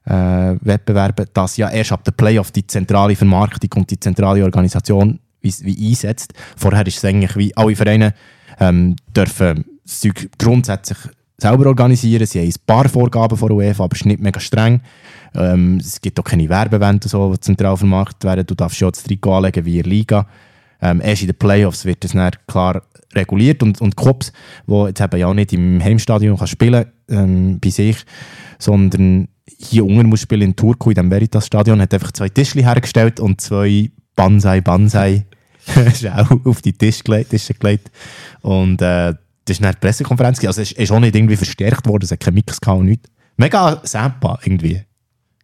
äh, 0.09 0.55
Wettbewerben, 0.61 1.27
dass 1.33 1.57
ja 1.57 1.69
erst 1.69 1.91
ab 1.91 2.03
der 2.03 2.11
Playoff 2.11 2.51
die 2.51 2.65
zentrale 2.65 3.15
Vermarktung 3.15 3.69
und 3.75 3.91
die 3.91 3.99
zentrale 3.99 4.43
Organisation 4.43 5.19
wie, 5.41 5.53
wie 5.61 5.89
einsetzt. 5.89 6.33
Vorher 6.57 6.85
ist 6.85 6.97
es 6.97 7.05
eigentlich 7.05 7.35
wie 7.35 7.55
alle 7.55 7.75
Vereine 7.75 8.13
ähm, 8.59 8.95
dürfen 9.15 9.65
Zeug 9.85 10.29
grundsätzlich 10.37 10.97
selber 11.37 11.67
organisieren. 11.67 12.25
Sie 12.25 12.39
haben 12.39 12.47
ein 12.47 12.53
paar 12.65 12.89
Vorgaben 12.89 13.37
von 13.37 13.51
UEFA, 13.51 13.85
aber 13.85 13.95
es 13.95 14.01
ist 14.01 14.05
nicht 14.05 14.19
mega 14.19 14.39
streng. 14.39 14.81
Ähm, 15.35 15.77
es 15.79 16.01
gibt 16.01 16.19
auch 16.19 16.23
keine 16.23 16.49
Werbewände, 16.49 17.07
so, 17.07 17.33
die 17.33 17.39
zentral 17.39 17.77
vermarktet 17.77 18.23
werden. 18.23 18.45
Du 18.45 18.55
darfst 18.55 18.77
schon 18.77 18.91
das 18.91 19.03
Trikot 19.03 19.35
anlegen 19.35 19.65
wie 19.65 19.77
in 19.77 19.83
der 19.83 19.91
Liga. 19.91 20.27
Ähm, 20.81 21.01
erst 21.01 21.21
in 21.21 21.27
den 21.27 21.37
Playoffs 21.37 21.85
wird 21.85 22.03
das 22.03 22.11
dann 22.11 22.31
klar 22.47 22.81
reguliert 23.13 23.63
und, 23.63 23.81
und 23.81 23.97
Clubs, 23.97 24.31
die 24.67 24.85
jetzt 24.85 25.01
eben 25.01 25.17
ja 25.17 25.27
auch 25.27 25.33
nicht 25.33 25.53
im 25.53 25.83
Heimstadion 25.83 26.37
kann 26.37 26.47
spielen 26.47 26.85
ähm, 27.09 27.59
bei 27.59 27.69
sich, 27.69 27.97
sondern 28.59 29.27
hier 29.57 29.85
unten 29.85 30.07
muss 30.07 30.21
spielen 30.21 30.41
in 30.41 30.55
Turku, 30.55 30.89
in 30.89 30.95
dem 30.95 31.11
Veritas-Stadion, 31.11 31.81
hat 31.81 31.93
einfach 31.93 32.11
zwei 32.11 32.29
Tischchen 32.29 32.63
hergestellt 32.63 33.19
und 33.19 33.41
zwei 33.41 33.91
Banzai 34.15 34.61
Banzai 34.61 35.25
auch 36.15 36.45
auf 36.45 36.61
die 36.61 36.73
Tisch 36.73 37.03
gelegt, 37.03 37.29
Tische 37.31 37.53
gelegt. 37.53 37.91
Und 38.41 38.81
äh, 38.81 39.13
das 39.45 39.59
dann 39.59 39.71
die 39.71 39.77
Pressekonferenz. 39.79 40.43
Also 40.45 40.61
es 40.61 40.71
ist 40.71 40.91
auch 40.91 40.99
nicht 40.99 41.15
irgendwie 41.15 41.35
verstärkt 41.35 41.87
worden, 41.87 42.03
es 42.03 42.11
hat 42.11 42.19
keine 42.19 42.35
Mix 42.35 42.59
gehabt 42.59 42.79
und 42.79 42.85
nichts. 42.87 43.09
Mega 43.37 43.81
Sampa 43.83 44.39
irgendwie. 44.43 44.81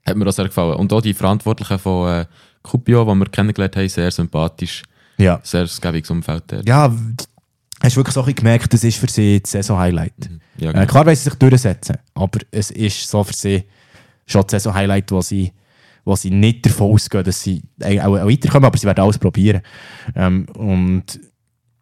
Hat 0.05 0.15
mir 0.15 0.27
auch 0.27 0.31
sehr 0.33 0.45
gefallen. 0.45 0.75
Und 0.75 0.91
auch 0.93 1.01
die 1.01 1.13
Verantwortlichen 1.13 1.79
von 1.79 2.09
äh, 2.09 2.25
Cupio, 2.61 3.03
die 3.05 3.19
wir 3.19 3.25
kennengelernt 3.25 3.75
haben, 3.75 3.89
sehr 3.89 4.11
sympathisch. 4.11 4.83
Ja. 5.17 5.39
Sehr 5.43 5.67
gäbiges 5.81 6.09
Umfeld 6.09 6.43
dort. 6.47 6.67
Ja, 6.67 6.93
hast 7.81 7.95
du 7.95 7.99
wirklich 7.99 8.13
so 8.13 8.23
gemerkt, 8.23 8.73
das 8.73 8.83
ist 8.83 8.97
für 8.97 9.09
sie 9.09 9.41
das 9.41 9.51
Saison-Highlight. 9.51 10.13
Ja, 10.57 10.69
Äh, 10.69 10.73
genau. 10.73 10.85
klar 10.85 11.05
wollen 11.05 11.15
sie 11.15 11.23
sich 11.23 11.35
durchsetzen, 11.35 11.97
aber 12.13 12.39
es 12.51 12.71
ist 12.71 13.07
so 13.07 13.23
für 13.23 13.33
sie 13.33 13.63
schon 14.25 14.41
das 14.43 14.63
Saison-Highlight, 14.63 15.11
wo 15.11 15.21
sie, 15.21 15.51
wo 16.03 16.15
sie 16.15 16.31
nicht 16.31 16.65
davon 16.65 16.91
ausgehen, 16.91 17.23
dass 17.23 17.41
sie 17.41 17.61
auch, 17.81 18.13
weiterkommen, 18.27 18.65
aber 18.65 18.77
sie 18.77 18.87
werden 18.87 19.03
alles 19.03 19.17
probieren. 19.17 19.61
Ähm, 20.15 20.45
und 20.57 21.19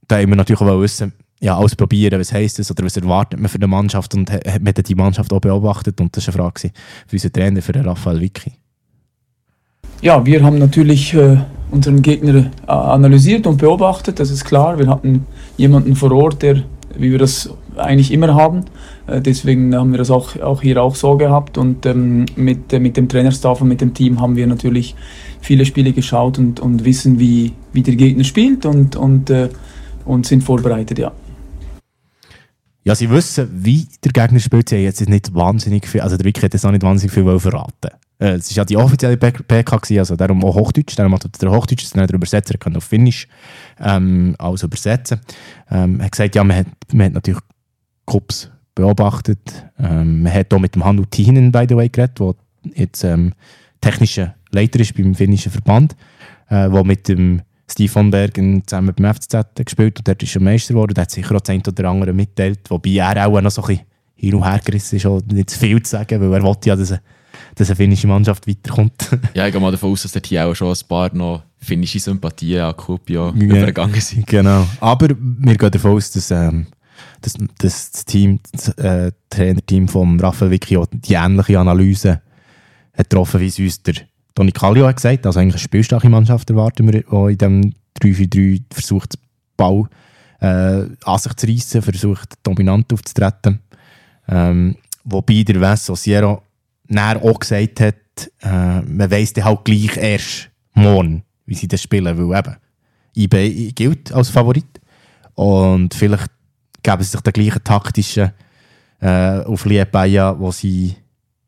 da 0.08 0.18
haben 0.18 0.30
wir 0.30 0.36
natürlich 0.36 0.62
auch 0.62 0.82
wissen, 0.82 1.14
ja, 1.40 1.58
alles 1.58 1.76
probieren, 1.76 2.20
was 2.20 2.32
heisst 2.32 2.60
das 2.60 2.72
oder 2.72 2.86
was 2.86 2.96
erwartet 2.96 3.40
man 3.40 3.50
für 3.50 3.58
eine 3.58 3.68
Mannschaft 3.68 4.16
und 4.16 4.32
ha- 4.32 4.40
hat 4.50 4.62
man 4.62 4.74
die 4.74 4.96
Mannschaft 4.96 5.34
auch 5.34 5.42
beobachtet 5.42 6.00
und 6.00 6.16
das 6.16 6.28
war 6.28 6.36
eine 6.36 6.44
Frage 6.44 6.72
für 7.06 7.16
unseren 7.16 7.34
Trainer, 7.34 7.62
für 7.62 7.86
Raphael 7.86 8.22
Vicky. 8.22 8.54
Ja, 10.02 10.26
wir 10.26 10.44
haben 10.44 10.58
natürlich 10.58 11.14
äh, 11.14 11.38
unseren 11.72 12.02
Gegner 12.02 12.52
äh, 12.68 12.72
analysiert 12.72 13.46
und 13.48 13.58
beobachtet, 13.58 14.20
das 14.20 14.30
ist 14.32 14.46
klar. 14.46 14.80
Wir 14.80 14.88
hatten 14.88 15.26
jemanden 15.58 15.96
vor 15.96 16.12
Ort, 16.14 16.42
der, 16.42 16.64
wie 16.98 17.12
wir 17.12 17.20
das 17.20 17.50
eigentlich 17.76 18.12
immer 18.12 18.36
haben, 18.36 18.66
äh, 19.08 19.22
deswegen 19.22 19.76
haben 19.76 19.92
wir 19.92 19.98
das 19.98 20.12
auch, 20.12 20.40
auch 20.40 20.62
hier 20.62 20.82
auch 20.82 20.96
so 20.96 21.18
gehabt 21.18 21.58
und 21.58 21.86
ähm, 21.86 22.26
mit, 22.36 22.72
äh, 22.74 22.80
mit 22.80 22.98
dem 22.98 23.10
Trainerstaff 23.10 23.62
und 23.62 23.68
mit 23.68 23.82
dem 23.82 23.94
Team 23.94 24.22
haben 24.22 24.36
wir 24.36 24.48
natürlich 24.48 24.96
viele 25.42 25.66
Spiele 25.66 25.92
geschaut 25.92 26.38
und, 26.38 26.60
und 26.60 26.86
wissen, 26.86 27.20
wie, 27.20 27.54
wie 27.74 27.84
der 27.84 27.96
Gegner 27.96 28.24
spielt 28.24 28.66
und, 28.66 28.96
und, 28.96 29.30
äh, 29.30 29.50
und 30.06 30.26
sind 30.26 30.44
vorbereitet, 30.44 31.00
ja. 31.00 31.12
Ja, 32.86 32.96
sie 32.96 33.10
wissen, 33.10 33.50
wie 33.54 33.88
der 34.04 34.12
Gegner 34.12 34.42
spielt. 34.42 34.68
Sie 34.68 34.76
haben 34.76 34.84
jetzt 34.84 35.08
nicht 35.08 35.34
wahnsinnig 35.34 35.88
viel, 35.88 36.02
also 36.02 36.18
der 36.18 36.26
Vicky 36.26 36.42
hat 36.42 36.54
jetzt 36.54 36.66
auch 36.66 36.72
nicht 36.72 36.84
wahnsinnig 36.84 37.14
viel 37.14 37.40
verraten. 37.40 37.92
Äh, 38.20 38.36
Es 38.36 38.50
war 38.52 38.58
ja 38.58 38.66
die 38.66 38.78
offizielle 38.78 39.18
PK, 39.18 39.80
also 40.00 40.16
darum 40.16 40.44
auch 40.44 40.56
Hochdeutsch. 40.56 40.98
Darum 40.98 41.14
hat 41.14 41.42
der 41.42 41.52
Hochdeutsch, 41.52 41.90
dann 41.94 42.08
der 42.08 42.16
Übersetzer 42.16 42.58
kann 42.58 42.76
auf 42.76 42.84
Finnisch 42.84 43.28
ähm, 43.80 44.36
alles 44.38 44.64
übersetzen. 44.64 45.20
Ähm, 45.70 46.00
er 46.00 46.06
hat 46.06 46.12
gesagt, 46.12 46.36
ja, 46.36 46.44
man 46.44 46.58
hat, 46.58 46.68
man 46.92 47.08
hat 47.08 47.14
natürlich 47.14 47.42
Kups 48.06 48.50
beobachtet. 48.76 49.66
Ähm, 49.80 50.24
man 50.24 50.34
hat 50.34 50.54
auch 50.54 50.60
mit 50.60 50.76
dem 50.76 50.84
Hannu 50.84 51.06
Tihinen, 51.06 51.52
by 51.52 51.66
the 51.68 51.76
way, 51.76 51.90
geredet, 51.90 52.20
der 52.20 52.36
jetzt 52.76 53.04
ähm, 53.04 53.34
technischer 53.82 54.36
Leiter 54.52 54.80
ist 54.80 54.96
beim 54.96 55.16
finnischen 55.16 55.52
Verband, 55.52 55.96
äh, 56.50 56.70
der 56.70 56.84
mit 56.84 57.08
dem 57.08 57.42
Steve 57.70 57.90
von 57.90 58.12
Bergen 58.12 58.66
zusammen 58.68 58.94
beim 58.96 59.14
FCZ 59.14 59.66
gespielt 59.66 59.98
und 59.98 60.08
dort 60.08 60.22
ist 60.22 60.36
er 60.36 60.42
Meister 60.42 60.74
geworden. 60.74 60.94
Der 60.94 61.04
hat 61.04 61.12
sicher 61.12 61.36
auch 61.36 61.42
das 61.42 61.50
eine 61.50 61.64
oder 61.66 61.90
andere 61.90 62.14
mitteilt, 62.14 62.70
wobei 62.70 62.92
er 62.92 63.26
auch 63.26 63.42
noch 63.42 63.52
so 63.52 63.62
ein 63.64 63.68
bisschen 63.68 63.86
hin 64.16 64.36
und 64.36 64.46
her 64.46 64.62
gerissen 64.64 64.98
ist, 64.98 65.06
und 65.06 65.32
nicht 65.32 65.50
zu 65.50 65.60
viel 65.60 65.82
zu 65.82 65.92
sagen, 65.92 66.22
weil 66.22 66.34
er 66.34 66.44
wollte 66.44 66.70
ja, 66.70 66.76
dass 66.76 66.92
eine, 66.92 67.02
dass 67.56 67.70
eine 67.70 67.76
finnische 67.76 68.08
Mannschaft 68.08 68.48
weiterkommt. 68.48 69.10
Ja, 69.34 69.46
ich 69.48 69.52
gehe 69.54 69.62
mal 69.62 69.72
davon 69.72 69.92
aus, 69.92 70.04
dass 70.04 70.12
dort 70.12 70.28
hier 70.28 70.46
auch 70.48 70.54
schon 70.56 70.70
ein 70.74 70.88
paar 70.88 71.14
noch 71.16 71.44
finnische 71.60 72.00
Sympathien 72.00 72.62
an 72.62 72.76
Kuopio 72.76 73.30
Ja. 73.36 73.42
übergegangen 73.42 74.00
sind. 74.02 74.28
genau. 74.28 74.68
Aber 74.80 75.08
wir 75.10 75.56
gehen 75.58 75.72
davon 75.72 75.92
aus, 75.92 76.12
dass, 76.12 76.32
ähm, 76.32 76.68
dass, 77.22 77.34
dass 77.58 77.92
das 77.92 78.06
Team, 78.06 78.40
das 78.52 78.70
äh, 78.78 79.12
Trainerteam 79.30 79.88
von 79.88 80.20
Raphael 80.20 80.52
Vicky 80.52 80.78
auch 80.78 80.88
die 80.92 81.14
ähnliche 81.14 81.60
Analyse 81.60 82.22
hat 82.94 83.10
getroffen, 83.10 83.40
wie 83.42 83.48
es 83.48 83.60
uns 83.60 83.82
der 83.84 83.96
Toni 84.36 84.52
Kallio 84.52 84.88
hat 84.88 84.98
gesagt. 84.98 85.26
Also 85.26 85.40
eigentlich 85.40 85.56
eine 85.56 85.60
spielstarke 85.64 86.10
Mannschaft 86.10 86.50
erwarten 86.50 86.86
wir, 86.92 87.02
die 87.02 87.32
in 87.34 87.38
diesem 87.38 87.74
3-4-3 88.02 88.62
versucht, 88.72 89.14
den 89.16 89.20
Ball 89.58 89.86
äh, 90.42 90.86
an 91.06 91.18
sich 91.20 91.34
zu 91.36 91.48
reissen, 91.48 91.82
versucht 91.82 92.34
dominant 92.44 92.92
aufzutreten. 92.94 93.60
Ähm, 94.28 94.76
wobei 95.04 95.44
der 95.44 95.60
Wes 95.62 95.90
Osiero 95.90 96.43
näher 96.88 97.22
auch 97.24 97.40
gesagt 97.40 97.80
hat, 97.80 97.96
äh, 98.42 98.82
man 98.82 99.12
weiss 99.12 99.34
dann 99.34 99.46
halt 99.46 99.66
gleich 99.66 99.98
erst 99.98 100.50
morgen, 100.74 101.24
wie 101.46 101.56
sie 101.56 101.68
das 101.68 101.82
spielen, 101.82 102.18
weil 102.18 102.40
eben 102.40 102.56
IB 103.16 103.72
gilt 103.74 104.12
als 104.12 104.30
Favorit 104.30 104.82
und 105.36 105.94
vielleicht 105.94 106.30
geben 106.82 107.04
sie 107.04 107.10
sich 107.10 107.22
den 107.22 107.34
gleichen 107.34 107.64
taktischen 107.64 108.32
äh, 109.00 109.40
auf 109.44 109.66
Liebeja, 109.66 110.38
wo 110.40 110.52
sie 110.52 110.96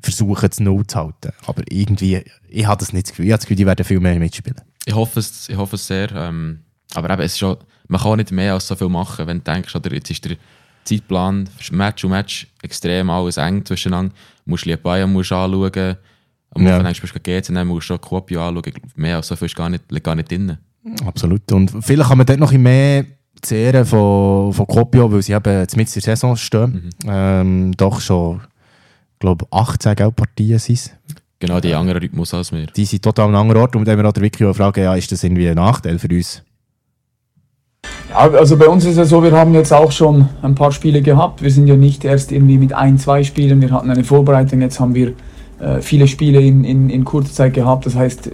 versuchen, 0.01 0.51
zu 0.51 0.63
Null 0.63 0.85
zu 0.85 0.99
halten. 0.99 1.31
Aber 1.45 1.63
irgendwie, 1.69 2.23
ich 2.47 2.65
habe 2.65 2.79
das 2.79 2.93
nicht 2.93 3.07
das 3.07 3.11
Gefühl. 3.11 3.25
Ich 3.25 3.31
habe 3.31 3.39
das 3.39 3.45
Gefühl, 3.45 3.57
die 3.57 3.65
werden 3.65 3.85
viel 3.85 3.99
mehr 3.99 4.19
mitspielen. 4.19 4.61
Ich 4.85 4.93
hoffe 4.93 5.19
es, 5.19 5.49
ich 5.49 5.57
hoffe 5.57 5.75
es 5.75 5.87
sehr. 5.87 6.11
Ähm, 6.11 6.59
aber 6.93 7.09
eben, 7.09 7.21
es 7.23 7.33
ist 7.33 7.39
schon, 7.39 7.57
man 7.87 8.01
kann 8.01 8.17
nicht 8.17 8.31
mehr 8.31 8.53
als 8.53 8.67
so 8.67 8.75
viel 8.75 8.89
machen, 8.89 9.27
wenn 9.27 9.39
du 9.39 9.51
denkst, 9.51 9.75
oder 9.75 9.93
jetzt 9.93 10.11
ist 10.11 10.23
der 10.25 10.37
Zeitplan 10.85 11.49
Match 11.71 12.03
und 12.03 12.11
Match 12.11 12.47
extrem 12.61 13.09
alles 13.09 13.37
eng 13.37 13.65
zwischeneinander. 13.65 14.13
Du 14.45 14.49
musst 14.51 14.65
Liebaya 14.65 15.05
musst 15.07 15.31
anschauen. 15.31 15.97
Am 16.51 16.63
Ja. 16.63 16.77
Anfang 16.77 16.85
denkst 16.93 17.01
du, 17.01 17.07
du 17.07 17.19
GC 17.19 17.49
nehmen, 17.49 17.67
musst 17.69 17.89
du 17.89 17.95
auch 17.95 18.01
Kuopio 18.01 18.47
anschauen. 18.47 18.73
Mehr 18.95 19.17
als 19.17 19.27
so 19.27 19.35
viel 19.35 19.47
ist 19.47 19.55
gar 19.55 19.69
nicht, 19.69 19.83
gar 20.03 20.15
nicht 20.15 20.31
drin. 20.31 20.57
Absolut. 21.05 21.51
Und 21.51 21.71
vielleicht 21.81 22.07
kann 22.09 22.17
man 22.17 22.27
dort 22.27 22.39
noch 22.39 22.51
ein 22.51 22.61
mehr 22.61 23.05
zehren 23.41 23.85
von, 23.85 24.53
von 24.53 24.67
Kopio, 24.67 25.11
weil 25.11 25.21
sie 25.21 25.33
eben 25.33 25.61
in 25.61 25.67
der 25.77 25.85
Saison 25.87 26.35
stehen. 26.35 26.89
Ähm, 27.07 27.73
doch 27.75 27.99
schon, 27.99 28.41
glaube 29.19 29.45
18 29.51 29.95
Geldpartien 29.95 30.59
sind 30.59 30.75
es. 30.75 30.91
Genau, 31.39 31.59
die 31.59 31.73
anderen 31.73 31.99
Rhythmus 32.01 32.33
als 32.33 32.51
wir. 32.51 32.67
Die 32.67 32.85
sind 32.85 33.03
total 33.03 33.25
an 33.25 33.35
einem 33.35 33.41
anderen 33.41 33.61
Ort 33.61 33.75
und 33.75 33.85
dann 33.85 33.97
haben 33.97 34.03
wir 34.03 34.09
auch 34.09 34.21
Vicky 34.21 34.53
fragen, 34.53 34.83
ja, 34.83 34.95
ist 34.95 35.11
das 35.11 35.23
irgendwie 35.23 35.49
ein 35.49 35.55
Nachteil 35.55 35.99
für 35.99 36.07
uns? 36.07 36.41
Also 38.15 38.55
bei 38.55 38.67
uns 38.69 38.85
ist 38.85 38.97
es 38.97 39.09
so, 39.09 39.21
wir 39.21 39.33
haben 39.33 39.53
jetzt 39.53 39.73
auch 39.73 39.91
schon 39.91 40.29
ein 40.41 40.55
paar 40.55 40.71
Spiele 40.71 41.01
gehabt. 41.01 41.43
Wir 41.43 41.51
sind 41.51 41.67
ja 41.67 41.75
nicht 41.75 42.05
erst 42.05 42.31
irgendwie 42.31 42.57
mit 42.57 42.71
ein, 42.71 42.97
zwei 42.97 43.23
Spielen. 43.23 43.61
Wir 43.61 43.71
hatten 43.71 43.91
eine 43.91 44.05
Vorbereitung, 44.05 44.61
jetzt 44.61 44.79
haben 44.79 44.95
wir 44.95 45.13
äh, 45.59 45.81
viele 45.81 46.07
Spiele 46.07 46.39
in, 46.39 46.63
in, 46.63 46.89
in 46.89 47.03
kurzer 47.03 47.33
Zeit 47.33 47.53
gehabt. 47.53 47.85
Das 47.85 47.95
heißt, 47.95 48.27
äh, 48.27 48.31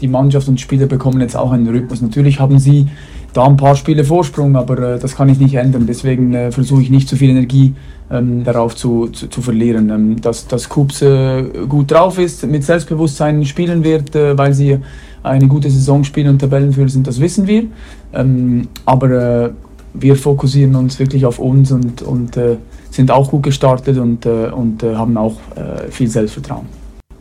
die 0.00 0.08
Mannschaft 0.08 0.48
und 0.48 0.60
Spieler 0.60 0.86
bekommen 0.86 1.20
jetzt 1.20 1.36
auch 1.36 1.52
einen 1.52 1.68
Rhythmus. 1.68 2.00
Natürlich 2.00 2.40
haben 2.40 2.58
sie 2.58 2.86
da 3.34 3.44
ein 3.44 3.58
paar 3.58 3.76
Spiele 3.76 4.02
Vorsprung, 4.02 4.56
aber 4.56 4.94
äh, 4.94 4.98
das 4.98 5.14
kann 5.14 5.28
ich 5.28 5.38
nicht 5.38 5.56
ändern. 5.56 5.86
Deswegen 5.86 6.32
äh, 6.32 6.50
versuche 6.50 6.80
ich 6.80 6.88
nicht 6.88 7.06
zu 7.06 7.16
viel 7.16 7.30
Energie 7.30 7.74
ähm, 8.10 8.44
darauf 8.44 8.76
zu, 8.76 9.08
zu, 9.08 9.28
zu 9.28 9.42
verlieren. 9.42 9.90
Ähm, 9.90 10.20
dass, 10.22 10.46
dass 10.46 10.70
Kups 10.70 11.02
äh, 11.02 11.44
gut 11.68 11.90
drauf 11.90 12.18
ist, 12.18 12.46
mit 12.46 12.64
Selbstbewusstsein 12.64 13.44
spielen 13.44 13.84
wird, 13.84 14.16
äh, 14.16 14.38
weil 14.38 14.54
sie 14.54 14.78
eine 15.22 15.46
gute 15.46 15.70
Saison 15.70 16.02
spielen 16.02 16.28
und 16.28 16.38
Tabellenführer 16.40 16.88
sind, 16.88 17.06
das 17.06 17.20
wissen 17.20 17.46
wir. 17.46 17.64
Ähm, 18.12 18.68
aber 18.84 19.10
äh, 19.10 19.50
wir 19.94 20.16
fokussieren 20.16 20.74
uns 20.74 20.98
wirklich 20.98 21.24
auf 21.24 21.38
uns 21.38 21.70
und, 21.72 22.02
und 22.02 22.36
äh, 22.36 22.56
sind 22.90 23.10
auch 23.10 23.30
gut 23.30 23.44
gestartet 23.44 23.98
und, 23.98 24.26
äh, 24.26 24.50
und 24.50 24.82
äh, 24.82 24.94
haben 24.94 25.16
auch 25.16 25.38
äh, 25.56 25.90
viel 25.90 26.08
Selbstvertrauen. 26.08 26.66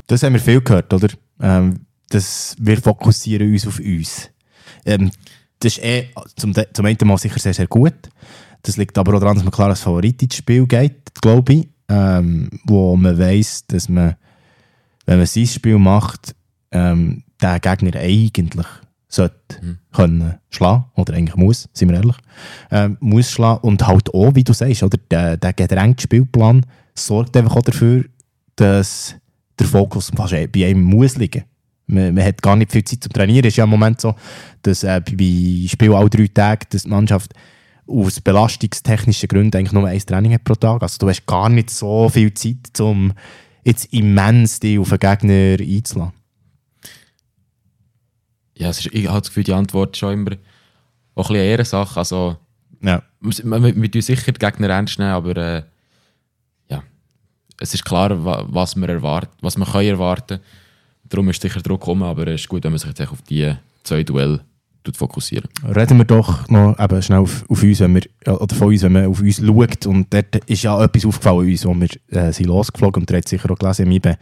Das 0.07 0.23
haben 0.23 0.33
wir 0.33 0.39
viel 0.41 0.61
gehört, 0.61 0.93
oder? 0.93 1.09
Ähm, 1.41 1.81
dass 2.09 2.55
wir 2.59 2.77
fokussieren 2.77 3.51
uns 3.51 3.67
auf 3.67 3.79
uns. 3.79 4.29
Ähm, 4.85 5.11
das 5.59 5.77
ist 5.77 5.83
eh 5.83 6.09
zum, 6.35 6.53
zum 6.53 6.85
einen 6.85 6.97
Mal 7.03 7.17
sicher 7.17 7.39
sehr, 7.39 7.53
sehr 7.53 7.67
gut. 7.67 7.93
Das 8.63 8.77
liegt 8.77 8.97
aber 8.97 9.15
auch 9.15 9.19
daran, 9.19 9.35
dass 9.35 9.43
man 9.43 9.51
klar 9.51 9.69
als 9.69 9.81
Favorit 9.81 10.21
ins 10.21 10.35
Spiel 10.35 10.67
geht, 10.67 11.13
glaube 11.21 11.53
ich. 11.53 11.69
Ähm, 11.87 12.49
wo 12.65 12.95
man 12.95 13.19
weiss, 13.19 13.65
dass 13.67 13.89
man, 13.89 14.15
wenn 15.05 15.17
man 15.17 15.27
sein 15.27 15.45
Spiel 15.45 15.77
macht, 15.77 16.35
ähm, 16.71 17.23
den 17.41 17.61
Gegner 17.61 17.99
eigentlich 17.99 18.67
sollte 19.13 19.77
können 19.91 20.35
schlagen, 20.49 20.85
oder 20.95 21.13
eigentlich 21.13 21.35
muss, 21.35 21.69
sind 21.73 21.89
wir 21.89 21.97
ehrlich, 21.97 22.15
ähm, 22.71 22.97
muss 22.99 23.31
schlagen 23.31 23.67
und 23.67 23.85
halt 23.85 24.13
auch, 24.13 24.35
wie 24.35 24.43
du 24.43 24.53
sagst, 24.53 24.83
oder, 24.83 24.97
der, 25.09 25.37
der 25.37 25.53
gedrängte 25.53 26.03
Spielplan 26.03 26.65
sorgt 26.95 27.35
einfach 27.35 27.57
auch 27.57 27.61
dafür, 27.61 28.05
dass 28.55 29.15
der 29.59 29.67
Fokus 29.67 30.11
fast 30.15 30.33
bei 30.51 30.67
einem 30.67 30.83
muss 30.83 31.17
liegen. 31.17 31.43
Man, 31.87 32.13
man 32.13 32.23
hat 32.23 32.41
gar 32.41 32.55
nicht 32.55 32.71
viel 32.71 32.83
Zeit 32.83 33.03
zum 33.03 33.11
Trainieren. 33.11 33.45
Es 33.45 33.53
ist 33.53 33.57
ja 33.57 33.65
im 33.65 33.69
Moment 33.69 33.99
so, 33.99 34.15
dass 34.61 34.83
äh, 34.83 35.01
bei 35.01 35.67
Spielen 35.67 35.93
alle 35.93 36.09
drei 36.09 36.27
Tage 36.27 36.65
dass 36.69 36.83
die 36.83 36.89
Mannschaft 36.89 37.33
aus 37.87 38.21
belastungstechnischen 38.21 39.27
Gründen 39.27 39.57
eigentlich 39.57 39.73
nur 39.73 39.87
ein 39.87 39.99
Training 39.99 40.33
hat 40.33 40.43
pro 40.45 40.55
Tag. 40.55 40.81
Also 40.81 40.97
du 40.99 41.09
hast 41.09 41.25
gar 41.25 41.49
nicht 41.49 41.69
so 41.69 42.07
viel 42.07 42.33
Zeit, 42.33 42.79
um 42.79 43.11
jetzt 43.63 43.91
immens 43.93 44.59
dich 44.59 44.79
auf 44.79 44.89
den 44.89 44.99
Gegner 44.99 45.57
einzulassen. 45.59 46.20
Ja, 48.61 48.69
es 48.69 48.79
ist, 48.79 48.93
ich 48.93 49.07
habe 49.07 49.19
das 49.19 49.29
Gefühl, 49.29 49.43
die 49.43 49.53
Antwort 49.53 49.95
ist 49.95 49.99
schon 49.99 50.13
immer 50.13 50.31
auch 51.15 51.29
ein 51.29 51.33
bisschen 51.33 51.35
eine 51.35 51.43
Ehrensache. 51.45 51.97
Also, 51.99 52.37
Ja. 52.81 53.01
wir, 53.21 53.91
wir, 53.93 54.01
sicher 54.01 54.31
die 54.31 54.39
Gegner 54.39 54.69
ernst 54.69 54.99
nehmen, 54.99 55.11
aber 55.11 55.35
äh, 55.37 55.63
ja, 56.69 56.83
es 57.59 57.73
ist 57.73 57.83
klar, 57.85 58.23
wa- 58.23 58.45
was 58.47 58.75
wir, 58.75 58.87
erwart 58.89 59.29
was 59.41 59.57
wir 59.57 59.65
können 59.65 59.89
erwarten 59.89 60.39
Darum 61.09 61.27
ist 61.29 61.41
sicher 61.41 61.59
Druck 61.61 61.81
gekommen, 61.81 62.03
aber 62.03 62.25
es 62.27 62.41
ist 62.41 62.49
gut, 62.49 62.63
wenn 62.63 62.71
man 62.71 62.79
sich 62.79 62.87
jetzt 62.87 63.01
auf 63.11 63.21
die 63.23 63.53
zwei 63.83 64.03
Duelle 64.03 64.39
fokussieren. 64.95 65.49
Reden 65.75 65.97
wir 65.97 66.05
doch 66.05 66.47
noch 66.49 66.79
eben 66.79 67.01
schnell 67.03 67.19
auf, 67.19 67.43
auf 67.49 67.61
uns, 67.61 67.79
wenn 67.81 67.95
wir, 67.95 68.03
oder 68.41 68.55
von 68.55 68.69
uns, 68.69 68.81
wenn 68.83 68.93
man 68.93 69.05
auf 69.07 69.19
uns 69.19 69.37
schaut. 69.45 69.85
Und 69.87 70.11
dort 70.13 70.35
ist 70.47 70.63
ja 70.63 70.81
etwas 70.83 71.05
aufgefallen 71.05 71.49
uns, 71.49 71.65
wo 71.65 71.73
wir 71.75 71.89
äh, 72.11 72.31
sind 72.31 72.47
losgeflogen 72.47 73.03
und 73.03 73.11
ihr 73.11 73.17
habt 73.17 73.27
sicher 73.27 73.51
auch 73.51 73.57
gelesen 73.59 73.85
im 73.87 73.91
IBE 73.91 74.17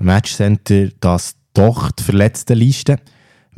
Matchcenter, 0.00 0.88
dass 1.00 1.34
doch 1.52 1.90
die 1.92 2.02
Verletztenliste 2.02 2.96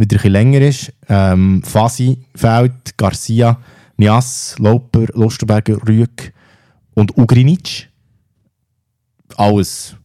wieder 0.02 0.16
ein 0.16 0.18
bisschen 0.18 0.32
länger 0.32 0.60
ist. 0.60 0.92
Ähm, 1.08 1.62
Fasi 1.62 2.18
fehlt, 2.34 2.96
Garcia, 2.96 3.58
Nias, 3.96 4.56
Lauper, 4.58 5.06
Lustenberger, 5.14 5.78
Rüeg 5.86 6.32
und 6.94 7.16
Ugrinic. 7.16 7.88
Alles 9.36 9.96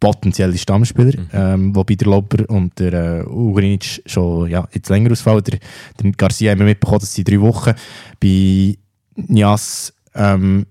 potenzielle 0.00 0.58
Stammspieler, 0.58 1.26
ähm, 1.32 1.74
wobei 1.76 1.94
der 1.94 2.08
Lauper 2.08 2.48
und 2.50 2.76
der 2.78 2.92
äh, 2.92 3.24
Ugrinic 3.24 4.02
schon 4.06 4.50
ja, 4.50 4.66
jetzt 4.72 4.88
länger 4.88 5.12
ausfallen. 5.12 5.44
Der, 5.44 5.58
der 6.00 6.12
Garcia 6.12 6.50
haben 6.50 6.60
wir 6.60 6.66
mitbekommen, 6.66 7.00
dass 7.00 7.14
sie 7.14 7.22
drei 7.22 7.40
Wochen 7.40 7.72
bei 8.20 8.76
Nias 9.14 9.92
ähm, 10.14 10.66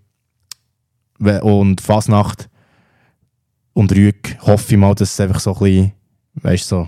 und 1.19 1.79
Fasnacht 1.79 2.49
und 3.73 3.91
Rüg 3.93 4.37
hoffe 4.41 4.73
ich 4.73 4.77
mal, 4.77 4.95
dass 4.95 5.13
es 5.13 5.19
einfach 5.19 5.39
so 5.39 5.53
ein 5.53 5.59
bisschen, 5.59 5.91
weißt, 6.35 6.67
so 6.67 6.87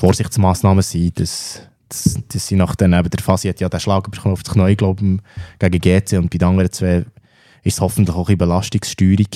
Vorsichtsmaßnahmen 0.00 0.82
sind, 0.82 1.20
dass, 1.20 1.62
dass, 1.88 2.18
dass 2.28 2.46
sie 2.46 2.56
nach 2.56 2.74
dann 2.74 2.90
der 2.90 3.22
Fasi 3.22 3.48
hat 3.48 3.60
ja 3.60 3.68
den 3.68 3.80
Schlag 3.80 4.10
bekommen 4.10 4.32
auf 4.32 4.42
das 4.42 4.54
Knie, 4.54 4.74
glaube 4.74 5.04
ich, 5.04 5.70
gegen 5.70 5.80
GC 5.80 6.18
und 6.18 6.30
bei 6.30 6.38
den 6.38 6.48
anderen 6.48 6.72
zwei 6.72 7.04
ist 7.62 7.74
es 7.74 7.80
hoffentlich 7.80 8.16
auch 8.16 8.20
ein 8.20 8.36
bisschen 8.36 8.38
Belastungssteuerung. 8.38 9.26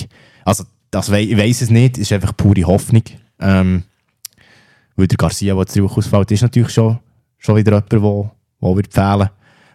Also, 0.43 0.63
das 0.91 1.11
wei 1.11 1.21
ich 1.21 1.37
weiß 1.37 1.61
es 1.61 1.69
nicht, 1.69 1.97
es 1.97 2.03
ist 2.03 2.13
einfach 2.13 2.35
pure 2.35 2.63
Hoffnung. 2.63 3.03
Ähm, 3.39 3.83
weil 4.95 5.07
der 5.07 5.17
Garcia, 5.17 5.53
der 5.53 5.67
zurück 5.67 5.97
ausfällt, 5.97 6.31
ist 6.31 6.41
natürlich 6.41 6.71
schon, 6.71 6.99
schon 7.37 7.57
wieder 7.57 7.73
jemand, 7.73 7.91
der, 7.91 7.99
der 7.99 8.75
wird 8.75 8.93
fehlen. 8.93 9.29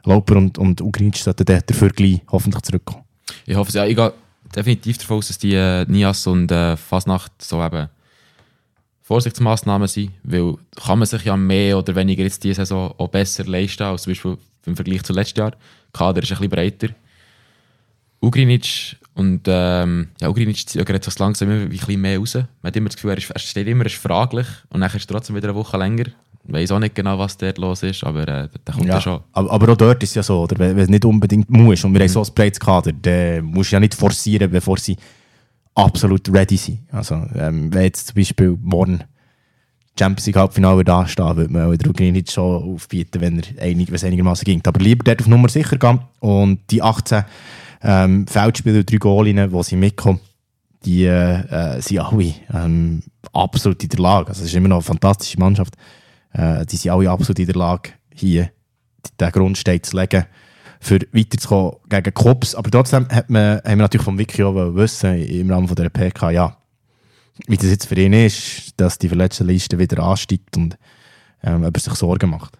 Lauper 0.05 0.37
und, 0.37 0.57
und 0.57 0.81
Ugrinc 0.81 1.17
sollten 1.17 1.45
dafür 1.45 1.91
gleich 1.91 2.23
hoffentlich 2.31 2.63
zurückkommen. 2.63 3.05
Ich 3.47 3.55
hoffe 3.55 3.69
es 3.69 3.75
ja. 3.75 3.85
Ich 3.85 3.95
gehe 3.95 4.13
definitiv 4.57 4.99
davon 4.99 5.19
aus, 5.19 5.29
dass 5.29 5.39
die 5.39 5.55
äh, 5.55 5.85
Nias 5.87 6.27
und 6.27 6.51
äh, 6.51 6.77
Fasnacht 6.77 7.33
so 7.43 7.63
eben 7.63 7.89
Vorsichtsmaßnahmen 9.11 9.89
sind, 9.89 10.13
weil 10.23 10.55
kann 10.77 11.01
man 11.01 11.07
sich 11.07 11.25
ja 11.25 11.37
mehr 11.37 11.77
oder 11.77 11.97
weniger 11.97 12.23
jetzt 12.23 12.45
diese 12.45 12.61
Saison 12.61 12.95
auch 12.97 13.09
besser 13.09 13.45
leisten 13.45 13.83
als 13.83 14.03
zum 14.03 14.13
Beispiel 14.13 14.39
im 14.67 14.77
Vergleich 14.77 15.03
zu 15.03 15.13
letztes 15.13 15.37
Jahr. 15.37 15.51
Der 15.51 15.59
Kader 15.93 16.23
ist 16.23 16.31
ein 16.31 16.39
bisschen 16.39 16.51
breiter. 16.51 16.95
Ugrinic 18.23 18.97
und 19.15 19.41
ähm, 19.49 20.11
ja, 20.21 20.29
Ugrinic 20.29 20.59
zieht 20.59 20.89
ja 20.89 21.03
so 21.03 21.25
langsam 21.25 21.51
immer 21.51 21.63
ein 21.63 21.69
bisschen 21.71 22.01
mehr 22.01 22.21
raus. 22.21 22.35
Man 22.35 22.47
hat 22.63 22.77
immer 22.77 22.89
das 22.89 22.95
Gefühl, 22.95 23.11
er, 23.11 23.19
ist, 23.19 23.31
er 23.31 23.41
steht 23.41 23.67
immer, 23.67 23.83
er 23.83 23.87
ist 23.87 23.97
fraglich 23.97 24.47
und 24.69 24.81
dann 24.81 24.89
ist 24.89 25.11
er 25.11 25.13
trotzdem 25.13 25.35
wieder 25.35 25.49
eine 25.49 25.59
Woche 25.59 25.77
länger. 25.77 26.05
Ich 26.47 26.53
weiß 26.53 26.71
auch 26.71 26.79
nicht 26.79 26.95
genau, 26.95 27.19
was 27.19 27.37
dort 27.37 27.59
los 27.59 27.83
ist, 27.83 28.05
aber 28.05 28.23
äh, 28.23 28.49
der 28.65 28.75
kommt 28.75 28.87
ja, 28.87 29.01
schon. 29.01 29.21
Aber, 29.33 29.51
aber 29.51 29.73
auch 29.73 29.77
dort 29.77 30.01
ist 30.05 30.11
es 30.11 30.15
ja 30.15 30.23
so, 30.23 30.43
oder? 30.43 30.57
Wenn, 30.57 30.79
es 30.79 30.89
nicht 30.89 31.05
unbedingt 31.05 31.51
muss 31.51 31.83
und 31.83 31.93
wir 31.95 32.01
haben 32.01 32.09
so 32.09 32.23
ein 32.23 32.33
breites 32.33 32.61
Kader, 32.61 32.93
dann 32.93 33.43
musst 33.43 33.73
du 33.73 33.75
ja 33.75 33.81
nicht 33.81 33.95
forcieren, 33.95 34.49
bevor 34.53 34.79
sie 34.79 34.97
absolut 35.75 36.33
ready 36.33 36.57
sind. 36.57 36.81
Also, 36.93 37.15
ähm, 37.35 37.73
wenn 37.73 37.83
jetzt 37.83 38.09
zum 38.09 38.17
Beispiel 38.17 38.59
morgen 38.61 39.05
Champions 39.99 40.27
League 40.27 40.37
Halbfinale 40.37 40.85
da 40.85 41.07
stehen, 41.07 41.37
würde 41.37 41.53
man 41.53 41.77
der 41.77 41.91
Ugrinic 41.91 42.31
schon 42.31 42.75
aufbieten, 42.75 43.21
wenn 43.21 43.41
er 43.41 43.63
einig, 43.63 43.91
es 43.91 44.05
einigermaßen 44.05 44.45
ging. 44.45 44.63
Aber 44.65 44.81
lieber 44.81 45.05
dort 45.05 45.21
auf 45.21 45.27
Nummer 45.27 45.49
sicher 45.49 45.77
gehen 45.77 46.01
und 46.21 46.61
die 46.71 46.83
18 46.83 47.25
ähm, 47.83 48.27
Feldspieler 48.27 48.85
drei 48.85 48.97
Goalinnen, 48.97 49.51
die 49.51 49.63
sie 49.63 49.77
mitkommen, 49.77 50.21
die 50.85 51.05
äh, 51.05 51.81
sind 51.81 51.99
alle 51.99 52.35
ähm, 52.53 53.03
absolut 53.33 53.83
in 53.83 53.89
der 53.91 54.01
Lage. 54.01 54.29
Also 54.29 54.43
es 54.43 54.49
ist 54.49 54.55
immer 54.55 54.69
noch 54.69 54.77
eine 54.77 54.83
fantastische 54.85 55.39
Mannschaft. 55.39 55.75
Äh, 56.33 56.65
die 56.67 56.77
sind 56.77 56.91
alle 56.93 57.11
absolut 57.11 57.39
in 57.39 57.47
der 57.47 57.57
Lage, 57.57 57.91
hier 58.15 58.51
den 59.21 59.33
Grundstein 59.33 59.83
zu 59.83 59.97
legen, 59.97 60.25
für 60.81 60.99
weiterzukommen 61.13 61.75
gegen 61.89 62.15
Kops. 62.15 62.55
Aber 62.55 62.71
trotzdem 62.71 63.07
hat 63.11 63.31
man, 63.31 63.59
haben 63.59 63.65
wir 63.65 63.77
natürlich 63.77 64.05
vom 64.05 64.19
Wiki 64.19 64.43
auch 64.43 64.55
wissen, 64.75 65.19
im 65.19 65.51
Rahmen 65.51 65.69
von 65.69 65.77
der 65.77 65.91
PK, 65.91 66.31
ja, 66.31 66.57
wie 67.47 67.57
das 67.57 67.71
jetzt 67.71 67.87
für 67.87 67.95
ihn 67.95 68.13
ist, 68.13 68.73
dass 68.79 68.99
die 68.99 69.09
verletzten 69.09 69.47
Liste 69.47 69.79
wieder 69.79 70.03
ansteigt 70.03 70.57
und 70.57 70.77
ähm, 71.45 71.65
ob 71.65 71.77
er 71.77 71.81
sich 71.81 71.95
Sorgen 71.95 72.31
macht. 72.31 72.59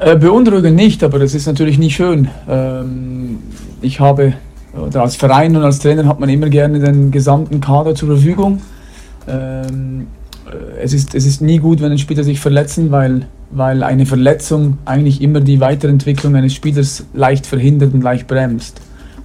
Äh, 0.00 0.16
beunruhigend 0.16 0.76
nicht, 0.76 1.02
aber 1.02 1.20
es 1.20 1.34
ist 1.34 1.46
natürlich 1.46 1.78
nie 1.78 1.90
schön. 1.90 2.28
Ähm, 2.48 3.38
ich 3.82 4.00
habe, 4.00 4.34
als 4.94 5.16
Verein 5.16 5.56
und 5.56 5.64
als 5.64 5.80
Trainer 5.80 6.06
hat 6.06 6.20
man 6.20 6.28
immer 6.28 6.48
gerne 6.48 6.78
den 6.78 7.10
gesamten 7.10 7.60
Kader 7.60 7.94
zur 7.94 8.08
Verfügung. 8.08 8.60
Ähm, 9.26 10.06
äh, 10.46 10.82
es, 10.82 10.92
ist, 10.92 11.14
es 11.14 11.26
ist 11.26 11.40
nie 11.40 11.58
gut, 11.58 11.80
wenn 11.80 11.90
ein 11.90 11.98
Spieler 11.98 12.22
sich 12.22 12.38
verletzen, 12.38 12.90
weil, 12.92 13.26
weil 13.50 13.82
eine 13.82 14.06
Verletzung 14.06 14.78
eigentlich 14.84 15.22
immer 15.22 15.40
die 15.40 15.60
Weiterentwicklung 15.60 16.36
eines 16.36 16.54
Spielers 16.54 17.04
leicht 17.14 17.46
verhindert 17.46 17.94
und 17.94 18.02
leicht 18.02 18.26
bremst. 18.26 18.80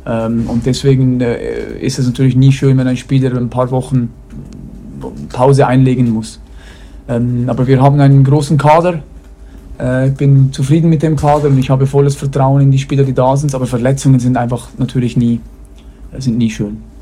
Ähm, 0.05 0.49
und 0.49 0.65
deswegen 0.65 1.21
äh, 1.21 1.77
ist 1.79 1.99
es 1.99 2.05
natürlich 2.05 2.35
nie 2.35 2.51
schön, 2.51 2.77
wenn 2.77 2.87
ein 2.87 2.97
Spieler 2.97 3.35
ein 3.37 3.49
paar 3.49 3.71
Wochen 3.71 4.09
Pause 5.31 5.67
einlegen 5.67 6.09
muss. 6.09 6.39
Ähm, 7.07 7.45
aber 7.47 7.67
wir 7.67 7.81
haben 7.81 7.99
einen 7.99 8.23
großen 8.23 8.57
Kader. 8.57 8.99
Äh, 9.79 10.09
ich 10.09 10.15
bin 10.15 10.51
zufrieden 10.53 10.89
mit 10.89 11.03
dem 11.03 11.15
Kader 11.15 11.47
und 11.47 11.57
ich 11.57 11.69
habe 11.69 11.85
volles 11.85 12.15
Vertrauen 12.15 12.61
in 12.61 12.71
die 12.71 12.79
Spieler, 12.79 13.03
die 13.03 13.13
da 13.13 13.35
sind. 13.35 13.53
Aber 13.55 13.65
Verletzungen 13.65 14.19
sind 14.19 14.37
einfach 14.37 14.69
natürlich 14.77 15.17
nie, 15.17 15.41
äh, 16.11 16.21
sind 16.21 16.37
nie 16.37 16.49
schön. 16.49 16.92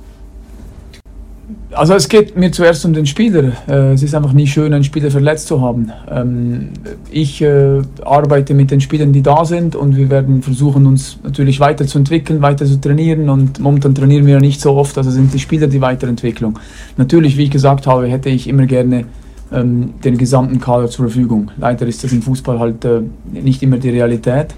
Also 1.74 1.94
es 1.94 2.10
geht 2.10 2.36
mir 2.36 2.52
zuerst 2.52 2.84
um 2.86 2.94
den 2.94 3.06
Spieler. 3.06 3.54
Äh, 3.68 3.94
es 3.94 4.04
ist 4.04 4.14
einfach 4.14 4.34
nie 4.34 4.48
schön, 4.48 4.74
einen 4.74 4.84
Spieler 4.84 5.10
verletzt 5.10 5.48
zu 5.48 5.62
haben. 5.62 5.92
Ähm, 6.10 6.70
ich 7.10 7.42
äh, 7.42 7.82
arbeite 8.04 8.54
mit 8.54 8.72
den 8.72 8.82
Spielern, 8.82 9.14
die 9.14 9.22
da 9.22 9.46
sind 9.46 9.76
und 9.76 9.96
wir 9.96 10.10
werden 10.10 10.42
versuchen, 10.42 10.86
uns 10.86 11.18
natürlich 11.24 11.62
weiterzuentwickeln, 11.62 12.42
weiter 12.42 12.66
zu 12.66 12.82
trainieren 12.82 13.30
und 13.30 13.60
momentan 13.60 13.96
trainieren 13.96 14.26
wir 14.26 14.34
ja 14.34 14.40
nicht 14.40 14.60
so 14.60 14.74
oft, 14.74 14.98
also 14.98 15.12
sind 15.12 15.34
die 15.34 15.40
Spieler 15.40 15.68
die 15.68 15.80
Weiterentwicklung. 15.80 16.60
Natürlich, 16.98 17.38
wie 17.38 17.44
ich 17.44 17.52
gesagt 17.52 17.88
habe, 17.88 18.08
hätte 18.08 18.30
ich 18.30 18.50
immer 18.50 18.66
gerne 18.66 19.06
ähm, 19.54 19.94
den 20.04 20.18
gesamten 20.18 20.60
Kader 20.60 20.90
zur 20.90 21.06
Verfügung. 21.06 21.52
Leider 21.58 21.88
ist 21.88 22.04
das 22.04 22.12
im 22.12 22.22
Fußball 22.22 22.60
halt 22.60 22.84
äh, 22.84 23.02
nicht 23.32 23.64
immer 23.64 23.78
die 23.78 23.92
Realität. 23.92 24.56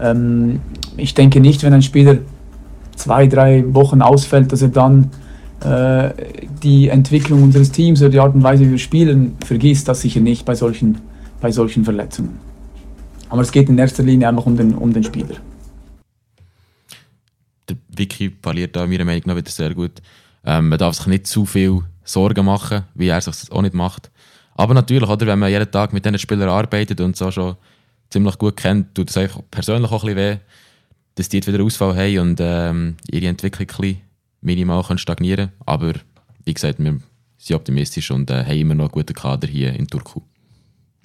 Ähm, 0.00 0.60
ich 0.96 1.12
denke 1.12 1.40
nicht, 1.40 1.62
wenn 1.62 1.74
ein 1.74 1.82
Spieler 1.82 2.16
zwei, 2.96 3.26
drei 3.26 3.64
Wochen 3.74 4.00
ausfällt, 4.00 4.50
dass 4.52 4.62
er 4.62 4.68
dann 4.68 5.10
die 5.64 6.88
Entwicklung 6.88 7.42
unseres 7.42 7.72
Teams 7.72 8.00
oder 8.02 8.10
die 8.10 8.20
Art 8.20 8.34
und 8.34 8.42
Weise, 8.42 8.66
wie 8.66 8.72
wir 8.72 8.78
spielen, 8.78 9.36
vergisst 9.44 9.88
das 9.88 10.02
sicher 10.02 10.20
nicht 10.20 10.44
bei 10.44 10.54
solchen, 10.54 10.98
bei 11.40 11.50
solchen 11.50 11.84
Verletzungen. 11.84 12.38
Aber 13.30 13.42
es 13.42 13.50
geht 13.50 13.68
in 13.68 13.78
erster 13.78 14.02
Linie 14.02 14.28
einfach 14.28 14.46
um 14.46 14.56
den, 14.56 14.74
um 14.74 14.92
den 14.92 15.02
Spieler. 15.02 15.36
Der 17.68 17.76
Vicky 17.96 18.28
parliert 18.28 18.76
da 18.76 18.86
meiner 18.86 19.04
Meinung 19.04 19.22
nach 19.26 19.36
wieder 19.36 19.50
sehr 19.50 19.74
gut. 19.74 20.02
Ähm, 20.44 20.68
man 20.68 20.78
darf 20.78 20.94
sich 20.96 21.06
nicht 21.06 21.26
zu 21.26 21.46
viel 21.46 21.80
Sorgen 22.04 22.44
machen, 22.44 22.84
wie 22.94 23.08
er 23.08 23.20
das 23.20 23.50
auch 23.50 23.62
nicht 23.62 23.74
macht. 23.74 24.10
Aber 24.54 24.74
natürlich, 24.74 25.08
oder, 25.08 25.26
wenn 25.26 25.38
man 25.38 25.50
jeden 25.50 25.70
Tag 25.70 25.92
mit 25.92 26.04
diesen 26.04 26.18
Spielern 26.18 26.48
arbeitet 26.48 27.00
und 27.00 27.16
so 27.16 27.30
schon 27.30 27.56
ziemlich 28.10 28.38
gut 28.38 28.56
kennt, 28.56 28.94
tut 28.94 29.10
es 29.10 29.16
einfach 29.16 29.40
persönlich 29.50 29.90
auch 29.90 30.04
ein 30.04 30.14
bisschen 30.14 30.36
weh, 30.36 30.40
dass 31.14 31.28
die 31.28 31.38
jetzt 31.38 31.48
wieder 31.48 31.64
Ausfall 31.64 31.96
haben 31.96 32.18
und 32.18 32.38
ähm, 32.40 32.96
ihre 33.10 33.26
Entwicklung 33.26 33.68
ein 33.68 33.76
bisschen 33.76 34.00
minimal 34.44 34.82
können 34.82 34.98
stagnieren 34.98 35.52
Aber 35.66 35.94
wie 36.44 36.54
gesagt, 36.54 36.78
wir 36.78 36.98
sind 37.38 37.56
optimistisch 37.56 38.10
und 38.10 38.30
äh, 38.30 38.44
haben 38.44 38.58
immer 38.58 38.74
noch 38.74 38.84
einen 38.84 38.92
guten 38.92 39.14
Kader 39.14 39.48
hier 39.48 39.72
in 39.74 39.86
Turku. 39.86 40.20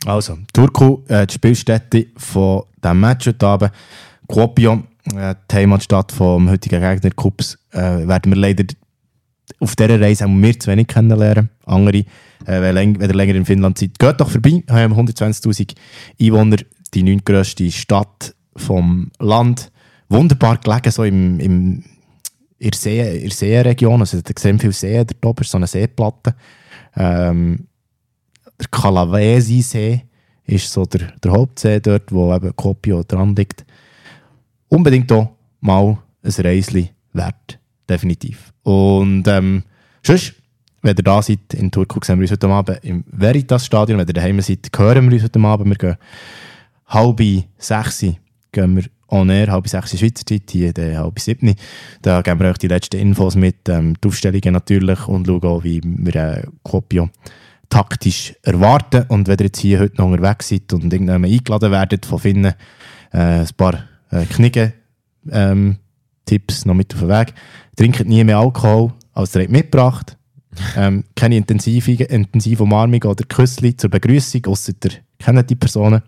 Also, 0.05 0.37
Turku, 0.53 1.03
äh, 1.07 1.25
die 1.27 1.33
Spielstätte 1.33 2.07
von 2.15 2.63
diesem 2.83 2.99
Match 2.99 3.27
heute 3.27 3.47
Abend. 3.47 3.71
Kuopio, 4.27 4.83
äh, 5.15 5.35
die 5.49 5.55
Heimatstadt 5.55 6.11
vom 6.11 6.49
heutigen 6.49 6.81
Gegner 6.81 7.11
Kups, 7.11 7.57
äh, 7.71 8.07
werden 8.07 8.31
wir 8.31 8.37
leider 8.37 8.63
auf 9.59 9.75
dieser 9.75 9.99
Reise 9.99 10.25
haben 10.25 10.41
wir 10.41 10.59
zu 10.59 10.69
wenig 10.69 10.87
kennenlernen. 10.87 11.49
Andere, 11.65 11.97
äh, 11.97 12.05
wenn, 12.45 12.95
ihr 12.95 13.07
länger 13.13 13.35
in 13.35 13.45
Finnland 13.45 13.77
seid, 13.77 13.97
geht 13.97 14.21
doch 14.21 14.29
vorbei. 14.29 14.63
Wir 14.65 14.75
haben 14.75 14.93
120'000 14.93 15.73
Einwohner, 16.21 16.57
die 16.93 17.03
neuntgrösste 17.03 17.71
Stadt 17.71 18.35
vom 18.55 19.11
Land. 19.19 19.71
Wunderbar 20.07 20.57
gelegen, 20.57 20.91
so 20.91 21.03
im, 21.03 21.39
im 21.39 21.83
in 22.59 22.71
der, 22.71 22.77
See, 22.77 23.59
in 23.59 23.87
also 23.87 24.21
da 24.21 24.33
sehen 24.37 24.59
viele 24.59 24.73
Seen 24.73 25.07
dort 25.07 25.25
oben, 25.25 25.43
so 25.43 25.57
eine 25.57 25.67
Seeplatte. 25.67 26.35
Ähm, 26.95 27.67
der 28.59 28.67
Calavesi-See 28.67 30.03
ist 30.45 30.71
so 30.71 30.85
der, 30.85 31.13
der 31.23 31.31
Hauptsee 31.31 31.79
dort, 31.79 32.11
wo 32.11 32.33
eben 32.33 32.55
Kuopio 32.55 33.03
dran 33.03 33.35
liegt. 33.35 33.65
Unbedingt 34.67 35.09
hier 35.09 35.29
mal 35.61 35.97
ein 36.21 36.31
Reisli 36.45 36.89
wert, 37.13 37.59
definitiv. 37.87 38.51
Und 38.63 39.27
ähm, 39.27 39.63
sonst, 40.03 40.33
wenn 40.81 40.97
ihr 40.97 41.03
da 41.03 41.21
seid 41.21 41.53
in 41.53 41.71
Turku, 41.71 41.99
sehen 42.03 42.19
wir 42.19 42.23
uns 42.23 42.31
heute 42.31 42.49
Abend 42.49 42.79
im 42.83 43.05
Veritas-Stadion. 43.07 43.99
Wenn 43.99 44.07
ihr 44.07 44.13
daheim 44.13 44.41
seid, 44.41 44.69
hören 44.77 45.09
wir 45.09 45.13
uns 45.13 45.23
heute 45.23 45.39
Abend. 45.39 45.69
Wir 45.69 45.75
gehen 45.75 45.97
halb 46.87 47.21
sechs 47.57 48.05
gehen 48.51 48.75
wir 48.75 48.83
on 49.11 49.29
air, 49.29 49.51
halb 49.51 49.67
sechs 49.67 49.97
Schweizer 49.97 50.25
Zeit, 50.25 50.51
hier 50.51 50.73
dann 50.73 50.97
halb 50.97 51.19
sieben. 51.19 51.55
Da 52.01 52.21
geben 52.21 52.39
wir 52.39 52.49
euch 52.49 52.57
die 52.57 52.67
letzten 52.67 52.97
Infos 52.97 53.35
mit, 53.35 53.67
ähm, 53.69 53.95
die 54.01 54.07
Aufstellungen 54.07 54.53
natürlich 54.53 55.07
und 55.07 55.27
schauen 55.27 55.43
auch, 55.43 55.63
wie 55.63 55.81
wir 55.83 56.15
äh, 56.15 56.43
Kopio 56.63 57.09
taktisch 57.69 58.33
erwarten. 58.43 59.05
Und 59.09 59.27
wenn 59.27 59.39
ihr 59.39 59.45
jetzt 59.45 59.59
hier 59.59 59.79
heute 59.79 59.97
noch 59.97 60.07
unterwegs 60.07 60.49
seid 60.49 60.73
und 60.73 60.91
irgendwann 60.91 61.25
eingeladen 61.25 61.71
werdet 61.71 62.05
von 62.05 62.19
Finnen, 62.19 62.53
äh, 63.11 63.17
ein 63.17 63.47
paar 63.57 63.85
äh, 64.11 64.25
Knicken, 64.25 64.73
ähm, 65.31 65.77
Tipps 66.25 66.65
noch 66.65 66.75
mit 66.75 66.93
auf 66.93 66.99
den 66.99 67.09
Weg. 67.09 67.33
Trinkt 67.75 68.07
nie 68.07 68.23
mehr 68.23 68.37
Alkohol, 68.37 68.93
als 69.13 69.35
ihr 69.35 69.49
mitgebracht. 69.49 70.15
ähm, 70.75 71.03
keine 71.15 71.37
intensive, 71.37 72.03
intensive 72.03 72.63
Umarmung 72.63 73.03
oder 73.03 73.23
Küssli 73.23 73.75
zur 73.75 73.89
Begrüßung, 73.89 74.45
außer 74.45 74.73
ihr 74.83 74.91
kennt 75.17 75.49
die 75.49 75.55
Personen. 75.55 76.01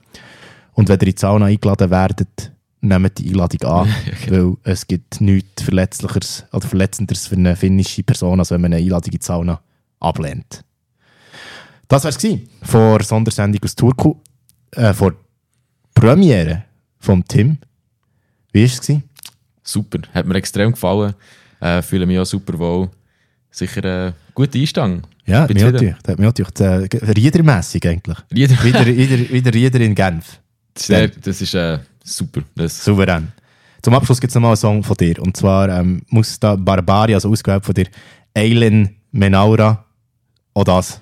Und 0.74 0.90
wenn 0.90 1.00
ihr 1.00 1.08
in 1.08 1.14
die 1.14 1.20
Sauna 1.20 1.46
eingeladen 1.46 1.90
werdet, 1.90 2.52
nehmt 2.82 3.18
die 3.18 3.30
Einladung 3.30 3.62
an, 3.70 3.96
weil 4.30 4.54
es 4.64 4.86
gibt 4.88 5.22
nichts 5.22 5.64
Verletzlicheres 5.64 6.46
oder 6.52 6.68
Verletzenderes 6.68 7.28
für 7.28 7.36
eine 7.36 7.56
finnische 7.56 8.04
Person, 8.04 8.40
als 8.40 8.52
wenn 8.52 8.62
man 8.62 8.74
eine 8.74 8.82
Einladung 8.84 9.14
in 9.14 9.20
die 9.20 9.26
Sauna 9.26 9.62
ablehnt. 10.00 10.64
Das 11.88 12.04
war 12.04 12.12
es 12.12 12.38
vor 12.64 13.00
der 13.00 13.06
Sondersendung 13.06 13.62
aus 13.64 13.76
Turku, 13.76 14.16
äh, 14.72 14.94
vor 14.94 15.14
Premiere 15.94 16.64
vom 17.00 17.26
Tim. 17.28 17.58
Wie 18.54 18.64
war 18.64 18.80
es? 18.80 18.92
Super, 19.64 20.00
hat 20.14 20.26
mir 20.26 20.36
extrem 20.36 20.72
gefallen. 20.72 21.14
Äh, 21.60 21.82
fühle 21.82 22.06
mich 22.06 22.18
auch 22.18 22.26
super 22.26 22.58
wohl. 22.58 22.90
Sicher 23.52 23.84
ein 24.08 24.14
guter 24.34 24.58
Einstand. 24.58 25.08
Ja, 25.26 25.46
mir 25.48 25.72
natürlich. 25.72 25.94
Hat 25.96 26.08
mich 26.20 26.20
natürlich 26.20 26.60
äh, 26.60 27.12
Riedermässig 27.12 27.86
eigentlich. 27.86 28.18
Rieder- 28.34 28.64
wieder, 28.64 28.86
wieder, 28.88 29.30
wieder 29.30 29.54
Rieder 29.54 29.80
in 29.82 29.94
Genf. 29.94 30.40
Sehr, 30.78 31.10
das 31.10 31.42
ist 31.42 31.54
äh, 31.54 31.80
super. 32.04 32.42
Das, 32.56 32.84
Souverän. 32.84 33.32
Zum 33.82 33.94
Abschluss 33.96 34.22
gibt 34.22 34.30
es 34.30 34.36
nochmal 34.36 34.52
einen 34.52 34.58
Song 34.58 34.84
von 34.84 34.96
dir. 34.96 35.20
Und 35.22 35.36
zwar 35.36 35.70
ähm, 35.70 36.04
Musta 36.10 36.56
Barbari, 36.56 37.14
also 37.14 37.30
ausgewählt 37.30 37.66
von 37.66 37.74
dir. 37.74 37.88
Eilen 38.36 38.96
Menaura. 39.12 39.86
Auch 40.54 40.64
das. 40.64 41.02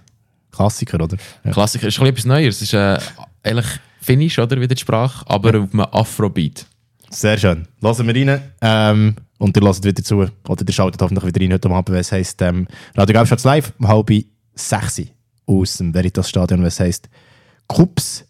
Klassiker, 0.51 1.01
oder? 1.01 1.17
Ja. 1.43 1.51
Klassiker 1.51 1.87
ist 1.87 1.95
schon 1.95 2.07
etwas 2.07 2.25
Neues. 2.25 2.55
Es 2.55 2.61
ist 2.61 2.73
äh, 2.73 2.97
eigentlich 3.43 3.67
Finnisch, 4.01 4.39
oder? 4.39 4.59
Wie 4.59 4.67
die 4.67 4.77
Sprache, 4.77 5.25
aber 5.29 5.49
auf 5.59 5.73
einem 5.73 5.81
Afrobeat. 5.81 6.65
Sehr 7.09 7.37
schön. 7.37 7.67
Lassen 7.81 8.07
wir 8.07 8.15
rein. 8.15 8.41
Ähm, 8.61 9.15
und 9.37 9.55
ihr 9.55 9.63
lasst 9.63 9.83
wieder 9.83 10.03
zu. 10.03 10.27
Oder 10.47 10.65
ihr 10.67 10.73
schaltet 10.73 11.01
hoffentlich 11.01 11.25
wieder 11.25 11.41
rein 11.41 11.53
heute 11.53 11.69
Abend, 11.69 11.89
weil 11.89 12.01
es 12.01 12.11
heisst 12.11 12.41
ähm, 12.41 12.67
Radio 12.95 13.13
Gelbschatz 13.13 13.43
live 13.43 13.73
um 13.79 13.87
halb 13.87 14.11
sechs 14.55 15.01
aus 15.45 15.77
dem 15.77 15.93
Veritas 15.93 16.29
Stadion, 16.29 16.63
was 16.63 16.79
heisst 16.79 17.09
Kups 17.67 18.25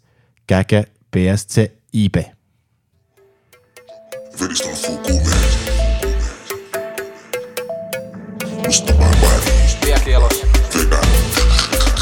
gegen 0.47 0.85
BSC 1.11 1.71
IB. 1.93 2.38
Vielä 4.39 4.53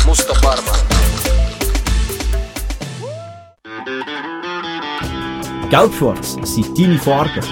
Musta 0.05 0.33
Parma. 0.41 0.71
Gelbschwarz 5.69 6.37
sind 6.43 6.79
deine 6.79 6.99
Farben. 6.99 7.43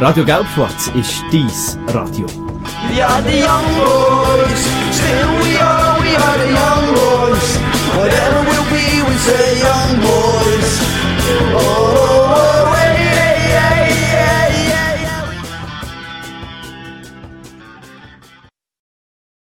Radio 0.00 0.24
Gelbschwarz 0.24 0.90
ist 0.94 1.22
dies 1.30 1.78
Radio. 1.94 2.26
We 2.90 3.04
are 3.04 3.22
the 3.22 3.38
young 3.38 3.76
boys, 3.78 4.66
still 4.90 5.38
we 5.42 5.60
are, 5.60 6.00
we 6.00 6.16
are 6.16 6.38
the 6.38 6.50
young 6.50 6.94
boys. 6.94 7.58
Whatever 7.96 8.42
we'll 8.50 8.66
be, 8.70 9.02
we 9.08 9.16
say 9.18 9.62